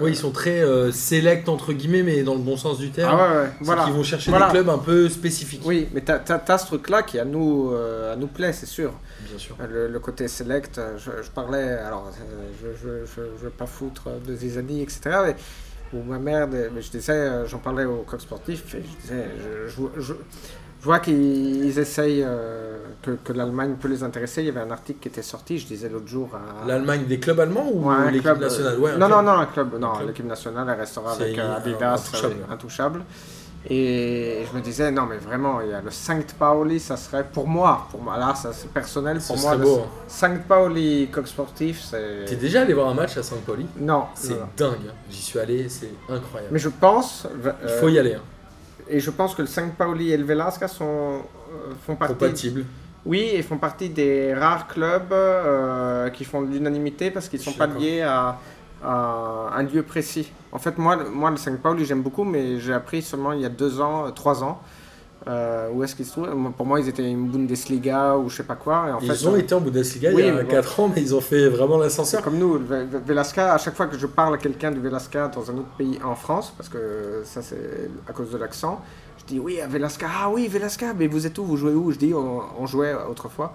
Oui, 0.00 0.12
ils 0.12 0.16
sont 0.16 0.30
très 0.30 0.60
euh, 0.62 0.92
select 0.92 1.48
entre 1.48 1.72
guillemets, 1.72 2.02
mais 2.02 2.22
dans 2.22 2.34
le 2.34 2.40
bon 2.40 2.56
sens 2.56 2.78
du 2.78 2.90
terme. 2.90 3.16
Ah 3.18 3.28
ouais, 3.32 3.36
ouais, 3.42 3.50
voilà. 3.60 3.84
qu'ils 3.84 3.92
vont 3.94 4.02
chercher 4.04 4.30
Voilà. 4.30 4.46
des 4.46 4.52
clubs 4.52 4.68
un 4.68 4.78
peu 4.78 5.08
spécifiques. 5.08 5.62
Oui, 5.64 5.88
mais 5.92 6.00
t'as 6.02 6.20
as, 6.46 6.58
ce 6.58 6.66
truc-là 6.66 7.02
qui 7.02 7.18
à 7.18 7.24
nous, 7.24 7.72
euh, 7.72 8.12
à 8.12 8.16
nous 8.16 8.28
plaît, 8.28 8.52
c'est 8.52 8.66
sûr. 8.66 8.92
Bien 9.28 9.38
sûr. 9.38 9.56
Le, 9.68 9.88
le 9.88 9.98
côté 9.98 10.28
select, 10.28 10.78
euh, 10.78 10.96
je, 10.96 11.22
je 11.22 11.30
parlais, 11.30 11.72
alors 11.72 12.08
euh, 12.08 12.50
je 12.62 12.68
je, 12.80 13.04
je, 13.04 13.20
je 13.38 13.44
veux 13.44 13.50
pas 13.50 13.66
foutre 13.66 14.08
de 14.26 14.34
zizanie, 14.34 14.82
etc. 14.82 15.00
Mais, 15.26 15.36
ou 15.92 16.02
ma 16.02 16.18
mère, 16.18 16.46
mais 16.48 16.68
je 16.82 16.90
disais, 16.90 17.46
j'en 17.46 17.58
parlais 17.58 17.84
au 17.86 18.02
coq 18.06 18.20
sportif, 18.20 18.74
et 18.74 18.82
je 18.82 19.00
disais, 19.02 19.24
je, 19.98 20.12
je, 20.80 20.84
vois 20.84 20.98
qu'ils 21.00 21.78
essayent, 21.78 22.22
euh, 22.26 22.78
que, 23.02 23.12
que 23.12 23.32
l'Allemagne 23.32 23.74
peut 23.80 23.88
les 23.88 24.02
intéresser. 24.02 24.42
Il 24.42 24.46
y 24.46 24.50
avait 24.50 24.60
un 24.60 24.70
article 24.70 24.98
qui 25.00 25.08
était 25.08 25.22
sorti, 25.22 25.58
je 25.58 25.66
disais 25.66 25.88
l'autre 25.88 26.08
jour 26.08 26.30
à. 26.34 26.66
L'Allemagne 26.66 27.04
des 27.06 27.18
clubs 27.18 27.38
allemands 27.40 27.68
ou 27.72 27.88
Ouais, 27.88 28.06
l'équipe 28.06 28.22
club, 28.22 28.40
nationale? 28.40 28.74
Euh, 28.74 28.78
Ouais, 28.80 28.90
un 28.92 28.98
non, 28.98 29.06
club. 29.06 29.18
non, 29.18 29.22
non, 29.32 29.38
un 29.40 29.46
club. 29.46 29.78
Non, 29.80 29.98
l'équipe 30.06 30.26
nationale, 30.26 30.66
elle 30.72 30.80
restera 30.80 31.14
C'est 31.16 31.22
avec 31.24 31.38
euh, 31.38 31.50
un- 31.52 31.54
Adidas, 31.56 31.94
intouchable. 31.94 32.34
euh, 32.48 32.52
intouchable. 32.52 33.04
Et 33.68 34.44
je 34.50 34.56
me 34.56 34.62
disais, 34.62 34.90
non, 34.92 35.04
mais 35.06 35.16
vraiment, 35.18 35.60
il 35.60 35.70
y 35.70 35.74
a 35.74 35.80
le 35.82 35.90
Sankt 35.90 36.32
Pauli, 36.38 36.78
ça 36.78 36.96
serait 36.96 37.24
pour 37.24 37.46
moi, 37.48 37.88
pour 37.90 38.00
moi, 38.00 38.16
là, 38.16 38.32
c'est 38.34 38.68
personnel, 38.70 39.20
Ce 39.20 39.26
pour 39.26 39.38
moi, 39.38 39.56
beau. 39.56 39.80
hein. 39.84 39.88
Sankt 40.06 40.44
Pauli 40.46 41.08
coq 41.10 41.26
sportif, 41.26 41.82
c'est. 41.90 42.24
T'es 42.26 42.36
déjà 42.36 42.62
allé 42.62 42.72
voir 42.72 42.88
un 42.88 42.94
match 42.94 43.16
à 43.18 43.20
Non, 43.80 44.04
C'est 44.14 44.30
non, 44.30 44.36
non. 44.36 44.46
dingue. 44.56 44.76
hein. 44.88 44.92
J'y 45.10 45.20
suis 45.20 45.38
allé, 45.40 45.68
c'est 45.68 45.90
incroyable. 46.08 46.52
Mais 46.52 46.58
je 46.60 46.68
pense, 46.68 47.26
Il 47.64 47.68
faut 47.68 47.88
y 47.88 47.98
aller. 47.98 48.14
hein. 48.14 48.22
Et 48.90 49.00
je 49.00 49.10
pense 49.10 49.34
que 49.34 49.42
le 49.42 49.48
Sankt 49.48 49.74
Pauli 49.76 50.12
et 50.12 50.16
le 50.16 50.24
Velasca 50.24 50.68
sont, 50.68 50.84
euh, 50.84 51.72
font 51.86 51.96
partie. 51.96 52.14
Compatible. 52.14 52.64
Oui, 53.06 53.30
ils 53.34 53.42
font 53.42 53.56
partie 53.58 53.88
des 53.88 54.34
rares 54.34 54.66
clubs 54.68 55.12
euh, 55.12 56.10
qui 56.10 56.24
font 56.24 56.42
de 56.42 56.48
l'unanimité 56.52 57.10
parce 57.10 57.28
qu'ils 57.28 57.38
Je 57.40 57.44
sont 57.44 57.52
pas 57.52 57.66
liés 57.66 58.02
à, 58.02 58.38
à 58.84 59.50
un 59.54 59.62
lieu 59.62 59.82
précis. 59.82 60.30
En 60.52 60.58
fait, 60.58 60.76
moi, 60.78 60.96
le- 60.96 61.08
moi 61.08 61.30
le 61.30 61.36
Saint 61.36 61.54
Pauli, 61.56 61.84
j'aime 61.84 62.02
beaucoup, 62.02 62.24
mais 62.24 62.58
j'ai 62.60 62.72
appris 62.74 63.02
seulement 63.02 63.32
il 63.32 63.40
y 63.40 63.46
a 63.46 63.48
deux 63.50 63.80
ans, 63.80 64.06
euh, 64.06 64.10
trois 64.10 64.42
ans, 64.42 64.60
euh, 65.26 65.68
où 65.72 65.82
est-ce 65.82 65.96
qu'ils 65.96 66.06
se 66.06 66.12
trouvent. 66.12 66.28
Pour 66.56 66.64
moi, 66.66 66.80
ils 66.80 66.88
étaient 66.88 67.08
une 67.10 67.28
Bundesliga 67.28 68.16
ou 68.16 68.28
je 68.30 68.36
sais 68.36 68.42
pas 68.44 68.54
quoi. 68.54 68.86
Et 68.88 68.92
en 68.92 68.98
Ils 69.00 69.12
fait, 69.12 69.26
ont 69.26 69.34
euh, 69.34 69.38
été 69.38 69.54
en 69.54 69.60
Bundesliga 69.60 70.10
oui, 70.14 70.22
il 70.22 70.26
y 70.26 70.30
a 70.30 70.32
mais 70.32 70.44
bon. 70.44 70.50
4 70.50 70.80
ans, 70.80 70.92
mais 70.94 71.02
ils 71.02 71.14
ont 71.14 71.20
fait 71.20 71.48
vraiment 71.48 71.76
l'ascenseur. 71.76 72.22
comme 72.22 72.38
nous, 72.38 72.58
Velasca, 73.06 73.52
à 73.54 73.58
chaque 73.58 73.74
fois 73.74 73.86
que 73.88 73.98
je 73.98 74.06
parle 74.06 74.34
à 74.34 74.38
quelqu'un 74.38 74.70
du 74.70 74.80
Velasca 74.80 75.28
dans 75.28 75.50
un 75.50 75.54
autre 75.54 75.74
pays 75.76 75.98
en 76.04 76.14
France, 76.14 76.52
parce 76.56 76.68
que 76.68 77.22
ça 77.24 77.42
c'est 77.42 77.90
à 78.08 78.12
cause 78.12 78.30
de 78.30 78.38
l'accent, 78.38 78.80
je 79.18 79.24
dis 79.24 79.40
oui, 79.40 79.60
à 79.60 79.66
Velasca, 79.66 80.06
ah 80.22 80.30
oui, 80.30 80.46
Velasca, 80.48 80.94
mais 80.94 81.08
vous 81.08 81.26
êtes 81.26 81.36
où, 81.38 81.44
vous 81.44 81.56
jouez 81.56 81.72
où? 81.74 81.90
Je 81.92 81.98
dis 81.98 82.14
on, 82.14 82.40
on 82.58 82.66
jouait 82.66 82.94
autrefois, 83.10 83.52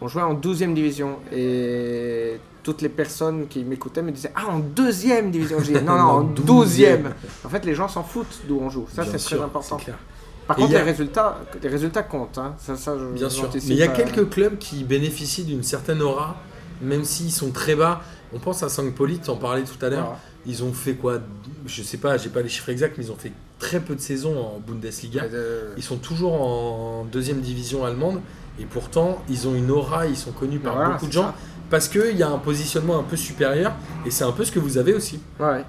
on 0.00 0.08
jouait 0.08 0.22
en 0.22 0.34
12e 0.34 0.74
division, 0.74 1.16
et 1.32 2.38
toutes 2.62 2.82
les 2.82 2.88
personnes 2.90 3.46
qui 3.48 3.64
m'écoutaient 3.64 4.02
me 4.02 4.10
disaient 4.12 4.32
ah 4.34 4.48
en 4.50 4.58
deuxième 4.58 5.30
division, 5.30 5.58
je 5.60 5.72
dis 5.72 5.84
non, 5.84 5.96
non, 5.96 6.02
en 6.02 6.18
En 6.20 6.24
12e. 6.24 7.04
En 7.44 7.48
fait, 7.48 7.64
les 7.64 7.74
gens 7.74 7.88
s'en 7.88 8.02
foutent 8.02 8.42
d'où 8.46 8.58
on 8.60 8.68
joue, 8.70 8.86
ça 8.92 9.04
c'est 9.04 9.18
très 9.18 9.40
important. 9.42 9.78
c'est 9.78 9.84
clair. 9.86 9.98
Par 10.46 10.58
Et 10.58 10.62
contre, 10.62 10.74
a- 10.74 10.78
les, 10.78 10.84
résultats, 10.84 11.38
les 11.62 11.68
résultats 11.68 12.02
comptent, 12.02 12.38
hein. 12.38 12.54
ça, 12.58 12.76
ça, 12.76 12.96
je- 12.98 13.04
Bien 13.14 13.28
sûr. 13.30 13.48
Mais 13.52 13.60
il 13.62 13.76
y 13.76 13.82
a 13.82 13.88
quelques 13.88 14.28
clubs 14.30 14.58
qui 14.58 14.84
bénéficient 14.84 15.44
d'une 15.44 15.62
certaine 15.64 16.00
aura, 16.02 16.36
même 16.82 17.04
s'ils 17.04 17.32
sont 17.32 17.50
très 17.50 17.74
bas. 17.74 18.00
On 18.32 18.38
pense 18.38 18.62
à 18.62 18.68
Saint-Pauli, 18.68 19.18
tu 19.20 19.30
en 19.30 19.36
parlais 19.36 19.62
tout 19.64 19.84
à 19.84 19.88
l'heure. 19.88 20.16
Ils 20.46 20.62
ont 20.62 20.72
fait 20.72 20.94
quoi? 20.94 21.18
Je 21.66 21.82
sais 21.82 21.96
pas, 21.96 22.16
j'ai 22.18 22.28
pas 22.28 22.42
les 22.42 22.48
chiffres 22.48 22.68
exacts, 22.68 22.96
mais 22.98 23.04
ils 23.04 23.10
ont 23.12 23.16
fait 23.16 23.32
très 23.58 23.80
peu 23.80 23.94
de 23.96 24.00
saisons 24.00 24.38
en 24.38 24.60
Bundesliga. 24.60 25.24
Euh, 25.32 25.72
Ils 25.76 25.82
sont 25.82 25.96
toujours 25.96 26.40
en 26.40 27.04
deuxième 27.10 27.40
division 27.40 27.84
allemande 27.84 28.20
et 28.60 28.64
pourtant 28.64 29.18
ils 29.28 29.48
ont 29.48 29.54
une 29.54 29.70
aura, 29.70 30.06
ils 30.06 30.16
sont 30.16 30.30
connus 30.32 30.58
par 30.60 30.74
Voilà, 30.74 30.90
beaucoup 30.90 31.06
de 31.06 31.12
gens 31.12 31.28
ça. 31.28 31.34
parce 31.70 31.88
qu'il 31.88 32.16
y 32.16 32.22
a 32.22 32.28
un 32.28 32.38
positionnement 32.38 32.98
un 32.98 33.02
peu 33.02 33.16
supérieur 33.16 33.72
et 34.04 34.10
c'est 34.10 34.24
un 34.24 34.30
peu 34.32 34.44
ce 34.44 34.52
que 34.52 34.58
vous 34.60 34.78
avez 34.78 34.94
aussi. 34.94 35.18
Ouais. 35.40 35.64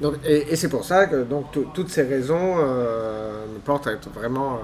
Donc, 0.00 0.14
et 0.24 0.52
et 0.52 0.56
c'est 0.56 0.68
pour 0.68 0.84
ça 0.84 1.06
que 1.06 1.22
donc, 1.24 1.50
tout- 1.52 1.66
toutes 1.74 1.90
ces 1.90 2.02
raisons 2.02 2.56
euh, 2.58 3.46
me 3.52 3.58
portent 3.58 3.86
à 3.88 3.92
être 3.92 4.08
vraiment 4.10 4.56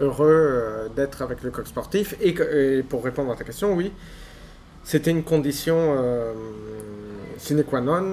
euh, 0.00 0.06
heureux 0.06 0.26
euh, 0.30 0.88
d'être 0.96 1.22
avec 1.22 1.42
le 1.42 1.50
coq 1.50 1.66
sportif. 1.66 2.16
Et, 2.20 2.34
que- 2.34 2.78
et 2.78 2.82
pour 2.82 3.04
répondre 3.04 3.30
à 3.32 3.36
ta 3.36 3.44
question, 3.44 3.74
oui, 3.74 3.92
c'était 4.84 5.10
une 5.10 5.22
condition 5.24 5.76
euh, 5.78 6.32
sine 7.38 7.62
qua 7.64 7.80
non 7.80 8.12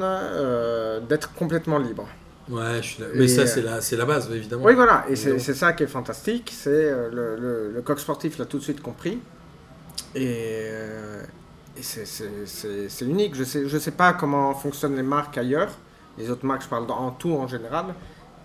d'être 1.09 1.33
complètement 1.33 1.79
libre. 1.79 2.07
Ouais, 2.47 2.77
je 2.77 2.87
suis 2.87 3.03
Mais 3.15 3.27
ça 3.27 3.47
c'est 3.47 3.95
la, 3.95 4.05
base 4.05 4.29
évidemment. 4.31 4.63
Oui, 4.65 4.75
voilà, 4.75 5.03
et 5.09 5.15
c'est 5.15 5.39
ça 5.55 5.73
qui 5.73 5.83
est 5.83 5.87
fantastique. 5.87 6.51
C'est 6.55 6.91
le, 7.11 7.35
le- 7.35 7.71
le 7.73 7.81
coq 7.81 7.99
sportif 7.99 8.37
l'a 8.37 8.45
tout 8.45 8.59
de 8.59 8.63
suite 8.63 8.81
compris. 8.81 9.19
Et, 10.13 10.67
et 11.77 11.81
c'est- 11.81 13.05
unique. 13.05 13.35
Je 13.35 13.43
sais, 13.43 13.67
je 13.67 13.77
sais 13.77 13.91
pas 13.91 14.13
comment 14.13 14.53
fonctionnent 14.53 14.95
les 14.95 15.03
marques 15.03 15.37
ailleurs. 15.37 15.71
Les 16.17 16.29
autres 16.31 16.45
marques, 16.45 16.63
je 16.63 16.67
parle 16.69 16.89
en 16.91 17.11
tout 17.11 17.33
en 17.33 17.47
général. 17.47 17.85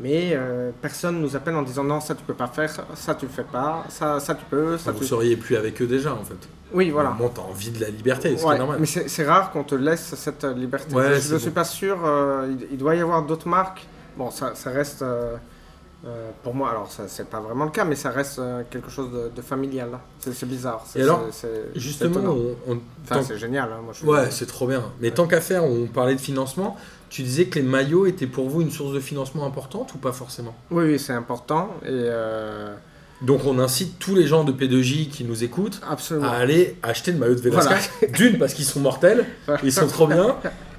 Mais 0.03 0.31
euh, 0.33 0.71
personne 0.81 1.21
nous 1.21 1.37
appelle 1.37 1.55
en 1.57 1.63
disant 1.63 1.85
non, 1.85 2.01
ça 2.01 2.15
tu 2.15 2.23
peux 2.25 2.33
pas 2.35 2.47
faire, 2.47 2.71
ça 2.95 3.15
tu 3.15 3.27
fais 3.27 3.45
pas, 3.45 3.85
ça, 3.91 4.19
ça 4.19 4.35
tu 4.35 4.45
peux, 4.49 4.79
ça 4.79 4.93
vous 4.93 5.01
tu... 5.01 5.05
seriez 5.05 5.37
plus 5.37 5.57
avec 5.57 5.81
eux 5.83 5.87
déjà 5.87 6.15
en 6.15 6.25
fait. 6.25 6.39
Oui, 6.73 6.89
voilà. 6.89 7.11
Moment, 7.11 7.29
t'as 7.29 7.43
envie 7.43 7.71
de 7.71 7.81
la 7.81 7.91
liberté, 7.91 8.35
ce 8.35 8.43
qui 8.43 8.49
Ouais, 8.49 8.55
est 8.55 8.59
normal. 8.59 8.79
mais 8.81 8.87
c'est 8.87 9.09
c'est 9.09 9.27
rare 9.27 9.51
qu'on 9.53 9.63
te 9.65 9.75
laisse 9.75 10.15
cette 10.15 10.45
euh, 10.45 10.55
liberté. 10.55 10.95
Ouais, 10.95 11.17
je 11.17 11.21
c'est 11.21 11.35
ne 11.35 11.39
suis 11.39 11.49
bon. 11.51 11.55
pas 11.55 11.65
sûr, 11.65 11.99
euh, 12.03 12.49
il, 12.51 12.69
il 12.73 12.79
doit 12.79 12.95
y 12.95 13.01
avoir 13.01 13.23
d'autres 13.27 13.47
marques. 13.49 13.87
Bon, 14.17 14.31
ça, 14.31 14.55
ça 14.55 14.71
reste, 14.71 15.03
euh, 15.03 15.37
pour 16.43 16.55
moi, 16.55 16.71
alors 16.71 16.91
ça 16.91 17.03
c'est 17.07 17.29
pas 17.29 17.41
vraiment 17.41 17.67
le 17.67 17.71
cas, 17.71 17.85
mais 17.85 17.95
ça 17.95 18.09
reste 18.09 18.41
quelque 18.71 18.89
chose 18.91 19.13
de, 19.13 19.29
de 19.37 19.43
familial. 19.43 19.91
là. 19.91 20.01
C'est 20.19 20.33
c'est 20.33 20.47
bizarre. 20.47 20.83
C'est- 20.87 21.01
Et 21.01 21.03
alors, 21.03 21.27
c'est- 21.31 21.47
c'est- 21.47 21.63
c'est 21.75 21.79
Justement, 21.81 22.21
on, 22.31 22.73
on- 22.73 22.81
Enfin, 23.05 23.17
tant- 23.17 23.23
c'est 23.23 23.37
génial. 23.37 23.69
hein, 23.71 23.81
moi, 23.85 23.93
je 23.93 24.07
ouais, 24.07 24.31
c'est 24.31 24.47
trop 24.47 24.67
bien. 24.67 24.83
Mais 25.01 25.11
tant 25.11 25.27
qu'à 25.27 25.43
faire, 25.43 25.63
on 25.65 25.87
parlait 25.89 26.15
de 26.15 26.21
financement. 26.21 26.79
Tu 27.11 27.23
disais 27.23 27.47
que 27.47 27.59
les 27.59 27.65
maillots 27.65 28.07
étaient 28.07 28.27
pour 28.29 28.49
vous 28.49 28.63
une 28.63 28.71
source 28.71 28.95
de 28.95 29.01
financement 29.01 29.45
importante 29.45 29.93
ou 29.95 29.99
pas 29.99 30.13
forcément? 30.13 30.55
Oui, 30.71 30.85
oui, 30.85 30.99
c'est 30.99 31.13
important. 31.13 31.75
Et 31.83 31.89
euh, 31.91 32.73
Donc 33.21 33.45
on 33.45 33.59
incite 33.59 33.99
tous 33.99 34.15
les 34.15 34.27
gens 34.27 34.45
de 34.45 34.53
P2J 34.53 35.09
qui 35.11 35.25
nous 35.25 35.43
écoutent 35.45 35.81
absolument. 35.89 36.29
à 36.29 36.37
aller 36.37 36.77
acheter 36.83 37.11
le 37.13 37.19
maillot 37.19 37.35
de 37.35 37.41
Velasca. 37.41 37.77
D'une, 38.15 38.39
parce 38.39 38.55
qu'ils 38.55 38.65
sont 38.65 38.81
mortels, 38.81 39.27
ils 39.65 39.73
sont 39.73 39.89
trop 39.89 40.07
bien. 40.07 40.37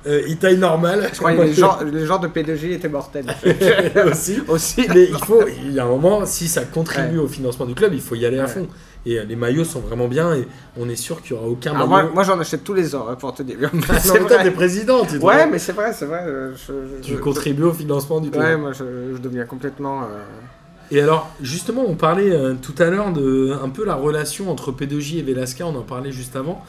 Euh, 0.08 0.24
ils 0.28 0.38
taillent 0.38 0.58
normal. 0.58 1.10
Je 1.14 1.18
croyais 1.20 1.38
que 1.38 1.44
les 1.44 1.54
gens, 1.66 1.78
les 1.84 2.06
gens 2.08 2.18
de 2.18 2.28
P2J 2.28 2.72
étaient 2.72 2.90
mortels. 2.90 3.26
aussi. 4.10 4.40
Aussi. 4.48 4.86
Mais 4.90 5.04
il 5.04 5.18
faut, 5.26 5.44
il 5.64 5.74
y 5.74 5.80
a 5.80 5.84
un 5.84 5.90
moment, 5.90 6.26
si 6.26 6.48
ça 6.48 6.64
contribue 6.64 7.20
au 7.20 7.28
financement 7.28 7.66
du 7.68 7.76
club, 7.76 7.94
il 7.94 8.02
faut 8.02 8.16
y 8.16 8.26
aller 8.26 8.40
à 8.40 8.44
Ouais. 8.46 8.50
fond. 8.50 8.68
Et 9.06 9.18
euh, 9.20 9.24
les 9.24 9.36
maillots 9.36 9.64
sont 9.64 9.80
vraiment 9.80 10.08
bien 10.08 10.36
et 10.36 10.48
on 10.78 10.88
est 10.88 10.96
sûr 10.96 11.22
qu'il 11.24 11.36
n'y 11.36 11.40
aura 11.42 11.50
aucun 11.50 11.74
Alors, 11.74 11.88
maillot. 11.88 12.04
moi, 12.08 12.14
moi, 12.14 12.24
j'en 12.24 12.40
achète 12.40 12.64
tous 12.64 12.76
les 12.76 12.94
ans, 12.96 13.08
hein, 13.10 13.16
pour 13.16 13.34
te 13.34 13.42
dire. 13.42 13.58
c'est 14.00 14.20
toi, 14.28 14.38
t'es 14.44 14.52
président, 14.52 15.04
tu, 15.06 15.18
Ouais, 15.18 15.48
mais 15.48 15.58
c'est 15.58 15.72
vrai, 15.74 15.92
c'est 15.94 16.06
vrai. 16.06 16.22
euh, 16.26 16.54
je- 16.56 16.98
je- 16.98 17.02
tu 17.02 17.14
je- 17.14 17.18
contribues 17.18 17.64
au 17.64 17.74
financement 17.74 18.20
du 18.20 18.30
club. 18.30 18.44
Ouais, 18.44 18.58
moi 18.58 18.74
je, 18.74 19.18
deviens 19.18 19.46
complètement. 19.46 20.04
euh, 20.04 20.06
Et 20.92 21.02
alors, 21.02 21.30
justement, 21.42 21.84
on 21.88 21.96
parlait 21.96 22.32
euh, 22.32 22.54
tout 22.62 22.76
à 22.78 22.86
l'heure 22.92 23.12
de 23.12 23.58
un 23.64 23.70
peu 23.70 23.84
la 23.86 23.96
relation 23.96 24.52
entre 24.52 24.72
P2J 24.72 25.18
et 25.18 25.22
Velasca, 25.24 25.66
on 25.66 25.76
en 25.76 25.82
parlait 25.84 26.12
juste 26.12 26.36
avant. 26.36 26.64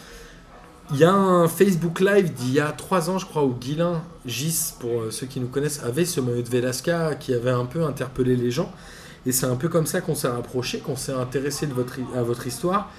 Il 0.91 0.99
y 0.99 1.05
a 1.05 1.13
un 1.13 1.49
Facebook 1.49 2.01
Live 2.01 2.33
d'il 2.33 2.53
y 2.55 2.61
a 2.61 2.73
trois 2.73 3.09
ans, 3.11 3.19
je 3.19 3.25
crois, 3.27 3.45
où 3.45 3.55
Guilain 3.55 4.03
Gis, 4.27 4.75
pour 4.81 5.05
ceux 5.11 5.27
qui 5.27 5.39
nous 5.41 5.47
connaissent, 5.49 5.83
avait 5.85 6.05
ce 6.05 6.21
maillot 6.21 6.43
de 6.43 6.49
Velasca 6.49 7.15
qui 7.15 7.33
avait 7.35 7.51
un 7.51 7.65
peu 7.67 7.83
interpellé 7.85 8.37
les 8.37 8.51
gens. 8.51 8.71
Et 9.27 9.33
c'est 9.33 9.47
un 9.47 9.55
peu 9.57 9.69
comme 9.69 9.87
ça 9.87 10.01
qu'on 10.01 10.15
s'est 10.15 10.29
rapproché, 10.29 10.81
qu'on 10.81 10.97
s'est 10.97 11.13
intéressé 11.13 11.67
de 11.67 11.73
votre, 11.75 11.99
hi- 11.99 12.05
à 12.17 12.23
votre 12.23 12.47
histoire. 12.47 12.91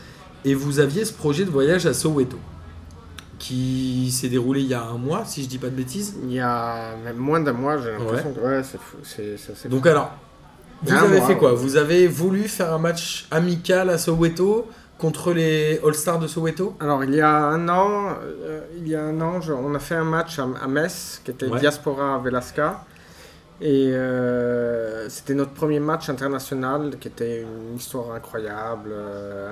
Et 0.46 0.54
vous 0.56 0.80
aviez 0.80 1.06
ce 1.06 1.14
projet 1.14 1.46
de 1.46 1.50
voyage 1.52 1.86
à 1.86 1.94
Soweto, 1.94 2.38
qui 3.40 4.10
s'est 4.12 4.30
déroulé 4.30 4.62
il 4.62 4.68
y 4.68 4.74
a 4.74 4.84
un 4.84 4.98
mois, 4.98 5.24
si 5.26 5.44
je 5.44 5.50
dis 5.50 5.58
pas 5.58 5.68
de 5.68 5.76
bêtises. 5.76 6.16
Il 6.24 6.32
y 6.34 6.40
a 6.40 6.96
même 7.04 7.18
moins 7.18 7.40
d'un 7.40 7.54
mois, 7.54 7.78
j'ai 7.78 7.92
l'impression 7.92 8.34
que. 8.34 8.40
Ouais, 8.40 8.62
c'est 8.64 8.80
fou. 8.80 8.98
C'est, 9.04 9.38
c'est, 9.38 9.56
c'est 9.56 9.70
Donc 9.70 9.86
alors, 9.88 10.12
vous 10.82 10.94
avez 10.94 11.18
mois, 11.18 11.28
fait 11.28 11.38
quoi? 11.38 11.52
ouais. 11.52 11.58
Vous 11.58 11.76
avez 11.78 12.08
voulu 12.08 12.44
faire 12.48 12.74
un 12.74 12.78
match 12.80 13.28
amical 13.32 13.90
à 13.90 13.98
Soweto 13.98 14.68
contre 14.98 15.34
les 15.34 15.80
All-Stars 15.86 16.20
de 16.20 16.28
Soweto? 16.28 16.76
Alors, 16.80 17.04
il 17.04 17.14
y 17.16 17.22
a 17.22 17.36
un 17.48 17.68
an, 17.68 18.16
euh, 18.22 18.62
il 18.78 18.88
y 18.88 18.96
a 18.96 19.04
un 19.04 19.20
an 19.22 19.42
je- 19.42 19.52
on 19.54 19.74
a 19.76 19.80
fait 19.80 19.96
un 19.96 20.04
match 20.06 20.40
à, 20.40 20.48
à 20.62 20.68
Metz, 20.68 21.22
qui 21.24 21.32
était 21.32 21.48
Ouais. 21.48 21.60
Diaspora 21.60 22.20
Velasca. 22.20 22.86
Et 23.62 23.92
euh, 23.94 25.08
c'était 25.10 25.36
notre 25.36 25.54
premier 25.54 25.80
match 25.80 26.10
international, 26.10 26.98
qui 27.00 27.08
était 27.08 27.44
une 27.44 27.78
histoire 27.78 28.12
incroyable. 28.12 28.90
Euh, 28.92 29.52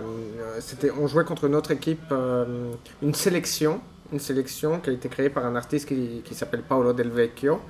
c'était, 0.59 0.91
on 0.91 1.07
jouait 1.07 1.23
contre 1.23 1.45
une 1.45 1.55
autre 1.55 1.71
équipe, 1.71 2.11
euh, 2.11 2.71
une 3.01 3.13
sélection, 3.13 3.79
une 4.11 4.19
sélection 4.19 4.79
qui 4.79 4.89
a 4.89 4.93
été 4.93 5.07
créée 5.07 5.29
par 5.29 5.45
un 5.45 5.55
artiste 5.55 5.87
qui, 5.87 6.21
qui 6.25 6.35
s'appelle 6.35 6.61
Paolo 6.61 6.93
Del 6.93 7.09
Vecchio. 7.09 7.61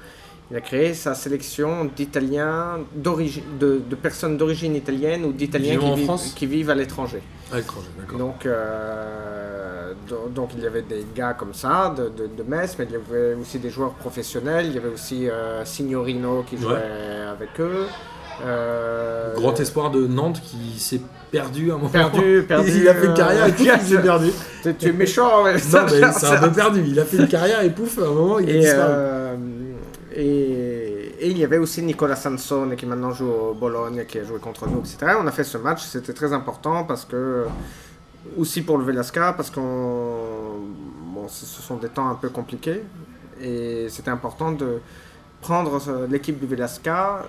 Il 0.52 0.58
a 0.58 0.62
créé 0.62 0.94
sa 0.94 1.16
sélection 1.16 1.90
d'Italiens, 1.96 2.80
de, 2.94 3.82
de 3.90 3.96
personnes 3.96 4.36
d'origine 4.38 4.76
italienne 4.76 5.24
ou 5.24 5.32
d'Italiens 5.32 5.80
qui, 5.80 6.34
qui 6.36 6.46
vivent 6.46 6.70
à 6.70 6.76
l'étranger. 6.76 7.22
À 7.54 7.56
l'étranger, 7.58 7.88
d'accord. 7.98 8.20
Donc, 8.20 8.46
euh, 8.46 9.94
do- 10.10 10.30
donc 10.34 10.50
il 10.58 10.64
y 10.64 10.68
avait 10.68 10.82
des 10.82 11.06
gars 11.16 11.34
comme 11.34 11.54
ça 11.54 11.94
de, 11.98 12.04
de, 12.10 12.28
de 12.28 12.44
Metz, 12.48 12.76
mais 12.78 12.86
il 12.86 12.92
y 12.92 12.96
avait 12.96 13.34
aussi 13.36 13.60
des 13.60 13.70
joueurs 13.70 13.94
professionnels. 13.94 14.66
Il 14.68 14.74
y 14.76 14.78
avait 14.78 14.90
aussi 14.94 15.30
euh, 15.30 15.64
Signorino 15.64 16.44
qui 16.50 16.58
jouait 16.58 16.74
avec 17.32 17.50
eux. 17.60 17.86
Euh, 18.46 19.34
Grand 19.36 19.60
espoir 19.60 19.92
de 19.92 20.08
Nantes 20.08 20.42
qui 20.44 20.80
s'est 20.80 21.02
perdu 21.32 21.72
à 21.72 21.76
un 21.76 21.78
moment. 21.78 21.90
Perdu, 21.90 22.44
perdu. 22.48 22.72
il 22.76 22.88
a 22.90 22.94
fait 22.96 23.06
une 23.06 23.12
euh, 23.12 23.16
carrière 23.16 23.46
et 23.48 23.52
pouf, 23.52 23.68
il 23.82 23.88
s'est 23.88 24.02
perdu. 24.02 24.32
Tu, 24.64 24.76
tu 24.76 24.88
es 24.90 24.92
méchant, 24.92 25.44
mais 25.44 25.54
Non, 25.54 25.86
mais 25.92 26.12
c'est 26.14 26.26
un 26.28 26.38
peu 26.42 26.52
perdu. 26.52 26.84
Il 26.88 27.00
a 27.00 27.06
fait 27.06 27.18
une 27.18 27.28
carrière 27.28 27.62
et 27.62 27.70
pouf, 27.70 27.98
à 28.00 28.02
un 28.04 28.10
moment, 28.12 28.40
il 28.40 28.48
disparu. 28.48 28.94
Euh, 30.22 31.10
et, 31.20 31.30
il 31.30 31.38
y 31.38 31.44
avait 31.44 31.58
aussi 31.58 31.82
Nicolas 31.82 32.16
Sansone 32.16 32.76
qui 32.76 32.86
maintenant 32.86 33.12
joue 33.12 33.30
au 33.30 33.54
Bologne, 33.54 34.06
qui 34.08 34.20
a 34.20 34.24
joué 34.24 34.40
contre 34.40 34.68
nous, 34.68 34.80
etc. 34.80 34.98
On 35.20 35.28
a 35.28 35.32
fait 35.32 35.44
ce 35.44 35.58
match, 35.58 35.84
c'était 35.84 36.14
très 36.14 36.32
important 36.34 36.84
parce 36.84 37.06
que, 37.06 37.46
aussi 38.38 38.62
pour 38.62 38.78
le 38.78 38.84
Velasca, 38.84 39.34
parce 39.34 39.50
qu'on, 39.50 39.62
bon, 41.14 41.28
ce 41.28 41.46
sont 41.46 41.78
des 41.78 41.90
temps 41.90 42.10
un 42.10 42.16
peu 42.16 42.30
compliqués 42.30 42.82
et 43.42 43.88
c'était 43.90 44.12
important 44.12 44.52
de 44.52 44.80
prendre 45.42 45.80
ce- 45.80 46.06
l'équipe 46.08 46.40
du 46.40 46.46
Velasca, 46.46 47.26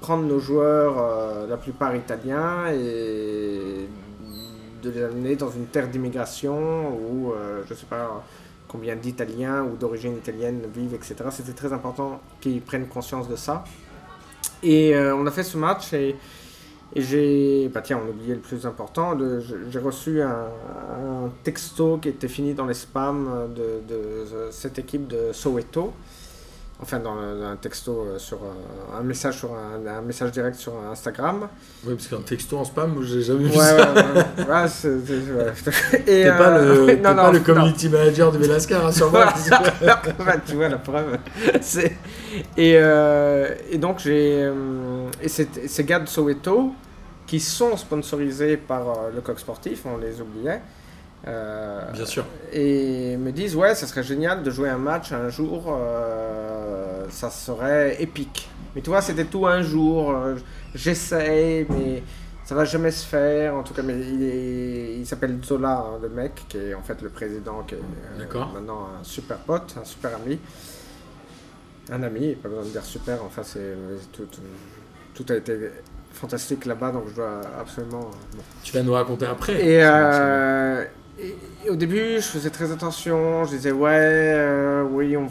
prendre 0.00 0.24
nos 0.24 0.38
joueurs, 0.38 0.94
euh, 0.98 1.46
la 1.48 1.56
plupart 1.56 1.94
italiens, 1.96 2.66
et 2.72 3.88
de 4.82 4.90
les 4.90 5.02
amener 5.02 5.36
dans 5.36 5.50
une 5.50 5.66
terre 5.66 5.88
d'immigration 5.88 6.90
où, 6.90 7.32
euh, 7.32 7.62
je 7.68 7.74
sais 7.74 7.86
pas 7.86 8.24
combien 8.70 8.96
d'Italiens 8.96 9.62
ou 9.64 9.76
d'origine 9.76 10.16
italienne 10.16 10.62
vivent, 10.72 10.94
etc. 10.94 11.16
C'était 11.30 11.52
très 11.52 11.72
important 11.72 12.20
qu'ils 12.40 12.60
prennent 12.60 12.86
conscience 12.86 13.28
de 13.28 13.36
ça. 13.36 13.64
Et 14.62 14.94
euh, 14.94 15.16
on 15.16 15.26
a 15.26 15.30
fait 15.30 15.42
ce 15.42 15.56
match 15.56 15.92
et, 15.92 16.16
j'ai... 16.96 17.68
Bah 17.72 17.82
tiens, 17.82 18.00
on 18.04 18.10
oubliait 18.10 18.34
le 18.34 18.40
plus 18.40 18.66
important. 18.66 19.16
j'ai 19.70 19.78
reçu 19.78 20.22
un, 20.22 20.48
texto 21.44 21.98
qui 21.98 22.08
était 22.08 22.26
fini 22.26 22.52
dans 22.52 22.66
les 22.66 22.74
spams 22.74 23.48
de 23.54 24.48
cette 24.50 24.78
équipe 24.78 25.06
de 25.06 25.32
Soweto. 25.32 25.92
Enfin, 26.82 26.98
dans 26.98 27.10
un 27.12 27.56
texto 27.56 27.92
euh, 28.08 28.18
sur 28.18 28.38
euh, 28.38 28.98
un 28.98 29.02
message 29.02 29.36
sur 29.38 29.50
un, 29.52 29.86
un 29.86 30.00
message 30.00 30.32
direct 30.32 30.56
sur 30.56 30.72
Instagram. 30.90 31.46
Oui, 31.84 31.94
parce 31.94 32.06
qu'un 32.08 32.22
texto 32.22 32.56
en 32.56 32.64
spam, 32.64 32.94
moi, 32.94 33.02
j'ai 33.04 33.20
jamais 33.20 33.44
vu 33.44 33.50
ouais, 33.50 33.56
ça. 33.58 33.92
ouais. 33.92 34.44
Ouais, 34.48 34.68
c'est- 34.68 34.88
ouais. 34.88 36.02
T'es 36.06 36.28
pas 36.30 36.48
euh, 36.56 36.86
le, 36.86 36.96
non, 37.02 37.02
pas 37.14 37.32
non. 37.32 37.40
community 37.40 37.90
manager 37.90 38.32
de 38.32 38.38
Velasca, 38.38 38.78
rassure-moi. 38.78 39.26
Bah, 39.82 40.36
tu 40.46 40.54
vois 40.54 40.68
la 40.70 40.78
preuve. 40.78 41.18
Et, 42.56 42.74
euh, 42.76 43.54
et 43.70 43.76
donc 43.78 43.98
j'ai 43.98 44.44
euh, 44.44 45.08
et 45.22 45.28
ces 45.28 45.84
gars 45.84 45.98
de 46.00 46.08
Soweto 46.08 46.72
qui 47.26 47.40
sont 47.40 47.76
sponsorisés 47.76 48.56
par 48.56 48.88
euh, 48.88 49.10
le 49.14 49.20
coq 49.20 49.38
sportif, 49.38 49.82
on 49.84 49.98
les 49.98 50.20
oubliait. 50.20 50.60
euh, 51.28 51.80
Bien 51.92 52.06
sûr. 52.06 52.24
Et 52.52 53.16
me 53.16 53.30
disent 53.32 53.54
ouais, 53.56 53.74
ça 53.74 53.86
serait 53.86 54.02
génial 54.02 54.42
de 54.42 54.50
jouer 54.50 54.68
un 54.68 54.78
match 54.78 55.12
un 55.12 55.28
jour, 55.28 55.64
euh, 55.68 56.49
ça 57.10 57.30
serait 57.30 58.02
épique. 58.02 58.48
Mais 58.74 58.82
tu 58.82 58.90
vois, 58.90 59.02
c'était 59.02 59.24
tout 59.24 59.46
un 59.46 59.62
jour. 59.62 60.12
euh, 60.12 60.36
J'essaye, 60.74 61.66
mais 61.70 62.02
ça 62.44 62.54
va 62.54 62.64
jamais 62.64 62.90
se 62.92 63.04
faire. 63.06 63.54
En 63.56 63.62
tout 63.62 63.74
cas, 63.74 63.82
mais 63.82 63.94
il, 63.98 65.04
s'appelle 65.06 65.38
Zola, 65.44 65.78
hein, 65.86 65.98
le 66.02 66.08
mec, 66.08 66.44
qui 66.48 66.58
est 66.58 66.74
en 66.74 66.82
fait 66.82 67.00
le 67.02 67.08
président, 67.10 67.62
qui 67.66 67.74
est 67.74 67.78
euh, 67.78 68.44
maintenant 68.54 68.88
un 69.00 69.04
super 69.04 69.38
pote, 69.38 69.74
un 69.80 69.84
super 69.84 70.14
ami. 70.16 70.38
Un 71.90 72.02
ami, 72.04 72.34
pas 72.36 72.48
besoin 72.48 72.64
de 72.64 72.68
dire 72.68 72.84
super, 72.84 73.18
enfin, 73.24 73.42
c'est 73.42 73.74
tout, 74.12 74.26
tout, 75.14 75.32
a 75.32 75.36
été 75.36 75.58
fantastique 76.12 76.64
là-bas, 76.66 76.92
donc 76.92 77.04
je 77.10 77.16
dois 77.16 77.40
absolument. 77.58 78.00
euh, 78.00 78.36
bon. 78.36 78.42
Tu 78.62 78.72
vas 78.72 78.82
nous 78.82 78.92
raconter 78.92 79.26
après. 79.26 79.54
Et, 79.54 79.80
C'est- 79.80 79.82
euh, 79.84 80.84
et- 81.18 81.36
et 81.66 81.70
au 81.70 81.74
début, 81.76 82.16
je 82.16 82.20
faisais 82.20 82.50
très 82.50 82.70
attention. 82.70 83.44
Je 83.44 83.50
disais, 83.56 83.72
ouais, 83.72 83.90
euh, 83.92 84.84
oui, 84.84 85.16
on, 85.16 85.26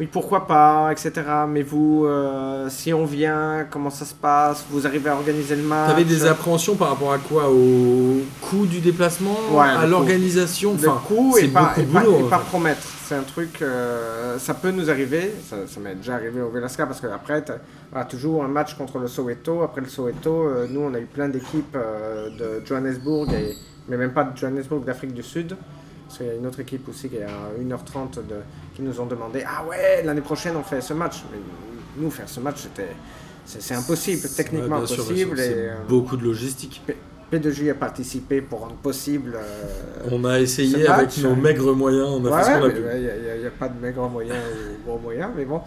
oui, 0.00 0.08
pourquoi 0.10 0.46
pas, 0.46 0.90
etc. 0.92 1.12
Mais 1.48 1.62
vous, 1.62 2.04
euh, 2.06 2.68
si 2.68 2.92
on 2.94 3.04
vient, 3.04 3.66
comment 3.70 3.90
ça 3.90 4.04
se 4.04 4.14
passe? 4.14 4.64
Vous 4.70 4.86
arrivez 4.86 5.10
à 5.10 5.14
organiser 5.14 5.56
le 5.56 5.62
match? 5.62 5.88
T'avais 5.88 6.04
des 6.04 6.24
appréhensions 6.24 6.76
par 6.76 6.90
rapport 6.90 7.12
à 7.12 7.18
quoi? 7.18 7.50
Au 7.50 8.20
coût 8.40 8.66
du 8.66 8.78
déplacement? 8.80 9.36
Ouais, 9.50 9.66
À 9.66 9.82
coût. 9.82 9.90
l'organisation? 9.90 10.76
Le 10.80 10.88
Enfin, 10.88 11.02
c'est 11.34 11.44
et 11.46 11.48
pas, 11.48 11.72
et 11.76 11.82
pas- 11.82 12.00
boulot. 12.00 12.18
et 12.20 12.22
en 12.22 12.28
pas 12.28 12.38
promettre. 12.38 12.82
C'est 13.06 13.14
un 13.16 13.22
truc, 13.22 13.60
euh, 13.62 14.38
ça 14.38 14.54
peut 14.54 14.70
nous 14.70 14.88
arriver. 14.90 15.32
Ça, 15.48 15.56
ça 15.66 15.80
m'est 15.80 15.94
déjà 15.96 16.14
arrivé 16.14 16.40
au 16.42 16.50
Velasca 16.50 16.86
parce 16.86 17.00
qu'après, 17.00 17.42
tu 17.44 17.52
as 17.94 18.04
toujours 18.04 18.44
un 18.44 18.48
match 18.48 18.74
contre 18.74 18.98
le 18.98 19.08
Soweto. 19.08 19.62
Après 19.62 19.80
le 19.80 19.88
Soweto, 19.88 20.30
euh, 20.44 20.66
nous, 20.70 20.80
on 20.82 20.94
a 20.94 20.98
eu 21.00 21.06
plein 21.06 21.28
d'équipes 21.28 21.76
de 22.38 22.62
Johannesburg, 22.64 23.32
et, 23.32 23.56
mais 23.88 23.96
même 23.96 24.12
pas 24.12 24.24
de 24.24 24.36
Johannesburg, 24.36 24.84
d'Afrique 24.84 25.14
du 25.14 25.22
Sud. 25.22 25.56
Parce 26.08 26.18
qu'il 26.18 26.26
y 26.26 26.30
a 26.30 26.34
une 26.34 26.46
autre 26.46 26.60
équipe 26.60 26.88
aussi 26.88 27.10
qui 27.10 27.16
est 27.16 27.22
à 27.22 27.50
1h30 27.62 28.14
de, 28.26 28.36
qui 28.74 28.80
nous 28.80 28.98
ont 28.98 29.04
demandé 29.04 29.44
Ah 29.46 29.62
ouais, 29.68 30.02
l'année 30.02 30.22
prochaine 30.22 30.56
on 30.56 30.62
fait 30.62 30.80
ce 30.80 30.94
match. 30.94 31.16
Mais 31.30 31.36
nous, 31.98 32.10
faire 32.10 32.26
ce 32.28 32.40
match, 32.40 32.62
c'était, 32.62 32.88
c'est, 33.44 33.74
impossible, 33.74 34.26
techniquement 34.34 34.78
Ouais, 34.78 34.84
impossible. 34.84 35.36
sûr, 35.36 35.44
et, 35.44 35.48
C'est 35.48 35.68
euh, 35.68 35.74
beaucoup 35.86 36.16
de 36.16 36.24
logistique. 36.24 36.80
P2J 37.30 37.72
a 37.72 37.74
participé 37.74 38.40
pour 38.40 38.60
rendre 38.60 38.76
possible. 38.76 39.34
euh, 39.36 40.08
On 40.10 40.24
a 40.24 40.40
essayé 40.40 40.86
Ce 40.86 40.90
avec 40.90 41.18
nos 41.18 41.36
maigres 41.36 41.74
moyens, 41.76 42.08
on 42.08 42.24
a 42.24 42.38
fait 42.38 42.44
ce 42.54 42.58
qu'on 42.58 42.64
a 42.64 42.70
pu. 42.70 42.80
il 42.94 43.40
n'y 43.40 43.46
a, 43.46 43.50
pas 43.50 43.68
de 43.68 43.78
maigre 43.78 44.08
moyen 44.08 44.34
ou 44.34 44.88
gros 44.88 44.98
moyen, 44.98 45.30
mais 45.36 45.44
bon. 45.44 45.60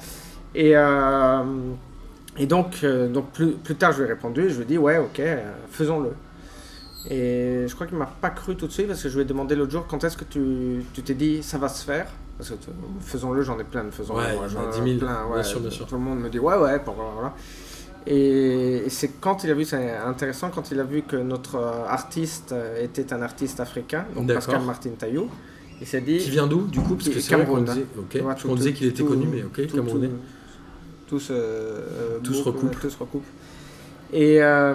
Et, 0.56 0.76
euh, 0.76 1.44
et 2.36 2.48
donc, 2.48 2.84
donc 2.84 3.30
plus, 3.32 3.52
plus 3.52 3.76
tard, 3.76 3.92
je 3.92 4.00
lui 4.00 4.06
ai 4.06 4.14
répondu, 4.14 4.50
je 4.50 4.56
lui 4.56 4.64
ai 4.64 4.66
dit, 4.66 4.78
ouais, 4.80 4.98
ok, 4.98 5.22
faisons-le. 5.70 6.14
Et 7.10 7.66
je 7.68 7.74
crois 7.76 7.88
qu'il 7.88 7.98
m'a 7.98 8.06
pas 8.06 8.30
cru 8.30 8.56
tout 8.56 8.68
de 8.68 8.72
suite 8.72 8.88
parce 8.88 9.02
que 9.02 9.10
je 9.10 9.16
lui 9.16 9.24
ai 9.24 9.26
demandé 9.26 9.56
l'autre 9.56 9.72
jour, 9.72 9.86
quand 9.88 10.04
est-ce 10.04 10.18
que 10.18 10.24
tu 10.26 10.84
tu 10.94 11.02
t'es 11.02 11.16
dit, 11.16 11.42
ça 11.42 11.58
va 11.58 11.68
se 11.70 11.84
faire? 11.84 12.08
Parce 12.38 12.50
que 12.50 12.56
euh, 12.56 12.72
faisons-le, 13.02 13.42
j'en 13.42 13.60
ai 13.60 13.64
plein 13.64 13.84
de 13.84 13.92
faisons-le. 13.92 14.20
Ouais, 14.22 14.36
moi, 14.36 14.48
j'en 14.48 14.70
ai 14.70 14.84
10 14.84 14.98
000, 15.00 15.00
plein, 15.00 15.26
bien 15.34 15.44
sûr, 15.44 15.60
bien 15.60 15.70
sûr. 15.72 15.86
Tout 15.88 15.96
le 15.96 16.02
monde 16.02 16.20
me 16.20 16.30
dit, 16.30 16.40
ouais, 16.40 16.56
ouais, 16.58 16.80
pour, 16.80 16.94
voilà. 16.96 17.34
Et, 18.08 18.78
et 18.86 18.90
c'est 18.90 19.10
quand 19.20 19.44
il 19.44 19.52
a 19.52 19.54
vu, 19.54 19.64
c'est 19.66 19.96
intéressant, 19.96 20.50
quand 20.50 20.72
il 20.72 20.80
a 20.80 20.84
vu 20.84 21.04
que 21.04 21.16
notre 21.16 21.56
euh, 21.56 21.86
artiste 21.88 22.52
euh, 22.52 22.84
était 22.84 23.14
un 23.14 23.22
artiste 23.22 23.60
africain, 23.60 24.06
donc 24.16 24.26
D'accord. 24.26 24.44
Pascal 24.46 24.62
Martin 24.66 24.90
Taillou, 24.98 25.30
il 25.80 25.86
s'est 25.88 26.02
dit. 26.02 26.18
Qui 26.18 26.30
vient 26.32 26.48
d'où 26.48 26.62
du 26.68 26.80
coup? 26.82 26.96
Parce 26.96 27.10
que 27.10 27.20
c'est 27.20 27.36
vrai 27.36 27.46
qu'on 27.46 27.64
Cameroun, 27.64 27.66
disait, 27.66 28.22
parce 28.24 28.42
tout- 28.42 28.48
qu'on 28.48 28.56
disait 28.56 28.74
qu'il 28.74 28.88
était 28.88 29.04
tout- 29.04 29.10
connu, 29.10 29.28
mais 29.32 29.44
ok, 29.44 29.68
tout- 29.68 29.76
camerounais. 29.76 30.10
Tout, 31.08 31.20
se, 31.20 31.34
euh, 31.34 32.20
Tout 32.24 32.34
se 32.34 32.44
recoupe. 32.44 32.80
Tout 32.80 32.90
se 32.90 32.98
recoupe. 32.98 33.26
Et, 34.14 34.42
euh, 34.42 34.74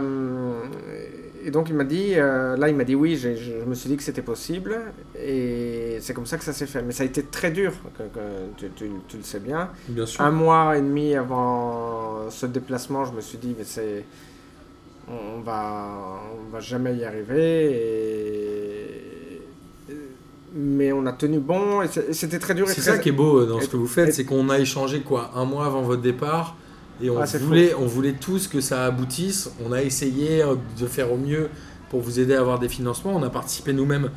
et 1.46 1.50
donc 1.50 1.68
il 1.68 1.74
m'a 1.76 1.84
dit, 1.84 2.14
euh, 2.16 2.56
là 2.56 2.68
il 2.68 2.74
m'a 2.76 2.84
dit 2.84 2.94
oui, 2.94 3.16
je, 3.16 3.28
me 3.64 3.74
suis 3.74 3.88
dit 3.88 3.96
que 3.96 4.02
c'était 4.02 4.20
possible. 4.22 4.76
Et 5.18 5.98
c'est 6.00 6.12
comme 6.12 6.26
ça 6.26 6.36
que 6.38 6.44
ça 6.44 6.52
s'est 6.52 6.66
fait. 6.66 6.82
Mais 6.82 6.92
ça 6.92 7.04
a 7.04 7.06
été 7.06 7.22
très 7.22 7.50
dur, 7.50 7.72
que- 7.96 8.02
que 8.02 8.20
tu, 8.56 8.70
tu- 8.74 8.90
tu 9.08 9.16
le 9.18 9.22
sais 9.22 9.40
bien. 9.40 9.70
Bien 9.88 10.06
sûr. 10.06 10.20
Un 10.22 10.30
mois 10.32 10.76
et 10.76 10.80
demi 10.80 11.14
avant 11.14 12.28
ce 12.30 12.46
déplacement, 12.46 13.04
je 13.04 13.12
me 13.12 13.20
suis 13.20 13.38
dit, 13.38 13.54
mais 13.56 13.64
c'est. 13.64 14.04
On 15.08 15.40
va, 15.40 16.20
on 16.48 16.50
va 16.52 16.58
jamais 16.60 16.94
y 16.96 17.04
arriver. 17.04 17.70
Et, 17.72 19.42
mais 20.54 20.90
on 20.92 21.04
a 21.06 21.12
tenu 21.12 21.38
bon 21.38 21.82
et 21.82 21.88
c'était 22.12 22.38
très 22.38 22.54
dur. 22.54 22.66
C'est 22.68 22.80
ça 22.80 22.98
qui 22.98 23.10
est 23.10 23.12
beau 23.12 23.40
euh, 23.40 23.46
dans 23.46 23.60
ce 23.60 23.68
que 23.68 23.76
vous 23.76 23.86
faites, 23.86 24.12
c'est 24.14 24.24
qu'on 24.24 24.48
a 24.48 24.58
échangé 24.58 25.00
quoi 25.02 25.30
un 25.34 25.44
mois 25.44 25.66
avant 25.66 25.82
votre 25.82 26.02
départ 26.02 26.56
et 27.02 27.10
on 27.10 27.18
Ah, 27.20 27.24
voulait, 27.38 27.74
on 27.74 27.86
voulait 27.86 28.14
tous 28.14 28.48
que 28.48 28.60
ça 28.60 28.86
aboutisse. 28.86 29.50
On 29.64 29.72
a 29.72 29.82
essayé 29.82 30.42
euh, 30.42 30.54
de 30.78 30.86
faire 30.86 31.12
au 31.12 31.16
mieux 31.16 31.48
pour 31.90 32.00
vous 32.00 32.18
aider 32.20 32.34
à 32.34 32.40
avoir 32.40 32.58
des 32.58 32.68
financements. 32.68 33.14
On 33.14 33.22
a 33.22 33.30
participé 33.30 33.72
nous-mêmes 33.72 34.10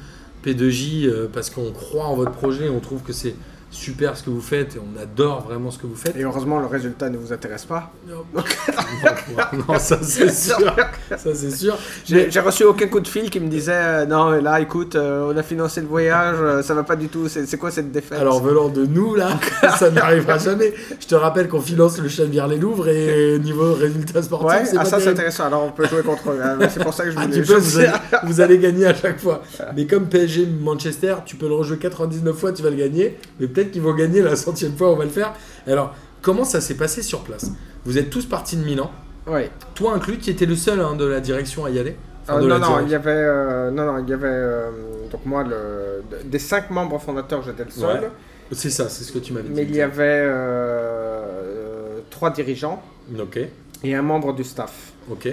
P2J 0.46 1.06
euh, 1.06 1.28
parce 1.32 1.50
qu'on 1.50 1.72
croit 1.72 2.06
en 2.06 2.16
votre 2.16 2.32
projet, 2.32 2.70
on 2.70 2.80
trouve 2.80 3.04
que 3.04 3.14
c'est 3.14 3.36
super 3.72 4.18
ce 4.18 4.24
que 4.24 4.30
vous 4.32 4.42
faites 4.42 4.76
et 4.76 4.80
on 4.80 5.02
adore 5.02 5.42
vraiment 5.48 5.70
ce 5.72 5.78
que 5.78 5.86
vous 5.88 5.96
faites. 5.96 6.16
Et 6.16 6.24
heureusement, 6.24 6.60
le 6.60 6.66
résultat 6.66 7.10
ne 7.10 7.18
vous 7.18 7.32
intéresse 7.32 7.66
pas. 7.66 7.92
non, 8.08 8.24
non, 9.68 9.78
ça 9.80 10.00
c'est 10.02 10.32
sûr, 10.34 10.76
ça 11.10 11.36
c'est 11.36 11.52
sûr. 11.52 11.78
J'ai 12.06 12.40
reçu 12.40 12.64
aucun 12.64 12.88
coup 12.88 13.00
de 13.00 13.08
fil 13.08 13.30
qui 13.30 13.40
me 13.40 13.48
disait 13.48 13.72
euh, 13.76 14.06
non, 14.06 14.32
là, 14.32 14.60
écoute, 14.60 14.96
euh, 14.96 15.32
on 15.34 15.38
a 15.38 15.44
financé 15.44 15.82
le 15.82 15.88
voyage, 15.88 16.38
euh, 16.40 16.62
ça 16.64 16.74
va 16.74 16.84
pas 16.84 16.96
du 16.96 17.10
tout. 17.10 17.28
C'est 17.28 17.58
quoi 17.58 17.72
cette 17.72 17.92
défaite? 17.92 18.20
Alors 18.20 18.42
venant 18.42 18.70
de 18.70 18.86
nous 18.86 19.16
là, 19.16 19.30
ça 19.78 19.90
n'arrivera 19.92 20.38
jamais. 20.38 20.74
Je 21.00 21.06
te 21.08 21.16
rappelle 21.16 21.48
qu'on 21.48 21.62
finance 21.62 22.00
le 22.00 22.10
Chavire 22.10 22.48
les 22.48 22.58
Louvres 22.58 22.88
et 22.90 23.38
niveau 23.40 23.74
résultats 23.74 24.24
sportifs, 24.24 24.50
ouais, 24.50 24.66
c'est 24.66 24.78
ah, 24.78 24.84
pas 24.84 24.86
ça 24.90 25.00
c'est 25.00 25.10
intéressant. 25.10 25.46
Alors 25.46 25.64
on 25.64 25.72
peut 25.72 25.88
jouer 25.88 26.02
contre 26.02 26.32
eux. 26.32 26.40
hein, 26.44 26.58
c'est 26.70 26.84
pour 26.84 26.94
ça 26.94 27.04
que 27.06 27.12
je 27.12 27.18
Ah, 27.20 27.26
voulais. 27.28 27.42
tu 27.42 27.48
peux, 27.48 27.56
je 27.56 27.60
vous, 27.60 27.78
allez, 27.80 27.92
vous 28.24 28.42
allez 28.42 28.58
gagner 28.58 28.86
à 28.88 28.94
chaque 28.96 29.20
fois. 29.20 29.44
Mais 29.76 29.86
comme 29.86 30.08
PSG 30.08 30.48
Manchester, 30.60 31.16
tu 31.26 31.36
peux 31.36 31.48
le 31.48 31.54
rejouer 31.56 31.78
99 31.78 32.36
fois, 32.36 32.52
tu 32.52 32.64
vas 32.64 32.70
le 32.72 32.76
gagner. 32.78 33.18
Mais 33.40 33.48
peut-être 33.60 33.72
qu'ils 33.72 33.82
vont 33.82 33.94
gagner 33.94 34.22
la 34.22 34.36
centième 34.36 34.76
fois, 34.76 34.92
on 34.92 34.96
va 34.96 35.04
le 35.04 35.10
faire. 35.10 35.34
Alors, 35.68 35.94
comment 36.22 36.44
ça 36.46 36.62
s'est 36.62 36.76
passé 36.76 37.02
sur 37.02 37.22
place? 37.24 37.52
Vous 37.86 37.98
êtes 37.98 38.10
tous 38.10 38.26
partis 38.26 38.56
de 38.58 38.64
Milan, 38.64 38.92
Ouais. 39.28 39.50
toi 39.76 39.94
inclus, 39.94 40.18
qui 40.18 40.30
étais 40.30 40.46
le 40.46 40.56
seul 40.56 40.80
hein, 40.80 40.96
de 40.96 41.06
la 41.06 41.20
direction 41.20 41.66
à 41.66 41.70
y 41.70 41.80
aller? 41.80 41.96
Enfin, 42.24 42.38
Euh, 42.40 42.42
de 42.44 42.48
non, 42.48 42.60
non, 42.60 42.80
il 42.82 42.90
y 42.90 42.96
avait, 42.96 43.10
euh, 43.12 43.72
non, 43.72 43.86
non, 43.86 44.00
il 44.04 44.10
y 44.10 44.14
avait 44.14 44.28
euh, 44.28 44.70
donc 45.12 45.26
moi 45.26 45.44
le, 45.44 46.04
des 46.26 46.40
cinq 46.40 46.70
membres 46.70 47.00
fondateurs, 47.00 47.42
j'étais 47.44 47.66
le 47.66 47.72
seul, 47.72 48.02
Ouais. 48.02 48.10
C'est 48.52 48.70
ça, 48.72 48.90
c'est 48.90 49.04
ce 49.04 49.12
que 49.12 49.20
tu 49.20 49.32
m'avais 49.34 49.48
dit. 49.50 49.54
mais 49.56 49.62
il 49.64 49.76
y 49.76 49.82
avait 49.82 50.04
euh, 50.24 50.32
euh, 50.32 52.00
trois 52.10 52.32
dirigeants 52.32 52.82
Ok, 53.20 53.40
et 53.84 53.96
un 53.96 54.02
membre 54.02 54.34
du 54.34 54.44
staff. 54.44 54.92
ok. 55.12 55.30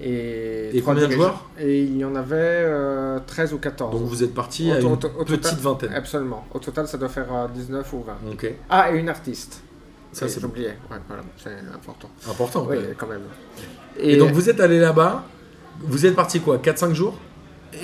Et, 0.00 0.82
combien 0.84 1.06
de 1.08 1.12
joueurs? 1.12 1.44
Et 1.58 1.80
il 1.82 1.96
y 1.96 2.04
en 2.04 2.14
avait 2.16 2.34
euh, 2.36 3.18
13 3.26 3.54
ou 3.54 3.58
14. 3.58 3.92
Donc 3.98 4.06
vous 4.08 4.22
êtes 4.22 4.34
partis 4.34 4.70
Au- 4.70 4.74
à 4.74 4.80
une 4.80 4.86
au- 4.92 4.96
petite 4.96 5.42
total- 5.42 5.58
vingtaine. 5.58 5.92
Absolument. 5.94 6.44
Au 6.52 6.58
total, 6.58 6.86
ça 6.86 6.98
doit 6.98 7.08
faire 7.08 7.32
euh, 7.34 7.46
19 7.54 7.92
ou 7.94 8.02
20. 8.02 8.30
Ok, 8.32 8.52
Ah, 8.68 8.90
et 8.92 8.98
une 8.98 9.08
artiste. 9.08 9.62
ça 10.12 10.28
c'est. 10.28 10.44
Ouais, 10.44 10.76
voilà, 11.08 11.22
c'est 11.42 11.50
important. 11.74 12.10
important. 12.28 12.66
Oui, 12.68 12.76
quand 12.98 13.06
même. 13.06 13.22
Et, 13.98 14.16
donc 14.16 14.32
vous 14.32 14.50
êtes 14.50 14.60
allé 14.60 14.78
là-bas, 14.78 15.24
vous 15.80 16.04
êtes 16.04 16.14
parti 16.14 16.40
quoi 16.40 16.58
4-5 16.58 16.92
jours? 16.92 17.14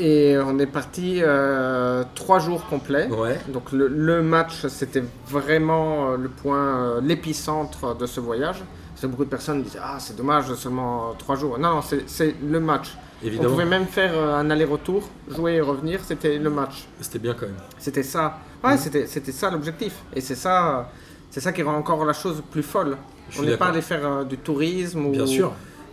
Et 0.00 0.36
on 0.38 0.58
est 0.58 0.66
parti 0.66 1.20
euh, 1.22 2.04
trois 2.14 2.38
jours 2.38 2.66
complets. 2.66 3.08
Ouais. 3.08 3.38
Donc 3.48 3.72
le, 3.72 3.88
le 3.88 4.22
match, 4.22 4.66
c'était 4.68 5.02
vraiment 5.28 6.12
euh, 6.12 6.16
le 6.16 6.28
point, 6.28 6.58
euh, 6.96 7.00
l'épicentre 7.02 7.96
de 7.96 8.06
ce 8.06 8.20
voyage. 8.20 8.62
Beaucoup 9.09 9.24
de 9.24 9.30
personnes 9.30 9.62
disent 9.62 9.78
Ah, 9.82 9.96
c'est 9.98 10.16
dommage, 10.16 10.53
seulement 10.55 11.14
trois 11.18 11.36
jours. 11.36 11.59
Non, 11.59 11.76
non, 11.76 11.82
c'est- 12.07 12.34
le 12.42 12.61
match. 12.61 12.96
On 13.22 13.26
Évidemment, 13.26 13.50
pouvait 13.50 13.64
même 13.64 13.86
faire 13.86 14.12
euh, 14.14 14.34
un 14.36 14.50
aller-retour, 14.50 15.09
jouer 15.28 15.55
et 15.55 15.61
revenir, 15.61 16.00
c'était 16.05 16.38
le 16.38 16.50
match. 16.50 16.86
c'était 17.00 17.18
bien 17.20 17.34
quand 17.34 17.46
même. 17.46 17.55
C'était 17.78 18.03
ça. 18.03 18.38
Ouais, 18.64 18.72
Mhm. 18.74 19.07
c'était, 19.07 19.32
ça 19.32 19.50
l'objectif. 19.50 19.94
Et 20.14 20.20
c'est 20.20 20.34
ça, 20.34 20.90
c'est 21.30 21.40
ça 21.40 21.53
qui 21.53 21.62
rend 21.62 21.74
encore 21.76 22.05
la 22.05 22.12
chose 22.12 22.42
plus 22.50 22.62
folle. 22.64 22.96
Je 23.30 23.40
On 23.40 23.44
n'est 23.44 23.57
pas 23.57 23.66
allé 23.66 23.80
faire 23.82 24.05
euh, 24.07 24.24
du 24.24 24.38
tourisme 24.38 25.07
ou, 25.07 25.11
Bien 25.12 25.26
sûr. 25.26 25.53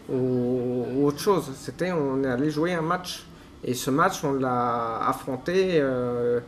ou- 0.10 0.86
ou 0.96 1.06
autre 1.08 1.20
chose. 1.20 1.52
C'était, 1.60 1.92
on 1.92 2.24
est 2.24 2.28
allé 2.28 2.50
jouer 2.50 2.74
un 2.74 2.82
match. 2.82 3.26
Et 3.64 3.74
ce 3.74 3.92
match, 3.92 4.24
on 4.24 4.34
l'a 4.34 4.98
affronté. 5.08 5.80
euh, 5.82 6.40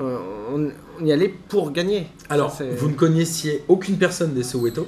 on, 0.00 0.70
on 1.00 1.04
y 1.04 1.12
allait 1.12 1.28
pour 1.48 1.70
gagner. 1.70 2.08
Alors, 2.28 2.50
Ça, 2.50 2.64
vous 2.64 2.88
ne 2.88 2.94
connaissiez 2.94 3.62
aucune 3.68 3.96
personne 3.98 4.32
des 4.34 4.42
Soweto 4.42 4.86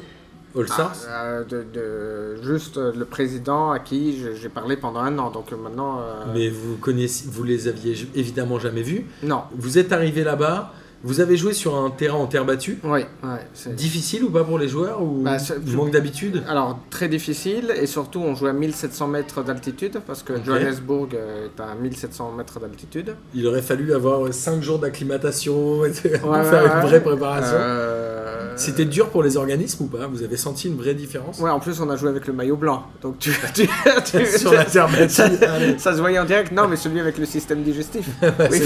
All 0.56 0.66
Ah, 1.08 1.24
euh, 1.24 1.44
de, 1.44 1.64
de- 1.72 2.42
juste 2.42 2.76
euh, 2.78 2.92
le 2.96 3.04
président 3.04 3.70
à 3.70 3.78
qui 3.78 4.18
j'ai 4.40 4.48
parlé 4.48 4.76
pendant 4.76 5.00
un 5.00 5.18
an. 5.18 5.30
Donc 5.30 5.52
euh, 5.52 5.56
maintenant, 5.56 6.00
Mais 6.34 6.48
vous 6.48 7.42
les 7.44 7.68
aviez 7.68 7.94
évidemment 8.14 8.58
jamais 8.58 8.82
vus. 8.82 9.06
non. 9.22 9.42
Vous 9.56 9.78
êtes 9.78 9.92
arrivé 9.92 10.24
là-bas, 10.24 10.72
vous 11.04 11.20
avez 11.20 11.36
joué 11.36 11.52
sur 11.52 11.76
un 11.76 11.90
terrain 11.90 12.16
en 12.16 12.26
terre 12.26 12.44
battue. 12.44 12.78
Oui, 12.82 13.00
ouais, 13.22 13.72
Difficile 13.74 14.24
ou 14.24 14.30
pas 14.30 14.44
pour 14.44 14.58
les 14.58 14.66
joueurs 14.66 15.02
ou 15.02 15.22
Bah, 15.22 15.36
manque 15.74 15.90
d'habitude? 15.92 16.42
Alors, 16.48 16.78
très 16.90 17.08
difficile, 17.08 17.72
et 17.80 17.86
surtout, 17.86 18.20
on 18.20 18.34
joue 18.34 18.46
à 18.46 18.52
1700 18.52 19.06
mètres 19.08 19.42
d'altitude, 19.44 20.00
parce 20.06 20.22
que. 20.22 20.32
Johannesburg 20.42 21.08
est 21.14 21.60
à 21.60 21.74
1700 21.80 22.32
mètres 22.32 22.58
d'altitude. 22.58 23.14
Il 23.34 23.46
aurait 23.46 23.62
fallu 23.62 23.92
avoir 23.92 24.32
5 24.32 24.62
jours 24.62 24.78
d'acclimatation 24.78 25.54
pour 25.54 25.80
Ouais, 25.80 25.92
faire 25.92 26.64
ouais, 26.64 26.70
une 26.82 26.86
vraie 26.88 27.02
préparation. 27.02 27.56
Euh, 27.58 28.25
C'était 28.56 28.84
dur 28.84 29.10
pour 29.10 29.22
les 29.22 29.36
organismes 29.36 29.84
ou 29.84 29.86
pas 29.86 30.06
Vous 30.06 30.22
avez 30.22 30.36
senti 30.36 30.68
une 30.68 30.76
vraie 30.76 30.94
différence 30.94 31.38
Ouais, 31.40 31.50
en 31.50 31.60
plus, 31.60 31.80
on 31.80 31.90
a 31.90 31.96
joué 31.96 32.08
avec 32.10 32.26
le 32.26 32.32
maillot 32.32 32.56
blanc, 32.56 32.84
donc 33.02 33.18
tu... 33.18 33.30
tu- 33.54 33.68
tu- 34.04 34.26
Sur 34.38 34.52
la 34.52 34.64
terre 34.64 34.88
ça, 35.08 35.94
se 35.94 36.00
voyait 36.00 36.18
en 36.18 36.24
direct, 36.24 36.52
non, 36.52 36.68
mais 36.68 36.76
celui 36.76 37.00
avec 37.00 37.18
le 37.18 37.26
système 37.26 37.62
digestif. 37.62 38.06
Oui. 38.22 38.60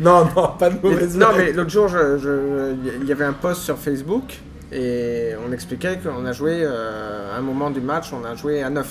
Non, 0.00 0.26
non, 0.36 0.48
pas 0.58 0.70
de 0.70 0.80
mauvaise 0.82 1.16
non, 1.16 1.28
mais 1.36 1.52
l'autre 1.52 1.70
jour, 1.70 1.88
il 3.00 3.06
y 3.08 3.12
avait 3.12 3.24
un 3.24 3.32
post 3.32 3.62
sur 3.62 3.76
Facebook, 3.78 4.38
et 4.72 5.32
on 5.46 5.52
expliquait 5.52 5.98
qu'on 6.02 6.24
a 6.26 6.32
joué, 6.32 6.60
euh, 6.62 7.34
à 7.34 7.38
un 7.38 7.42
moment 7.42 7.70
du 7.70 7.80
match, 7.80 8.12
on 8.12 8.24
a 8.24 8.34
joué 8.34 8.62
à 8.62 8.70
9. 8.70 8.86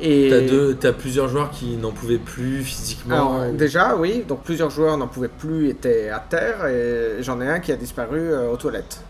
Et... 0.00 0.28
T'as 0.30 0.40
deux- 0.40 0.74
t'as 0.80 0.92
plusieurs 0.92 1.28
joueurs 1.28 1.50
qui 1.50 1.76
n'en 1.76 1.90
pouvaient 1.92 2.18
plus 2.18 2.62
physiquement. 2.62 3.14
Alors, 3.34 3.52
déjà, 3.52 3.96
oui, 3.96 4.24
donc 4.26 4.42
plusieurs 4.44 4.70
joueurs 4.70 4.96
n'en 4.96 5.08
pouvaient 5.08 5.28
plus, 5.28 5.68
étaient 5.68 6.08
à 6.08 6.18
terre, 6.20 6.66
et 6.66 7.22
j'en 7.22 7.40
ai 7.40 7.46
un 7.48 7.60
qui 7.60 7.70
a 7.72 7.76
disparu 7.76 8.18
euh, 8.18 8.50
aux 8.50 8.56
toilettes. 8.56 9.00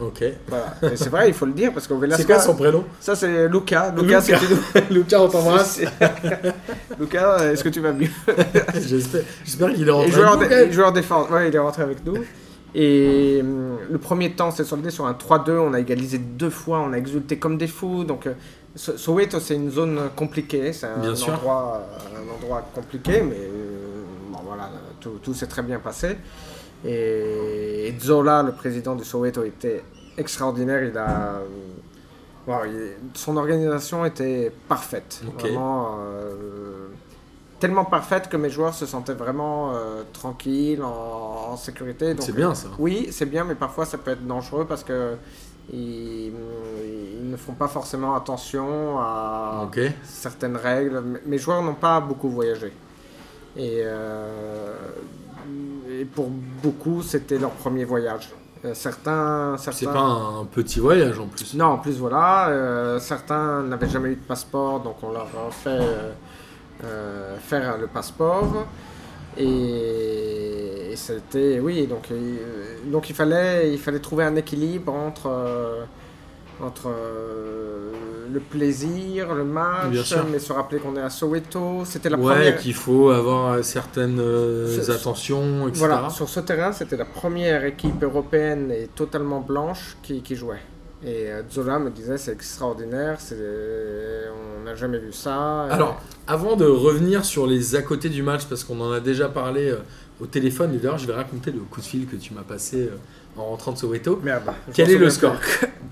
Ok. 0.00 0.24
Voilà. 0.48 0.74
Et 0.92 0.96
c'est 0.96 1.10
vrai, 1.10 1.28
il 1.28 1.34
faut 1.34 1.44
le 1.44 1.52
dire, 1.52 1.72
parce 1.74 1.86
qu'au 1.86 1.98
Velasca, 1.98 2.22
C'est 2.22 2.26
quoi 2.32 2.40
son 2.40 2.54
prénom? 2.54 2.84
Ça 3.00 3.14
c'est 3.14 3.48
Luca. 3.48 3.92
Luca, 3.94 4.02
Luca. 4.02 4.20
c'est 4.22 4.90
Lucas, 4.90 5.20
on 5.20 5.28
t'embrasse. 5.28 5.80
Luca, 6.98 7.52
est-ce 7.52 7.62
que 7.64 7.68
tu 7.68 7.80
vas 7.80 7.92
mieux? 7.92 8.08
J'espère 8.74 9.22
j'espère 9.44 9.72
qu'il 9.74 9.82
est 9.84 9.88
Et 9.88 9.90
rentré. 9.90 10.10
joueur, 10.10 10.32
avec 10.32 10.68
nous, 10.68 10.72
joueur 10.72 10.92
défense, 10.92 11.28
ouais, 11.30 11.48
il 11.48 11.54
est 11.54 11.58
rentré 11.58 11.82
avec 11.82 12.04
nous. 12.04 12.16
Et 12.74 13.38
hum, 13.42 13.76
le 13.90 13.98
premier 13.98 14.32
temps 14.32 14.50
s'est 14.52 14.64
soldé 14.64 14.90
sur 14.90 15.04
un 15.06 15.12
3-2, 15.12 15.58
on 15.58 15.74
a 15.74 15.80
égalisé 15.80 16.18
deux 16.18 16.50
fois, 16.50 16.80
on 16.80 16.92
a 16.92 16.96
exulté 16.98 17.36
comme 17.36 17.58
des 17.58 17.66
fous. 17.66 18.04
Donc, 18.04 18.26
euh, 18.26 18.32
Soweto, 18.76 19.40
c'est 19.40 19.56
une 19.56 19.70
zone 19.70 19.98
compliquée, 20.14 20.72
c'est 20.72 20.86
un, 20.86 21.02
endroit, 21.34 21.80
euh, 22.14 22.18
un 22.22 22.34
endroit 22.36 22.62
compliqué, 22.74 23.20
mais 23.22 23.34
euh, 23.36 24.02
bon, 24.30 24.38
voilà, 24.46 24.70
tout, 25.00 25.18
tout 25.22 25.34
s'est 25.34 25.48
très 25.48 25.62
bien 25.62 25.80
passé. 25.80 26.16
Et, 26.84 27.88
et 27.88 27.98
Zola, 28.00 28.42
le 28.42 28.52
président 28.52 28.94
du 28.94 29.04
Soweto, 29.04 29.42
était 29.44 29.82
extraordinaire. 30.16 30.84
Il 30.84 30.96
a, 30.96 31.40
euh, 32.48 32.66
il- 32.66 33.18
son 33.18 33.36
organisation 33.36 34.04
était 34.04 34.52
parfaite, 34.68 35.20
vraiment 35.38 35.98
euh, 36.00 36.86
tellement 37.58 37.84
parfaite 37.84 38.28
que 38.28 38.36
mes 38.36 38.50
joueurs 38.50 38.72
se 38.74 38.86
sentaient 38.86 39.14
vraiment 39.14 39.72
euh, 39.74 40.02
tranquilles, 40.12 40.82
en, 40.82 41.50
en 41.52 41.56
sécurité. 41.56 42.14
C'est 42.20 42.32
bien 42.34 42.54
ça. 42.54 42.68
oui, 42.78 43.08
c'est 43.10 43.26
bien, 43.26 43.44
mais 43.44 43.56
parfois 43.56 43.84
ça 43.84 43.98
peut 43.98 44.12
être 44.12 44.26
dangereux 44.26 44.64
parce 44.66 44.84
que 44.84 45.16
ils, 45.72 46.28
ils 46.28 47.09
ne 47.30 47.36
font 47.36 47.52
pas 47.54 47.68
forcément 47.68 48.14
attention 48.14 48.98
à 48.98 49.68
certaines 50.04 50.56
règles. 50.56 51.02
Mes 51.26 51.38
joueurs 51.38 51.62
n'ont 51.62 51.74
pas 51.74 52.00
beaucoup 52.00 52.28
voyagé. 52.28 52.72
Et, 53.56 53.82
euh, 53.84 54.74
et 55.90 56.04
pour 56.04 56.28
beaucoup, 56.62 57.02
c'était 57.02 57.38
leur 57.38 57.50
premier 57.50 57.84
voyage. 57.84 58.30
Euh, 58.64 58.74
certains, 58.74 59.56
C'est 59.58 59.72
certains... 59.72 59.92
pas 59.94 60.00
un 60.00 60.44
petit 60.44 60.80
voyage 60.80 61.18
en 61.18 61.26
plus. 61.26 61.54
Non, 61.54 61.66
en 61.66 61.78
plus, 61.78 61.98
voilà, 61.98 62.48
euh, 62.48 62.98
certains 62.98 63.62
n'avaient 63.62 63.88
jamais 63.88 64.10
eu 64.10 64.16
de 64.16 64.20
passeport, 64.20 64.80
donc 64.80 64.96
on 65.02 65.12
leur 65.12 65.22
a 65.22 65.50
fait 65.50 65.80
euh, 66.84 67.38
faire 67.38 67.78
le 67.78 67.86
passeport. 67.86 68.66
Et, 69.38 70.92
et 70.92 70.96
c'était, 70.96 71.58
oui, 71.58 71.86
donc, 71.86 72.08
donc 72.84 73.08
il, 73.08 73.14
fallait, 73.14 73.72
il 73.72 73.78
fallait 73.78 74.00
trouver 74.00 74.24
un 74.24 74.36
équilibre 74.36 74.92
entre, 74.92 75.30
entre 76.62 76.88
euh, 76.88 77.92
le 78.32 78.40
plaisir, 78.40 79.34
le 79.34 79.44
match, 79.44 80.14
mais 80.30 80.38
se 80.38 80.52
rappeler 80.52 80.78
qu'on 80.78 80.94
est 80.96 81.00
à 81.02 81.10
Soweto. 81.10 81.84
C'était 81.84 82.08
la 82.10 82.16
Ouais, 82.18 82.34
première. 82.34 82.58
qu'il 82.58 82.74
faut 82.74 83.10
avoir 83.10 83.52
euh, 83.54 83.62
certaines 83.62 84.20
euh, 84.20 84.80
Ce- 84.80 84.90
attentions, 84.90 85.66
etc. 85.68 85.86
Voilà, 85.86 86.10
sur 86.10 86.28
ce 86.28 86.40
terrain, 86.40 86.72
c'était 86.72 86.96
la 86.96 87.04
première 87.06 87.64
équipe 87.64 88.02
européenne 88.02 88.70
et 88.70 88.88
totalement 88.94 89.40
blanche 89.40 89.96
qui, 90.02 90.22
qui 90.22 90.36
jouait. 90.36 90.60
Et 91.02 91.30
euh, 91.30 91.42
Zola 91.50 91.78
me 91.78 91.90
disait 91.90 92.18
c'est 92.18 92.32
extraordinaire, 92.32 93.16
c'est, 93.20 93.36
on 94.60 94.64
n'a 94.64 94.74
jamais 94.74 94.98
vu 94.98 95.12
ça. 95.12 95.62
Alors, 95.64 96.00
avant 96.26 96.56
de 96.56 96.66
revenir 96.66 97.24
sur 97.24 97.46
les 97.46 97.74
à 97.74 97.82
côté 97.82 98.08
du 98.10 98.22
match, 98.22 98.44
parce 98.46 98.64
qu'on 98.64 98.80
en 98.80 98.92
a 98.92 99.00
déjà 99.00 99.28
parlé 99.28 99.74
au 100.20 100.26
téléphone, 100.26 100.74
et 100.74 100.76
d'ailleurs, 100.76 100.98
je 100.98 101.06
vais 101.06 101.14
raconter 101.14 101.50
le 101.52 101.60
coup 101.60 101.80
de 101.80 101.86
fil 101.86 102.06
que 102.06 102.16
tu 102.16 102.34
m'as 102.34 102.42
passé 102.42 102.90
en 103.36 103.44
rentrant 103.44 103.72
de 103.72 103.78
Soweto. 103.78 104.20
merde. 104.22 104.42
Quel 104.74 104.90
est 104.92 104.98
le 104.98 105.10
score. 105.10 105.36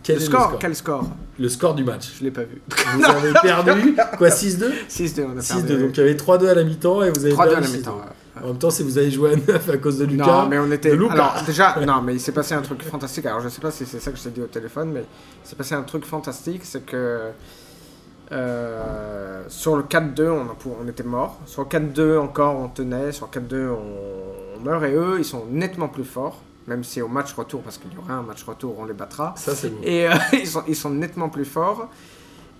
Quel 0.02 0.16
le 0.16 0.22
est 0.22 0.24
score, 0.24 0.40
le 0.40 0.46
score 0.48 0.58
Quel 0.58 0.74
score 0.76 1.04
Le 1.38 1.48
score 1.48 1.74
du 1.74 1.84
match. 1.84 2.12
Je 2.18 2.24
l'ai 2.24 2.30
pas 2.30 2.42
vu. 2.42 2.60
Vous 2.94 3.04
avez 3.04 3.32
perdu, 3.42 3.96
quoi, 4.16 4.28
6-2 4.28 4.70
6-2, 4.88 5.24
on 5.34 5.38
a 5.38 5.40
6-2, 5.40 5.66
perdu. 5.66 5.82
donc 5.84 5.96
il 5.96 6.00
y 6.00 6.02
avait 6.02 6.14
3-2 6.14 6.46
à 6.48 6.54
la 6.54 6.64
mi-temps 6.64 7.02
et 7.02 7.10
vous 7.10 7.24
avez 7.24 7.34
3-2 7.34 7.40
à 7.40 7.46
perdu 7.48 7.60
la 7.62 7.68
6-2. 7.68 7.76
mi-temps. 7.78 7.96
ouais. 7.96 8.42
En 8.44 8.46
même 8.48 8.58
temps, 8.58 8.70
si 8.70 8.84
vous 8.84 8.96
avez 8.98 9.10
joué 9.10 9.32
à 9.32 9.36
9 9.36 9.68
à 9.70 9.76
cause 9.78 9.98
de 9.98 10.04
Lucas, 10.04 10.24
Non, 10.24 10.46
mais 10.48 10.58
on 10.60 10.70
était. 10.70 10.92
Alors, 10.92 11.34
déjà, 11.44 11.74
non, 11.84 12.00
mais 12.02 12.14
il 12.14 12.20
s'est 12.20 12.30
passé 12.30 12.54
un 12.54 12.62
truc 12.62 12.82
fantastique. 12.84 13.26
Alors, 13.26 13.40
je 13.40 13.48
sais 13.48 13.60
pas 13.60 13.72
si 13.72 13.84
c'est 13.84 13.98
ça 13.98 14.12
que 14.12 14.16
je 14.18 14.22
t'ai 14.22 14.30
dit 14.30 14.40
au 14.40 14.46
téléphone, 14.46 14.92
mais 14.92 15.00
il 15.44 15.48
s'est 15.48 15.56
passé 15.56 15.74
un 15.74 15.82
truc 15.82 16.04
fantastique. 16.04 16.60
C'est 16.62 16.86
que. 16.86 17.30
euh, 18.30 19.42
sur 19.48 19.76
le 19.76 19.82
4-2, 19.82 20.28
on, 20.28 20.42
a 20.50 20.54
pou- 20.54 20.74
on 20.80 20.86
était 20.86 21.02
mort. 21.02 21.40
Sur 21.46 21.62
le 21.62 21.68
4-2, 21.68 22.18
encore, 22.18 22.56
on 22.60 22.68
tenait. 22.68 23.10
Sur 23.10 23.28
le 23.34 23.40
4-2, 23.40 23.70
on, 23.70 24.56
on 24.56 24.60
meurt. 24.64 24.84
Et 24.84 24.92
eux, 24.92 25.16
ils 25.18 25.24
sont 25.24 25.44
nettement 25.50 25.88
plus 25.88 26.04
forts. 26.04 26.40
Même 26.68 26.84
si 26.84 27.00
au 27.00 27.08
match 27.08 27.32
retour, 27.32 27.62
parce 27.62 27.78
qu'il 27.78 27.92
y 27.92 27.96
aura 27.96 28.12
un 28.12 28.22
match 28.22 28.44
retour, 28.44 28.76
on 28.78 28.84
les 28.84 28.92
battra. 28.92 29.34
ça 29.36 29.54
c'est 29.54 29.70
bon. 29.70 29.80
Et 29.82 30.06
euh, 30.06 30.12
ils, 30.34 30.46
sont, 30.46 30.62
ils 30.68 30.76
sont 30.76 30.90
nettement 30.90 31.30
plus 31.30 31.46
forts. 31.46 31.88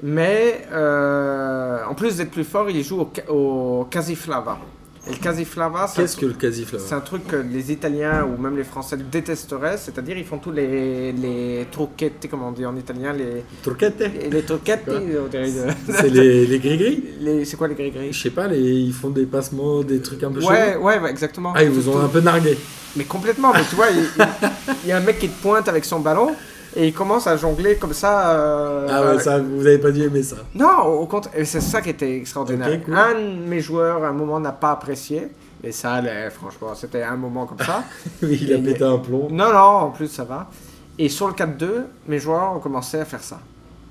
Mais 0.03 0.67
euh, 0.73 1.85
en 1.85 1.95
plus 1.95 2.17
d'être 2.17 2.31
plus 2.31 2.45
forts, 2.45 2.71
ils 2.71 2.83
jouent 2.83 3.03
au, 3.29 3.33
au 3.33 3.85
Casiflava. 3.85 4.59
Et 5.09 5.13
le 5.13 5.19
Casiflava, 5.19 5.87
c'est 5.87 6.01
un 6.01 6.03
Qu'est-ce 6.05 6.17
que 6.17 6.27
le 6.27 6.33
casif 6.35 6.73
là 6.73 6.79
c'est 6.79 6.95
un 6.95 7.01
truc 7.01 7.27
que 7.27 7.37
les 7.37 7.73
Italiens 7.73 8.25
ou 8.27 8.41
même 8.41 8.57
les 8.57 8.65
Français 8.65 8.97
détesteraient, 8.97 9.77
c'est-à-dire 9.79 10.19
ils 10.19 10.25
font 10.25 10.39
tous 10.39 10.53
les, 10.53 11.13
les 11.13 11.67
trucchetti, 11.71 12.29
comme 12.29 12.43
on 12.43 12.53
dit 12.53 12.67
en 12.67 12.77
italien, 12.77 13.13
les, 13.13 13.45
Turquette 13.63 14.03
les, 14.31 14.43
trucchetti, 14.43 14.91
C'est 15.93 16.11
les, 16.11 16.47
les 16.47 16.59
gris-gris 16.59 17.05
les- 17.21 17.45
c'est 17.45 17.57
quoi 17.57 17.69
les 17.69 17.75
gris-gris? 17.75 18.13
Je 18.13 18.21
sais 18.23 18.31
pas, 18.31 18.47
les, 18.49 18.59
ils 18.61 18.93
font 18.93 19.11
des 19.11 19.25
passements, 19.27 19.83
des 19.83 20.01
trucs 20.01 20.23
un 20.23 20.31
peu 20.31 20.41
Ouais, 20.45 20.73
chelous. 20.73 20.83
ouais, 20.85 20.99
ouais, 20.99 21.11
exactement. 21.11 21.53
Ah, 21.57 21.63
ils 21.65 21.71
vous 21.71 21.89
ont 21.89 22.01
un 22.01 22.09
peu 22.09 22.21
nargué. 22.21 22.59
Mais 22.97 23.05
complètement, 23.05 23.53
mais 23.55 23.63
tu 23.69 23.77
vois, 23.77 23.87
il, 23.91 23.99
il- 23.99 24.29
il 24.85 24.89
y 24.89 24.93
a 24.93 24.97
un 24.99 25.01
mec 25.01 25.19
qui 25.19 25.29
te 25.29 25.41
pointe 25.43 25.69
avec 25.69 25.85
son 25.85 26.01
ballon 26.01 26.35
et 26.79 26.87
il 26.89 26.95
commence 26.95 27.27
à 27.27 27.37
jongler 27.37 27.77
comme 27.77 27.93
ça. 27.93 28.31
euh, 28.31 28.87
Ah 28.89 29.03
ouais, 29.15 29.21
ça, 29.21 29.39
vous 29.39 29.67
avez 29.67 29.79
pas 29.79 29.91
dû 29.91 30.03
aimer 30.05 30.23
ça. 30.23 30.37
Non, 30.55 30.83
au 30.85 31.07
contraire, 31.07 31.35
c'est 31.45 31.61
ça 31.61 31.81
qui 31.83 31.91
était 31.91 32.17
extraordinaire. 32.17 32.81
Cool. 32.85 32.95
Un 32.97 33.15
de 33.15 33.47
mes 33.49 33.61
joueurs, 33.61 34.03
à 34.05 34.09
un 34.09 34.13
moment, 34.13 34.39
n'a 34.41 34.53
pas 34.53 34.71
apprécié, 34.73 35.29
mais 35.63 35.73
ça 35.73 35.95
allait, 35.95 36.31
franchement, 36.31 36.69
c'était 36.75 37.03
un 37.03 37.17
moment 37.17 37.45
comme 37.47 37.59
ça. 37.59 37.83
Oui, 38.23 38.39
il 38.43 38.53
a 38.55 38.59
pété 38.59 38.85
un 38.85 38.99
plomb. 38.99 39.29
Non, 39.31 39.53
non, 39.53 39.59
en 39.59 39.91
plus 39.91 40.09
ça 40.09 40.25
va. 40.25 40.49
Et 40.99 41.09
sur 41.09 41.27
le 41.29 41.35
4-2, 41.35 41.67
mes 42.09 42.19
joueurs 42.19 42.55
ont 42.57 42.61
commencé 42.61 42.99
à 42.99 43.05
faire 43.05 43.23
ça. 43.23 43.39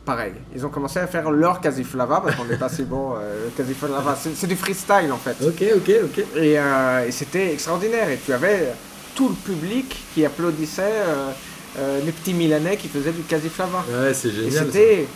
Pareil, 0.05 0.33
ils 0.55 0.65
ont 0.65 0.69
commencé 0.69 0.99
à 0.99 1.07
faire 1.07 1.29
leur 1.31 1.59
casiflava 1.59 2.21
parce 2.21 2.35
qu'on 2.35 2.45
n'est 2.45 2.55
pas 2.57 2.69
si 2.69 2.83
bon. 2.83 3.15
euh, 3.19 3.49
casiflava, 3.57 4.15
c'est 4.17 4.33
c'est 4.35 4.47
du 4.47 4.55
freestyle 4.55 5.11
en 5.11 5.17
fait. 5.17 5.35
Ok, 5.45 5.61
ok, 5.75 5.91
ok. 6.05 6.25
Et, 6.37 6.57
euh, 6.57 7.05
et 7.05 7.11
c'était 7.11 7.51
extraordinaire. 7.51 8.09
Et 8.09 8.17
tu 8.25 8.31
avais 8.31 8.73
tout 9.15 9.27
le 9.27 9.35
public 9.35 10.05
qui 10.13 10.25
applaudissait 10.25 10.81
euh, 10.83 11.31
euh, 11.79 11.99
les 12.05 12.11
petits 12.11 12.33
Milanais 12.33 12.77
qui 12.77 12.87
faisaient 12.87 13.11
du 13.11 13.21
casiflava. 13.23 13.83
Ouais, 13.89 14.13
c'est 14.13 14.31
génial. 14.31 14.65
c'était. 14.65 15.07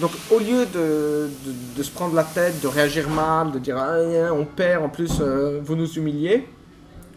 Donc, 0.00 0.10
au 0.30 0.38
lieu 0.38 0.66
de, 0.66 1.28
de, 1.46 1.52
de 1.78 1.82
se 1.82 1.90
prendre 1.90 2.14
la 2.14 2.22
tête, 2.24 2.60
de 2.62 2.68
réagir 2.68 3.08
mal, 3.08 3.50
de 3.52 3.58
dire 3.58 3.76
ah, 3.78 3.96
on 4.32 4.44
perd, 4.44 4.84
en 4.84 4.88
plus 4.90 5.10
euh, 5.20 5.58
vous 5.64 5.74
nous 5.74 5.90
humiliez, 5.94 6.46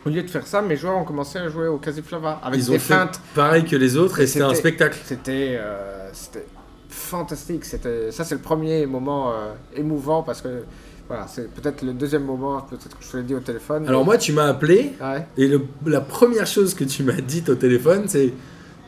au 0.05 0.09
lieu 0.09 0.23
de 0.23 0.29
faire 0.29 0.47
ça, 0.47 0.61
mes 0.61 0.77
joueurs 0.77 0.95
ont 0.95 1.03
commencé 1.03 1.37
à 1.39 1.49
jouer 1.49 1.67
au 1.67 1.77
Casiflava 1.77 2.39
avec 2.41 2.57
Ils 2.61 2.65
des 2.67 2.69
ont 2.69 2.73
fait 2.79 2.79
feintes. 2.93 3.19
pareil 3.35 3.65
que 3.65 3.75
les 3.75 3.97
autres 3.97 4.21
et 4.21 4.23
Et 4.23 4.27
c'était 4.27 4.45
un 4.45 4.53
spectacle. 4.53 4.97
C'était 5.03 5.57
euh, 5.59 6.09
c'était 6.13 6.45
fantastique. 6.87 7.65
C'était 7.65 8.11
ça, 8.11 8.23
c'est 8.23 8.35
le 8.35 8.41
premier 8.41 8.85
moment 8.85 9.31
euh, 9.31 9.53
émouvant 9.75 10.23
parce 10.23 10.41
que 10.41 10.63
voilà, 11.07 11.27
c'est 11.27 11.51
peut-être 11.53 11.81
le 11.81 11.93
deuxième 11.93 12.23
moment, 12.23 12.61
peut-être 12.61 12.97
que 12.97 13.03
je 13.03 13.09
te 13.11 13.17
l'ai 13.17 13.23
dit 13.23 13.35
au 13.35 13.39
téléphone. 13.39 13.87
Alors 13.87 14.05
moi, 14.05 14.17
tu 14.17 14.31
m'as 14.31 14.45
appelé 14.47 14.93
Ouais. 15.01 15.25
et 15.37 15.47
le- 15.47 15.65
la 15.85 16.01
première 16.01 16.45
chose 16.47 16.73
que 16.73 16.83
tu 16.83 17.03
m'as 17.03 17.19
dit 17.19 17.43
au 17.49 17.55
téléphone, 17.55 18.03
c'est 18.07 18.31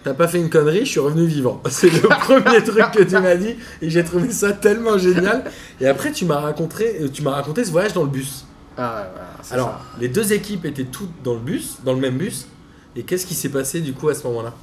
T'as 0.03 0.13
pas 0.15 0.27
fait 0.27 0.39
une 0.39 0.49
connerie, 0.49 0.85
je 0.85 0.91
suis 0.91 0.99
revenu 0.99 1.25
vivant. 1.25 1.61
C'est 1.69 1.89
le 1.89 2.01
premier 2.01 2.63
truc 2.65 2.91
que 2.91 3.03
tu 3.03 3.19
m'as 3.19 3.35
dit 3.35 3.55
et 3.81 3.89
j'ai 3.89 4.03
trouvé 4.03 4.31
ça 4.31 4.51
tellement 4.53 4.97
génial. 4.97 5.43
Et 5.79 5.87
après, 5.87 6.11
tu 6.11 6.25
m'as 6.25 6.39
raconté, 6.39 7.01
euh, 7.01 7.09
tu 7.09 7.21
m'as 7.21 7.31
raconté 7.31 7.63
ce 7.63 7.71
voyage 7.71 7.93
dans 7.93 8.03
le 8.03 8.09
bus. 8.09 8.45
Ah, 8.77 9.03
ouais, 9.13 9.21
Alors, 9.51 9.67
ça. 9.67 9.81
les 9.99 10.07
deux 10.07 10.33
équipes 10.33 10.65
étaient 10.65 10.85
toutes 10.85 11.21
dans 11.23 11.33
le 11.33 11.39
bus, 11.39 11.77
dans 11.83 11.93
le 11.93 11.99
même 11.99 12.17
bus. 12.17 12.47
Et 12.95 13.03
qu'est-ce 13.03 13.25
qui 13.25 13.35
s'est 13.35 13.49
passé 13.49 13.81
du 13.81 13.93
coup 13.93 14.09
à 14.09 14.15
ce 14.15 14.25
moment-là? 14.27 14.53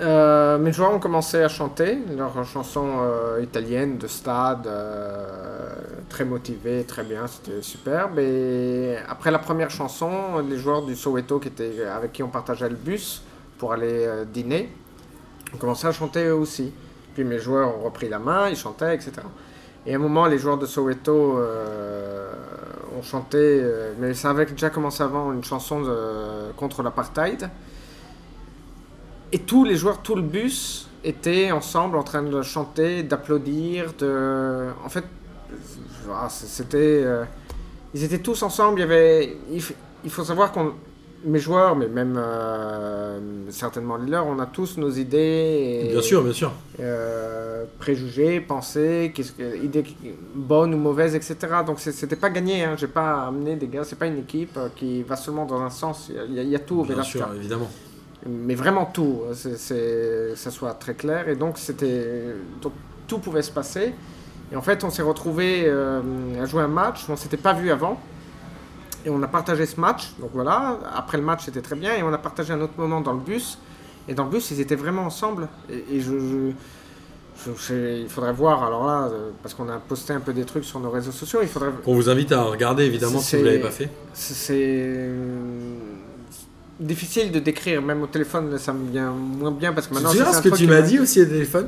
Euh, 0.00 0.58
mes 0.58 0.72
joueurs 0.72 0.94
ont 0.94 0.98
commencé 0.98 1.42
à 1.42 1.48
chanter 1.48 1.98
leurs 2.16 2.44
chansons 2.46 3.00
euh, 3.02 3.40
italiennes 3.42 3.98
de 3.98 4.06
stade, 4.06 4.66
euh, 4.66 5.68
très 6.08 6.24
motivés, 6.24 6.84
très 6.84 7.02
bien, 7.02 7.26
c'était 7.26 7.60
superbe. 7.60 8.18
Et 8.18 8.96
après 9.08 9.30
la 9.30 9.38
première 9.38 9.70
chanson, 9.70 10.38
les 10.48 10.56
joueurs 10.56 10.82
du 10.82 10.96
Soweto 10.96 11.38
qui 11.38 11.48
étaient, 11.48 11.84
avec 11.84 12.12
qui 12.12 12.22
on 12.22 12.28
partageait 12.28 12.70
le 12.70 12.76
bus 12.76 13.22
pour 13.62 13.72
aller 13.72 14.06
euh, 14.06 14.24
dîner 14.24 14.68
ont 15.54 15.56
commencé 15.56 15.86
à 15.86 15.92
chanter 15.92 16.24
eux 16.24 16.34
aussi. 16.34 16.72
Puis 17.14 17.22
mes 17.22 17.38
joueurs 17.38 17.78
ont 17.78 17.84
repris 17.84 18.08
la 18.08 18.18
main, 18.18 18.48
ils 18.48 18.56
chantaient, 18.56 18.92
etc. 18.92 19.12
Et 19.86 19.92
à 19.92 19.96
un 19.98 20.00
moment, 20.00 20.26
les 20.26 20.36
joueurs 20.36 20.58
de 20.58 20.66
Soweto 20.66 21.38
euh, 21.38 22.32
ont 22.98 23.02
chanté, 23.02 23.38
euh, 23.38 23.92
mais 24.00 24.14
ça 24.14 24.30
avait 24.30 24.46
déjà 24.46 24.68
commencé 24.68 25.00
avant, 25.04 25.32
une 25.32 25.44
chanson 25.44 25.80
de- 25.80 26.50
contre 26.56 26.82
l'apartheid. 26.82 27.50
Et 29.30 29.38
tous 29.38 29.64
les 29.64 29.76
joueurs, 29.76 30.02
tout 30.02 30.16
le 30.16 30.22
bus 30.22 30.88
étaient 31.04 31.52
ensemble 31.52 31.96
en 31.98 32.02
train 32.02 32.24
de 32.24 32.42
chanter, 32.42 33.04
d'applaudir, 33.04 33.92
de... 33.96 34.70
En 34.84 34.88
fait, 34.88 35.04
ah, 36.10 36.28
c'était... 36.28 37.06
Ils 37.94 38.02
étaient 38.02 38.18
tous 38.18 38.42
ensemble, 38.42 38.80
il 38.80 38.82
y 38.82 38.84
avait... 38.84 39.36
Il 40.04 40.10
faut 40.10 40.24
savoir 40.24 40.50
qu'on... 40.50 40.72
Mes 41.24 41.38
joueurs, 41.38 41.76
mais 41.76 41.86
même 41.86 42.16
euh, 42.16 43.20
certainement 43.50 43.96
les 43.96 44.10
leurs, 44.10 44.26
on 44.26 44.38
a 44.40 44.46
tous 44.46 44.76
nos 44.76 44.90
idées 44.90 45.84
et 45.86 45.88
Bien 45.92 46.02
sûr, 46.02 46.22
bien 46.22 46.32
sûr. 46.32 46.50
euh, 46.80 47.64
préjugés, 47.78 48.40
pensées, 48.40 49.12
que, 49.14 49.22
idées 49.64 49.84
bonnes 50.34 50.74
ou 50.74 50.78
mauvaises, 50.78 51.14
etc. 51.14 51.36
Donc 51.64 51.78
c'était 51.78 52.16
pas 52.16 52.30
gagné, 52.30 52.64
hein. 52.64 52.74
j'ai 52.76 52.88
pas 52.88 53.26
amené 53.28 53.54
des 53.54 53.68
gars, 53.68 53.84
c'est 53.84 53.98
pas 53.98 54.06
une 54.06 54.18
équipe 54.18 54.56
euh, 54.56 54.68
qui 54.74 55.02
va 55.04 55.14
seulement 55.14 55.44
dans 55.44 55.60
un 55.60 55.70
sens, 55.70 56.10
il 56.28 56.34
y 56.34 56.40
a, 56.40 56.42
il 56.42 56.48
y 56.48 56.56
a 56.56 56.58
tout 56.58 56.80
au 56.80 56.84
Bien 56.84 57.02
sûr, 57.04 57.28
évidemment. 57.36 57.70
mais 58.28 58.56
vraiment 58.56 58.86
tout, 58.86 59.20
c'est, 59.34 59.56
c'est- 59.58 60.34
ça 60.34 60.50
soit 60.50 60.74
très 60.74 60.94
clair. 60.94 61.28
Et 61.28 61.36
donc, 61.36 61.56
c'était, 61.58 62.34
tout 63.06 63.18
pouvait 63.18 63.42
se 63.42 63.50
passer. 63.52 63.92
Et 64.50 64.56
en 64.56 64.62
fait, 64.62 64.82
on 64.84 64.90
s'est 64.90 65.02
retrouvé 65.02 65.70
à 66.40 66.44
jouer 66.46 66.62
un 66.62 66.68
match, 66.68 67.04
on 67.08 67.16
s'était 67.16 67.36
pas 67.36 67.52
vu 67.52 67.70
avant. 67.70 68.00
Et 69.04 69.10
on 69.10 69.22
a 69.22 69.28
partagé 69.28 69.66
ce 69.66 69.80
match. 69.80 70.12
Donc 70.20 70.30
voilà, 70.32 70.78
après 70.94 71.18
le 71.18 71.24
match, 71.24 71.44
c'était 71.44 71.62
très 71.62 71.76
bien. 71.76 71.94
Et 71.96 72.02
on 72.02 72.12
a 72.12 72.18
partagé 72.18 72.52
un 72.52 72.60
autre 72.60 72.74
moment 72.76 73.00
dans 73.00 73.12
le 73.12 73.20
bus. 73.20 73.58
Et 74.08 74.14
dans 74.14 74.24
le 74.24 74.30
bus, 74.30 74.50
ils 74.50 74.60
étaient 74.60 74.76
vraiment 74.76 75.02
ensemble. 75.02 75.48
Et, 75.70 75.96
et 75.96 76.00
je, 76.00 76.18
je- 76.18 77.50
je- 77.56 78.02
il 78.02 78.08
faudrait 78.08 78.32
voir, 78.32 78.62
alors 78.62 78.86
là, 78.86 79.08
euh, 79.10 79.30
parce 79.42 79.54
qu'on 79.54 79.68
a 79.68 79.78
posté 79.78 80.12
un 80.12 80.20
peu 80.20 80.32
des 80.32 80.44
trucs 80.44 80.64
sur 80.64 80.78
nos 80.80 80.90
réseaux 80.90 81.10
sociaux, 81.12 81.40
il 81.42 81.48
faudrait, 81.48 81.70
Qu'on 81.84 81.94
vous 81.94 82.08
invite 82.10 82.30
à 82.32 82.42
regarder 82.44 82.84
évidemment 82.84 83.18
si 83.18 83.36
vous 83.36 83.44
l'avez 83.44 83.58
pas 83.58 83.70
fait. 83.70 83.88
c'est 84.12 84.34
c'est 84.34 85.08
difficile 86.80 87.30
de 87.30 87.38
décrire, 87.38 87.80
même 87.82 88.02
au 88.02 88.06
téléphone 88.06 88.58
ça 88.58 88.72
me 88.72 88.90
vient 88.90 89.10
moins 89.12 89.50
bien 89.52 89.72
parce 89.72 89.86
que 89.86 89.94
Tu 89.94 89.98
te 90.00 90.02
maintenant 90.04 90.10
souviens 90.18 90.32
c'est 90.32 90.38
ce 90.38 90.48
que 90.50 90.56
tu 90.56 90.66
m'as 90.66 90.80
m'a- 90.80 90.82
dit 90.82 90.98
aussi 90.98 91.20
au 91.20 91.24
téléphone 91.26 91.66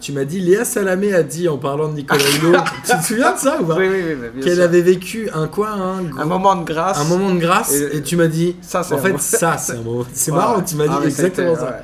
Tu 0.00 0.12
m'as 0.12 0.24
dit 0.24 0.38
Léa 0.40 0.64
Salamé 0.64 1.12
a 1.14 1.22
dit 1.22 1.48
en 1.48 1.58
parlant 1.58 1.88
de 1.88 1.94
Nicolas 1.94 2.22
Hulot. 2.40 2.58
tu 2.86 2.96
te 2.96 3.02
souviens 3.02 3.32
de 3.32 3.38
ça 3.38 3.60
ou 3.60 3.64
pas 3.64 3.76
Oui, 3.76 3.88
oui, 3.90 4.02
oui, 4.36 4.42
Qu'elle 4.42 4.60
avait 4.60 4.82
vécu 4.82 5.28
un 5.34 5.48
quoi 5.48 5.70
un, 5.70 6.02
gros- 6.02 6.20
un 6.20 6.24
moment 6.26 6.54
de 6.56 6.64
grâce. 6.64 6.98
un 7.00 7.04
moment 7.04 7.34
de 7.34 7.40
grâce 7.40 7.72
Et- 7.74 7.96
et, 7.96 8.02
tu 8.02 8.16
m'as 8.16 8.26
dit 8.28 8.54
Ça, 8.62 8.82
c'est 8.82 8.94
en 8.94 8.98
fait 8.98 9.08
moment- 9.08 9.18
ça 9.18 9.56
c'est 9.58 9.72
un 9.72 9.82
moment 9.82 10.04
c'est 10.12 10.30
Ouais. 10.30 10.36
marrant 10.36 10.62
tu 10.62 10.76
m'as 10.76 10.86
dit 10.88 10.94
Ah, 11.00 11.04
exactement 11.04 11.56
ça 11.56 11.82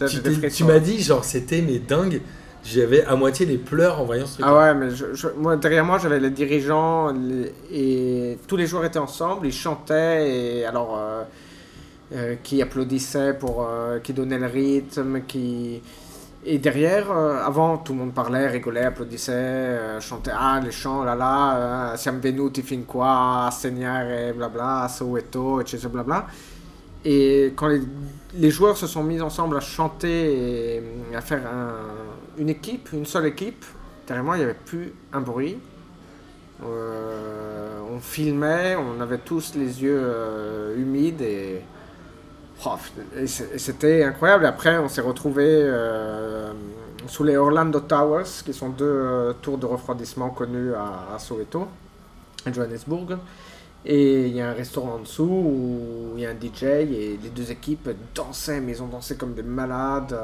ouais. 0.00 0.06
Tu, 0.08 0.50
tu 0.50 0.64
m'as 0.64 0.78
dit 0.78 1.00
genre 1.02 1.24
c'était 1.24 1.62
mais 1.62 1.78
dingue 1.78 2.20
j'avais 2.64 3.02
à 3.04 3.16
moitié 3.16 3.46
les 3.46 3.56
pleurs 3.56 4.00
en 4.00 4.04
voyant 4.04 4.26
ce 4.26 4.34
truc. 4.34 4.44
Ah 4.46 4.54
ouais, 4.58 4.74
mais 4.74 4.90
je- 4.90 5.14
je- 5.14 5.28
moi, 5.38 5.56
derrière 5.56 5.82
moi, 5.84 5.96
j'avais 5.98 6.20
les 6.20 6.28
dirigeants 6.28 7.10
les- 7.12 7.54
et 7.72 8.38
tous 8.46 8.56
les 8.56 8.66
joueurs 8.66 8.84
étaient 8.84 8.98
ensemble, 8.98 9.46
ils 9.46 9.52
chantaient 9.52 10.28
et 10.58 10.64
alors 10.66 10.98
euh, 10.98 11.22
euh, 12.12 12.36
qui 12.42 12.60
applaudissaient 12.60 13.34
pour, 13.34 13.66
euh, 13.68 14.00
qui 14.00 14.12
donnaient 14.12 14.38
le 14.38 14.46
rythme, 14.46 15.22
qui 15.26 15.80
et 16.44 16.58
derrière, 16.58 17.10
euh, 17.12 17.44
avant, 17.44 17.76
tout 17.78 17.92
le 17.92 17.98
monde 17.98 18.14
parlait, 18.14 18.48
rigolait, 18.48 18.84
applaudissait, 18.86 20.00
chantait 20.00 20.30
ah 20.34 20.58
les 20.64 20.70
chants, 20.72 21.04
là 21.04 21.14
là, 21.14 21.94
siamo 21.96 22.18
venuti 22.20 22.62
fin 22.62 22.82
qua 22.86 23.50
segnare 23.52 24.32
blabla, 24.34 24.88
Soweto, 24.88 25.60
etc. 25.60 25.88
blabla. 25.88 26.26
Et 27.04 27.52
quand 27.54 27.68
les, 28.34 28.50
joueurs 28.50 28.76
se 28.76 28.86
sont 28.86 29.02
mis 29.04 29.20
ensemble 29.20 29.56
à 29.58 29.60
chanter 29.60 30.76
et 30.76 30.82
à 31.14 31.20
faire 31.20 31.46
un- 31.46 32.38
une 32.38 32.48
équipe, 32.48 32.90
une 32.92 33.06
seule 33.06 33.26
équipe, 33.26 33.64
moi, 34.22 34.36
il 34.36 34.38
n'y 34.38 34.44
avait 34.44 34.54
plus 34.54 34.92
un 35.12 35.20
bruit. 35.20 35.58
On 36.62 38.00
filmait, 38.00 38.76
on 38.76 39.00
avait 39.00 39.18
tous 39.18 39.54
les 39.54 39.82
yeux 39.82 40.74
humides 40.76 41.20
et, 41.22 41.60
Oh, 41.60 41.62
et 41.62 41.62
c'est- 41.62 42.49
et 42.49 42.49
c'était 43.58 44.02
incroyable. 44.04 44.46
Après, 44.46 44.78
on 44.78 44.88
s'est 44.88 45.00
retrouvés 45.00 45.44
euh, 45.48 46.52
sous 47.06 47.24
les 47.24 47.36
Orlando 47.36 47.80
Towers, 47.80 48.24
qui 48.44 48.52
sont 48.52 48.68
deux 48.68 48.84
euh, 48.84 49.32
tours 49.40 49.58
de 49.58 49.66
refroidissement 49.66 50.30
connus 50.30 50.74
à, 50.74 51.14
à 51.14 51.18
Soweto, 51.18 51.66
à 52.46 52.52
Johannesburg. 52.52 53.18
Et 53.86 54.26
il 54.26 54.36
y 54.36 54.42
a 54.42 54.50
un 54.50 54.52
restaurant 54.52 54.96
en 54.96 54.98
dessous 54.98 55.22
où 55.24 56.12
il 56.16 56.22
y 56.22 56.26
a 56.26 56.30
un 56.30 56.34
DJ 56.34 56.64
et 56.64 57.18
les 57.22 57.30
deux 57.34 57.50
équipes 57.50 57.88
dansaient, 58.14 58.60
mais 58.60 58.72
ils 58.72 58.82
ont 58.82 58.88
dansé 58.88 59.16
comme 59.16 59.32
des 59.32 59.42
malades. 59.42 60.14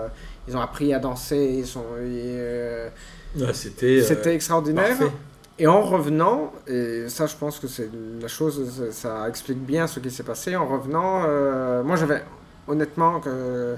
Ils 0.46 0.54
ont 0.56 0.60
appris 0.60 0.92
à 0.92 0.98
danser. 0.98 1.56
Ils 1.60 1.66
sont, 1.66 1.84
euh, 1.98 2.90
Ouais, 3.34 3.54
c'était. 3.54 4.02
c'était 4.02 4.34
extraordinaire. 4.34 4.88
parfait. 4.98 5.12
Et 5.58 5.66
en 5.66 5.80
revenant, 5.80 6.52
et 6.66 7.08
ça 7.08 7.26
je 7.26 7.34
pense 7.34 7.58
que 7.58 7.66
c'est 7.66 7.90
la 8.20 8.28
chose, 8.28 8.90
ça, 8.90 9.26
explique 9.26 9.58
bien 9.58 9.86
ce 9.86 10.00
qui 10.00 10.10
s'est 10.10 10.22
passé. 10.22 10.54
En 10.54 10.66
revenant, 10.66 11.22
euh, 11.26 11.82
moi 11.82 11.96
j'avais 11.96 12.22
honnêtement 12.68 13.20
que 13.20 13.76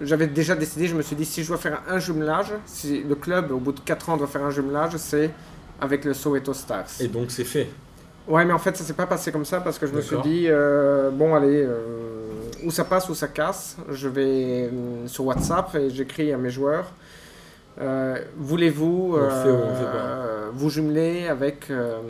j'avais 0.00 0.28
déjà 0.28 0.54
décidé, 0.54 0.86
je 0.86 0.94
me 0.94 1.02
suis 1.02 1.16
dit 1.16 1.24
si 1.24 1.42
je 1.42 1.48
dois 1.48 1.58
faire 1.58 1.82
un 1.88 1.98
jumelage, 1.98 2.52
si 2.64 3.02
le 3.02 3.16
club 3.16 3.50
au 3.50 3.58
bout 3.58 3.72
de 3.72 3.80
4 3.80 4.10
ans 4.10 4.16
doit 4.16 4.28
faire 4.28 4.44
un 4.44 4.50
jumelage, 4.50 4.96
c'est 4.98 5.30
avec 5.80 6.04
le 6.04 6.14
Soweto 6.14 6.54
Stars. 6.54 7.00
Et 7.00 7.08
donc 7.08 7.32
c'est 7.32 7.44
fait. 7.44 7.68
Ouais, 8.28 8.44
mais 8.44 8.52
en 8.52 8.58
fait 8.60 8.76
ça 8.76 8.84
s'est 8.84 8.92
pas 8.92 9.06
passé 9.06 9.32
comme 9.32 9.44
ça 9.44 9.60
parce 9.60 9.80
que 9.80 9.88
je 9.88 9.92
me 9.92 10.00
suis 10.00 10.20
dit 10.22 10.46
euh, 10.46 11.10
bon 11.10 11.34
allez, 11.34 11.64
euh, 11.66 12.28
ou 12.62 12.70
ça 12.70 12.84
passe 12.84 13.08
ou 13.08 13.16
ça 13.16 13.26
casse. 13.26 13.76
Je 13.90 14.06
vais 14.06 14.70
sur 15.06 15.26
WhatsApp 15.26 15.74
et 15.74 15.90
j'écris 15.90 16.32
à 16.32 16.36
mes 16.36 16.50
joueurs. 16.50 16.92
Voulez-vous 18.36 19.16
Vous 20.54 20.70
jumeler 20.70 21.28
avec 21.28 21.70
euh, 21.70 22.00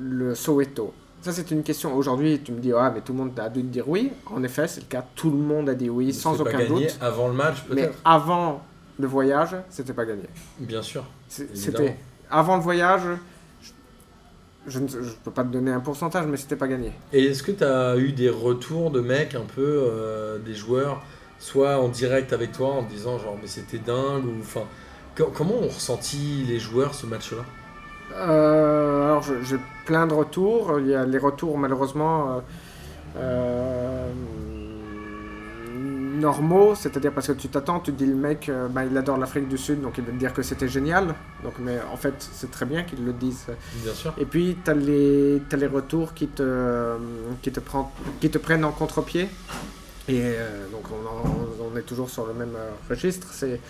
le 0.00 0.34
Soweto 0.34 0.92
Ça, 1.22 1.32
c'est 1.32 1.50
une 1.50 1.62
question. 1.62 1.94
Aujourd'hui, 1.94 2.40
tu 2.42 2.52
me 2.52 2.60
dis, 2.60 2.72
ah, 2.72 2.90
mais 2.94 3.00
tout 3.00 3.12
le 3.12 3.18
monde 3.18 3.38
a 3.38 3.48
dû 3.48 3.62
te 3.62 3.66
dire 3.66 3.88
oui. 3.88 4.12
En 4.26 4.42
effet, 4.42 4.66
c'est 4.68 4.80
le 4.80 4.86
cas. 4.86 5.04
Tout 5.14 5.30
le 5.30 5.36
monde 5.36 5.68
a 5.68 5.74
dit 5.74 5.90
oui, 5.90 6.12
sans 6.12 6.34
pas 6.36 6.42
aucun 6.42 6.58
gagné 6.58 6.86
doute. 6.86 6.98
Avant 7.00 7.28
le 7.28 7.34
match, 7.34 7.64
Mais 7.68 7.82
peut-être. 7.82 7.98
avant 8.04 8.62
le 8.98 9.06
voyage, 9.06 9.56
c'était 9.68 9.92
pas 9.92 10.04
gagné. 10.04 10.24
Bien 10.58 10.82
sûr. 10.82 11.04
C'était 11.28 11.96
avant 12.30 12.56
le 12.56 12.62
voyage. 12.62 13.02
Je, 14.68 14.80
ne 14.80 14.88
je 14.88 15.12
peux 15.22 15.30
pas 15.30 15.44
te 15.44 15.52
donner 15.52 15.70
un 15.70 15.78
pourcentage, 15.78 16.26
mais 16.26 16.36
c'était 16.36 16.56
pas 16.56 16.66
gagné. 16.66 16.90
Et 17.12 17.26
est-ce 17.26 17.44
que 17.44 17.52
tu 17.52 17.62
as 17.62 17.96
eu 17.98 18.10
des 18.10 18.30
retours 18.30 18.90
de 18.90 19.00
mecs 19.00 19.36
un 19.36 19.44
peu, 19.54 19.62
euh, 19.62 20.38
des 20.38 20.54
joueurs, 20.54 21.02
soit 21.38 21.78
en 21.78 21.88
direct 21.88 22.32
avec 22.32 22.50
toi 22.50 22.72
en 22.72 22.82
te 22.82 22.90
disant 22.90 23.18
genre 23.18 23.36
mais 23.40 23.46
c'était 23.46 23.78
dingue 23.78 24.24
ou 24.24 24.40
enfin 24.40 24.64
comment 25.24 25.54
ont 25.54 25.68
ressenti 25.68 26.44
les 26.46 26.58
joueurs 26.58 26.94
ce 26.94 27.06
match-là? 27.06 27.44
Euh, 28.14 29.04
alors, 29.04 29.24
j'ai 29.42 29.58
plein 29.84 30.06
de 30.06 30.14
retours. 30.14 30.78
Il 30.80 30.88
y 30.88 30.94
a 30.94 31.04
les 31.04 31.18
retours, 31.18 31.58
malheureusement, 31.58 32.36
euh, 32.36 32.40
euh, 33.18 34.12
normaux, 36.18 36.74
c'est-à-dire 36.74 37.12
parce 37.12 37.26
que 37.26 37.32
tu 37.32 37.48
t'attends, 37.48 37.80
tu 37.80 37.92
te 37.92 37.98
dis 37.98 38.06
le 38.06 38.14
mec, 38.14 38.50
bah, 38.70 38.84
il 38.84 38.96
adore 38.96 39.18
l'Afrique 39.18 39.48
du 39.48 39.58
Sud, 39.58 39.82
donc 39.82 39.98
il 39.98 40.04
va 40.04 40.12
te 40.12 40.16
dire 40.16 40.32
que 40.32 40.42
c'était 40.42 40.68
génial. 40.68 41.14
Donc, 41.44 41.54
mais 41.58 41.78
en 41.92 41.96
fait, 41.96 42.14
c'est 42.32 42.50
très 42.50 42.64
bien 42.64 42.84
qu'ils 42.84 43.04
le 43.04 43.12
disent. 43.12 43.46
Bien 43.82 43.92
sûr. 43.92 44.14
Et 44.18 44.24
puis, 44.24 44.56
tu 44.64 44.70
as 44.70 44.74
les, 44.74 45.66
retours 45.66 46.14
qui 46.14 46.28
te, 46.28 46.96
qui, 47.42 47.52
te 47.52 47.60
prend, 47.60 47.92
qui 48.20 48.30
te 48.30 48.38
prennent 48.38 48.64
en 48.64 48.72
contre-pied. 48.72 49.28
Et 50.08 50.20
euh, 50.22 50.66
donc, 50.70 50.84
on, 50.90 51.06
en- 51.06 51.70
on 51.72 51.76
est 51.76 51.82
toujours 51.82 52.08
sur 52.08 52.26
le 52.26 52.32
même 52.32 52.56
registre. 52.88 53.28
C'est, 53.32 53.60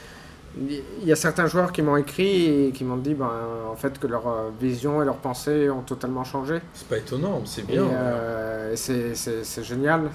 il 0.58 0.82
y 1.06 1.12
a 1.12 1.16
certains 1.16 1.46
joueurs 1.46 1.70
qui 1.70 1.82
m'ont 1.82 1.96
écrit 1.96 2.66
et 2.68 2.72
qui 2.72 2.82
m'ont 2.84 2.96
dit 2.96 3.14
ben, 3.14 3.30
en 3.70 3.76
fait, 3.76 3.98
que 3.98 4.06
leur 4.06 4.26
euh, 4.26 4.48
vision 4.58 5.02
et 5.02 5.04
leurs 5.04 5.18
pensées 5.18 5.68
ont 5.68 5.82
totalement 5.82 6.24
changé. 6.24 6.60
C'est 6.72 6.88
pas 6.88 6.96
étonnant, 6.98 7.42
c'est 7.44 7.66
bien. 7.66 7.82
euh, 7.84 8.72
c'est, 8.74 9.62
génial. 9.62 10.10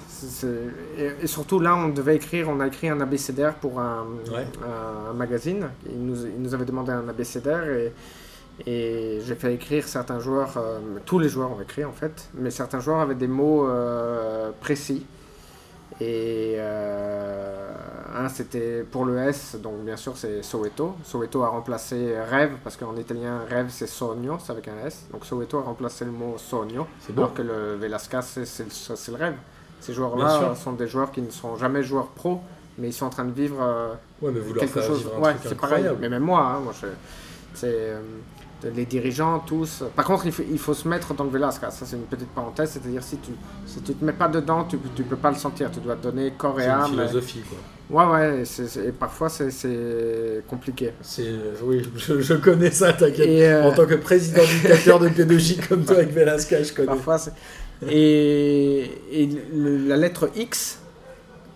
Et, 0.98 1.10
et 1.22 1.26
surtout, 1.26 1.60
là, 1.60 1.76
on 1.76 1.88
devait 1.88 2.16
écrire, 2.16 2.48
on 2.48 2.58
a 2.60 2.66
écrit 2.66 2.88
un 2.88 3.00
abécédaire 3.00 3.54
pour 3.54 3.78
un, 3.80 4.04
Ouais. 4.32 4.46
un- 4.64 5.10
un 5.10 5.14
magazine. 5.14 5.68
Il 5.88 6.04
nous, 6.04 6.26
il 6.26 6.42
nous 6.42 6.54
avait 6.54 6.64
demandé 6.64 6.90
un 6.92 7.08
abécédaire 7.08 7.64
et, 7.68 7.92
et 8.66 9.20
j'ai 9.24 9.34
fait 9.34 9.54
écrire 9.54 9.86
certains 9.86 10.18
joueurs, 10.20 10.54
euh, 10.56 10.78
tous 11.06 11.18
les 11.18 11.28
joueurs 11.28 11.52
ont 11.52 11.60
écrit 11.62 11.84
en 11.84 11.92
fait, 11.92 12.28
mais 12.34 12.50
certains 12.50 12.80
joueurs 12.80 13.00
avaient 13.00 13.14
des 13.14 13.26
mots 13.28 13.66
euh, 13.68 14.50
précis. 14.60 15.06
Et 16.00 16.54
euh, 16.58 17.70
un 18.16 18.28
c'était 18.28 18.82
pour 18.82 19.04
le 19.04 19.18
S, 19.18 19.56
donc 19.62 19.84
bien 19.84 19.96
sûr 19.96 20.16
c'est 20.16 20.42
Soweto. 20.42 20.96
Soweto 21.04 21.42
a 21.42 21.48
remplacé 21.48 22.14
rêve, 22.20 22.52
parce 22.64 22.76
qu'en 22.76 22.96
italien 22.96 23.40
rêve 23.48 23.66
c'est 23.68 23.86
sogno, 23.86 24.38
c'est 24.44 24.52
avec 24.52 24.68
un 24.68 24.86
S. 24.86 25.06
Donc 25.12 25.24
Soweto 25.26 25.58
a 25.58 25.62
remplacé 25.62 26.04
le 26.04 26.10
mot 26.10 26.34
sogno. 26.38 26.86
C'est. 27.00 27.16
Alors 27.16 27.34
que 27.34 27.42
le 27.42 27.74
Velasquez, 27.76 28.20
c'est- 28.22 28.44
c'est 28.46 28.64
le, 28.64 28.70
c'est 28.96 29.12
le 29.12 29.18
rêve. 29.18 29.34
Ces 29.80 29.92
joueurs-là 29.92 30.54
sont 30.54 30.72
des 30.72 30.86
joueurs 30.86 31.10
qui 31.10 31.22
ne 31.22 31.30
sont 31.30 31.56
jamais 31.56 31.82
joueurs 31.82 32.06
pro, 32.08 32.40
mais 32.78 32.88
ils 32.88 32.92
sont 32.92 33.06
en 33.06 33.10
train 33.10 33.24
de 33.24 33.32
vivre 33.32 33.58
euh, 33.60 33.92
Ouais, 34.20 34.30
mais 34.32 34.40
vous 34.40 34.54
leur 34.54 34.64
quelque 34.64 34.80
chose. 34.80 34.98
vivre 35.00 35.16
un 35.16 35.20
Ouais, 35.20 35.30
truc 35.34 35.42
c'est 35.48 35.54
pareil. 35.60 35.84
Mais 36.00 36.08
même 36.08 36.22
moi, 36.22 36.40
hein, 36.40 36.60
moi 36.60 36.72
je- 36.80 36.86
c'est 37.54 37.66
euh, 37.68 38.00
les 38.74 38.84
dirigeants 38.86 39.40
tous. 39.40 39.82
Par 39.96 40.04
contre, 40.04 40.26
il 40.26 40.32
faut, 40.32 40.42
il 40.50 40.58
faut 40.58 40.74
se 40.74 40.86
mettre 40.88 41.14
dans 41.14 41.24
le 41.24 41.30
Velasquez. 41.30 41.66
Ça, 41.70 41.84
c'est 41.86 41.96
une 41.96 42.02
petite 42.02 42.28
parenthèse. 42.28 42.70
C'est-à-dire, 42.70 43.02
si 43.02 43.16
tu 43.18 43.32
si 43.66 43.80
tu 43.82 43.94
te 43.94 44.04
mets 44.04 44.12
pas 44.12 44.28
dedans, 44.28 44.64
tu 44.64 44.78
tu 44.94 45.02
peux 45.02 45.16
pas 45.16 45.30
le 45.30 45.36
sentir. 45.36 45.70
Tu 45.70 45.80
dois 45.80 45.96
te 45.96 46.02
donner 46.04 46.32
corps 46.36 46.58
et 46.60 46.64
C'est 46.64 46.68
une 46.68 46.74
âme. 46.74 46.90
philosophie 46.90 47.40
quoi. 47.48 47.58
Ouais, 47.90 48.10
ouais. 48.12 48.42
et 48.86 48.92
parfois, 48.92 49.28
c'est- 49.28 50.42
compliqué. 50.48 50.92
C'est 51.02 51.26
oui, 51.62 51.82
je, 51.96 52.20
je 52.20 52.34
connais 52.34 52.70
ça, 52.70 52.92
t'inquiète. 52.92 53.28
Euh, 53.28 53.68
En 53.70 53.72
tant 53.74 53.84
que 53.86 53.94
président 53.96 54.42
dictateur 54.44 54.98
de 55.00 55.08
pédagogie 55.08 55.56
comme 55.68 55.84
toi 55.84 55.96
avec 55.96 56.10
Velasquez, 56.12 56.64
je 56.64 56.72
connais. 56.72 56.86
Parfois, 56.88 57.18
et, 57.88 58.90
et 59.10 59.28
le- 59.52 59.88
la 59.88 59.96
lettre 59.96 60.30
X, 60.36 60.78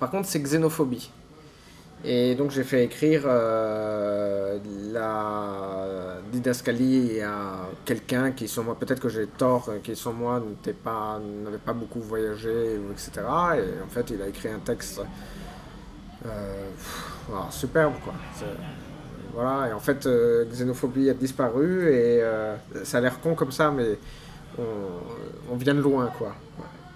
par 0.01 0.11
contre, 0.11 0.29
c'est 0.29 0.41
xénophobie. 0.41 1.11
Et 2.09 2.37
donc, 2.37 2.53
j'ai 2.53 2.63
fait 2.63 2.85
écrire 2.85 3.23
euh, 3.27 4.59
la 4.93 6.21
didascalie 6.31 7.21
à 7.21 7.67
quelqu'un 7.85 8.31
qui, 8.31 8.47
sur 8.47 8.63
moi, 8.63 8.77
peut-être 8.79 9.01
que 9.01 9.09
j'ai 9.09 9.27
tort, 9.27 9.69
euh, 9.69 9.79
qui, 9.83 9.97
sur 9.97 10.13
moi, 10.13 10.39
n'était 10.39 10.73
pas, 10.73 11.21
n'avait 11.43 11.59
pas 11.59 11.73
beaucoup 11.73 12.01
voyagé, 12.01 12.79
etc. 12.93 13.11
Et 13.57 13.83
en 13.85 13.89
fait, 13.89 14.09
il 14.11 14.23
a 14.23 14.29
écrit 14.29 14.49
un 14.49 14.61
texte 14.61 15.01
euh, 16.25 16.69
superbe, 17.51 17.95
quoi. 18.05 18.15
Voilà, 19.35 19.69
et 19.69 19.73
en 19.73 19.81
fait, 19.81 20.07
euh, 20.07 20.45
xénophobie 20.45 21.11
a 21.11 21.15
disparu, 21.15 21.93
et 21.93 22.23
ça 22.85 22.99
a 22.99 23.01
l'air 23.01 23.19
con 23.21 23.35
comme 23.35 23.51
ça, 23.51 23.73
mais 23.73 23.99
on, 24.57 25.53
on 25.53 25.57
vient 25.57 25.75
de 25.75 25.81
loin, 25.81 26.07
quoi. 26.17 26.37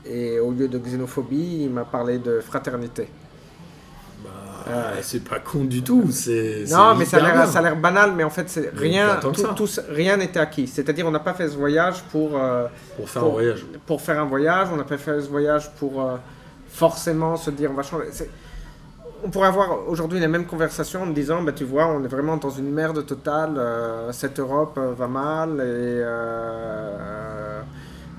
Et 0.04 0.38
au 0.38 0.52
lieu 0.52 0.68
de 0.68 0.78
xénophobie, 0.78 1.64
il 1.64 1.70
m'a 1.70 1.84
parlé 1.84 2.18
de 2.18 2.38
fraternité. 2.38 3.08
Bah, 4.66 4.72
c'est 5.02 5.22
pas 5.24 5.38
con 5.38 5.64
du 5.64 5.82
tout. 5.82 6.06
C'est 6.10 6.64
Non, 6.70 6.94
mais 6.94 7.04
ça 7.04 7.16
a 7.18 7.62
l'air- 7.62 7.76
banal, 7.76 8.12
mais 8.16 8.24
en 8.24 8.30
fait, 8.30 8.48
c'est 8.48 8.70
rien, 8.74 9.16
tout- 9.20 9.30
tout- 9.54 9.80
rien 9.88 10.16
n'était 10.16 10.40
acquis. 10.40 10.66
C'est-à-dire, 10.66 11.06
on 11.06 11.10
n'a 11.10 11.18
pas 11.20 11.34
fait 11.34 11.48
ce 11.48 11.56
voyage 11.56 12.02
pour, 12.12 12.30
euh, 12.34 12.66
pour 12.96 13.08
faire 13.08 13.22
pour- 13.22 13.30
un 13.30 13.34
voyage. 13.34 13.66
pour 13.86 14.00
faire 14.00 14.20
un 14.20 14.26
voyage, 14.26 14.68
on 14.72 14.76
n'a 14.76 14.84
pas 14.84 14.98
fait 14.98 15.20
ce 15.20 15.28
voyage 15.28 15.70
pour 15.78 16.00
euh, 16.02 16.16
forcément 16.70 17.36
se 17.36 17.50
dire 17.50 17.70
on 17.70 17.74
va 17.74 17.82
changer. 17.82 18.06
On 19.22 19.28
pourrait 19.28 19.48
avoir 19.48 19.86
aujourd'hui 19.86 20.18
la 20.18 20.28
même 20.28 20.46
conversation 20.46 21.02
en 21.02 21.06
me 21.06 21.12
disant 21.12 21.42
bah, 21.42 21.52
tu 21.52 21.64
vois, 21.64 21.86
on 21.88 22.02
est 22.04 22.08
vraiment 22.08 22.36
dans 22.38 22.48
une 22.50 22.70
merde 22.72 23.04
totale, 23.04 23.54
euh, 23.58 24.12
cette 24.12 24.38
Europe 24.40 24.78
va 24.98 25.06
mal 25.08 25.60
et. 25.60 26.02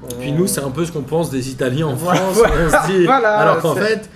Et 0.10 0.16
puis 0.16 0.32
nous, 0.32 0.48
c'est 0.48 0.64
un 0.64 0.72
peu 0.72 0.84
ce 0.86 0.92
qu'on 0.92 1.04
pense 1.04 1.30
des 1.30 1.50
Italiens 1.52 1.88
en 1.88 1.96
France. 1.96 2.34
voilà. 2.34 2.54
On 2.66 2.70
se 2.88 2.92
dit, 2.92 3.06
Voilà, 3.06 3.38
alors 3.38 3.60
qu'en 3.60 3.76
fait, 3.76 4.10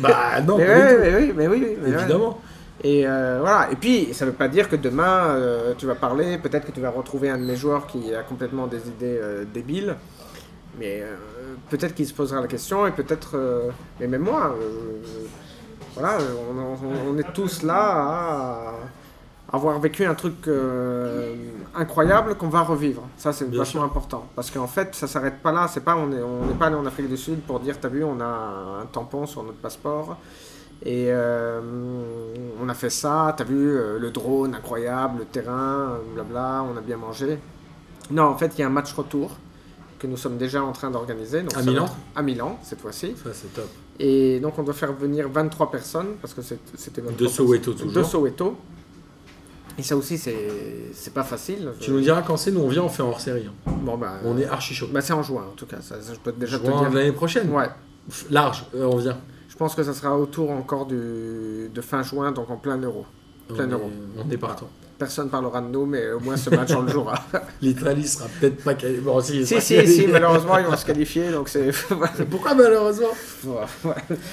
bah 0.00 0.40
non, 0.46 0.58
Mais 0.58 0.66
oui, 0.66 0.96
mais 1.00 1.14
oui, 1.16 1.32
mais 1.36 1.46
oui, 1.48 1.64
oui, 1.66 1.76
mais 1.82 1.88
ouais. 1.94 1.98
évidemment. 2.00 2.40
Et 2.82 3.06
euh, 3.06 3.38
voilà. 3.40 3.68
Et 3.72 3.76
puis, 3.76 4.12
ça 4.12 4.24
ne 4.26 4.30
veut 4.30 4.36
pas 4.36 4.48
dire 4.48 4.68
que 4.68 4.76
demain, 4.76 5.28
euh, 5.30 5.74
tu 5.78 5.86
vas 5.86 5.94
parler, 5.94 6.38
peut-être 6.38 6.66
que 6.66 6.72
tu 6.72 6.80
vas 6.80 6.90
retrouver 6.90 7.30
un 7.30 7.38
de 7.38 7.44
mes 7.44 7.56
joueurs 7.56 7.86
qui 7.86 8.14
a 8.14 8.22
complètement 8.22 8.66
des 8.66 8.78
idées 8.88 9.18
euh, 9.22 9.44
débiles. 9.52 9.96
Mais 10.78 11.02
peut-être 11.68 11.94
qu'il 11.94 12.06
se 12.06 12.14
posera 12.14 12.40
la 12.40 12.46
question 12.46 12.86
et 12.86 12.90
peut-être. 12.92 13.36
mais 13.98 14.06
même 14.06 14.22
moi, 14.22 14.54
voilà, 15.94 16.16
on, 16.50 16.58
on- 16.86 17.14
on 17.14 17.18
est 17.18 17.32
tous 17.34 17.62
là 17.64 17.74
à 17.76 18.72
avoir 19.52 19.78
vécu 19.80 20.04
un 20.04 20.14
truc 20.14 20.46
euh, 20.48 21.34
incroyable 21.74 22.36
qu'on 22.36 22.48
va 22.48 22.62
revivre. 22.62 23.02
Ça, 23.16 23.32
c'est 23.32 23.46
vachement 23.46 23.64
sûr. 23.64 23.82
important. 23.82 24.26
Parce 24.36 24.50
qu'en 24.50 24.66
fait, 24.66 24.94
ça 24.94 25.06
s'arrête 25.06 25.42
pas 25.42 25.52
là. 25.52 25.66
C'est 25.68 25.80
pas, 25.84 25.96
on 25.96 26.06
n'est 26.06 26.22
on 26.22 26.46
n'est 26.46 26.54
pas 26.54 26.66
allé 26.66 26.76
en 26.76 26.86
Afrique 26.86 27.08
du 27.08 27.16
Sud 27.16 27.40
pour 27.40 27.60
dire, 27.60 27.78
t'as 27.80 27.88
vu, 27.88 28.04
on 28.04 28.20
a 28.20 28.80
un 28.82 28.86
tampon 28.86 29.26
sur 29.26 29.42
notre 29.42 29.58
passeport. 29.58 30.16
Et 30.82 31.06
euh, 31.10 31.60
on 32.62 32.68
a 32.68 32.74
fait 32.74 32.88
ça, 32.90 33.34
t'as 33.36 33.44
vu, 33.44 33.76
euh, 33.76 33.98
le 33.98 34.10
drone 34.10 34.54
incroyable, 34.54 35.18
le 35.20 35.24
terrain, 35.26 35.98
blabla, 36.14 36.64
on 36.72 36.76
a 36.76 36.80
bien 36.80 36.96
mangé. 36.96 37.38
Non, 38.10 38.24
en 38.24 38.36
fait, 38.36 38.52
il 38.56 38.60
y 38.62 38.64
a 38.64 38.66
un 38.66 38.70
match 38.70 38.92
retour 38.94 39.36
que 39.98 40.06
nous 40.06 40.16
sommes 40.16 40.38
déjà 40.38 40.62
en 40.62 40.72
train 40.72 40.90
d'organiser. 40.90 41.40
À 41.54 41.60
va 41.60 41.62
Milan 41.70 41.86
À 42.16 42.22
Milan, 42.22 42.58
cette 42.62 42.80
fois-ci. 42.80 43.14
Ça, 43.22 43.30
c'est 43.34 43.52
top. 43.52 43.68
Et 43.98 44.40
donc, 44.40 44.58
on 44.58 44.62
doit 44.62 44.72
faire 44.72 44.94
venir 44.94 45.28
23 45.28 45.70
personnes, 45.70 46.14
parce 46.22 46.32
que 46.32 46.40
c'était 46.40 47.02
23 47.02 47.18
De 47.18 47.26
Soweto, 47.30 47.70
personnes. 47.72 47.86
toujours. 47.88 48.02
De 48.02 48.08
Soweto. 48.08 48.56
Et 49.78 49.82
ça 49.82 49.96
aussi, 49.96 50.18
c'est 50.18 51.14
pas 51.14 51.22
facile. 51.24 51.70
Tu 51.80 51.90
nous 51.90 52.00
diras 52.00 52.22
quand 52.22 52.36
c'est, 52.36 52.50
nous 52.50 52.60
on 52.60 52.68
vient, 52.68 52.82
on 52.82 52.88
fait 52.88 53.02
en 53.02 53.08
hors 53.08 53.20
série. 53.20 53.46
hein. 53.46 53.72
Bon, 53.82 53.96
bah, 53.96 54.14
On 54.24 54.36
est 54.38 54.46
archi 54.46 54.74
chaud. 54.74 54.88
bah, 54.92 55.00
c'est 55.00 55.12
en 55.12 55.22
juin, 55.22 55.44
en 55.50 55.54
tout 55.56 55.66
cas. 55.66 55.80
Ça, 55.80 56.00
ça, 56.00 56.12
je 56.12 56.18
peux 56.18 56.32
déjà 56.32 56.58
te 56.58 56.66
Juin 56.66 56.80
dire. 56.82 56.90
de 56.90 56.96
l'année 56.98 57.12
prochaine. 57.12 57.50
Ouais. 57.50 57.68
Large, 58.30 58.66
euh, 58.74 58.84
on 58.84 58.96
vient. 58.96 59.18
Je 59.48 59.56
pense 59.56 59.74
que 59.74 59.82
ça 59.82 59.92
sera 59.94 60.16
autour 60.18 60.50
encore 60.50 60.86
du, 60.86 61.70
de 61.72 61.80
fin 61.80 62.02
juin, 62.02 62.32
donc 62.32 62.50
en 62.50 62.56
plein 62.56 62.78
euro. 62.78 63.04
On 63.50 63.54
Plein 63.54 63.68
est, 63.68 63.72
euro. 63.72 63.90
on 64.18 64.30
est 64.30 64.36
partant. 64.36 64.68
Personne 65.00 65.30
parlera 65.30 65.62
de 65.62 65.68
nous, 65.68 65.86
mais 65.86 66.12
au 66.12 66.20
moins 66.20 66.36
ce 66.36 66.50
match, 66.50 66.72
on 66.76 66.82
le 66.82 66.92
jouera. 66.92 67.24
L'Italie 67.62 68.06
sera 68.06 68.26
peut-être 68.38 68.62
pas 68.62 68.74
qualifiée. 68.74 69.02
Bon, 69.02 69.18
si, 69.22 69.46
si, 69.46 69.58
si, 69.58 69.86
si, 69.86 70.06
malheureusement, 70.06 70.58
ils 70.58 70.66
vont 70.66 70.76
se 70.76 70.84
qualifier, 70.84 71.30
donc 71.30 71.48
c'est. 71.48 71.70
Pourquoi 72.30 72.52
malheureusement? 72.52 73.08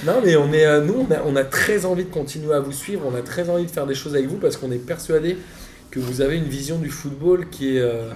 Non, 0.06 0.22
mais 0.26 0.36
on 0.36 0.52
est, 0.52 0.66
euh, 0.66 0.82
nous, 0.82 1.08
on 1.10 1.14
a, 1.14 1.22
on 1.26 1.38
a 1.38 1.46
très 1.46 1.86
envie 1.86 2.04
de 2.04 2.14
continuer 2.14 2.54
à 2.54 2.60
vous 2.60 2.74
suivre. 2.74 3.04
On 3.10 3.16
a 3.16 3.22
très 3.22 3.50
envie 3.50 3.66
de 3.66 3.72
faire 3.72 3.88
des 3.88 3.96
choses 3.96 4.14
avec 4.14 4.28
vous 4.28 4.36
parce 4.36 4.58
qu'on 4.58 4.70
est 4.74 4.86
persuadé 4.86 5.38
que 5.90 6.02
vous 6.02 6.20
avez 6.20 6.36
une 6.36 6.50
vision 6.50 6.80
du 6.80 6.90
football 6.90 7.48
qui 7.50 7.78
est 7.78 7.80
euh, 7.80 8.10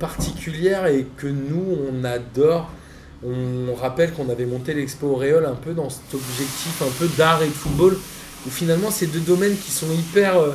particulière 0.00 0.86
et 0.86 1.06
que 1.16 1.28
nous, 1.28 1.78
on 1.88 2.02
adore. 2.02 2.68
On 3.24 3.76
rappelle 3.76 4.12
qu'on 4.12 4.28
avait 4.28 4.44
monté 4.44 4.74
l'Expo 4.74 5.06
Auréole 5.06 5.46
un 5.46 5.54
peu 5.54 5.72
dans 5.72 5.88
cet 5.88 6.12
objectif 6.12 6.82
un 6.82 6.90
peu 6.98 7.06
d'art 7.16 7.44
et 7.44 7.46
de 7.46 7.52
football 7.52 7.96
où 8.44 8.50
finalement, 8.50 8.90
c'est 8.90 9.06
deux 9.06 9.20
domaines 9.20 9.56
qui 9.56 9.70
sont 9.70 9.90
hyper 9.92 10.36
euh, 10.36 10.50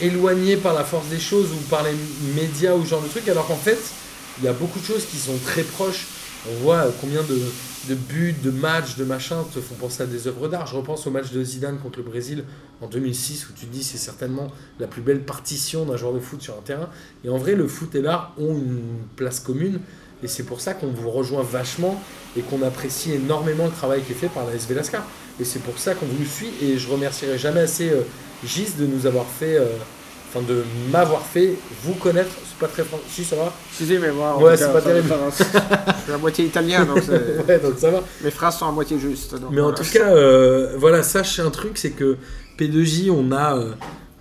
éloignés 0.00 0.56
par 0.56 0.74
la 0.74 0.84
force 0.84 1.08
des 1.08 1.20
choses 1.20 1.48
ou 1.52 1.68
par 1.68 1.82
les 1.82 1.94
médias 2.34 2.74
ou 2.74 2.84
ce 2.84 2.90
genre 2.90 3.02
de 3.02 3.08
trucs, 3.08 3.28
alors 3.28 3.46
qu'en 3.46 3.56
fait, 3.56 3.78
il 4.38 4.44
y 4.44 4.48
a 4.48 4.52
beaucoup 4.52 4.78
de 4.78 4.84
choses 4.84 5.04
qui 5.04 5.16
sont 5.16 5.36
très 5.44 5.62
proches. 5.62 6.06
On 6.50 6.62
voit 6.62 6.76
euh, 6.76 6.90
combien 7.00 7.22
de, 7.22 7.38
de 7.88 7.94
buts, 7.94 8.34
de 8.42 8.50
matchs, 8.50 8.96
de 8.96 9.04
machins 9.04 9.44
te 9.52 9.60
font 9.60 9.74
penser 9.74 10.02
à 10.02 10.06
des 10.06 10.26
œuvres 10.26 10.48
d'art. 10.48 10.66
Je 10.66 10.76
repense 10.76 11.06
au 11.06 11.10
match 11.10 11.30
de 11.30 11.42
Zidane 11.44 11.78
contre 11.78 11.98
le 11.98 12.04
Brésil 12.04 12.44
en 12.80 12.86
2006 12.86 13.48
où 13.48 13.52
tu 13.52 13.66
te 13.66 13.72
dis 13.72 13.84
c'est 13.84 13.98
certainement 13.98 14.50
la 14.78 14.86
plus 14.86 15.02
belle 15.02 15.20
partition 15.20 15.84
d'un 15.84 15.96
joueur 15.96 16.12
de 16.12 16.20
foot 16.20 16.40
sur 16.40 16.54
un 16.54 16.62
terrain. 16.62 16.88
Et 17.24 17.28
en 17.28 17.36
vrai, 17.38 17.54
le 17.54 17.68
foot 17.68 17.94
et 17.94 18.00
l'art 18.02 18.34
ont 18.38 18.54
une 18.54 18.82
place 19.16 19.40
commune 19.40 19.80
et 20.22 20.28
c'est 20.28 20.42
pour 20.42 20.60
ça 20.60 20.74
qu'on 20.74 20.88
vous 20.88 21.10
rejoint 21.10 21.42
vachement 21.42 22.00
et 22.36 22.42
qu'on 22.42 22.62
apprécie 22.62 23.12
énormément 23.12 23.66
le 23.66 23.72
travail 23.72 24.02
qui 24.02 24.12
est 24.12 24.16
fait 24.16 24.28
par 24.28 24.46
la 24.46 24.54
SV 24.54 24.74
Lascar. 24.74 25.04
Et 25.38 25.44
c'est 25.44 25.60
pour 25.60 25.78
ça 25.78 25.94
qu'on 25.94 26.06
vous 26.06 26.24
suit 26.24 26.50
et 26.62 26.76
je 26.76 26.88
remercierai 26.90 27.38
jamais 27.38 27.60
assez 27.60 27.90
euh, 27.90 28.02
Gis 28.44 28.72
de 28.78 28.86
nous 28.86 29.06
avoir 29.06 29.26
fait, 29.26 29.56
euh, 29.58 29.66
enfin 30.28 30.44
de 30.46 30.62
m'avoir 30.90 31.22
fait 31.26 31.54
vous 31.84 31.94
connaître. 31.94 32.30
C'est 32.48 32.58
pas 32.58 32.68
très 32.72 32.84
français, 32.84 33.04
si 33.08 33.24
ça 33.24 33.36
va? 33.36 33.52
Si, 33.72 33.86
si, 33.86 33.98
mais 33.98 34.10
moi, 34.12 34.34
en 34.36 34.42
Ouais, 34.42 34.56
c'est 34.56 34.66
pas 34.72 34.80
ça- 34.80 34.88
terrible. 34.90 35.08
ça 35.08 35.16
va. 35.16 35.30
Je 35.98 36.02
suis 36.04 36.12
à 36.12 36.18
moitié 36.18 36.44
italien, 36.46 36.84
donc 36.84 36.96
Ouais, 37.48 37.58
donc 37.58 37.74
ça 37.78 37.90
va. 37.90 38.02
mes 38.22 38.30
phrases 38.30 38.58
sont 38.58 38.66
à 38.68 38.72
moitié 38.72 38.98
justes. 38.98 39.34
donc 39.40 39.50
Mais 39.52 39.60
en 39.60 39.72
tout 39.72 39.84
cas, 39.92 40.08
euh, 40.14 40.74
voilà, 40.78 41.02
sache 41.02 41.38
un 41.40 41.50
truc, 41.50 41.72
c'est 41.78 41.90
que 41.90 42.16
P2J, 42.58 43.10
on 43.10 43.32
a, 43.32 43.56
euh, 43.56 43.72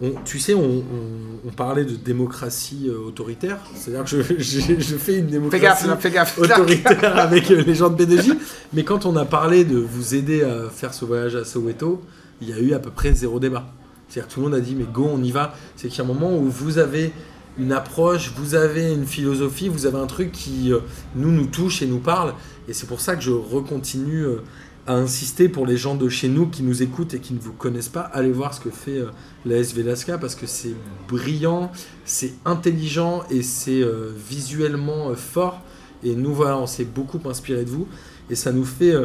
on- 0.01 0.11
tu 0.25 0.39
sais, 0.39 0.53
on, 0.53 0.63
on- 0.63 1.47
on 1.47 1.51
parlait 1.51 1.83
de 1.85 1.95
démocratie 1.95 2.87
euh, 2.89 3.07
autoritaire. 3.07 3.57
C'est-à-dire 3.75 4.03
que 4.03 4.21
je, 4.21 4.33
je- 4.37 4.79
je 4.79 4.95
fais 4.97 5.15
une 5.17 5.25
Fais 5.27 5.31
démocratie 5.31 5.63
gaffe, 5.63 5.85
là, 5.87 5.97
fais 5.97 6.11
gaffe. 6.11 6.37
autoritaire 6.39 7.17
avec 7.17 7.51
euh, 7.51 7.61
les 7.65 7.75
gens 7.75 7.89
de 7.89 8.03
P2J. 8.05 8.33
Mais 8.73 8.83
quand 8.83 9.05
on 9.05 9.15
a 9.17 9.25
parlé 9.25 9.63
de 9.65 9.77
vous 9.77 10.15
aider 10.15 10.43
à 10.43 10.69
faire 10.69 10.93
ce 10.93 11.03
voyage 11.05 11.35
à 11.35 11.43
Soweto, 11.45 12.01
il 12.41 12.49
y 12.49 12.53
a 12.53 12.59
eu 12.59 12.73
à 12.73 12.79
peu 12.79 12.89
près 12.89 13.13
zéro 13.13 13.39
débat. 13.39 13.65
C'est-à-dire 14.09 14.27
que 14.27 14.33
tout 14.33 14.39
le 14.39 14.47
monde 14.47 14.55
a 14.55 14.61
dit, 14.61 14.75
mais 14.75 14.85
go, 14.85 15.07
on 15.11 15.23
y 15.23 15.31
va. 15.31 15.53
C'est 15.75 15.87
qu'il 15.87 15.99
y 15.99 16.01
a 16.01 16.03
un 16.03 16.07
moment 16.07 16.35
où 16.35 16.49
vous 16.49 16.79
avez 16.79 17.13
une 17.59 17.71
approche, 17.71 18.31
vous 18.35 18.55
avez 18.55 18.91
une 18.91 19.05
philosophie, 19.05 19.69
vous 19.69 19.85
avez 19.85 19.97
un 19.97 20.07
truc 20.07 20.31
qui 20.31 20.73
euh, 20.73 20.79
nous 21.15 21.31
nous 21.31 21.45
touche 21.45 21.81
et 21.81 21.85
nous 21.85 21.99
parle. 21.99 22.33
Et 22.67 22.73
c'est 22.73 22.87
pour 22.87 23.01
ça 23.01 23.15
que 23.15 23.21
je 23.21 23.31
recontinue 23.31 24.23
euh, 24.23 24.41
à 24.87 24.93
insister 24.93 25.49
pour 25.49 25.67
les 25.67 25.77
gens 25.77 25.95
de 25.95 26.09
chez 26.09 26.29
nous 26.29 26.47
qui 26.47 26.63
nous 26.63 26.81
écoutent 26.81 27.13
et 27.13 27.19
qui 27.19 27.33
ne 27.33 27.39
vous 27.39 27.51
connaissent 27.51 27.89
pas, 27.89 28.01
allez 28.01 28.31
voir 28.31 28.53
ce 28.53 28.61
que 28.61 28.71
fait 28.71 28.97
euh, 28.97 29.11
la 29.45 29.57
SV 29.57 29.83
parce 30.19 30.35
que 30.35 30.47
c'est 30.47 30.73
brillant, 31.07 31.71
c'est 32.05 32.33
intelligent 32.45 33.23
et 33.29 33.43
c'est 33.43 33.83
visuellement 34.29 35.13
fort. 35.15 35.61
Et 36.03 36.15
nous, 36.15 36.33
voilà, 36.33 36.57
on 36.57 36.65
s'est 36.65 36.85
beaucoup 36.85 37.19
inspiré 37.29 37.65
de 37.65 37.69
vous 37.69 37.87
et 38.29 38.35
ça 38.35 38.51
nous 38.51 38.65
fait 38.65 38.95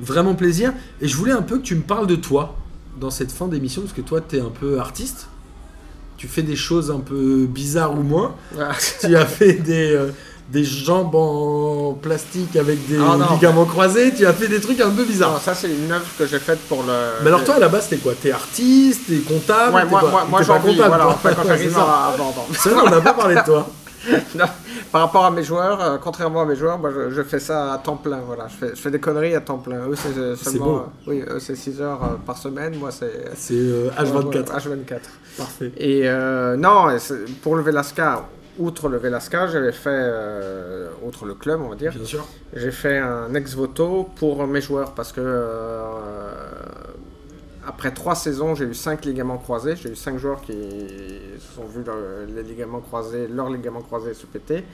vraiment 0.00 0.34
plaisir. 0.34 0.72
Et 1.00 1.08
je 1.08 1.16
voulais 1.16 1.32
un 1.32 1.42
peu 1.42 1.58
que 1.58 1.62
tu 1.62 1.74
me 1.74 1.82
parles 1.82 2.06
de 2.06 2.16
toi 2.16 2.56
dans 3.00 3.10
cette 3.10 3.32
fin 3.32 3.46
d'émission 3.48 3.82
parce 3.82 3.92
que 3.94 4.00
toi, 4.00 4.20
tu 4.26 4.36
es 4.36 4.40
un 4.40 4.50
peu 4.60 4.78
artiste. 4.80 5.28
Tu 6.16 6.26
fais 6.26 6.42
des 6.42 6.56
choses 6.56 6.90
un 6.90 6.98
peu 7.00 7.46
bizarres 7.48 7.92
ou 7.98 8.02
moins. 8.02 8.34
Voilà. 8.52 8.72
tu 9.00 9.16
as 9.16 9.24
fait 9.26 9.52
des, 9.54 9.92
euh, 9.94 10.10
des 10.50 10.64
jambes 10.64 11.14
en 11.14 11.92
plastique 12.00 12.56
avec 12.56 12.88
des 12.88 12.96
Ah, 12.98 13.16
non. 13.16 13.34
ligaments 13.34 13.66
croisés. 13.66 14.12
Tu 14.16 14.26
as 14.26 14.32
fait 14.32 14.48
des 14.48 14.60
trucs 14.60 14.80
un 14.80 14.90
peu 14.90 15.04
bizarres. 15.04 15.32
Non, 15.34 15.38
ça, 15.38 15.54
c'est 15.54 15.68
une 15.70 15.92
œuvre 15.92 16.04
que 16.18 16.26
j'ai 16.26 16.40
faite 16.40 16.58
pour 16.68 16.82
le. 16.82 16.92
Mais 17.22 17.28
alors 17.28 17.44
toi 17.44 17.54
à 17.54 17.58
la 17.60 17.68
base 17.68 17.88
t'es 17.88 17.98
quoi? 17.98 18.14
T'es 18.20 18.32
artiste, 18.32 19.02
t'es 19.08 19.18
comptable 19.18 19.76
Ouais, 19.76 19.84
moi, 19.84 20.00
moi, 20.10 20.26
moi 20.28 20.40
T'es 20.40 20.46
pas 20.46 20.54
j'en 20.54 20.58
vis, 20.60 20.72
comptable, 20.76 20.88
voilà, 20.88 21.04
toi. 21.04 21.12
en 21.12 21.18
fait, 21.18 21.34
quand 21.36 21.42
C'est 21.42 21.48
j'arrive 21.48 21.72
ça. 21.72 22.84
on 22.84 22.90
n'a 22.90 23.00
pas 23.00 23.14
parlé 23.14 23.34
de 23.36 23.40
toi. 23.44 23.70
Non, 24.34 24.44
par 24.92 25.00
rapport 25.02 25.24
à 25.24 25.30
mes 25.30 25.42
joueurs, 25.42 25.80
euh, 25.80 25.98
contrairement 25.98 26.42
à 26.42 26.44
mes 26.46 26.54
joueurs, 26.56 26.78
moi, 26.78 26.90
je, 26.94 27.10
je 27.10 27.22
fais 27.22 27.40
ça 27.40 27.72
à 27.72 27.78
temps 27.78 27.96
plein. 27.96 28.20
Voilà. 28.26 28.46
Je, 28.48 28.54
fais, 28.54 28.70
je 28.74 28.80
fais 28.80 28.90
des 28.90 29.00
conneries 29.00 29.34
à 29.34 29.40
temps 29.40 29.58
plein. 29.58 29.86
Eux, 29.88 29.96
c'est 29.96 30.16
euh, 30.16 30.36
seulement. 30.36 30.76
euh, 30.78 30.80
oui, 31.06 31.24
c'est 31.40 31.56
6 31.56 31.80
heures 31.82 32.18
par 32.24 32.36
semaine. 32.38 32.76
Moi, 32.76 32.90
c'est. 32.90 33.24
C'est 33.34 33.54
euh, 33.54 33.90
H24. 33.98 34.34
Ouais, 34.34 34.42
H24. 34.42 35.00
Parfait. 35.36 35.72
Et 35.76 36.08
non, 36.58 36.90
et 36.90 36.98
pour 37.42 37.56
le 37.56 37.62
Velasca, 37.62 38.24
outre 38.58 38.88
le 38.88 38.98
Velasca, 38.98 39.46
j'avais 39.48 39.72
fait, 39.72 40.12
outre 41.04 41.24
le 41.26 41.34
club, 41.34 41.60
on 41.64 41.68
va 41.68 41.76
dire, 41.76 41.92
Bien 41.92 42.04
sûr. 42.04 42.26
j'ai 42.54 42.70
fait 42.72 42.98
un 42.98 43.32
ex-voto 43.34 44.08
pour 44.16 44.46
mes 44.46 44.60
joueurs 44.60 44.92
parce 44.92 45.12
que 45.12 45.20
après 47.68 47.92
trois 47.92 48.14
saisons, 48.14 48.54
j'ai 48.54 48.64
eu 48.64 48.74
cinq 48.74 49.04
ligaments 49.04 49.38
croisés. 49.38 49.76
J'ai 49.76 49.90
eu 49.90 49.96
cinq 49.96 50.16
joueurs 50.18 50.40
qui 50.40 50.52
se 50.52 51.54
sont 51.54 51.64
vus 51.74 51.84
le- 51.86 52.26
les 52.34 52.42
ligaments 52.42 52.80
croisés, 52.80 53.28
leurs 53.28 53.50
ligaments 53.50 53.82
croisés 53.82 54.14
se 54.14 54.26
péter. 54.26 54.64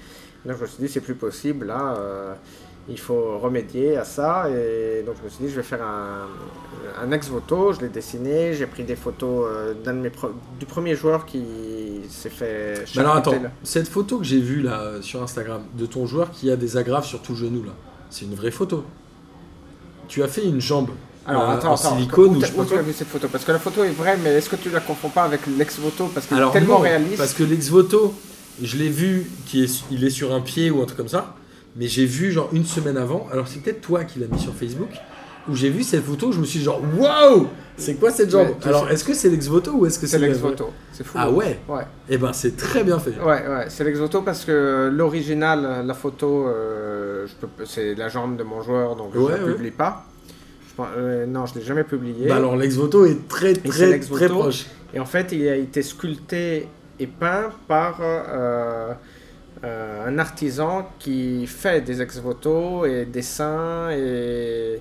Donc 0.47 0.57
je 0.59 0.63
me 0.63 0.67
suis 0.67 0.83
dit, 0.85 0.89
c'est 0.89 1.01
plus 1.01 1.15
possible, 1.15 1.67
là, 1.67 1.97
euh, 1.99 2.35
il 2.89 2.99
faut 2.99 3.39
remédier 3.39 3.97
à 3.97 4.05
ça. 4.05 4.49
Et 4.51 5.03
donc 5.07 5.17
je 5.19 5.25
me 5.25 5.29
suis 5.29 5.45
dit, 5.47 5.51
je 5.51 5.57
vais 5.57 5.63
faire 5.63 5.83
un, 5.83 6.27
un 7.03 7.11
ex-voto. 7.13 7.73
Je 7.73 7.81
l'ai 7.81 7.89
dessiné, 7.89 8.53
j'ai 8.55 8.67
pris 8.67 8.85
des 8.85 8.97
photos 8.97 9.47
euh, 9.51 9.75
d'un 9.83 9.95
de 9.95 10.01
mes 10.01 10.13
du 10.61 10.67
premier 10.67 10.95
joueur 10.95 11.25
qui 11.27 11.43
s'est 12.09 12.31
fait. 12.31 12.85
Mais 12.95 13.01
alors 13.01 13.17
attends, 13.17 13.33
cette 13.63 13.89
photo 13.89 14.19
que 14.19 14.25
j'ai 14.25 14.41
vue 14.41 14.61
là 14.61 15.01
sur 15.01 15.23
Instagram 15.23 15.63
de 15.77 15.87
ton 15.87 16.07
joueur 16.07 16.31
qui 16.31 16.51
a 16.51 16.57
des 16.57 16.77
agrafes 16.77 17.07
sur 17.07 17.21
tout 17.23 17.33
le 17.33 17.39
genou 17.39 17.63
là, 17.65 17.73
c'est 18.11 18.25
une 18.27 18.35
vraie 18.35 18.51
photo. 18.53 18.85
Tu 20.07 20.23
as 20.23 20.29
fait 20.29 20.45
une 20.45 20.61
jambe 20.61 20.91
Alors 21.27 21.51
euh, 21.51 21.55
attends, 21.55 21.70
en 21.72 21.75
attends, 21.75 21.97
silicone 21.97 22.37
où 22.37 22.39
ou 22.39 22.41
je 22.45 22.53
où 22.53 22.64
tu 22.64 22.75
as 22.77 22.83
vu 22.83 22.93
cette 22.93 23.09
photo 23.09 23.29
Parce 23.31 23.45
que 23.45 23.53
la 23.53 23.59
photo 23.59 23.83
est 23.85 23.91
vraie, 23.91 24.16
mais 24.22 24.31
est-ce 24.35 24.51
que 24.51 24.57
tu 24.57 24.70
la 24.70 24.81
confonds 24.81 25.09
pas 25.09 25.22
avec 25.25 25.41
l'ex-voto? 25.47 26.11
Parce 26.12 26.27
qu'elle 26.27 26.39
est 26.39 26.51
tellement 26.53 26.75
non, 26.75 26.81
réaliste. 26.81 27.16
parce 27.18 27.33
que 27.33 27.45
l'ex-voto, 27.45 28.14
je 28.62 28.77
l'ai 28.77 28.89
vu, 28.91 29.31
qui 29.47 29.64
est, 29.64 29.85
il 29.91 30.05
est 30.05 30.11
sur 30.11 30.35
un 30.35 30.41
pied 30.41 30.70
ou 30.70 30.83
un 30.83 30.85
truc 30.85 30.99
comme 30.99 31.09
ça, 31.09 31.35
mais 31.77 31.87
j'ai 31.89 32.05
vu 32.07 32.31
genre 32.31 32.49
une 32.53 32.64
semaine 32.66 32.97
avant, 32.97 33.27
alors 33.33 33.49
c'est 33.49 33.61
peut-être 33.61 33.81
toi 33.81 34.05
qui 34.05 34.18
l'as 34.18 34.27
mis 34.27 34.39
sur 34.39 34.55
Facebook, 34.55 34.91
où 35.49 35.55
j'ai 35.55 35.70
vu 35.70 35.83
cette 35.83 36.05
photo, 36.05 36.31
je 36.33 36.41
me 36.41 36.45
suis 36.45 36.59
dit 36.61 36.64
genre 36.64 36.81
waouh, 36.99 37.49
c'est 37.77 37.95
quoi 37.95 38.11
cette 38.11 38.31
jambe 38.31 38.49
Ouais, 38.49 38.66
Alors 38.66 38.91
est-ce 38.91 39.03
que 39.05 39.12
c'est 39.14 39.29
l'ex-voto 39.29 39.72
ou 39.72 39.87
est-ce 39.87 39.99
que 39.99 40.07
C'est 40.07 40.18
l'ex-voto. 40.18 40.70
C'est 40.93 41.05
fou. 41.05 41.16
Ah 41.20 41.31
ouais? 41.31 41.59
Ouais, 41.68 41.83
Eh 42.09 42.16
ben 42.18 42.33
c'est 42.33 42.57
très 42.57 42.85
bien 42.85 42.99
fait. 42.99 43.11
ouais, 43.20 43.25
ouais. 43.47 43.64
c'est 43.68 43.85
l'ex-voto 43.85 44.22
parce 44.22 44.45
que 44.45 44.91
l'original, 44.93 45.85
la 45.87 45.95
photo, 45.95 46.47
euh, 46.49 47.27
c'est 47.64 47.95
la 47.95 48.09
jambe 48.09 48.37
de 48.37 48.43
mon 48.43 48.62
joueur, 48.62 48.95
donc 48.97 49.11
je 49.14 49.18
ne 49.18 49.25
ouais. 49.25 49.39
publie 49.39 49.70
pas. 49.70 50.05
Pense- 50.77 50.89
euh, 50.97 51.27
non, 51.27 51.47
je 51.47 51.55
ne 51.55 51.59
l'ai 51.61 51.64
jamais 51.64 51.85
publié. 51.85 52.27
Bah 52.29 52.37
alors 52.37 52.57
l'ex-voto 52.57 53.05
est 53.07 53.29
très 53.29 53.53
très 53.55 53.99
très 54.01 54.29
proche. 54.43 54.66
Et 54.93 55.01
en 55.01 55.05
fait, 55.07 55.33
il 55.33 55.49
a 55.49 55.57
été 55.57 55.83
sculpté 55.83 56.68
et 57.01 57.07
peint 57.07 57.51
par 57.68 57.99
euh, 58.01 58.93
euh, 59.64 60.07
un 60.07 60.18
artisan 60.18 60.89
qui 60.99 61.47
fait 61.47 61.81
des 61.81 62.01
ex-voto 62.03 62.87
et 62.87 63.05
des 63.05 63.22
saints 63.22 63.91
et, 63.91 64.81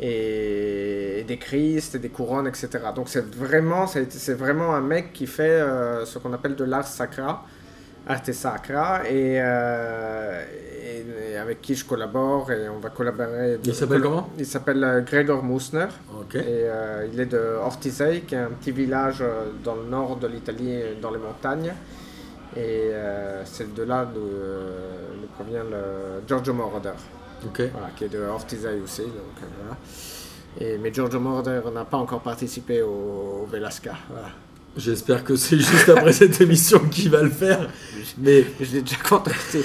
et 0.00 1.24
des 1.26 1.36
Christ 1.38 1.94
et 1.94 1.98
des 1.98 2.08
couronnes, 2.08 2.46
etc. 2.48 2.68
Donc 2.94 3.08
c'est 3.08 3.24
vraiment, 3.34 3.86
c'est 3.86 4.34
vraiment 4.34 4.74
un 4.74 4.80
mec 4.80 5.12
qui 5.12 5.26
fait 5.26 5.60
ce 6.04 6.18
qu'on 6.18 6.32
appelle 6.32 6.56
de 6.56 6.64
l'art 6.64 6.86
sacra. 6.86 7.44
Arte 8.08 8.32
Sacra 8.32 9.08
et, 9.08 9.36
euh, 9.40 10.42
et- 10.84 11.32
et 11.32 11.36
avec 11.36 11.60
qui 11.60 11.74
je 11.74 11.84
collabore 11.84 12.50
et 12.50 12.68
on 12.68 12.78
va 12.78 12.90
collaborer. 12.90 13.58
Il 13.64 13.74
s'appelle 13.74 14.00
comment 14.02 14.30
Il 14.38 14.46
s'appelle 14.46 14.82
euh, 14.84 15.00
Gregor 15.02 15.42
Musner 15.44 15.86
et 16.40 16.42
euh, 16.44 17.06
il 17.12 17.18
est 17.20 17.26
de 17.26 17.38
Ortisei, 17.62 18.22
qui 18.22 18.34
est 18.34 18.38
un 18.38 18.50
petit 18.50 18.72
village 18.72 19.22
dans 19.64 19.76
le 19.76 19.84
nord 19.84 20.16
de 20.16 20.26
l'Italie, 20.26 20.80
dans 21.00 21.10
les 21.10 21.18
montagnes. 21.18 21.72
Et 22.54 22.90
euh, 22.92 23.42
c'est 23.46 23.72
de 23.72 23.82
là 23.84 24.04
d'où 24.04 24.28
provient 25.36 25.64
le 25.64 26.22
Giorgio 26.26 26.52
Moroder, 26.52 26.90
voilà, 27.72 27.88
qui 27.96 28.04
est 28.04 28.08
de 28.08 28.20
Ortisei 28.24 28.78
aussi. 28.84 29.02
Donc, 29.02 29.36
voilà. 29.58 29.76
et, 30.60 30.76
mais 30.78 30.92
Giorgio 30.92 31.18
Moroder 31.18 31.60
n'a 31.72 31.84
pas 31.86 31.96
encore 31.96 32.20
participé 32.20 32.82
au, 32.82 33.42
au 33.44 33.46
Velasca. 33.50 33.94
Voilà. 34.10 34.28
J'espère 34.76 35.22
que 35.22 35.36
c'est 35.36 35.58
juste 35.58 35.88
après 35.90 36.12
cette 36.14 36.40
émission 36.40 36.78
qu'il 36.90 37.10
va 37.10 37.22
le 37.22 37.28
faire. 37.30 37.68
Mais 38.18 38.44
Je 38.60 38.72
l'ai 38.74 38.80
déjà 38.82 38.96
contacté. 39.06 39.62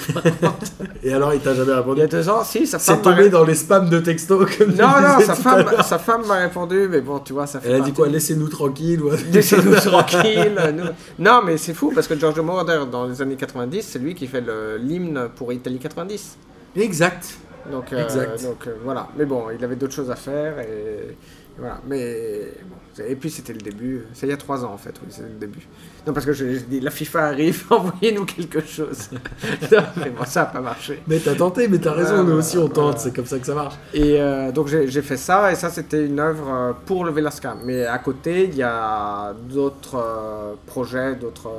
et 1.02 1.12
alors 1.12 1.32
il 1.34 1.40
t'a 1.40 1.54
jamais 1.54 1.72
Il 1.72 1.76
répondu 1.76 2.00
y 2.00 2.04
a 2.04 2.06
deux 2.06 2.28
ans, 2.28 2.44
si, 2.44 2.66
sa 2.66 2.78
femme 2.78 2.96
C'est 2.96 3.02
tombé 3.02 3.28
dans 3.30 3.44
les 3.44 3.54
spams 3.54 3.88
de 3.88 3.98
texto 4.00 4.38
comme 4.38 4.72
Non, 4.74 4.86
non, 5.00 5.20
sa 5.24 5.34
femme, 5.34 5.64
sa 5.82 5.98
femme 5.98 6.26
m'a 6.26 6.36
répondu, 6.36 6.88
mais 6.90 7.00
bon, 7.00 7.18
tu 7.20 7.32
vois, 7.32 7.46
ça 7.46 7.60
fait 7.60 7.70
Elle 7.70 7.76
a 7.76 7.84
dit 7.84 7.92
quoi 7.92 8.08
Laissez-nous 8.08 8.48
tranquille. 8.48 9.02
ou- 9.02 9.10
Laissez-nous 9.32 9.74
tranquilles. 9.76 10.54
nous- 10.74 10.84
Non, 11.24 11.40
mais 11.44 11.56
c'est 11.56 11.74
fou 11.74 11.90
parce 11.94 12.06
que 12.06 12.18
Giorgio 12.18 12.42
Moroder, 12.42 12.80
dans 12.90 13.06
les 13.06 13.20
années 13.22 13.36
90, 13.36 13.82
c'est 13.82 13.98
lui 13.98 14.14
qui 14.14 14.26
fait 14.26 14.44
l'hymne 14.78 15.28
pour 15.36 15.52
Italie 15.52 15.78
90. 15.78 16.36
Exact. 16.76 17.24
Donc, 17.72 17.92
euh, 17.92 18.02
Exact. 18.04 18.42
donc 18.44 18.66
euh, 18.66 18.74
voilà. 18.84 19.08
Mais 19.16 19.24
bon, 19.26 19.44
il 19.56 19.62
avait 19.64 19.76
d'autres 19.76 19.92
choses 19.94 20.10
à 20.10 20.16
faire 20.16 20.58
et 20.60 21.16
voilà. 21.58 21.80
Mais 21.86 22.52
bon, 22.68 22.76
et 23.04 23.16
puis 23.16 23.30
c'était 23.30 23.52
le 23.52 23.60
début. 23.60 24.06
C'est 24.12 24.26
il 24.26 24.30
y 24.30 24.32
a 24.32 24.36
trois 24.36 24.64
ans 24.64 24.72
en 24.72 24.78
fait. 24.78 24.94
Oui, 25.02 25.08
c'est 25.10 25.22
le 25.22 25.38
début. 25.40 25.66
Non, 26.06 26.12
parce 26.12 26.24
que 26.24 26.32
j'ai 26.32 26.54
j'ai 26.54 26.60
dit 26.60 26.80
la 26.80 26.90
FIFA 26.90 27.26
arrive, 27.26 27.64
envoyez-nous 27.70 28.24
quelque 28.24 28.60
chose. 28.60 29.10
non, 29.72 29.82
mais 29.96 30.10
bon, 30.10 30.24
ça 30.24 30.40
n'a 30.40 30.46
pas 30.46 30.60
marché. 30.60 31.02
Mais 31.06 31.18
t'as 31.18 31.34
tenté, 31.34 31.68
mais 31.68 31.78
t'as 31.78 31.92
raison, 31.92 32.22
nous 32.22 32.34
aussi 32.34 32.58
on 32.58 32.68
tente, 32.68 33.00
c'est 33.00 33.14
comme 33.14 33.26
ça 33.26 33.38
que 33.38 33.46
ça 33.46 33.54
marche. 33.54 33.74
Et 33.92 34.20
euh, 34.20 34.52
donc 34.52 34.68
j'ai 34.68 35.02
fait 35.02 35.16
ça, 35.16 35.50
et 35.50 35.56
ça 35.56 35.70
c'était 35.70 36.06
une 36.06 36.20
œuvre 36.20 36.52
euh, 36.52 36.72
pour 36.86 37.04
le 37.04 37.10
Velasca. 37.10 37.56
Mais 37.64 37.84
à 37.86 37.98
côté, 37.98 38.44
il 38.44 38.54
y 38.54 38.62
a 38.62 39.34
d'autres 39.48 39.96
euh, 39.96 40.54
projets, 40.66 41.16
d'autres 41.16 41.50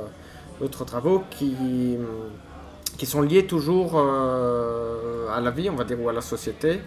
d'autres 0.60 0.84
travaux 0.84 1.22
qui, 1.30 1.56
qui 2.98 3.06
sont 3.06 3.22
liés 3.22 3.46
toujours 3.46 3.98
à 3.98 5.40
la 5.40 5.50
vie, 5.50 5.70
on 5.70 5.74
va 5.74 5.84
dire, 5.84 5.98
ou 5.98 6.08
à 6.10 6.12
la 6.12 6.20
société. 6.20 6.80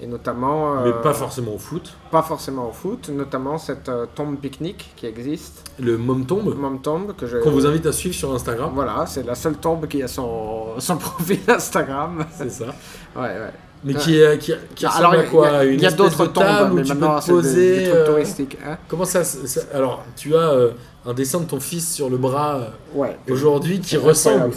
Et 0.00 0.06
notamment... 0.06 0.82
Mais 0.82 0.90
euh, 0.90 1.02
pas 1.02 1.12
forcément 1.12 1.54
au 1.54 1.58
foot. 1.58 1.92
pas 2.12 2.22
forcément 2.22 2.68
au 2.68 2.72
foot, 2.72 3.08
notamment 3.08 3.58
cette 3.58 3.88
euh, 3.88 4.06
tombe 4.14 4.36
pique-nique 4.36 4.92
qui 4.94 5.06
existe, 5.06 5.68
Le 5.80 5.98
mom 5.98 6.24
tombe, 6.24 6.54
Mom 6.56 6.80
Tombe, 6.80 7.16
que 7.16 7.26
je... 7.26 7.38
qu'on 7.38 7.50
vous 7.50 7.66
invite 7.66 7.84
à 7.86 7.92
suivre 7.92 8.14
sur 8.14 8.32
Instagram. 8.32 8.70
Voilà, 8.74 9.06
c'est 9.06 9.24
la 9.26 9.34
seule 9.34 9.56
tombe 9.56 9.88
qui 9.88 10.00
a 10.02 10.06
son, 10.08 10.66
son 10.78 10.96
profil 10.98 11.40
Instagram. 11.48 12.24
C'est 12.36 12.50
ça. 12.50 12.66
Ouais, 13.16 13.22
ouais. 13.22 13.52
Mais 13.84 13.94
qui, 13.94 14.20
est, 14.20 14.38
qui, 14.38 14.52
qui 14.74 14.86
Ah, 14.86 14.90
ressemble 14.90 15.06
alors, 15.16 15.20
à 15.20 15.24
quoi 15.30 15.48
il 15.48 15.52
y 15.52 15.56
a, 15.56 15.64
Une 15.64 15.80
y 15.80 15.86
a 15.86 15.90
d'autres 15.92 16.26
tombes, 16.26 16.72
où 16.72 16.74
mais 16.74 16.82
tu 16.82 16.94
peux 16.94 17.06
te 17.06 17.20
c'est 17.20 17.26
des, 17.28 17.32
poser. 17.32 17.78
des 17.78 17.84
trucs 17.84 17.94
euh, 17.96 18.06
touristiques. 18.06 18.58
hein. 18.66 18.76
Comment 18.88 19.04
ça, 19.04 19.22
ça- 19.24 19.60
Alors, 19.72 20.04
tu 20.16 20.34
as 20.36 20.50
euh, 20.50 20.70
un 21.06 21.14
dessin 21.14 21.40
de 21.40 21.44
ton 21.46 21.58
fils 21.60 21.94
sur 21.94 22.10
le 22.10 22.16
bras 22.18 22.56
euh, 22.56 22.68
Ouais. 22.94 23.16
aujourd'hui 23.30 23.80
qui 23.80 23.96
ressemble. 23.96 24.50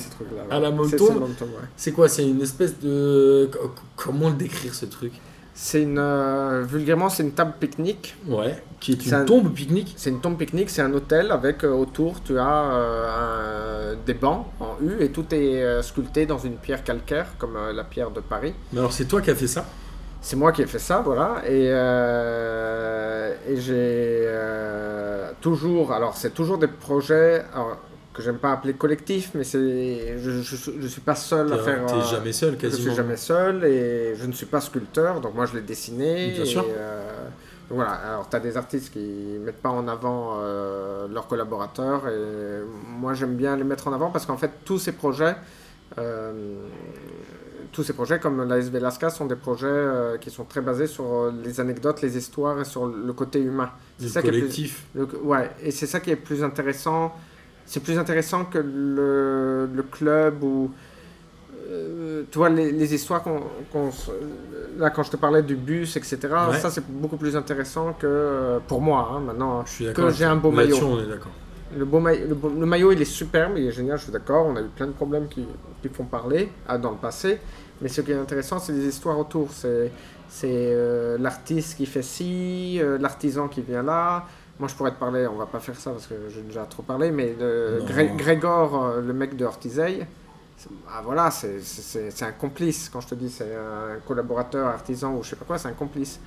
à 0.50 0.60
la 0.60 0.70
Mom 0.72 0.90
Tombe. 0.92 1.24
c'est 1.78 1.90
ouais. 1.92 1.96
Quoi? 1.96 2.10
C'est 2.10 2.28
une 2.28 2.42
espèce 2.42 2.80
de. 2.80 3.50
co- 3.52 3.72
Comment 3.96 4.30
le 4.30 4.36
décrire 4.36 4.74
ce 4.76 4.86
truc? 4.86 5.14
C'est 5.54 5.84
une. 5.84 5.98
euh, 6.00 6.64
vulgairement, 6.68 7.10
c'est 7.10 7.24
une 7.24 7.34
table 7.34 7.54
pique-nique. 7.60 8.16
Ouais. 8.28 8.64
Qui 8.80 8.94
est 8.94 9.02
C'est 9.02 9.10
une 9.10 9.16
un- 9.16 9.26
tombe 9.26 9.54
pique-nique 9.54 9.94
C'est 9.98 10.10
une 10.10 10.22
tombe 10.22 10.38
pique-nique, 10.38 10.70
c'est 10.70 10.82
un 10.82 10.94
hôtel 10.94 11.32
avec 11.32 11.64
euh, 11.64 11.70
autour, 11.72 12.24
tu 12.24 12.38
as 12.40 12.64
euh, 12.72 13.94
un- 13.94 13.96
des 14.06 14.14
bancs 14.14 14.48
en 14.60 14.76
U 14.82 15.02
et 15.04 15.12
tout 15.12 15.26
est 15.36 15.62
euh, 15.62 15.82
sculpté 15.82 16.26
dans 16.26 16.38
une 16.40 16.56
pierre 16.56 16.84
calcaire, 16.84 17.28
comme 17.38 17.56
euh, 17.58 17.74
la 17.74 17.84
pierre 17.84 18.12
de 18.12 18.22
Paris. 18.22 18.54
Mais 18.74 18.80
alors, 18.80 18.94
c'est 18.94 19.06
toi 19.06 19.22
qui 19.22 19.30
as 19.30 19.36
fait 19.36 19.48
ça? 19.48 19.66
C'est 20.22 20.36
moi 20.36 20.52
qui 20.52 20.62
ai 20.62 20.68
fait 20.68 20.80
ça, 20.80 21.02
voilà. 21.04 21.42
Et, 21.46 21.68
euh, 21.72 23.34
et 23.48 23.58
j'ai 23.58 23.74
euh, 24.26 25.32
toujours, 25.42 25.92
alors 25.92 26.16
c'est 26.16 26.30
toujours 26.34 26.58
des 26.60 26.68
projets 26.68 27.44
alors, 27.54 27.78
que 28.22 28.26
j'aime 28.26 28.38
pas 28.38 28.54
appeler 28.54 28.74
collectifs, 28.74 29.32
mais 29.36 29.44
c'est, 29.44 30.18
je, 30.20 30.42
je, 30.42 30.56
je 30.80 30.88
suis 30.88 31.02
pas 31.02 31.16
seul 31.16 31.52
à 31.52 31.58
faire. 31.58 31.86
t'es 31.86 31.94
euh, 31.94 32.02
jamais 32.04 32.32
seul, 32.34 32.52
je 32.54 32.58
quasiment. 32.58 32.88
suis 32.88 32.96
jamais 32.96 33.18
seul 33.18 33.64
et 33.66 34.16
je 34.16 34.26
ne 34.26 34.32
suis 34.32 34.46
pas 34.46 34.62
sculpteur, 34.62 35.20
donc 35.22 35.34
moi 35.36 35.46
je 35.46 35.56
l'ai 35.56 35.62
dessiné. 35.62 36.32
Bien 36.32 36.44
et, 36.44 36.46
sûr. 36.46 36.66
euh, 36.70 37.28
donc 37.70 37.78
voilà, 37.78 37.92
alors 37.94 38.30
tu 38.30 38.36
as 38.36 38.40
des 38.40 38.58
artistes 38.58 38.92
qui 38.94 39.00
mettent 39.44 39.62
pas 39.62 39.70
en 39.70 39.88
avant 39.88 40.38
euh, 40.40 41.08
leurs 41.08 41.28
collaborateurs 41.28 42.08
et 42.08 42.62
moi 43.00 43.14
j'aime 43.14 43.36
bien 43.36 43.56
les 43.56 43.64
mettre 43.64 43.88
en 43.88 43.94
avant 43.94 44.10
parce 44.12 44.26
qu'en 44.26 44.38
fait 44.38 44.52
tous 44.66 44.78
ces 44.78 44.92
projets, 44.92 45.36
euh, 45.98 46.66
tous 47.72 47.84
ces 47.84 47.94
projets 47.94 48.20
comme 48.20 48.44
l'AS 48.48 48.70
Velasca 48.70 49.10
sont 49.10 49.26
des 49.26 49.36
projets 49.38 50.18
qui 50.20 50.30
sont 50.30 50.44
très 50.44 50.60
basés 50.62 50.88
sur 50.88 51.32
les 51.44 51.60
anecdotes, 51.62 52.02
les 52.02 52.18
histoires 52.18 52.60
et 52.60 52.66
sur 52.66 52.86
le 52.86 53.14
côté 53.14 53.40
humain. 53.40 53.70
Le 54.02 54.08
ça 54.10 54.22
qui 54.22 54.28
est 54.28 54.32
plus- 54.32 54.40
collectif. 54.42 54.86
le- 54.96 55.08
ouais, 55.24 55.50
et 55.64 55.72
c'est 55.72 55.88
ça 55.88 56.00
qui 56.02 56.12
est 56.12 56.16
plus 56.18 56.44
intéressant. 56.44 57.14
C'est 57.72 57.80
plus 57.80 57.98
intéressant 57.98 58.44
que 58.44 58.58
le, 58.58 59.66
le 59.74 59.84
club 59.84 60.44
ou. 60.44 60.72
euh, 61.70 62.24
tu 62.30 62.38
vois, 62.38 62.50
les, 62.50 62.70
les 62.72 62.94
histoires 62.94 63.24
qu'on. 63.24 63.40
là, 64.78 64.90
quand 64.90 65.04
je 65.04 65.12
te 65.12 65.18
parlais 65.18 65.42
du 65.42 65.56
bus, 65.56 65.96
etc., 65.96 66.18
Ouais. 66.50 66.58
ça 66.60 66.70
c'est 66.70 66.86
beaucoup 66.86 67.16
plus 67.18 67.36
intéressant 67.38 67.94
que. 67.94 68.06
euh, 68.08 68.60
pour 68.68 68.82
moi, 68.82 69.10
hein, 69.14 69.20
maintenant. 69.22 69.64
Je 69.66 69.72
suis 69.72 69.94
Que 69.94 70.10
j'ai 70.10 70.26
un 70.26 70.36
beau 70.36 70.52
maillot. 70.52 70.78
on 70.84 71.00
est 71.02 71.08
d'accord. 71.08 71.32
Le, 71.78 71.86
beau 71.86 72.02
maillot, 72.02 72.28
le, 72.28 72.36
beau- 72.36 72.50
le 72.50 72.66
maillot, 72.66 72.92
il 72.92 73.02
est 73.02 73.06
superbe, 73.06 73.54
il 73.56 73.66
est 73.68 73.72
génial, 73.72 73.98
je 73.98 74.04
suis 74.04 74.12
d'accord. 74.12 74.46
On 74.48 74.56
a 74.58 74.62
eu 74.62 74.68
plein 74.76 74.88
de 74.88 74.92
problèmes 74.92 75.30
qui, 75.30 75.46
qui 75.82 75.88
font 75.88 76.04
parler 76.04 76.50
ah, 76.68 76.78
dans 76.78 76.92
le 76.92 76.98
passé. 76.98 77.40
Mais 77.82 77.88
ce 77.88 78.02
qui 78.02 78.12
est 78.12 78.16
intéressant, 78.16 78.60
c'est 78.60 78.74
les 78.74 78.86
histoires 78.86 79.18
autour. 79.18 79.48
C'est 79.54 79.90
c'est 80.28 80.50
euh, 80.52 81.18
l'artiste 81.18 81.78
qui 81.78 81.86
fait 81.86 82.02
ci, 82.02 82.80
euh, 82.82 82.98
l'artisan 82.98 83.48
qui 83.48 83.62
vient 83.62 83.84
là. 83.84 84.26
Moi, 84.62 84.68
je 84.68 84.76
pourrais 84.76 84.92
te 84.92 85.00
parler, 85.00 85.26
on 85.26 85.38
va 85.38 85.48
pas 85.48 85.60
faire 85.60 85.76
ça 85.76 85.90
parce 85.90 86.06
que 86.06 86.14
j'ai 86.30 86.44
déjà 86.44 86.66
trop 86.66 86.84
parlé, 86.84 87.10
mais 87.10 87.34
de. 87.34 87.82
Gré- 87.88 88.12
Grégor, 88.16 88.80
euh, 88.80 89.02
le 89.02 89.12
mec 89.12 89.36
de 89.36 89.44
c'est- 90.56 90.70
ah, 90.88 91.02
voilà, 91.04 91.32
c'est- 91.32 91.60
un 92.24 92.32
complice. 92.32 92.88
Quand 92.94 93.02
je 93.02 93.08
te 93.08 93.16
dis 93.16 93.32
c'est 93.32 93.56
un 93.56 94.00
collaborateur, 94.08 94.68
artisan 94.68 95.16
ou 95.16 95.24
je 95.24 95.30
sais 95.32 95.36
pas 95.36 95.46
quoi, 95.46 95.58
c'est 95.58 95.68
un 95.70 95.74
complice. 95.74 96.20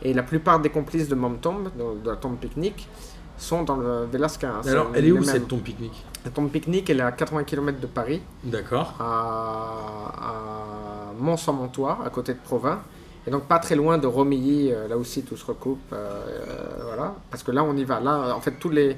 Et 0.00 0.14
la 0.14 0.22
plupart 0.22 0.58
des 0.60 0.70
complices 0.70 1.06
de 1.06 1.14
Mom 1.14 1.36
Tombe, 1.36 1.68
de, 1.76 2.02
de 2.02 2.10
la 2.10 2.16
tombe 2.16 2.38
pique-nique, 2.38 2.88
sont 3.36 3.62
dans 3.62 3.76
le 3.76 4.06
Velasca. 4.10 4.48
hein. 4.48 4.60
Alors, 4.66 4.86
elle 4.94 5.04
est 5.04 5.12
où 5.12 5.22
cette 5.22 5.46
tombe 5.46 5.60
pique-nique 5.60 6.02
La 6.24 6.30
tombe 6.30 6.48
pique-nique, 6.48 6.88
elle 6.88 7.00
est 7.00 7.02
à 7.02 7.12
80 7.12 7.44
km 7.44 7.78
de 7.78 7.86
Paris, 7.86 8.22
D'accord. 8.42 8.94
à, 9.00 10.14
à 10.16 11.12
Mont-Saint-Montois, 11.18 11.98
à 12.06 12.08
côté 12.08 12.32
de 12.32 12.38
Provins. 12.38 12.80
Et 13.26 13.30
donc 13.30 13.44
pas 13.44 13.58
très 13.60 13.76
loin 13.76 13.98
de 13.98 14.06
Romilly, 14.08 14.72
euh, 14.72 14.88
là 14.88 14.96
aussi 14.96 15.22
tout 15.22 15.36
se 15.36 15.44
recoupe. 15.46 15.78
euh, 15.92 15.96
euh, 15.96 16.82
voilà. 16.84 17.14
Parce 17.30 17.42
que 17.44 17.52
là, 17.52 17.62
on 17.62 17.76
y 17.76 17.84
va. 17.84 18.00
Là, 18.00 18.34
en 18.36 18.40
fait, 18.40 18.52
tous 18.58 18.70
les. 18.70 18.96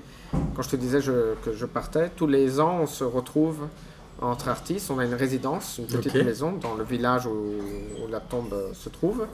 Quand 0.56 0.62
je 0.62 0.70
te 0.70 0.76
disais 0.76 1.00
je- 1.00 1.34
que 1.44 1.52
je 1.52 1.66
partais, 1.66 2.10
tous 2.16 2.26
les 2.26 2.58
ans, 2.58 2.78
on 2.82 2.86
se 2.86 3.04
retrouve 3.04 3.58
entre 4.22 4.48
artistes. 4.48 4.90
On 4.90 4.98
a 4.98 5.04
une 5.04 5.14
résidence, 5.14 5.78
une 5.78 5.86
petite 5.86 6.14
maison 6.24 6.52
dans 6.60 6.74
le 6.74 6.84
village 6.84 7.26
où, 7.26 7.30
où 7.30 8.08
la 8.10 8.20
tombe 8.20 8.54
se 8.72 8.88
trouve. 8.88 9.26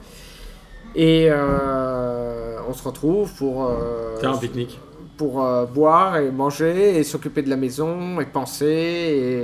Et 0.93 1.27
euh, 1.29 2.57
on 2.67 2.73
se 2.73 2.83
retrouve 2.83 3.31
pour. 3.37 3.67
euh, 3.69 4.17
Faire 4.19 4.31
un 4.33 4.37
pique-nique. 4.37 4.77
pour 5.17 5.43
euh, 5.45 5.65
boire 5.65 6.17
et 6.17 6.31
manger 6.31 6.97
et 6.99 7.03
s'occuper 7.05 7.41
de 7.43 7.49
la 7.49 7.55
maison 7.55 8.19
et 8.19 8.25
penser 8.25 8.65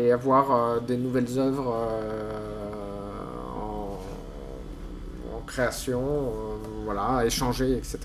et 0.07 0.11
avoir 0.11 0.81
des 0.81 0.97
nouvelles 0.97 1.37
œuvres 1.39 1.73
création, 5.47 5.99
euh, 6.01 6.55
voilà, 6.85 7.25
échanger, 7.25 7.73
etc. 7.77 7.99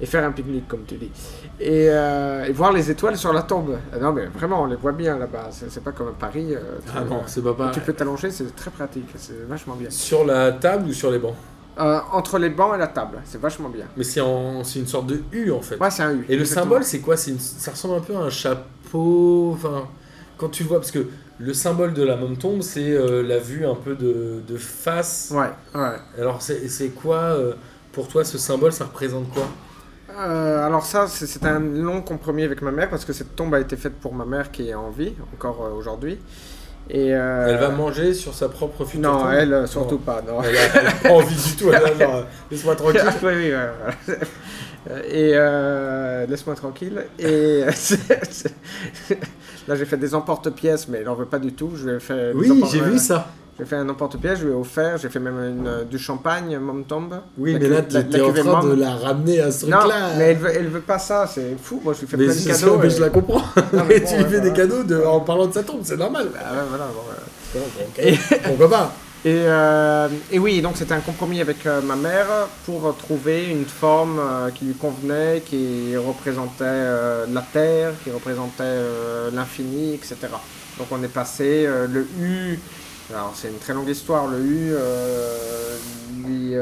Et 0.00 0.06
faire 0.06 0.24
un 0.24 0.30
pique-nique, 0.32 0.68
comme 0.68 0.84
tu 0.86 0.94
dis. 0.96 1.10
Et, 1.58 1.88
euh, 1.90 2.44
et 2.44 2.52
voir 2.52 2.72
les 2.72 2.90
étoiles 2.90 3.16
sur 3.16 3.32
la 3.32 3.42
tombe. 3.42 3.76
Ah 3.92 3.98
Non, 3.98 4.12
mais 4.12 4.26
vraiment, 4.26 4.62
on 4.62 4.66
les 4.66 4.76
voit 4.76 4.92
bien 4.92 5.18
là-bas. 5.18 5.48
C'est 5.50 5.82
pas 5.82 5.92
comme 5.92 6.08
à 6.08 6.12
Paris. 6.12 6.54
euh, 6.54 6.78
Ah 6.94 7.00
non, 7.02 7.22
c'est 7.26 7.42
pas 7.42 7.54
pareil. 7.54 7.72
tu 7.74 7.80
peux 7.80 7.92
t'allonger, 7.92 8.30
c'est 8.30 8.54
très 8.54 8.70
pratique. 8.70 9.08
C'est 9.16 9.44
vachement 9.48 9.74
bien. 9.74 9.90
Sur 9.90 10.24
la 10.24 10.52
table 10.52 10.88
ou 10.88 10.92
sur 10.92 11.10
les 11.10 11.18
bancs? 11.18 11.34
Euh, 11.80 11.98
entre 12.12 12.38
les 12.38 12.50
bancs 12.50 12.74
et 12.74 12.78
la 12.78 12.86
table, 12.88 13.18
c'est 13.24 13.40
vachement 13.40 13.70
bien. 13.70 13.86
Mais 13.96 14.04
c'est 14.04 14.20
une 14.20 14.86
sorte 14.86 15.06
de 15.06 15.22
U 15.32 15.50
en 15.52 15.62
fait. 15.62 15.76
Ouais, 15.80 15.90
c'est 15.90 16.02
un 16.02 16.12
U. 16.14 16.26
Et 16.28 16.36
le 16.36 16.44
symbole, 16.44 16.84
c'est 16.84 16.98
quoi? 17.00 17.16
C'est 17.16 17.30
une- 17.30 17.38
Ça 17.38 17.70
ressemble 17.70 17.94
un 17.94 18.00
peu 18.00 18.14
à 18.14 18.18
un 18.20 18.30
chapeau. 18.30 19.52
Enfin, 19.54 19.88
quand 20.36 20.50
tu 20.50 20.64
vois, 20.64 20.78
parce 20.80 20.90
que 20.90 21.06
le 21.38 21.54
symbole 21.54 21.92
de 21.94 22.02
la 22.02 22.16
Mom 22.16 22.36
Tombe, 22.36 22.62
c'est 22.62 22.90
euh, 22.92 23.22
la 23.22 23.38
vue 23.38 23.66
un 23.66 23.74
peu 23.74 23.94
de, 23.94 24.40
de 24.46 24.56
face. 24.56 25.32
Ouais, 25.34 25.50
ouais. 25.80 25.96
Alors, 26.18 26.40
c'est 26.42 26.88
quoi 26.90 27.16
euh, 27.16 27.54
pour 27.92 28.08
toi 28.08 28.24
ce 28.24 28.38
symbole 28.38 28.72
Ça 28.72 28.84
représente 28.84 29.28
quoi? 29.30 29.48
Euh, 30.18 30.66
alors 30.66 30.84
ça, 30.84 31.06
c'est 31.08 31.44
un 31.46 31.58
long 31.58 32.02
compromis 32.02 32.42
avec 32.44 32.60
ma 32.60 32.70
mère 32.70 32.90
parce 32.90 33.04
que 33.04 33.12
cette 33.14 33.34
tombe 33.34 33.54
a 33.54 33.60
été 33.60 33.76
faite 33.76 33.94
pour 33.94 34.14
ma 34.14 34.26
mère 34.26 34.50
qui 34.50 34.68
est 34.68 34.74
en 34.74 34.90
vie 34.90 35.14
encore 35.34 35.60
aujourd'hui. 35.76 36.18
Et 36.90 37.14
euh, 37.14 37.46
Elle 37.48 37.58
va 37.58 37.70
manger 37.70 38.12
sur 38.12 38.34
sa 38.34 38.48
propre 38.50 38.84
future 38.84 39.10
Non, 39.10 39.20
tombe? 39.20 39.32
elle 39.32 39.66
surtout 39.68 39.94
Non. 39.94 40.00
pas. 40.00 40.20
Non. 40.20 40.42
Elle 40.42 40.56
a 40.56 40.60
elle 40.80 40.86
a 40.88 40.92
pas 40.92 41.10
envie 41.10 41.34
du 41.34 41.56
tout. 41.56 41.70
Laisse-moi 42.50 42.74
tranquille. 42.76 43.00
oui, 43.22 43.28
oui, 43.34 43.52
ouais, 43.52 43.70
ouais. 44.08 44.18
Euh, 44.90 45.00
Et 45.08 45.32
euh, 45.34 46.26
laisse-moi 46.26 46.56
tranquille. 46.56 47.04
Et 47.18 47.64
là, 49.68 49.76
j'ai 49.76 49.84
fait 49.84 49.96
des 49.96 50.14
emporte-pièces, 50.14 50.88
mais 50.88 51.00
il 51.00 51.04
n'en 51.04 51.14
veut 51.14 51.26
pas 51.26 51.38
du 51.38 51.52
tout. 51.52 51.70
Je 51.76 51.88
lui 51.88 51.96
ai 51.96 52.00
fait 52.00 52.32
Oui, 52.34 52.62
j'ai 52.70 52.80
vu 52.80 52.98
ça. 52.98 53.28
J'ai 53.58 53.66
fait 53.66 53.76
un 53.76 53.88
emporte-pièce, 53.88 54.38
je 54.40 54.46
lui 54.46 54.52
ai 54.52 54.56
offert. 54.56 54.96
J'ai 54.96 55.10
fait 55.10 55.20
même 55.20 55.36
une, 55.38 55.66
euh, 55.68 55.84
du 55.84 55.98
champagne, 55.98 56.56
Mom 56.58 56.84
Tombe. 56.84 57.20
Oui, 57.36 57.56
mais 57.60 57.68
là, 57.68 57.82
tu 57.82 57.96
es 57.96 58.20
en 58.22 58.32
train 58.32 58.64
de 58.66 58.72
la 58.74 58.94
ramener 58.96 59.40
à 59.40 59.52
ce 59.52 59.66
Non, 59.66 59.78
truc-là. 59.80 60.08
mais 60.16 60.24
elle 60.30 60.36
veut, 60.38 60.50
elle 60.56 60.68
veut 60.68 60.80
pas 60.80 60.98
ça, 60.98 61.26
c'est 61.32 61.56
fou. 61.62 61.80
Moi, 61.84 61.92
je 61.92 62.00
lui 62.00 62.06
fais 62.06 62.16
Mais 62.16 62.24
plein 62.24 62.34
de 62.34 62.40
cadeaux. 62.40 62.56
ça, 62.56 62.66
mais 62.80 62.86
et- 62.86 62.90
je 62.90 63.00
la 63.00 63.10
comprends. 63.10 63.42
Non, 63.74 63.84
mais 63.86 64.00
tu 64.02 64.16
lui 64.16 64.22
ouais, 64.24 64.28
fais 64.30 64.40
des 64.40 64.52
cadeaux 64.52 64.82
de- 64.84 65.02
en 65.04 65.20
parlant 65.20 65.46
de 65.46 65.52
sa 65.52 65.62
tombe, 65.62 65.80
c'est 65.84 65.98
normal. 65.98 66.28
Ah 66.34 66.54
ouais, 66.54 66.60
voilà, 66.70 66.86
bon, 66.86 68.02
ouais. 68.02 68.18
Pourquoi 68.44 68.70
pas? 68.70 68.92
Et, 69.24 69.44
euh, 69.46 70.08
et 70.32 70.38
oui, 70.40 70.60
donc 70.62 70.76
c'était 70.76 70.94
un 70.94 71.00
compromis 71.00 71.40
avec 71.40 71.64
euh, 71.64 71.80
ma 71.80 71.94
mère 71.94 72.26
pour 72.66 72.96
trouver 72.96 73.46
une 73.50 73.66
forme 73.66 74.18
euh, 74.18 74.50
qui 74.50 74.64
lui 74.64 74.74
convenait, 74.74 75.42
qui 75.46 75.96
représentait 75.96 76.64
euh, 76.64 77.26
la 77.32 77.42
Terre, 77.42 77.92
qui 78.02 78.10
représentait 78.10 78.80
l'infini, 79.32 79.94
etc. 79.94 80.16
Donc 80.78 80.88
on 80.90 81.02
est 81.04 81.08
passé 81.12 81.68
le 81.88 82.06
U. 82.20 82.58
Alors 83.12 83.32
c'est 83.36 83.48
une 83.48 83.58
très 83.58 83.74
longue 83.74 83.88
histoire. 83.88 84.26
Le 84.26 84.38
U 84.40 84.70
euh, 84.72 85.76
lui 86.26 86.54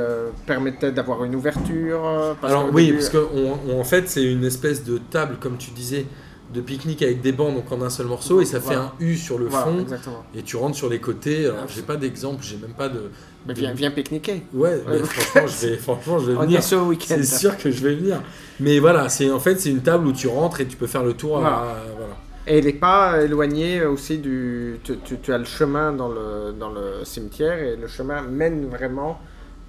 permettait 0.46 0.92
d'avoir 0.92 1.24
une 1.24 1.34
ouverture. 1.36 2.36
parce 2.40 2.52
Alors 2.52 2.66
qu'au 2.66 2.74
oui, 2.74 2.86
début- 2.86 2.98
parce 2.98 3.08
qu'en 3.10 3.78
en 3.80 3.84
fait, 3.84 4.08
c'est 4.10 4.24
une 4.24 4.44
espèce 4.44 4.84
de 4.84 4.98
table, 4.98 5.36
comme 5.40 5.56
tu 5.56 5.70
disais, 5.70 6.04
de 6.52 6.60
pique-nique 6.60 7.02
avec 7.02 7.20
des 7.20 7.32
bancs, 7.32 7.54
donc 7.54 7.70
en 7.70 7.80
un 7.82 7.90
seul 7.90 8.06
morceau, 8.06 8.40
et 8.40 8.44
ça 8.44 8.60
fait 8.60 8.74
un 8.74 8.92
U 8.98 9.16
sur 9.16 9.38
le 9.38 9.46
Voilà, 9.46 9.66
fond, 9.66 9.78
exactement. 9.80 10.24
et 10.34 10.42
tu 10.42 10.56
rentres 10.56 10.76
sur 10.76 10.88
les 10.88 10.98
côtés. 10.98 11.46
Alors 11.46 11.68
j'ai 11.68 11.82
pas 11.82 11.96
d'exemple, 11.96 12.42
j'ai 12.42 12.56
même 12.56 12.72
pas 12.72 12.88
de... 12.88 13.10
Mais 13.46 13.54
de- 13.54 13.60
viens, 13.60 13.72
viens 13.72 13.90
pique-niquer. 13.90 14.42
Ouais, 14.52 14.82
mais 14.88 14.98
franchement, 14.98 15.46
je 15.46 15.66
vais, 15.68 15.76
franchement, 15.76 16.18
je 16.18 16.30
vais 16.32 16.36
On 16.38 16.40
venir. 16.42 16.62
C'est 16.62 17.24
sûr 17.24 17.56
que 17.56 17.70
je 17.70 17.82
vais 17.86 17.94
venir. 17.94 18.20
Mais 18.58 18.78
voilà, 18.80 19.08
c'est 19.08 19.30
en 19.30 19.38
fait 19.40 19.60
c'est 19.60 19.70
une 19.70 19.80
table 19.82 20.06
où 20.08 20.12
tu 20.12 20.26
rentres 20.28 20.60
et 20.60 20.66
tu 20.66 20.76
peux 20.76 20.86
faire 20.88 21.04
le 21.04 21.14
tour. 21.14 21.36
à- 21.38 21.40
Voilà. 21.40 21.76
voilà. 21.96 22.14
Et 22.46 22.58
il 22.58 22.64
n'est 22.64 22.72
pas 22.72 23.22
éloigné 23.22 23.84
aussi 23.84 24.18
du. 24.18 24.80
Tu, 24.82 24.98
tu- 25.04 25.18
tu 25.20 25.32
as 25.32 25.38
le 25.38 25.44
chemin 25.44 25.92
dans 25.92 26.08
le, 26.08 26.52
dans 26.58 26.70
le 26.70 27.04
cimetière 27.04 27.58
et 27.58 27.76
le 27.76 27.86
chemin 27.86 28.22
mène 28.22 28.66
vraiment 28.68 29.20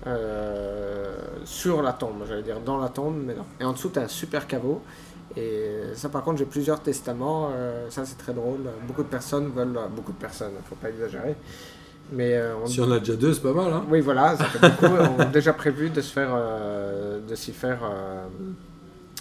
euh, 0.07 1.15
sur 1.45 1.81
la 1.81 1.93
tombe, 1.93 2.23
j'allais 2.27 2.41
dire 2.43 2.59
dans 2.59 2.77
la 2.77 2.89
tombe, 2.89 3.15
mais 3.25 3.35
non. 3.35 3.45
Et 3.59 3.63
en 3.63 3.73
dessous, 3.73 3.89
tu 3.93 3.99
as 3.99 4.03
un 4.03 4.07
super 4.07 4.47
caveau. 4.47 4.81
Et 5.37 5.71
ça, 5.95 6.09
par 6.09 6.23
contre, 6.23 6.39
j'ai 6.39 6.45
plusieurs 6.45 6.81
testaments. 6.81 7.49
euh, 7.53 7.89
ça, 7.89 8.03
c'est 8.05 8.17
très 8.17 8.33
drôle. 8.33 8.59
Beaucoup 8.87 9.03
de 9.03 9.07
personnes 9.07 9.51
veulent. 9.55 9.77
Beaucoup 9.95 10.11
de 10.11 10.17
personnes, 10.17 10.51
faut 10.69 10.75
pas 10.75 10.89
exagérer. 10.89 11.35
Mais 12.11 12.35
euh, 12.35 12.55
on- 12.61 12.67
Si 12.67 12.81
on 12.81 12.91
a 12.91 12.99
déjà 12.99 13.13
deux, 13.15 13.33
c'est 13.33 13.41
pas 13.41 13.53
mal. 13.53 13.71
Hein 13.71 13.85
oui, 13.89 14.01
voilà, 14.01 14.35
ça 14.37 14.43
fait 14.45 14.59
beaucoup. 14.59 14.93
on 15.17 15.19
a 15.21 15.25
déjà 15.25 15.53
prévu 15.53 15.89
de 15.89 16.01
se 16.01 16.11
faire, 16.11 16.29
euh, 16.35 17.19
de 17.25 17.35
s'y 17.35 17.53
faire 17.53 17.79
euh, 17.83 18.25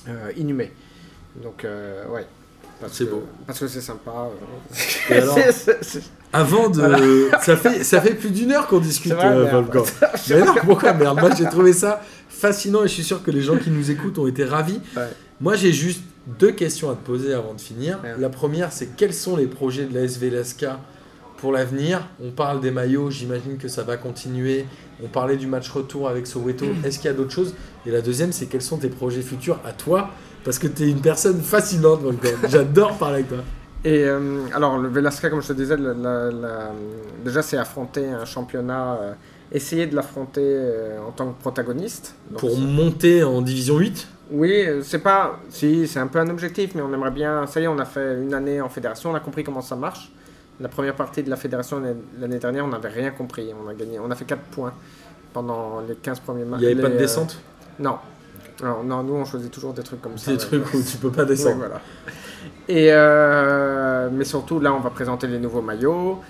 euh, 0.09 0.33
inhumer. 0.37 0.73
Donc, 1.43 1.65
euh, 1.65 2.07
ouais. 2.09 2.27
C'est 2.89 3.05
beau. 3.11 3.23
Parce 3.47 3.59
que 3.61 3.69
c'est 3.69 3.83
sympa. 3.83 4.11
euh. 5.11 5.21
Avant 6.33 6.69
de. 6.71 7.29
Ça, 7.43 7.57
fait, 7.57 7.85
ça 7.85 8.01
fait 8.01 8.15
plus 8.15 8.31
d'une 8.31 8.53
heure 8.53 8.67
qu'on 8.67 8.79
discute, 8.79 9.13
vrai, 9.13 9.27
euh. 9.27 9.51
Wolfgang. 9.51 9.85
Mais 10.31 10.41
non, 10.41 10.55
pourquoi 10.65 10.93
merde 10.95 11.21
Moi 11.21 11.31
j'ai 11.37 11.45
trouvé 11.47 11.73
ça 11.73 12.01
fascinant 12.29 12.81
et 12.85 12.89
je 12.89 12.95
suis 12.95 13.03
sûr 13.05 13.23
que 13.23 13.31
les 13.31 13.43
gens 13.43 13.57
qui 13.57 13.71
nous 13.71 13.91
écoutent 13.91 14.19
ont 14.19 14.27
été 14.27 14.45
ravis. 14.45 14.81
Ouais. 14.97 15.09
Moi 15.41 15.55
j'ai 15.57 15.73
juste 15.73 16.03
deux 16.39 16.53
questions 16.53 16.91
à 16.91 16.95
te 16.95 17.05
poser 17.05 17.33
avant 17.35 17.55
de 17.55 17.61
finir. 17.61 17.99
Ouais. 18.03 18.15
La 18.19 18.29
première, 18.29 18.73
c'est 18.73 18.95
quels 18.97 19.15
sont 19.15 19.37
les 19.37 19.47
projets 19.47 19.85
de 19.87 19.95
la 19.95 20.03
SV 20.03 20.31
Lasca 20.31 20.79
pour 21.39 21.53
l'avenir? 21.53 22.07
On 22.23 22.31
parle 22.31 22.61
des 22.61 22.71
maillots, 22.71 23.11
j'imagine 23.11 23.57
que 23.57 23.69
ça 23.69 23.83
va 23.83 23.97
continuer. 23.97 24.67
On 25.03 25.09
parlait 25.09 25.37
du 25.39 25.47
match 25.47 25.71
retour 25.71 26.09
avec 26.09 26.27
Soweto. 26.27 26.67
Est-ce 26.85 26.99
qu'il 26.99 27.07
y 27.11 27.15
a 27.15 27.17
d'autres 27.17 27.33
choses? 27.33 27.55
Et 27.87 27.91
la 27.91 28.03
deuxième, 28.03 28.33
c'est 28.33 28.47
quels 28.47 28.61
sont 28.63 28.77
tes 28.77 28.91
projets 28.91 29.23
futurs 29.23 29.59
à 29.65 29.73
toi? 29.73 30.11
Parce 30.45 30.59
que 30.59 30.67
tu 30.67 30.85
es 30.85 30.91
une 30.91 31.01
personne 31.01 31.41
fascinante. 31.41 32.01
J'adore 32.49 32.97
parler 32.99 33.17
avec 33.17 33.29
toi. 33.29 33.39
Et 33.83 34.05
euh, 34.05 34.43
alors, 34.55 34.77
le 34.77 34.89
Velasca, 34.91 35.31
comme 35.31 35.41
je 35.41 35.49
te 35.49 35.53
disais, 35.55 35.77
la- 35.79 35.95
la- 35.95 36.31
la- 36.31 36.71
déjà, 37.25 37.41
c'est 37.41 37.57
affronter 37.57 38.07
un 38.09 38.27
championnat, 38.27 38.99
euh, 39.01 39.13
essayer 39.53 39.87
de 39.87 39.97
l'affronter 39.97 40.43
euh, 40.45 40.99
en 41.07 41.13
tant 41.13 41.33
que 41.33 41.41
protagoniste. 41.41 42.15
Donc, 42.31 42.41
Pour 42.41 42.59
monter 42.59 43.23
en 43.25 43.41
division 43.41 43.79
8 43.79 44.07
Oui, 44.31 44.65
euh, 44.67 44.83
c'est 44.83 45.01
pas. 45.01 45.41
Si, 45.49 45.87
c'est 45.89 45.99
un 45.99 46.07
peu 46.07 46.19
un 46.21 46.29
objectif, 46.29 46.75
mais 46.75 46.83
on 46.83 46.93
aimerait 46.93 47.11
bien. 47.11 47.47
Ça 47.47 47.61
y 47.61 47.65
est, 47.65 47.69
on 47.69 47.79
a 47.79 47.85
fait 47.85 48.21
une 48.23 48.33
année 48.35 48.61
en 48.61 48.69
fédération, 48.69 49.11
on 49.11 49.15
a 49.15 49.21
compris 49.21 49.43
comment 49.45 49.61
ça 49.63 49.77
marche. 49.77 50.11
La 50.61 50.69
première 50.69 50.95
partie 50.95 51.23
de 51.23 51.31
la 51.31 51.37
fédération 51.37 51.81
l'année- 52.19 52.39
dernière, 52.39 52.65
on 52.65 52.69
n'avait 52.69 52.91
rien 52.91 53.11
compris. 53.11 53.51
On 53.65 53.69
a 53.69 53.75
gagné, 53.75 53.99
on 53.99 54.11
a 54.11 54.15
fait 54.15 54.27
4 54.27 54.43
points 54.43 54.73
pendant 55.33 55.81
les 55.89 55.95
15 55.95 56.21
premiers 56.21 56.45
matchs. 56.45 56.61
Il 56.63 56.67
n'y 56.67 56.73
avait 56.73 56.83
pas 56.83 56.89
de 56.91 56.95
euh, 56.95 56.99
descente? 56.99 57.41
Non. 57.79 57.97
Non, 58.63 58.83
non, 58.85 59.03
nous 59.03 59.15
on 59.15 59.25
choisit 59.25 59.51
toujours 59.51 59.73
des 59.73 59.83
trucs 59.83 60.03
comme 60.03 60.19
ça. 60.19 60.31
Des 60.33 60.37
ouais. 60.37 60.45
trucs 60.45 60.75
où 60.75 60.83
tu 60.83 60.99
peux 60.99 61.11
pas 61.11 61.25
descendre. 61.25 61.57
voilà. 61.57 61.81
Et 62.69 62.89
euh, 62.93 64.11
mais 64.13 64.25
surtout 64.25 64.61
là, 64.61 64.73
on 64.75 64.81
va 64.81 64.91
présenter 64.91 65.27
les 65.27 65.39
nouveaux 65.39 65.63
maillots. 65.63 66.21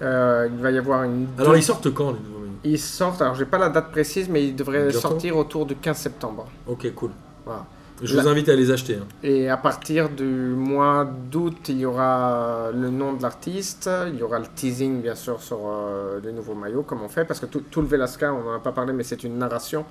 Euh, 0.00 0.48
il 0.50 0.62
va 0.62 0.70
y 0.70 0.78
avoir 0.78 1.02
une. 1.02 1.26
Alors 1.36 1.56
ils 1.56 1.62
sortent 1.62 1.92
quand 1.92 2.12
les 2.12 2.20
nouveaux 2.20 2.38
menus 2.40 2.58
Ils 2.64 2.78
sortent. 2.78 3.20
Alors 3.22 3.34
j'ai 3.34 3.44
pas 3.44 3.58
la 3.58 3.68
date 3.70 3.90
précise, 3.90 4.28
mais 4.28 4.44
ils 4.44 4.54
devraient 4.56 4.84
Bientôt? 4.84 5.00
sortir 5.00 5.36
autour 5.36 5.66
du 5.66 5.74
15 5.74 5.96
septembre. 5.96 6.46
Ok, 6.68 6.94
cool. 6.94 7.10
Voilà. 7.50 7.66
Je 8.02 8.16
vous 8.18 8.28
invite 8.28 8.48
à 8.48 8.56
les 8.56 8.70
acheter. 8.70 8.94
hein. 8.94 9.06
Et 9.22 9.50
à 9.50 9.58
partir 9.58 10.08
du 10.08 10.24
mois 10.24 11.04
d'août, 11.04 11.68
il 11.68 11.80
y 11.80 11.84
aura 11.84 12.70
le 12.72 12.88
nom 12.88 13.12
de 13.12 13.22
l'artiste, 13.22 13.90
il 14.10 14.18
y 14.18 14.22
aura 14.22 14.38
le 14.38 14.46
teasing 14.54 15.02
bien 15.02 15.14
sûr 15.14 15.42
sur 15.42 15.58
euh, 15.66 16.18
les 16.24 16.32
nouveaux 16.32 16.54
maillots, 16.54 16.82
comme 16.82 17.02
on 17.02 17.08
fait, 17.08 17.26
parce 17.26 17.40
que 17.40 17.46
tout, 17.46 17.62
tout 17.70 17.82
le 17.82 17.86
Velasca, 17.88 18.32
on 18.32 18.42
n'en 18.42 18.54
a 18.54 18.58
pas 18.60 18.72
parlé, 18.72 18.94
mais 18.94 19.02
c'est 19.02 19.22
une 19.22 19.36
narration. 19.36 19.84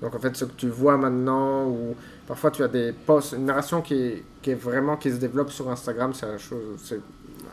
Donc 0.00 0.14
en 0.14 0.18
fait, 0.20 0.36
ce 0.36 0.44
que 0.44 0.52
tu 0.56 0.68
vois 0.68 0.96
maintenant, 0.96 1.66
ou 1.66 1.96
parfois 2.28 2.52
tu 2.52 2.62
as 2.62 2.68
des 2.68 2.92
posts, 2.92 3.32
une 3.32 3.46
narration 3.46 3.80
qui 3.82 3.94
est, 3.94 4.24
qui 4.42 4.50
est 4.52 4.54
vraiment 4.68 4.96
qui 4.96 5.10
se 5.10 5.16
développe 5.16 5.50
sur 5.50 5.68
Instagram, 5.68 6.12
c'est 6.14 6.26
la 6.26 6.38
chose, 6.38 6.60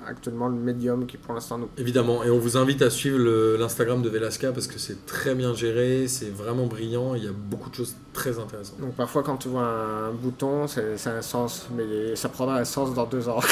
actuellement 0.07 0.47
le 0.47 0.55
médium 0.55 1.05
qui 1.05 1.17
pour 1.17 1.33
l'instant 1.33 1.57
nous. 1.57 1.69
Évidemment. 1.77 2.23
Et 2.23 2.29
on 2.29 2.39
vous 2.39 2.57
invite 2.57 2.81
à 2.81 2.89
suivre 2.89 3.19
l'Instagram 3.57 4.01
de 4.01 4.09
Velasca 4.09 4.51
parce 4.51 4.67
que 4.67 4.79
c'est 4.79 5.05
très 5.05 5.35
bien 5.35 5.53
géré, 5.53 6.07
c'est 6.07 6.33
vraiment 6.33 6.65
brillant, 6.65 7.15
il 7.15 7.23
y 7.23 7.27
a 7.27 7.31
beaucoup 7.31 7.69
de 7.69 7.75
choses 7.75 7.95
très 8.13 8.39
intéressantes. 8.39 8.79
Donc 8.79 8.93
parfois 8.95 9.23
quand 9.23 9.37
tu 9.37 9.49
vois 9.49 9.63
un 9.63 10.11
bouton, 10.11 10.67
c'est 10.67 11.07
un 11.07 11.21
sens, 11.21 11.67
mais 11.75 12.15
ça 12.15 12.29
prendra 12.29 12.57
un 12.57 12.65
sens 12.65 12.93
dans 12.93 13.05
deux 13.05 13.27
ans. 13.29 13.39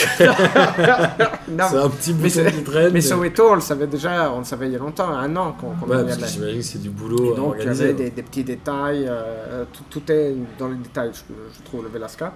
C'est 1.47 1.78
un 1.78 1.89
petit 1.89 2.14
mais 2.14 2.30
bouton 2.30 2.52
qui 2.58 2.64
traîne. 2.64 2.93
Mais 2.93 3.02
Soweto, 3.02 3.52
on 3.52 3.56
le 3.56 3.62
savait 3.62 3.88
déjà, 3.88 4.32
on 4.32 4.39
le 4.39 4.45
savait 4.45 4.68
il 4.68 4.74
y 4.74 4.76
a 4.76 4.80
longtemps, 4.80 5.10
un 5.10 5.36
an 5.36 5.54
qu'on 5.54 5.72
qu'on 5.72 5.88
Ouais, 5.91 6.06
parce 6.06 6.34
j'imagine 6.34 6.60
que 6.60 6.66
c'est 6.66 6.82
du 6.82 6.89
Et 6.89 6.91
boulot 6.91 7.34
à 7.34 7.36
donc 7.36 7.56
il 7.60 7.66
y 7.66 7.70
avait 7.70 7.93
des, 7.93 8.10
des 8.10 8.24
petits 8.24 8.43
détails, 8.43 9.06
euh, 9.08 9.66
tout, 9.74 9.84
tout 9.89 10.12
est 10.12 10.36
dans 10.58 10.70
les 10.70 10.76
détails, 10.76 11.12
je, 11.14 11.34
je 11.58 11.64
trouve, 11.64 11.84
le 11.84 11.89
Velasca. 11.89 12.34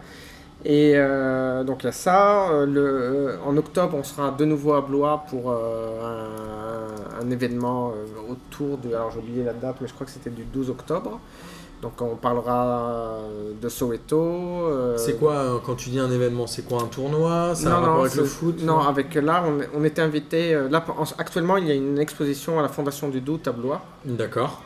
Et 0.67 0.93
euh, 0.95 1.63
donc 1.63 1.83
il 1.83 1.85
y 1.85 1.89
a 1.89 1.91
ça. 1.91 2.49
euh, 2.49 2.65
Le, 2.65 2.81
euh, 2.81 3.37
en 3.45 3.55
octobre, 3.57 3.95
on 3.95 4.03
sera 4.03 4.31
de 4.31 4.45
nouveau 4.45 4.73
à 4.73 4.81
Blois 4.81 5.23
pour 5.29 5.51
un, 5.51 7.21
un 7.21 7.29
événement 7.29 7.93
autour 8.29 8.77
du. 8.79 8.87
Alors 8.93 9.11
j'ai 9.11 9.19
oublié 9.19 9.43
la 9.43 9.53
date, 9.53 9.77
mais 9.81 9.87
je 9.87 9.93
crois 9.93 10.05
que 10.05 10.11
c'était 10.11 10.29
du 10.31 10.43
12 10.43 10.69
octobre. 10.71 11.19
Donc 11.81 12.01
on 12.01 12.15
parlera 12.15 13.19
de 13.61 13.69
Soweto. 13.69 14.17
euh, 14.17 14.97
C'est 14.97 15.19
quoi 15.19 15.33
euh, 15.33 15.57
quand 15.63 15.75
tu 15.75 15.89
dis 15.91 15.99
un 15.99 16.09
événement 16.09 16.47
C'est 16.47 16.63
quoi 16.63 16.81
un 16.81 16.87
tournoi? 16.87 17.53
Ça 17.53 17.67
a 17.75 17.77
un 17.77 17.81
non, 17.81 17.81
rapport 17.81 17.95
non, 17.97 18.01
avec 18.05 18.15
le 18.15 18.23
foot 18.23 18.63
Non, 18.63 18.79
avec 18.79 19.13
là, 19.15 19.43
on, 19.75 19.83
était 19.83 20.01
invité. 20.01 20.57
Là, 20.71 20.83
en- 20.97 21.03
actuellement, 21.19 21.57
il 21.57 21.67
y 21.67 21.71
a 21.71 21.75
une 21.75 21.99
exposition 21.99 22.57
à 22.57 22.63
la 22.63 22.69
Fondation 22.69 23.09
du 23.09 23.21
Doute 23.21 23.47
à 23.47 23.51
Blois. 23.51 23.81
D'accord. 24.03 24.63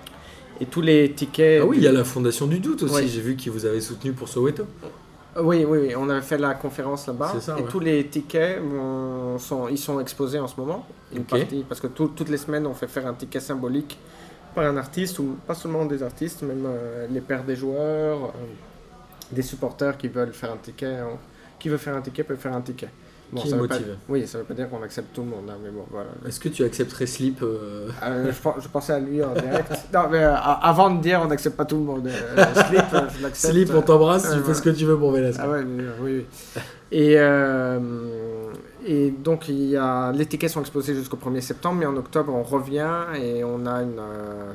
Et 0.62 0.66
tous 0.66 0.82
les 0.82 1.12
tickets. 1.12 1.62
Ah 1.62 1.66
oui, 1.66 1.78
il 1.80 1.84
y 1.84 1.88
a 1.88 1.92
la 1.92 2.06
Fondation 2.06 2.48
du 2.48 2.60
Doute 2.60 2.84
aussi. 2.84 2.94
Ouais. 2.96 3.08
J'ai 3.08 3.22
vu 3.22 3.36
qu'ils 3.36 3.52
vous 3.52 3.66
avaient 3.66 3.82
soutenu 3.82 4.14
pour 4.14 4.30
Soweto. 4.30 4.64
Oui, 5.42 5.66
oui, 5.68 5.80
oui, 5.88 5.96
on 5.96 6.10
avait 6.10 6.22
fait 6.22 6.38
la 6.38 6.54
conférence 6.56 7.08
là-bas. 7.08 7.34
Ça, 7.40 7.58
et 7.58 7.62
ouais. 7.62 7.68
tous 7.70 7.80
les 7.80 8.08
tickets 8.08 8.60
sont, 9.38 9.68
ils 9.70 9.78
sont 9.78 10.00
exposés 10.00 10.40
en 10.40 10.48
ce 10.48 10.60
moment. 10.60 10.86
Une 11.14 11.22
Ok. 11.22 11.28
partie, 11.30 11.66
parce 11.68 11.80
que 11.82 11.88
tout- 11.88 12.10
toutes 12.10 12.30
les 12.30 12.38
semaines, 12.38 12.66
on 12.68 12.74
fait 12.74 12.88
faire 12.88 13.08
un 13.08 13.14
ticket 13.14 13.40
symbolique 13.40 13.98
par 14.56 14.66
un 14.66 14.78
artiste, 14.78 15.20
ou 15.20 15.38
pas 15.46 15.54
seulement 15.56 15.86
des 15.86 16.02
artistes, 16.04 16.42
même 16.44 16.66
euh, 16.66 17.08
les 17.10 17.22
pères 17.22 17.44
des 17.44 17.56
joueurs, 17.56 18.26
euh, 18.26 19.32
des 19.32 19.42
supporters 19.44 19.98
qui 19.98 20.08
veulent 20.08 20.34
faire 20.34 20.52
un 20.52 20.58
ticket. 20.58 20.88
hein. 20.98 21.18
Qui 21.60 21.70
veut 21.70 21.78
faire 21.78 21.96
un 21.96 22.02
ticket 22.02 22.24
peut 22.24 22.36
faire 22.36 22.56
un 22.56 22.62
ticket. 22.62 22.90
Bon, 23.32 23.42
Qui 23.42 23.50
ça 23.50 23.56
est 23.56 23.60
veut 23.60 23.68
pas- 23.68 23.76
motivé. 23.76 23.94
Oui, 24.10 24.26
ça 24.28 24.40
veut 24.40 24.44
pas 24.44 24.54
dire 24.56 24.70
qu'on 24.70 24.82
accepte 24.82 25.14
tout 25.14 25.22
le 25.22 25.28
monde, 25.28 25.44
hein, 25.50 25.58
mais 25.64 25.70
bon, 25.70 25.86
voilà. 25.92 26.10
Est-ce 26.28 26.40
que 26.40 26.50
tu 26.50 26.64
accepterais 26.64 27.06
Slip 27.06 27.42
euh, 27.44 27.88
Euh, 28.04 28.32
je, 28.32 28.42
pen- 28.42 28.54
je 28.60 28.68
pensais 28.68 28.94
à 28.94 29.00
lui 29.00 29.24
en 29.24 29.34
direct. 29.34 29.72
non, 29.94 30.02
mais 30.10 30.24
euh, 30.24 30.34
avant 30.36 30.90
de 30.90 31.00
dire 31.02 31.22
on 31.24 31.28
n'accepte 31.28 31.56
pas 31.56 31.66
tout 31.66 31.76
le 31.78 31.84
monde. 31.84 32.10
slip, 32.10 32.84
je 32.92 33.22
l'accepte. 33.24 33.36
Slip, 33.54 33.72
on 33.76 33.82
t'embrasse, 33.84 34.34
tu 34.34 34.40
fais 34.42 34.54
ce 34.56 34.62
que 34.64 34.72
tu 34.72 34.86
veux 34.86 34.98
pour 34.98 35.12
Velasca. 35.12 35.44
Ah 35.46 35.50
ouais, 35.50 35.62
oui, 35.64 35.84
oui. 36.02 36.26
oui. 36.56 36.62
Et, 36.92 37.18
et 38.86 39.12
donc, 39.12 39.48
il 39.50 39.66
y 39.70 39.78
a, 39.78 40.12
les 40.12 40.26
tickets 40.26 40.50
sont 40.50 40.62
exposés 40.62 40.96
jusqu'au 40.96 41.18
1er 41.18 41.42
septembre, 41.42 41.78
mais 41.80 41.86
en 41.86 41.96
octobre, 41.98 42.34
on 42.34 42.44
revient 42.44 42.90
et 43.22 43.44
on 43.44 43.66
a 43.68 43.82
une 43.84 44.02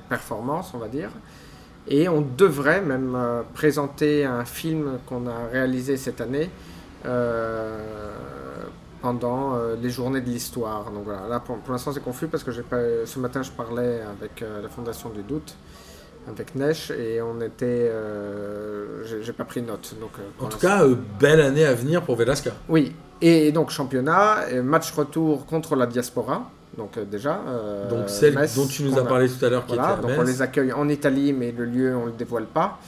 performance, 0.08 0.72
on 0.74 0.78
va 0.78 0.88
dire. 0.88 1.10
Et 1.86 2.08
on 2.08 2.22
devrait 2.36 2.80
même 2.80 3.16
présenter 3.52 4.24
un 4.24 4.44
film 4.44 4.98
qu'on 5.06 5.26
a 5.26 5.46
réalisé 5.52 5.96
cette 5.98 6.20
année 6.20 6.50
euh, 7.06 7.78
pendant 9.08 9.54
euh, 9.54 9.76
les 9.82 9.90
journées 9.90 10.22
de 10.22 10.30
l'histoire. 10.30 10.90
Donc 10.90 11.04
voilà, 11.04 11.28
là 11.28 11.38
pour, 11.38 11.56
pour 11.58 11.72
l'instant 11.72 11.92
c'est 11.92 12.02
confus 12.02 12.26
parce 12.26 12.42
que 12.42 12.50
j'ai 12.50 12.62
pas, 12.62 12.80
ce 13.04 13.18
matin 13.18 13.42
je 13.42 13.50
parlais 13.50 14.00
avec 14.14 14.40
euh, 14.40 14.62
la 14.62 14.68
Fondation 14.70 15.10
du 15.10 15.22
Doute 15.22 15.54
avec 16.26 16.54
Nesh 16.54 16.90
et 16.90 17.20
on 17.20 17.38
était. 17.42 17.90
euh, 17.92 19.04
j'ai- 19.04 19.22
J'ai 19.22 19.34
pas 19.34 19.44
pris 19.44 19.60
note. 19.60 19.94
Donc, 20.00 20.12
euh, 20.18 20.44
En 20.44 20.48
tout 20.48 20.56
cas, 20.58 20.82
belle 21.20 21.40
année 21.42 21.66
à 21.66 21.74
venir 21.74 22.00
pour 22.02 22.16
Velasca. 22.16 22.52
Oui, 22.70 22.94
et 23.20 23.52
donc 23.52 23.68
championnat, 23.70 24.48
et 24.50 24.60
match 24.62 24.90
retour 24.92 25.44
contre 25.44 25.76
la 25.76 25.86
diaspora. 25.86 26.50
Donc 26.78 26.98
déjà. 27.14 27.38
Donc 27.90 28.08
celle 28.08 28.34
Metz, 28.34 28.56
dont 28.56 28.66
tu 28.66 28.82
nous 28.84 28.98
as 28.98 29.04
parlé 29.04 29.28
tout 29.28 29.44
à 29.44 29.48
l'heure 29.50 29.66
qui 29.66 29.74
Voilà, 29.76 29.92
était 29.92 30.02
donc 30.02 30.10
on 30.18 30.22
les 30.22 30.40
accueille 30.40 30.72
en 30.72 30.88
Italie, 30.88 31.32
mais 31.34 31.52
le 31.52 31.66
lieu 31.66 31.94
on 31.94 32.06
le 32.06 32.12
dévoile 32.12 32.46
pas. 32.46 32.78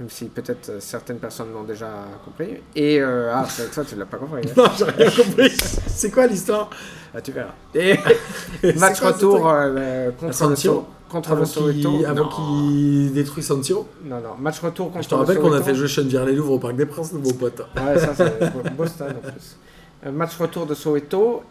Même 0.00 0.08
si 0.08 0.24
peut-être 0.26 0.70
euh, 0.70 0.80
certaines 0.80 1.18
personnes 1.18 1.52
l'ont 1.52 1.62
déjà 1.64 1.88
compris. 2.24 2.56
Et 2.74 2.98
euh, 3.00 3.30
ah, 3.34 3.44
c'est- 3.48 3.72
ça 3.72 3.84
tu 3.84 3.94
l'as 3.96 4.06
pas 4.06 4.16
compris. 4.16 4.40
hein. 4.48 4.52
Non, 4.56 4.64
j'ai 4.76 4.84
rien 4.84 5.10
compris. 5.10 5.50
C'est 5.86 6.10
quoi 6.10 6.26
l'histoire? 6.26 6.70
Ah, 7.14 7.20
tu 7.20 7.32
verras. 7.32 7.52
Et 7.74 7.98
match 8.78 8.98
quoi, 9.00 9.12
retour 9.12 9.34
truc? 9.40 9.44
euh, 9.46 10.10
contre 10.12 10.48
le 10.48 10.56
So- 10.56 10.86
contre 11.10 11.32
Avant 11.32 11.40
le 11.40 12.06
avant 12.06 12.28
qu'il 12.28 13.12
détruise 13.12 13.44
San 13.44 13.62
Siro 13.62 13.88
non, 14.04 14.20
non, 14.20 14.36
match 14.38 14.60
retour 14.60 14.90
contre 14.92 15.02
Je 15.04 15.08
te 15.08 15.14
le 15.14 15.20
rappelle 15.20 15.38
qu'on 15.40 15.52
a 15.52 15.60
fait 15.62 15.74
jouer 15.74 15.88
Chenevière-les-Louvres 15.88 16.52
au 16.52 16.58
Parc 16.60 16.76
des 16.76 16.86
Princes, 16.86 17.12
mon 17.12 17.32
pote. 17.32 17.60
Ouais, 17.76 17.98
ça 17.98 18.14
c'est 18.14 18.74
Boston 18.76 19.14
en 19.18 19.28
plus. 19.30 20.12
Match 20.12 20.36
retour 20.38 20.66
de 20.66 20.74
Soweto. 20.74 21.42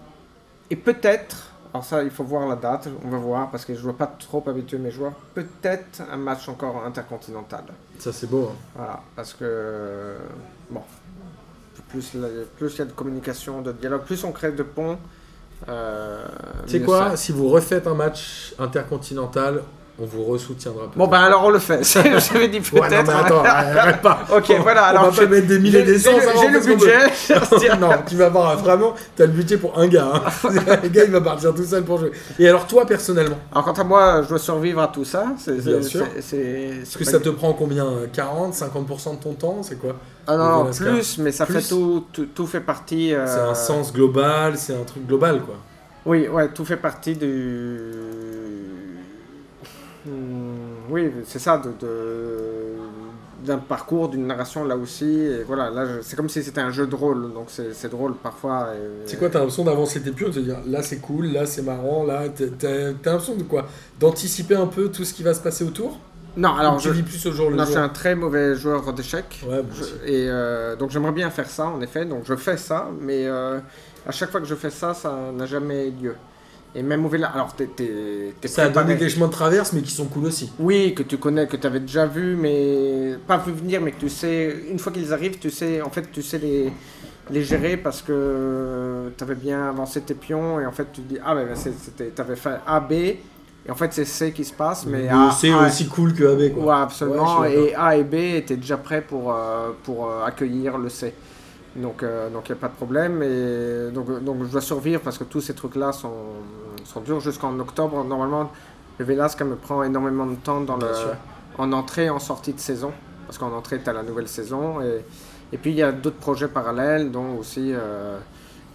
Et 0.72 0.76
peut-être, 0.76 1.49
alors 1.74 1.86
ça 1.86 2.04
il 2.04 2.10
faut 2.10 2.24
voir 2.24 2.48
la 2.48 2.56
date, 2.56 2.88
on 3.06 3.10
va 3.10 3.18
voir 3.18 3.52
parce 3.52 3.66
que 3.66 3.74
je 3.74 3.80
ne 3.80 3.84
dois 3.84 3.98
pas 3.98 4.08
trop 4.08 4.44
habituer 4.48 4.78
mes 4.78 4.92
joueurs. 4.92 5.14
Peut-être 5.34 6.02
un 6.12 6.18
match 6.18 6.50
encore 6.50 6.84
intercontinental. 6.86 7.64
Ça, 8.00 8.12
c'est 8.14 8.28
beau. 8.28 8.50
hein. 8.52 8.56
Voilà, 8.76 9.00
parce 9.16 9.34
que 9.34 10.16
bon, 10.70 10.82
plus 11.90 12.14
il 12.14 12.22
y 12.22 12.82
a 12.82 12.86
de 12.86 12.92
communication, 12.92 13.62
de 13.62 13.72
dialogue, 13.72 14.04
plus 14.04 14.24
on 14.24 14.32
crée 14.32 14.52
de 14.52 14.64
ponts. 14.64 14.98
Euh, 15.68 16.26
mieux 16.80 16.86
quoi 16.86 17.12
c'est. 17.12 17.18
Si 17.18 17.32
vous 17.34 17.50
refaites 17.50 17.86
un 17.88 17.94
match 17.96 18.54
intercontinental, 18.60 19.64
on 20.02 20.06
vous 20.06 20.24
ressoutiendra. 20.24 20.90
Bon 20.96 21.08
ben 21.08 21.20
alors 21.20 21.44
on 21.46 21.50
le 21.50 21.60
fait. 21.60 21.82
J'avais 21.84 22.48
dit 22.48 22.60
Ouais, 22.72 22.80
non, 22.82 22.88
peut-être. 22.88 23.08
mais 23.08 23.14
attends, 23.14 23.44
arrête 23.44 24.02
pas. 24.02 24.20
ok, 24.38 24.52
voilà. 24.62 24.84
On 24.84 24.86
Alors 24.90 25.12
va 25.12 25.22
pas 25.24 25.28
mettre 25.30 25.48
des 25.48 25.60
milliers 25.60 25.80
j'ai 25.86 25.94
des 25.94 26.00
cents. 26.00 26.12
j'ai 26.20 26.48
le, 26.50 26.58
on 26.58 26.62
veut. 26.62 26.76
budget. 26.76 27.76
non, 27.80 27.90
tu 28.08 28.16
vas 28.16 28.30
voir, 28.30 28.58
vraiment, 28.58 28.94
t'as 29.16 29.26
le 29.26 29.32
budget 29.32 29.58
pour 29.58 29.78
un 29.78 29.88
gars. 29.88 30.12
hein. 30.14 30.50
le 30.84 30.90
gars, 30.90 31.04
il 31.06 31.12
va 31.12 31.22
partir 31.22 31.54
tout 31.54 31.64
seul 31.64 31.84
pour 31.84 31.98
jouer. 32.00 32.12
Et 32.40 32.48
alors, 32.48 32.66
toi, 32.68 32.86
personnellement, 32.86 33.38
Alors 33.52 33.66
quant 33.66 33.74
à 33.74 33.84
moi, 33.84 34.22
je 34.24 34.30
dois 34.30 34.40
survivre 34.40 34.82
à 34.82 34.88
tout 34.88 35.06
ça. 35.06 35.26
C'est, 35.38 35.62
Bien 35.64 35.82
sûr. 35.82 36.06
est-ce 36.18 36.98
que 36.98 37.04
ça 37.04 37.20
te 37.20 37.30
prend 37.30 37.54
combien 37.54 37.86
40, 38.14 38.54
50% 38.54 39.18
de 39.18 39.24
ton 39.24 39.34
temps 39.34 39.58
C'est 39.64 39.80
quoi? 39.80 39.96
Ah 40.28 40.38
non, 40.38 40.64
non, 40.66 40.72
plus, 40.72 41.18
mais 41.18 41.32
ça 41.32 41.46
Plus? 41.48 41.56
fait 41.56 41.70
tout, 41.70 42.06
tout, 42.14 42.28
tout 42.36 42.46
fait 42.46 42.60
partie. 42.60 43.14
euh, 43.14 43.26
C'est 43.26 43.40
un 43.40 43.56
sens 43.56 43.92
global, 43.92 44.54
c'est 44.58 44.74
un 44.76 44.84
truc 44.86 45.08
global, 45.08 45.42
quoi. 45.42 45.56
Oui, 46.06 46.28
ouais, 46.28 46.50
tout 46.50 46.64
fait 46.66 46.78
partie 46.78 47.16
du. 47.16 47.80
Hmm, 50.10 50.92
oui, 50.92 51.12
c'est 51.26 51.40
ça, 51.40 51.58
de, 51.58 52.76
d'un 53.46 53.58
parcours, 53.58 54.10
d'une 54.10 54.28
narration 54.28 54.64
là 54.66 54.76
aussi. 54.76 55.06
Et 55.06 55.44
voilà, 55.44 55.70
là, 55.70 55.86
je- 55.86 56.02
c'est 56.02 56.16
comme 56.16 56.30
si 56.30 56.44
c'était 56.44 56.62
un 56.62 56.72
jeu 56.72 56.88
de 56.88 56.96
rôle, 56.96 57.34
donc 57.34 57.48
c'est, 57.50 57.90
drôle 57.90 58.16
parfois. 58.16 58.70
et- 58.76 59.08
C'est 59.08 59.18
quoi, 59.18 59.30
t'as 59.30 59.40
l'impression 59.40 59.64
d'avancer 59.64 60.02
tes 60.02 60.12
pions, 60.12 60.28
de 60.30 60.34
te 60.34 60.40
dire 60.40 60.58
là 60.68 60.84
c'est 60.84 60.98
cool, 61.00 61.28
là 61.28 61.46
c'est 61.46 61.62
marrant, 61.62 62.04
là 62.04 62.24
t'as 62.30 62.92
l'impression 63.12 63.36
de 63.36 63.44
quoi? 63.44 63.68
D'anticiper 64.00 64.56
un 64.56 64.68
peu 64.68 64.90
tout 64.90 65.04
ce 65.04 65.14
qui 65.14 65.24
va 65.24 65.34
se 65.34 65.42
passer 65.42 65.64
autour? 65.64 65.98
Non, 66.38 66.56
alors 66.56 66.76
Ou 66.76 66.80
je, 66.80 66.90
vis 66.90 67.04
plus 67.04 67.26
au 67.26 67.32
jour 67.32 67.50
le 67.50 67.58
non, 67.58 67.64
je 67.64 67.66
jour? 67.66 67.72
suis 67.72 67.80
un 67.80 67.90
très 67.90 68.16
mauvais 68.16 68.56
joueur 68.56 68.94
d'échecs. 68.94 69.44
Ouais, 69.48 69.62
Je- 69.74 69.84
et 70.06 70.30
euh, 70.30 70.76
donc 70.76 70.92
j'aimerais 70.92 71.12
bien 71.12 71.30
faire 71.32 71.50
ça 71.50 71.66
en 71.68 71.82
effet, 71.82 72.06
donc 72.06 72.24
je 72.26 72.36
fais 72.36 72.56
ça, 72.58 72.90
mais 73.02 73.26
euh, 73.28 73.60
à 74.06 74.12
chaque 74.12 74.30
fois 74.32 74.40
que 74.40 74.46
je 74.48 74.56
fais 74.56 74.70
ça, 74.70 74.94
ça 74.94 75.32
n'a 75.34 75.46
jamais 75.46 75.90
lieu. 75.90 76.16
Et 76.76 76.84
même 76.84 77.04
au 77.06 77.10
vélo, 77.10 77.26
alors 77.34 77.54
t'es, 77.56 77.66
t'es, 77.66 78.34
t'es 78.40 78.48
Ça 78.48 78.62
a 78.62 78.66
préparé. 78.66 78.86
donné 78.86 79.00
des 79.00 79.10
chemins 79.10 79.26
de 79.28 79.32
traverse, 79.32 79.74
mais 79.74 79.82
qui 79.82 79.92
sont 79.92 80.06
cool 80.06 80.26
aussi. 80.26 80.52
Oui, 80.60 80.94
que 80.94 81.02
tu 81.04 81.18
connais, 81.18 81.48
que 81.48 81.58
tu 81.58 81.66
avais 81.66 81.80
déjà 81.80 82.06
vu, 82.06 82.36
mais 82.36 83.16
pas 83.28 83.38
vu 83.38 83.52
venir, 83.54 83.82
mais 83.82 83.92
que 83.92 84.00
tu 84.00 84.10
sais, 84.10 84.56
une 84.70 84.78
fois 84.78 84.92
qu'ils 84.92 85.12
arrivent, 85.12 85.40
tu 85.40 85.50
sais, 85.50 85.82
en 85.82 85.90
fait, 85.90 86.12
tu 86.12 86.22
sais 86.22 86.38
les, 86.38 86.72
les 87.32 87.44
gérer 87.44 87.76
parce 87.78 88.04
que 88.04 89.12
tu 89.18 89.24
avais 89.24 89.34
bien 89.36 89.70
avancé 89.70 90.02
tes 90.02 90.14
pions 90.14 90.60
et 90.60 90.66
en 90.68 90.72
fait, 90.72 90.88
tu 90.94 91.02
dis, 91.02 91.18
ah, 91.26 91.34
ben, 91.34 91.48
tu 91.56 92.22
avais 92.22 92.36
fait 92.36 92.58
A, 92.68 92.80
B, 92.80 92.92
et 92.94 93.18
en 93.72 93.76
fait, 93.76 93.92
c'est 93.92 94.06
C 94.06 94.32
qui 94.32 94.46
se 94.46 94.54
passe, 94.54 94.86
mais 94.86 95.04
Mais 95.04 95.10
A, 95.10 95.32
c'est 95.32 95.52
A- 95.52 95.66
aussi 95.66 95.88
cool 95.88 96.14
que 96.14 96.24
AB, 96.24 96.54
quoi. 96.54 96.64
Ouais, 96.66 96.84
absolument. 96.84 97.40
Ouais, 97.42 97.56
et 97.56 97.76
A 97.76 97.98
et 97.98 98.04
B 98.04 98.14
étaient 98.14 98.58
déjà 98.58 98.78
prêts 98.78 99.02
pour, 99.02 99.34
euh, 99.34 99.72
pour 99.84 100.08
euh, 100.08 100.24
accueillir 100.24 100.78
le 100.78 100.90
C. 100.90 101.14
Donc, 101.76 102.04
euh, 102.04 102.30
donc 102.30 102.50
il 102.50 102.52
n'y 102.54 102.58
a 102.58 102.62
pas 102.62 102.68
de 102.68 102.76
problème. 102.76 103.22
Et 103.24 103.92
donc, 103.92 104.10
euh, 104.10 104.20
donc, 104.20 104.44
je 104.44 104.52
dois 104.52 104.62
survivre 104.62 105.02
parce 105.02 105.18
que 105.18 105.24
tous 105.24 105.42
ces 105.42 105.54
trucs-là 105.54 105.92
sont, 105.92 106.14
sont 106.86 107.02
durs 107.02 107.20
jusqu'en 107.20 107.58
octobre. 107.60 108.04
Normalement, 108.04 108.52
le 108.98 109.06
Velasca 109.06 109.46
me 109.46 109.56
prend 109.56 109.84
énormément 109.84 110.26
de 110.26 110.36
temps 110.36 110.62
dans 110.62 110.78
le, 110.78 110.88
en 111.58 111.72
entrée 111.72 112.06
et 112.06 112.10
en 112.10 112.20
sortie 112.20 112.54
de 112.54 112.60
saison. 112.60 112.92
Parce 113.26 113.38
qu'en 113.38 113.52
entrée, 113.52 113.80
tu 113.82 113.90
as 113.90 113.94
la 113.94 114.04
nouvelle 114.04 114.28
saison. 114.28 114.82
Et, 114.82 115.06
et 115.54 115.58
puis, 115.58 115.72
il 115.72 115.78
y 115.78 115.84
a 115.84 115.92
d'autres 115.92 116.18
projets 116.18 116.48
parallèles, 116.48 117.12
dont 117.12 117.38
aussi 117.38 117.72
euh, 117.74 118.18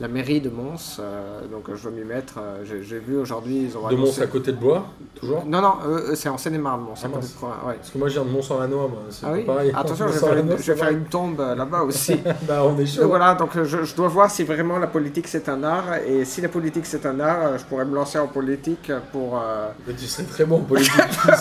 la 0.01 0.09
mairie 0.09 0.41
de 0.41 0.51
Mons. 0.51 0.99
euh, 1.01 1.41
donc, 1.51 1.65
je 1.75 1.83
dois 1.83 1.93
m'y 1.93 2.03
mettre. 2.05 2.35
Euh, 2.39 2.65
J'ai 2.65 2.83
j'ai 2.83 2.99
vu 2.99 3.16
aujourd'hui, 3.16 3.69
ils 3.69 3.77
ont 3.79 3.89
De 3.89 3.95
Mons 3.95 4.07
annoncé- 4.09 4.23
à 4.23 4.27
côté 4.27 4.51
de 4.53 4.57
Bois, 4.57 4.87
toujours? 5.15 5.45
Non, 5.47 5.61
non, 5.61 5.75
euh, 5.87 6.15
c'est 6.15 6.29
en 6.29 6.37
Seine-et-Marne, 6.37 6.81
Mons. 6.83 6.95
à 6.95 7.07
Ah, 7.07 7.09
côté 7.15 7.27
de 7.27 7.69
ouais. 7.69 7.75
Parce 7.77 7.91
que 7.91 7.99
moi 7.99 8.09
je 8.09 8.15
viens 8.15 8.25
de 8.25 8.31
Mons-en-Lanois, 8.31 8.89
moi. 8.89 8.99
C'est 9.11 9.27
Ah 9.27 9.31
oui 9.33 9.45
pareil. 9.45 9.73
Attention, 9.77 10.07
je 10.09 10.12
vais 10.15 10.19
faire 10.19 10.37
une, 10.39 10.59
je 10.59 10.73
vais 10.73 10.79
faire 10.79 10.91
tombe 11.11 11.41
euh, 11.41 11.55
là-bas 11.55 11.83
aussi. 11.89 12.16
Bah, 12.49 12.62
on 12.65 12.75
est 12.79 12.79
Donc 12.79 12.87
chaud. 12.89 13.07
voilà, 13.09 13.35
donc 13.35 13.51
je, 13.62 13.85
je 13.85 13.95
dois 13.95 14.09
voir 14.09 14.31
si 14.31 14.43
vraiment 14.45 14.79
la 14.79 14.89
politique 14.89 15.29
c'est 15.29 15.49
un 15.49 15.62
art. 15.62 15.95
Et 16.07 16.25
si 16.25 16.41
la 16.41 16.49
politique 16.49 16.87
c'est 16.87 17.07
un 17.07 17.21
art, 17.21 17.59
je 17.59 17.65
pourrais 17.65 17.85
me 17.85 17.95
lancer 17.95 18.19
en 18.19 18.27
politique 18.27 18.91
pour, 19.12 19.37
euh, 19.37 19.69
Mais 19.87 19.95
tu 19.95 20.07
serais 20.07 20.25
très 20.25 20.45
bon 20.45 20.57
en 20.57 20.61
politique 20.61 20.93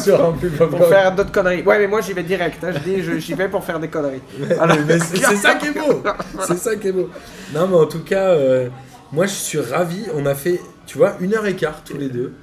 sur 0.03 0.23
un 0.27 0.31
plus 0.33 0.49
pour 0.51 0.85
faire 0.85 1.15
d'autres 1.15 1.31
conneries. 1.31 1.63
Ouais, 1.63 1.79
mais 1.79 1.87
moi 1.87 2.01
j'y 2.01 2.13
vais 2.13 2.23
direct. 2.23 2.63
hein, 2.63 2.71
je 2.73 2.79
dis, 2.79 3.01
je- 3.01 3.17
j'y 3.17 3.33
vais 3.33 3.49
pour 3.49 3.63
faire 3.63 3.79
des 3.79 3.87
conneries. 3.87 4.21
Voilà. 4.39 4.75
Mais 4.87 4.99
c'est 4.99 5.17
c'est 5.17 5.35
ça 5.37 5.55
qui 5.55 5.67
est 5.67 5.71
beau. 5.73 6.03
C'est 6.41 6.57
ça 6.57 6.75
qui 6.75 6.89
est 6.89 6.91
beau. 6.91 7.09
Non, 7.53 7.67
mais 7.67 7.77
en 7.77 7.85
tout 7.85 8.03
cas, 8.03 8.33
euh, 8.43 8.69
moi 9.11 9.25
je 9.25 9.33
suis 9.33 9.59
ravi. 9.59 10.03
On 10.15 10.25
a 10.25 10.35
fait, 10.35 10.59
tu 10.85 10.97
vois, 10.97 11.15
une 11.19 11.33
heure 11.33 11.45
et 11.45 11.55
quart 11.55 11.83
tous 11.83 11.97
les 11.97 12.09
deux. 12.09 12.33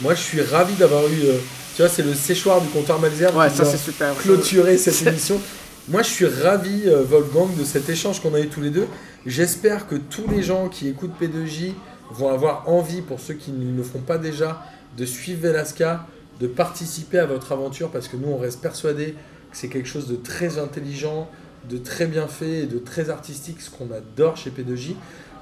Moi 0.00 0.14
je 0.14 0.20
suis 0.20 0.40
ravi 0.42 0.74
d'avoir 0.74 1.04
eu. 1.06 1.20
euh, 1.24 1.38
tu 1.74 1.82
vois, 1.82 1.88
c'est 1.90 2.02
le 2.02 2.14
séchoir 2.14 2.60
du 2.60 2.68
comptoir 2.68 2.98
Malzerbe 3.00 3.36
Ouais, 3.36 3.48
qui 3.48 3.56
ça 3.56 3.62
doit 3.62 3.72
c'est 3.72 3.78
super. 3.78 4.14
clôturer 4.16 4.76
cette 4.78 5.06
émission. 5.06 5.40
Moi 5.88 6.02
je 6.02 6.08
suis 6.08 6.26
ravi, 6.26 6.82
euh, 6.86 7.02
Wolfgang, 7.04 7.56
de 7.56 7.64
cet 7.64 7.88
échange 7.88 8.20
qu'on 8.20 8.34
a 8.34 8.40
eu 8.40 8.48
tous 8.48 8.60
les 8.60 8.70
deux. 8.70 8.86
J'espère 9.26 9.86
que 9.88 9.94
tous 9.96 10.26
les 10.28 10.42
gens 10.42 10.68
qui 10.68 10.88
écoutent 10.88 11.14
P2J 11.20 11.72
vont 12.10 12.30
avoir 12.30 12.68
envie, 12.68 13.00
pour 13.02 13.20
ceux 13.20 13.34
qui 13.34 13.50
ne 13.52 13.76
le 13.76 13.82
font 13.82 14.00
pas 14.00 14.18
déjà, 14.18 14.62
de 14.96 15.04
suivre 15.04 15.42
Velasca, 15.42 16.06
de 16.40 16.46
participer 16.46 17.18
à 17.18 17.26
votre 17.26 17.52
aventure 17.52 17.90
parce 17.90 18.08
que 18.08 18.16
nous 18.16 18.28
on 18.28 18.38
reste 18.38 18.60
persuadés 18.60 19.12
que 19.50 19.56
c'est 19.56 19.68
quelque 19.68 19.88
chose 19.88 20.06
de 20.08 20.16
très 20.16 20.58
intelligent, 20.58 21.28
de 21.68 21.78
très 21.78 22.06
bien 22.06 22.26
fait 22.28 22.60
et 22.60 22.66
de 22.66 22.78
très 22.78 23.10
artistique, 23.10 23.60
ce 23.60 23.70
qu'on 23.70 23.88
adore 23.92 24.36
chez 24.36 24.50
P2J. 24.50 24.94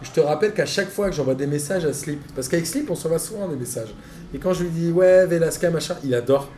Je 0.02 0.10
te 0.10 0.20
rappelle 0.20 0.52
qu'à 0.52 0.66
chaque 0.66 0.90
fois 0.90 1.08
que 1.10 1.16
j'envoie 1.16 1.34
des 1.34 1.46
messages 1.46 1.84
à 1.84 1.92
Slip, 1.92 2.20
parce 2.34 2.48
qu'avec 2.48 2.66
Slip 2.66 2.90
on 2.90 2.94
s'envoie 2.94 3.18
souvent 3.18 3.48
des 3.48 3.56
messages, 3.56 3.94
et 4.34 4.38
quand 4.38 4.52
je 4.52 4.64
lui 4.64 4.70
dis 4.70 4.90
ouais 4.92 5.26
Velasca 5.26 5.70
machin, 5.70 5.96
il 6.04 6.14
adore. 6.14 6.48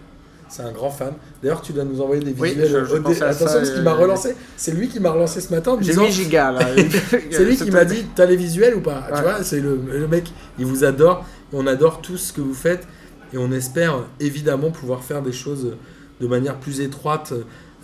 C'est 0.50 0.62
un 0.62 0.72
grand 0.72 0.88
fan. 0.88 1.12
D'ailleurs, 1.42 1.60
tu 1.60 1.74
dois 1.74 1.84
nous 1.84 2.00
envoyer 2.00 2.22
des 2.22 2.32
Oui, 2.38 2.54
visuels. 2.54 2.68
je- 2.70 2.84
je 2.86 2.94
à 2.96 2.98
Attention, 3.28 3.46
ça, 3.46 3.54
parce 3.58 3.68
qu'il 3.68 3.80
euh, 3.80 3.82
m'a 3.82 3.92
relancé. 3.92 4.34
C'est 4.56 4.72
lui 4.72 4.88
qui 4.88 4.98
m'a 4.98 5.10
relancé 5.10 5.42
ce 5.42 5.52
matin. 5.52 5.76
J'ai 5.78 5.90
disant, 5.90 6.06
8 6.06 6.10
gigas 6.10 6.52
là. 6.52 6.60
c'est 7.30 7.44
lui 7.44 7.54
qui 7.54 7.70
m'a 7.70 7.84
dit 7.84 8.06
T'as 8.16 8.24
les 8.24 8.36
visuels 8.36 8.74
ou 8.74 8.80
pas? 8.80 9.06
Tu 9.14 9.20
vois, 9.20 9.42
c'est 9.42 9.60
le, 9.60 9.78
le 9.92 10.08
mec, 10.08 10.32
il 10.58 10.64
vous 10.64 10.84
adore. 10.84 11.26
On 11.52 11.66
adore 11.66 12.00
tout 12.00 12.16
ce 12.16 12.32
que 12.32 12.40
vous 12.40 12.54
faites. 12.54 12.88
Et 13.34 13.36
on 13.36 13.52
espère 13.52 14.04
évidemment 14.20 14.70
pouvoir 14.70 15.04
faire 15.04 15.20
des 15.20 15.32
choses 15.34 15.74
de 16.18 16.26
manière 16.26 16.56
plus 16.56 16.80
étroite 16.80 17.34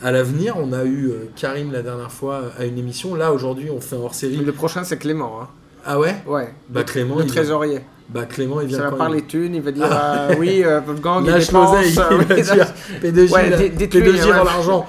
à 0.03 0.11
l'avenir. 0.13 0.57
On 0.59 0.73
a 0.73 0.85
eu 0.85 1.09
euh, 1.09 1.29
Karim 1.37 1.73
la 1.73 1.83
dernière 1.83 2.13
fois 2.13 2.43
à 2.59 2.65
une 2.65 2.79
émission. 2.79 3.15
Là, 3.15 3.33
aujourd'hui, 3.33 3.71
on 3.71 3.81
fait 3.81 3.97
un 3.97 4.01
hors 4.01 4.15
série. 4.15 4.37
Le 4.37 4.53
prochain 4.53 4.85
c'est 4.85 4.97
Clément. 4.99 5.41
Hein. 5.43 5.49
Ah 5.87 5.99
ouais? 5.99 6.17
Ouais. 6.27 6.53
Bah, 6.71 6.83
Clément, 6.85 7.17
le 7.19 7.27
trésorier. 7.27 7.81
Bah, 8.09 8.25
Clément, 8.27 8.61
il 8.61 8.69
vient 8.69 8.79
Ça 8.79 8.91
va 8.91 8.97
parler 8.97 9.23
thunes, 9.23 9.55
il 9.55 9.63
va 9.63 9.71
dire 9.73 9.89
euh, 9.91 10.35
oui, 10.39 10.63
euh, 10.65 10.81
Wolfgang, 10.81 11.25
il 11.27 11.33
dépense. 11.35 11.77
euh, 11.99 12.13
il 12.21 12.25
va 12.27 12.35
dire 12.55 12.67
P2J, 13.03 13.33
Ouais, 13.33 13.51
là, 13.51 13.57
dis- 13.57 13.71
dites-lui, 13.71 14.03
P2J 14.03 14.25
ouais. 14.27 14.33
rend 14.39 14.45
l'argent. 14.45 14.87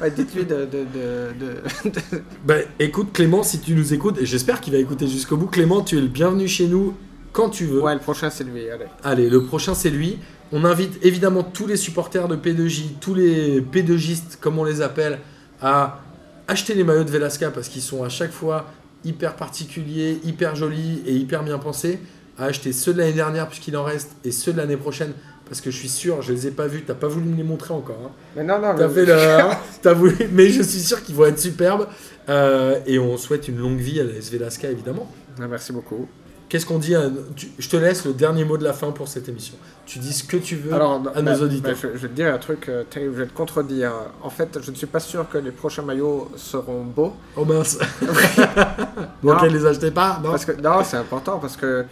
Ouais, 0.00 0.10
dites-lui 0.10 0.44
de, 0.44 0.54
de, 0.54 0.64
de, 0.64 1.46
de- 1.84 1.90
de- 1.90 2.22
Bah, 2.46 2.54
écoute 2.78 3.08
Clément, 3.12 3.42
si 3.42 3.58
tu 3.60 3.74
nous 3.74 3.92
écoutes, 3.92 4.18
et 4.20 4.24
j'espère 4.26 4.60
qu'il 4.60 4.72
va 4.72 4.78
écouter 4.78 5.06
jusqu'au 5.08 5.36
bout, 5.36 5.46
Clément, 5.48 5.82
tu 5.82 5.98
es 5.98 6.00
le 6.00 6.06
bienvenu 6.06 6.46
chez 6.48 6.66
nous 6.68 6.94
quand 7.32 7.50
tu 7.50 7.64
veux. 7.66 7.82
Ouais, 7.82 7.92
le 7.94 8.00
prochain 8.00 8.30
c'est 8.30 8.44
lui. 8.44 8.68
Allez. 8.70 8.86
Allez, 9.04 9.28
le 9.28 9.42
prochain 9.44 9.74
c'est 9.74 9.90
lui. 9.90 10.18
On 10.52 10.64
invite 10.64 10.98
évidemment 11.04 11.42
tous 11.42 11.66
les 11.66 11.76
supporters 11.76 12.26
de 12.28 12.36
P2J, 12.36 12.98
tous 13.00 13.14
les 13.14 13.60
P2Gistes, 13.60 14.38
comme 14.40 14.58
on 14.58 14.64
les 14.64 14.80
appelle, 14.80 15.18
à 15.60 16.00
acheter 16.46 16.74
les 16.74 16.84
maillots 16.84 17.04
de 17.04 17.10
Velasca 17.10 17.50
parce 17.50 17.68
qu'ils 17.68 17.82
sont 17.82 18.02
à 18.02 18.08
chaque 18.08 18.32
fois 18.32 18.66
hyper 19.04 19.36
particuliers, 19.36 20.18
hyper 20.24 20.56
jolis 20.56 21.02
et 21.06 21.12
hyper 21.14 21.42
bien 21.42 21.58
pensés. 21.58 21.98
À 22.38 22.44
acheter 22.44 22.72
ceux 22.72 22.92
de 22.92 22.98
l'année 22.98 23.12
dernière 23.12 23.48
puisqu'il 23.48 23.76
en 23.76 23.82
reste 23.82 24.12
et 24.24 24.30
ceux 24.30 24.52
de 24.52 24.58
l'année 24.58 24.76
prochaine 24.76 25.12
parce 25.46 25.60
que 25.60 25.70
je 25.70 25.76
suis 25.78 25.88
sûr, 25.88 26.22
je 26.22 26.32
les 26.32 26.46
ai 26.46 26.50
pas 26.50 26.66
vus, 26.66 26.82
t'as 26.86 26.94
pas 26.94 27.08
voulu 27.08 27.26
me 27.26 27.36
les 27.36 27.42
montrer 27.42 27.74
encore. 27.74 27.98
hein. 28.06 28.10
Mais 28.36 28.44
non, 28.44 28.60
non, 28.60 28.74
T'as 28.76 28.86
mais- 28.88 29.06
fait 29.06 29.12
hein, 29.40 29.50
t'as 29.82 29.92
voulu, 29.94 30.14
mais 30.32 30.48
je 30.48 30.62
suis 30.62 30.78
sûr 30.80 31.02
qu'ils 31.02 31.14
vont 31.16 31.24
être 31.26 31.38
superbes. 31.40 31.86
Euh, 32.28 32.78
et 32.86 32.98
on 32.98 33.16
souhaite 33.16 33.48
une 33.48 33.58
longue 33.58 33.78
vie 33.78 33.98
à 34.00 34.04
la 34.04 34.12
S 34.12 34.30
Velasca 34.30 34.70
évidemment. 34.70 35.10
Ah, 35.40 35.46
Merci 35.48 35.72
beaucoup. 35.72 36.06
Qu'est-ce 36.48 36.64
qu'on 36.64 36.78
dit 36.78 36.94
à... 36.94 37.02
tu- 37.36 37.50
Je 37.58 37.68
te 37.68 37.76
laisse 37.76 38.04
le 38.06 38.12
dernier 38.14 38.44
mot 38.44 38.56
de 38.56 38.64
la 38.64 38.72
fin 38.72 38.90
pour 38.90 39.06
cette 39.08 39.28
émission. 39.28 39.54
Tu 39.84 39.98
dis 39.98 40.12
ce 40.12 40.24
que 40.24 40.36
tu 40.38 40.56
veux 40.56 40.72
Alors, 40.72 41.02
à 41.14 41.20
nos 41.22 41.32
bah, 41.32 41.40
auditeurs. 41.42 41.72
bah, 41.72 41.78
je, 41.82 41.88
je 41.98 42.02
vais 42.02 42.08
te 42.08 42.14
dire 42.14 42.32
un 42.32 42.38
truc 42.38 42.68
euh, 42.68 42.84
terrible, 42.88 43.14
je 43.16 43.22
vais 43.22 43.26
te 43.28 43.36
contredire. 43.36 43.92
En 44.22 44.30
fait, 44.30 44.58
je 44.62 44.70
ne 44.70 44.76
suis 44.76 44.86
pas 44.86 45.00
sûr 45.00 45.28
que 45.28 45.38
les 45.38 45.50
prochains 45.50 45.82
maillots 45.82 46.30
seront 46.36 46.84
beaux. 46.84 47.12
Oh 47.36 47.44
mince. 47.44 47.78
Donc 49.22 49.38
elle 49.42 49.52
les 49.52 49.66
achetait 49.66 49.90
pas 49.90 50.20
Non 50.22 50.30
Parce 50.30 50.44
que, 50.44 50.52
non, 50.60 50.82
c'est 50.84 50.96
important 50.96 51.38
parce 51.38 51.56
que 51.56 51.84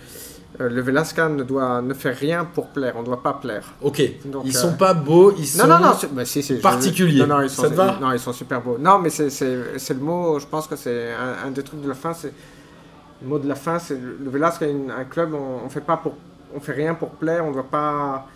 euh, 0.59 0.69
le 0.71 0.81
Velasca 0.81 1.29
ne, 1.29 1.43
doit, 1.43 1.83
ne 1.83 1.93
fait 1.93 2.13
rien 2.13 2.45
pour 2.47 2.69
plaire. 2.69 2.95
On 2.97 3.01
ne 3.01 3.07
doit 3.07 3.23
pas 3.23 3.35
plaire. 3.35 3.75
Ok. 3.83 4.01
Donc, 4.25 4.43
ils 4.47 4.57
euh, 4.57 4.61
sont 4.61 4.73
pas 4.75 4.95
beaux, 4.95 5.35
ils 5.39 5.47
sont... 5.47 5.67
Non, 5.67 5.79
non, 5.79 5.87
non, 5.89 5.93
bah, 6.13 6.25
si, 6.25 6.43
particuliers. 6.63 7.21
Non, 7.27 7.37
non, 7.37 7.43
ils 7.43 7.51
sont, 7.51 7.63
Ça 7.63 7.71
te 7.71 7.75
va 7.75 7.99
Non, 8.01 8.13
ils 8.13 8.19
sont 8.19 8.33
super 8.33 8.63
beaux. 8.63 8.79
Non, 8.79 8.99
mais 8.99 9.11
c'est 9.11 9.29
le 9.91 10.01
mot, 10.01 10.39
je 10.39 10.47
pense 10.47 10.67
que 10.67 10.77
c'est 10.77 11.13
un, 11.13 11.49
un 11.49 11.51
des 11.51 11.63
trucs 11.63 11.83
de 11.83 11.89
la 11.89 11.95
fin. 11.95 12.15
c'est 12.15 12.33
Le 13.23 13.29
mot 13.29 13.39
de 13.39 13.49
la 13.49 13.55
fin, 13.55 13.79
c'est 13.79 13.99
le 13.99 14.29
Velasca 14.29 14.67
est 14.67 14.75
un 14.91 15.05
club, 15.05 15.35
on, 15.35 15.65
on 15.65 15.69
fait 15.69 15.81
pas 15.81 16.03
on 16.55 16.61
fait 16.61 16.73
rien 16.73 16.95
pour 16.95 17.11
plaire, 17.11 17.45
on 17.45 17.49
ne 17.49 17.55
doit 17.55 17.71
pas. 17.71 18.27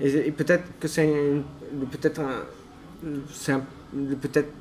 Et, 0.00 0.30
peut-être 0.30 0.64
que 0.78 0.88
c'est 0.88 1.12
peut-être 1.90 2.20
c'est 3.32 3.54
peut-être 4.20 4.52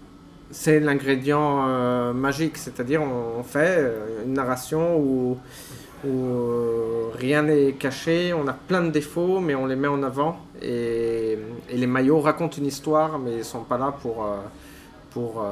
c'est 0.51 0.79
l'ingrédient 0.79 1.67
euh, 1.67 2.13
magique, 2.13 2.57
c'est-à-dire 2.57 3.01
on, 3.01 3.43
fait 3.43 3.77
euh, 3.79 4.23
une 4.25 4.33
narration 4.33 4.97
où, 4.97 5.37
où 6.05 6.09
euh, 6.09 7.09
rien 7.15 7.41
n'est 7.41 7.73
caché, 7.73 8.31
on 8.33 8.47
a 8.47 8.53
plein 8.53 8.83
de 8.83 8.91
défauts, 8.91 9.39
mais 9.39 9.55
on 9.55 9.65
les 9.65 9.75
met 9.75 9.87
en 9.87 10.03
avant. 10.03 10.39
Et, 10.61 11.37
et 11.69 11.77
les 11.77 11.87
maillots 11.87 12.21
racontent 12.21 12.57
une 12.57 12.67
histoire, 12.67 13.19
mais 13.19 13.37
ils 13.37 13.45
sont 13.45 13.63
pas 13.63 13.77
là 13.77 13.93
pour. 14.01 14.25
pour, 15.11 15.43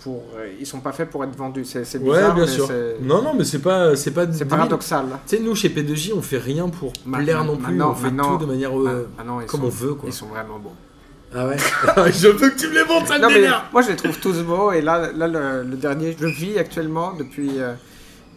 pour 0.00 0.22
ils 0.60 0.66
sont 0.66 0.80
pas 0.80 0.92
faits 0.92 1.10
pour 1.10 1.24
être 1.24 1.36
vendus. 1.36 1.64
C'est 1.64 1.84
c'est 1.84 1.98
Ouais, 1.98 2.16
bizarre, 2.16 2.34
bien 2.34 2.44
mais 2.44 2.50
sûr. 2.50 2.68
Non, 3.02 3.22
non, 3.22 3.34
mais 3.36 3.44
c'est 3.44 3.58
pas, 3.60 3.96
c'est 3.96 4.10
pas 4.12 4.26
c'est 4.32 4.44
paradoxal. 4.44 5.06
Tu 5.26 5.36
sais, 5.36 5.42
nous, 5.42 5.54
chez 5.54 5.68
P2J, 5.70 6.12
on 6.16 6.22
fait 6.22 6.38
rien 6.38 6.68
pour 6.68 6.92
Ma- 7.06 7.18
plaire 7.18 7.44
non 7.44 7.56
plus. 7.56 7.66
maintenant- 7.74 7.90
on 7.90 7.94
fait 7.94 8.10
maintenant- 8.10 8.36
tout 8.38 8.44
de 8.46 8.50
manière 8.50 8.78
euh, 8.78 9.08
comme 9.46 9.60
sont, 9.60 9.66
on 9.66 9.68
veut, 9.68 9.94
quoi. 9.94 10.08
Ils 10.08 10.12
sont 10.12 10.26
vraiment 10.26 10.58
beaux. 10.58 10.72
Ah 11.36 11.48
ouais? 11.48 11.56
Je 12.12 12.28
veux 12.28 12.48
que 12.50 12.56
tu 12.56 12.68
me 12.68 12.74
les 12.74 12.84
montres, 12.84 13.08
ça 13.08 13.18
me 13.18 13.26
mais 13.28 13.48
moi 13.72 13.82
je 13.82 13.88
les 13.88 13.96
trouve 13.96 14.16
tous 14.20 14.38
beaux 14.42 14.70
et 14.70 14.80
là, 14.80 15.10
là 15.12 15.26
le, 15.26 15.68
le 15.68 15.76
dernier, 15.76 16.16
je 16.18 16.26
vis 16.26 16.58
actuellement 16.58 17.12
depuis, 17.12 17.50
euh, 17.58 17.74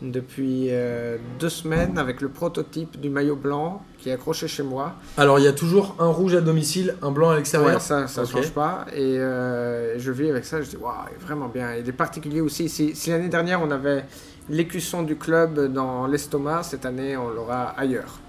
depuis 0.01 0.67
euh, 0.69 1.17
deux 1.39 1.49
semaines 1.49 1.97
avec 1.97 2.21
le 2.21 2.29
prototype 2.29 2.99
du 2.99 3.09
maillot 3.09 3.35
blanc 3.35 3.81
qui 3.97 4.09
est 4.09 4.13
accroché 4.13 4.47
chez 4.47 4.63
moi. 4.63 4.93
Alors, 5.17 5.39
il 5.39 5.45
y 5.45 5.47
a 5.47 5.53
toujours 5.53 5.95
un 5.99 6.07
rouge 6.07 6.35
à 6.35 6.41
domicile, 6.41 6.95
un 7.01 7.11
blanc 7.11 7.29
à 7.31 7.35
l'extérieur. 7.35 7.73
Ouais, 7.75 7.79
ça 7.79 8.07
ça 8.07 8.23
Ok. 8.23 8.29
change 8.31 8.51
pas 8.51 8.85
et 8.95 9.17
euh, 9.19 9.97
je 9.99 10.11
vis 10.11 10.29
avec 10.29 10.45
ça. 10.45 10.61
Je 10.61 10.69
dis 10.69 10.77
waouh, 10.77 10.93
il 11.11 11.15
est 11.21 11.25
vraiment 11.25 11.47
bien. 11.47 11.73
Il 11.75 11.87
est 11.87 11.91
particulier 11.91 12.41
aussi. 12.41 12.69
Si, 12.69 12.95
si 12.95 13.09
l'année 13.09 13.29
dernière 13.29 13.61
on 13.61 13.71
avait 13.71 14.05
l'écusson 14.49 15.03
du 15.03 15.15
club 15.17 15.71
dans 15.73 16.07
l'estomac, 16.07 16.63
cette 16.63 16.85
année 16.85 17.17
on 17.17 17.29
l'aura 17.29 17.69
ailleurs. 17.77 18.19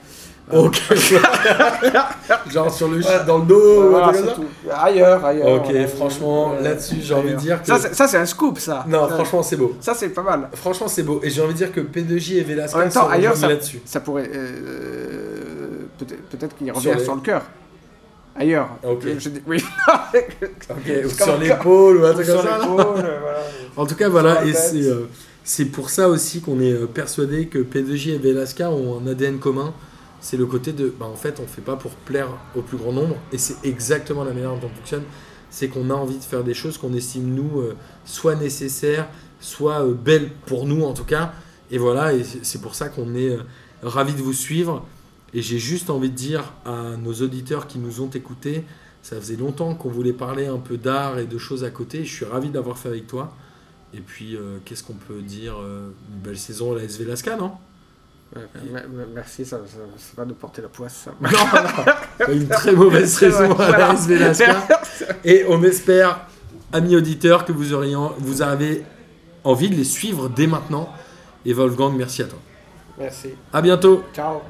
Ok. 0.53 0.81
Genre 2.51 2.73
sur 2.73 2.89
le 2.89 3.01
chi- 3.03 3.09
dans 3.27 3.39
le 3.39 3.45
dos, 3.45 3.91
Voilà, 3.91 4.13
c'est 4.15 4.35
tout. 4.35 4.45
Ailleurs, 4.71 5.25
ailleurs. 5.25 5.49
Ok, 5.63 5.71
Euh, 5.75 5.87
franchement, 5.87 6.55
euh, 6.59 6.63
là-dessus, 6.63 6.97
j'ai 7.03 7.15
envie 7.15 7.31
de 7.33 7.37
dire 7.37 7.61
que. 7.61 7.69
Ça, 7.69 7.79
c'est- 7.79 7.95
ça, 7.95 8.09
c'est 8.09 8.17
un 8.19 8.27
scoop, 8.27 8.59
ça. 8.59 8.85
non, 8.89 9.09
Ça- 9.09 9.15
franchement, 9.15 9.43
c'est 9.43 9.57
beau. 9.57 9.77
Ça, 9.81 9.95
c'est 9.95 10.09
pas 10.11 10.23
mal. 10.23 10.49
Franchement, 10.55 10.89
c'est 10.89 11.03
beau. 11.03 11.21
Et 11.23 11.31
j'ai 11.31 11.43
envie 11.43 11.53
de 11.53 11.59
dire 11.59 11.73
que 11.73 11.81
P2J 11.81 12.39
et 12.39 12.43
Velasquez 12.43 12.79
En 12.81 12.91
sont 12.91 13.09
ailleurs, 13.09 13.37
ça- 13.37 13.49
là-dessus. 13.49 13.81
Ça 13.85 14.01
pourrait. 14.01 14.31
euh, 14.35 15.87
peut-être 15.99 16.23
peut-être 16.31 16.57
qu'il 16.57 16.67
Sur 16.69 16.77
revient 16.77 16.93
les- 16.99 17.05
sur 17.05 17.15
le 17.15 17.21
cœur. 17.21 17.43
Ailleurs. 18.37 18.69
Ok. 18.89 19.03
Je 19.19 19.29
dis- 19.31 19.43
oui. 19.47 19.63
Ok, 20.15 20.77
ou 20.87 21.01
Comme- 21.03 21.11
sur 21.11 21.39
l'épaule 21.39 21.97
ou 21.99 22.05
un 22.07 22.13
truc 22.13 22.27
Sur 22.27 22.37
comme 22.37 22.47
ça. 22.47 22.57
euh, 22.63 23.19
voilà. 23.21 23.39
En 23.77 23.87
tout 23.87 23.95
cas, 23.97 24.09
voilà, 24.09 24.41
Sur 24.41 24.49
et 24.49 24.53
c'est 24.53 24.83
euh, 24.83 25.09
c'est 25.45 25.65
pour 25.67 25.91
ça 25.91 26.09
aussi 26.09 26.41
qu'on 26.41 26.61
est 26.61 26.73
euh, 26.73 26.87
persuadé 26.87 27.47
que 27.47 27.59
P2J 27.59 28.15
et 28.15 28.19
Velasca 28.19 28.71
ont 28.71 29.01
un 29.05 29.07
ADN 29.11 29.39
commun. 29.39 29.73
C'est 30.21 30.37
le 30.37 30.47
côté 30.47 30.73
de, 30.73 30.89
bah, 30.99 31.07
en 31.07 31.15
fait, 31.15 31.41
on 31.41 31.47
fait 31.47 31.63
pas 31.63 31.77
pour 31.77 31.93
plaire 31.93 32.29
au 32.57 32.63
plus 32.63 32.77
grand 32.77 32.93
nombre, 32.93 33.17
et 33.33 33.39
c'est 33.39 33.57
exactement 33.65 34.25
la 34.25 34.33
manière 34.33 34.51
dont 34.57 34.67
on 34.67 34.77
fonctionne. 34.77 35.05
C'est 35.51 35.69
qu'on 35.69 35.91
a 35.91 35.95
envie 35.95 36.19
de 36.19 36.23
faire 36.25 36.45
des 36.45 36.55
choses 36.55 36.77
qu'on 36.77 36.93
estime 36.93 37.35
nous 37.35 37.61
euh, 37.61 37.75
soit 38.05 38.35
nécessaires, 38.35 39.09
soit 39.41 39.83
euh, 39.87 39.95
belles 39.95 40.31
pour 40.47 40.67
nous 40.67 40.83
en 40.85 40.93
tout 40.93 41.05
cas. 41.05 41.33
Et 41.71 41.79
voilà, 41.79 42.13
et 42.15 42.23
c'est- 42.25 42.61
pour 42.61 42.75
ça 42.75 42.89
qu'on 42.89 43.15
est 43.15 43.31
euh, 43.31 43.43
ravis 43.83 44.13
de 44.15 44.21
vous 44.21 44.33
suivre. 44.35 44.85
Et 45.35 45.41
j'ai 45.43 45.59
juste 45.59 45.89
envie 45.91 46.11
de 46.11 46.15
dire 46.17 46.53
à 46.67 46.97
nos 46.97 47.13
auditeurs 47.15 47.67
qui 47.67 47.79
nous 47.79 48.01
ont 48.03 48.11
écoutés, 48.11 48.65
ça 49.03 49.17
faisait 49.21 49.37
longtemps 49.37 49.75
qu'on 49.75 49.89
voulait 49.91 50.13
parler 50.13 50.47
un 50.47 50.59
peu 50.59 50.77
d'art 50.79 51.19
et 51.19 51.27
de 51.27 51.39
choses 51.39 51.65
à 51.65 51.71
côté. 51.71 52.05
Je 52.05 52.13
suis 52.13 52.25
ravi 52.25 52.49
d'avoir 52.51 52.77
fait 52.79 52.89
avec 52.89 53.07
toi. 53.07 53.33
Et 53.95 54.01
puis, 54.01 54.37
qu'est-ce 54.65 54.83
qu'on 54.83 54.95
peut 54.95 55.21
dire 55.23 55.55
Une 55.61 56.21
belle 56.21 56.39
saison 56.39 56.73
à 56.73 56.77
la 56.77 56.85
SV 56.85 57.05
Lasca, 57.05 57.37
non 57.37 57.53
Ouais, 58.37 58.43
Merci, 59.15 59.45
ça, 59.45 59.59
pas 60.15 60.25
de 60.25 60.33
porter 60.35 60.63
la 60.63 60.69
poisse. 60.69 61.07
Ça. 61.07 61.15
Non, 61.21 61.31
non. 61.31 62.33
Une 62.33 62.49
très 62.49 62.73
mauvaise 62.73 63.13
saison 63.13 63.59
à 63.59 63.71
la 63.71 63.95
Voilà. 63.95 64.67
Et 65.25 65.45
on 65.49 65.63
espère, 65.63 66.27
amis 66.73 66.97
auditeurs, 66.97 67.45
que 67.45 67.53
vous, 67.53 67.73
auriez, 67.73 67.97
vous 68.19 68.43
avez 68.43 68.85
envie 69.45 69.71
de 69.71 69.75
les 69.75 69.85
suivre 69.85 70.29
dès 70.29 70.47
maintenant. 70.47 70.93
Et 71.47 71.53
Wolfgang, 71.53 71.95
merci 71.97 72.23
à 72.23 72.27
toi. 72.27 72.39
Merci. 72.99 73.31
À 73.53 73.63
bientôt 73.63 74.05
Ciao. 74.15 74.41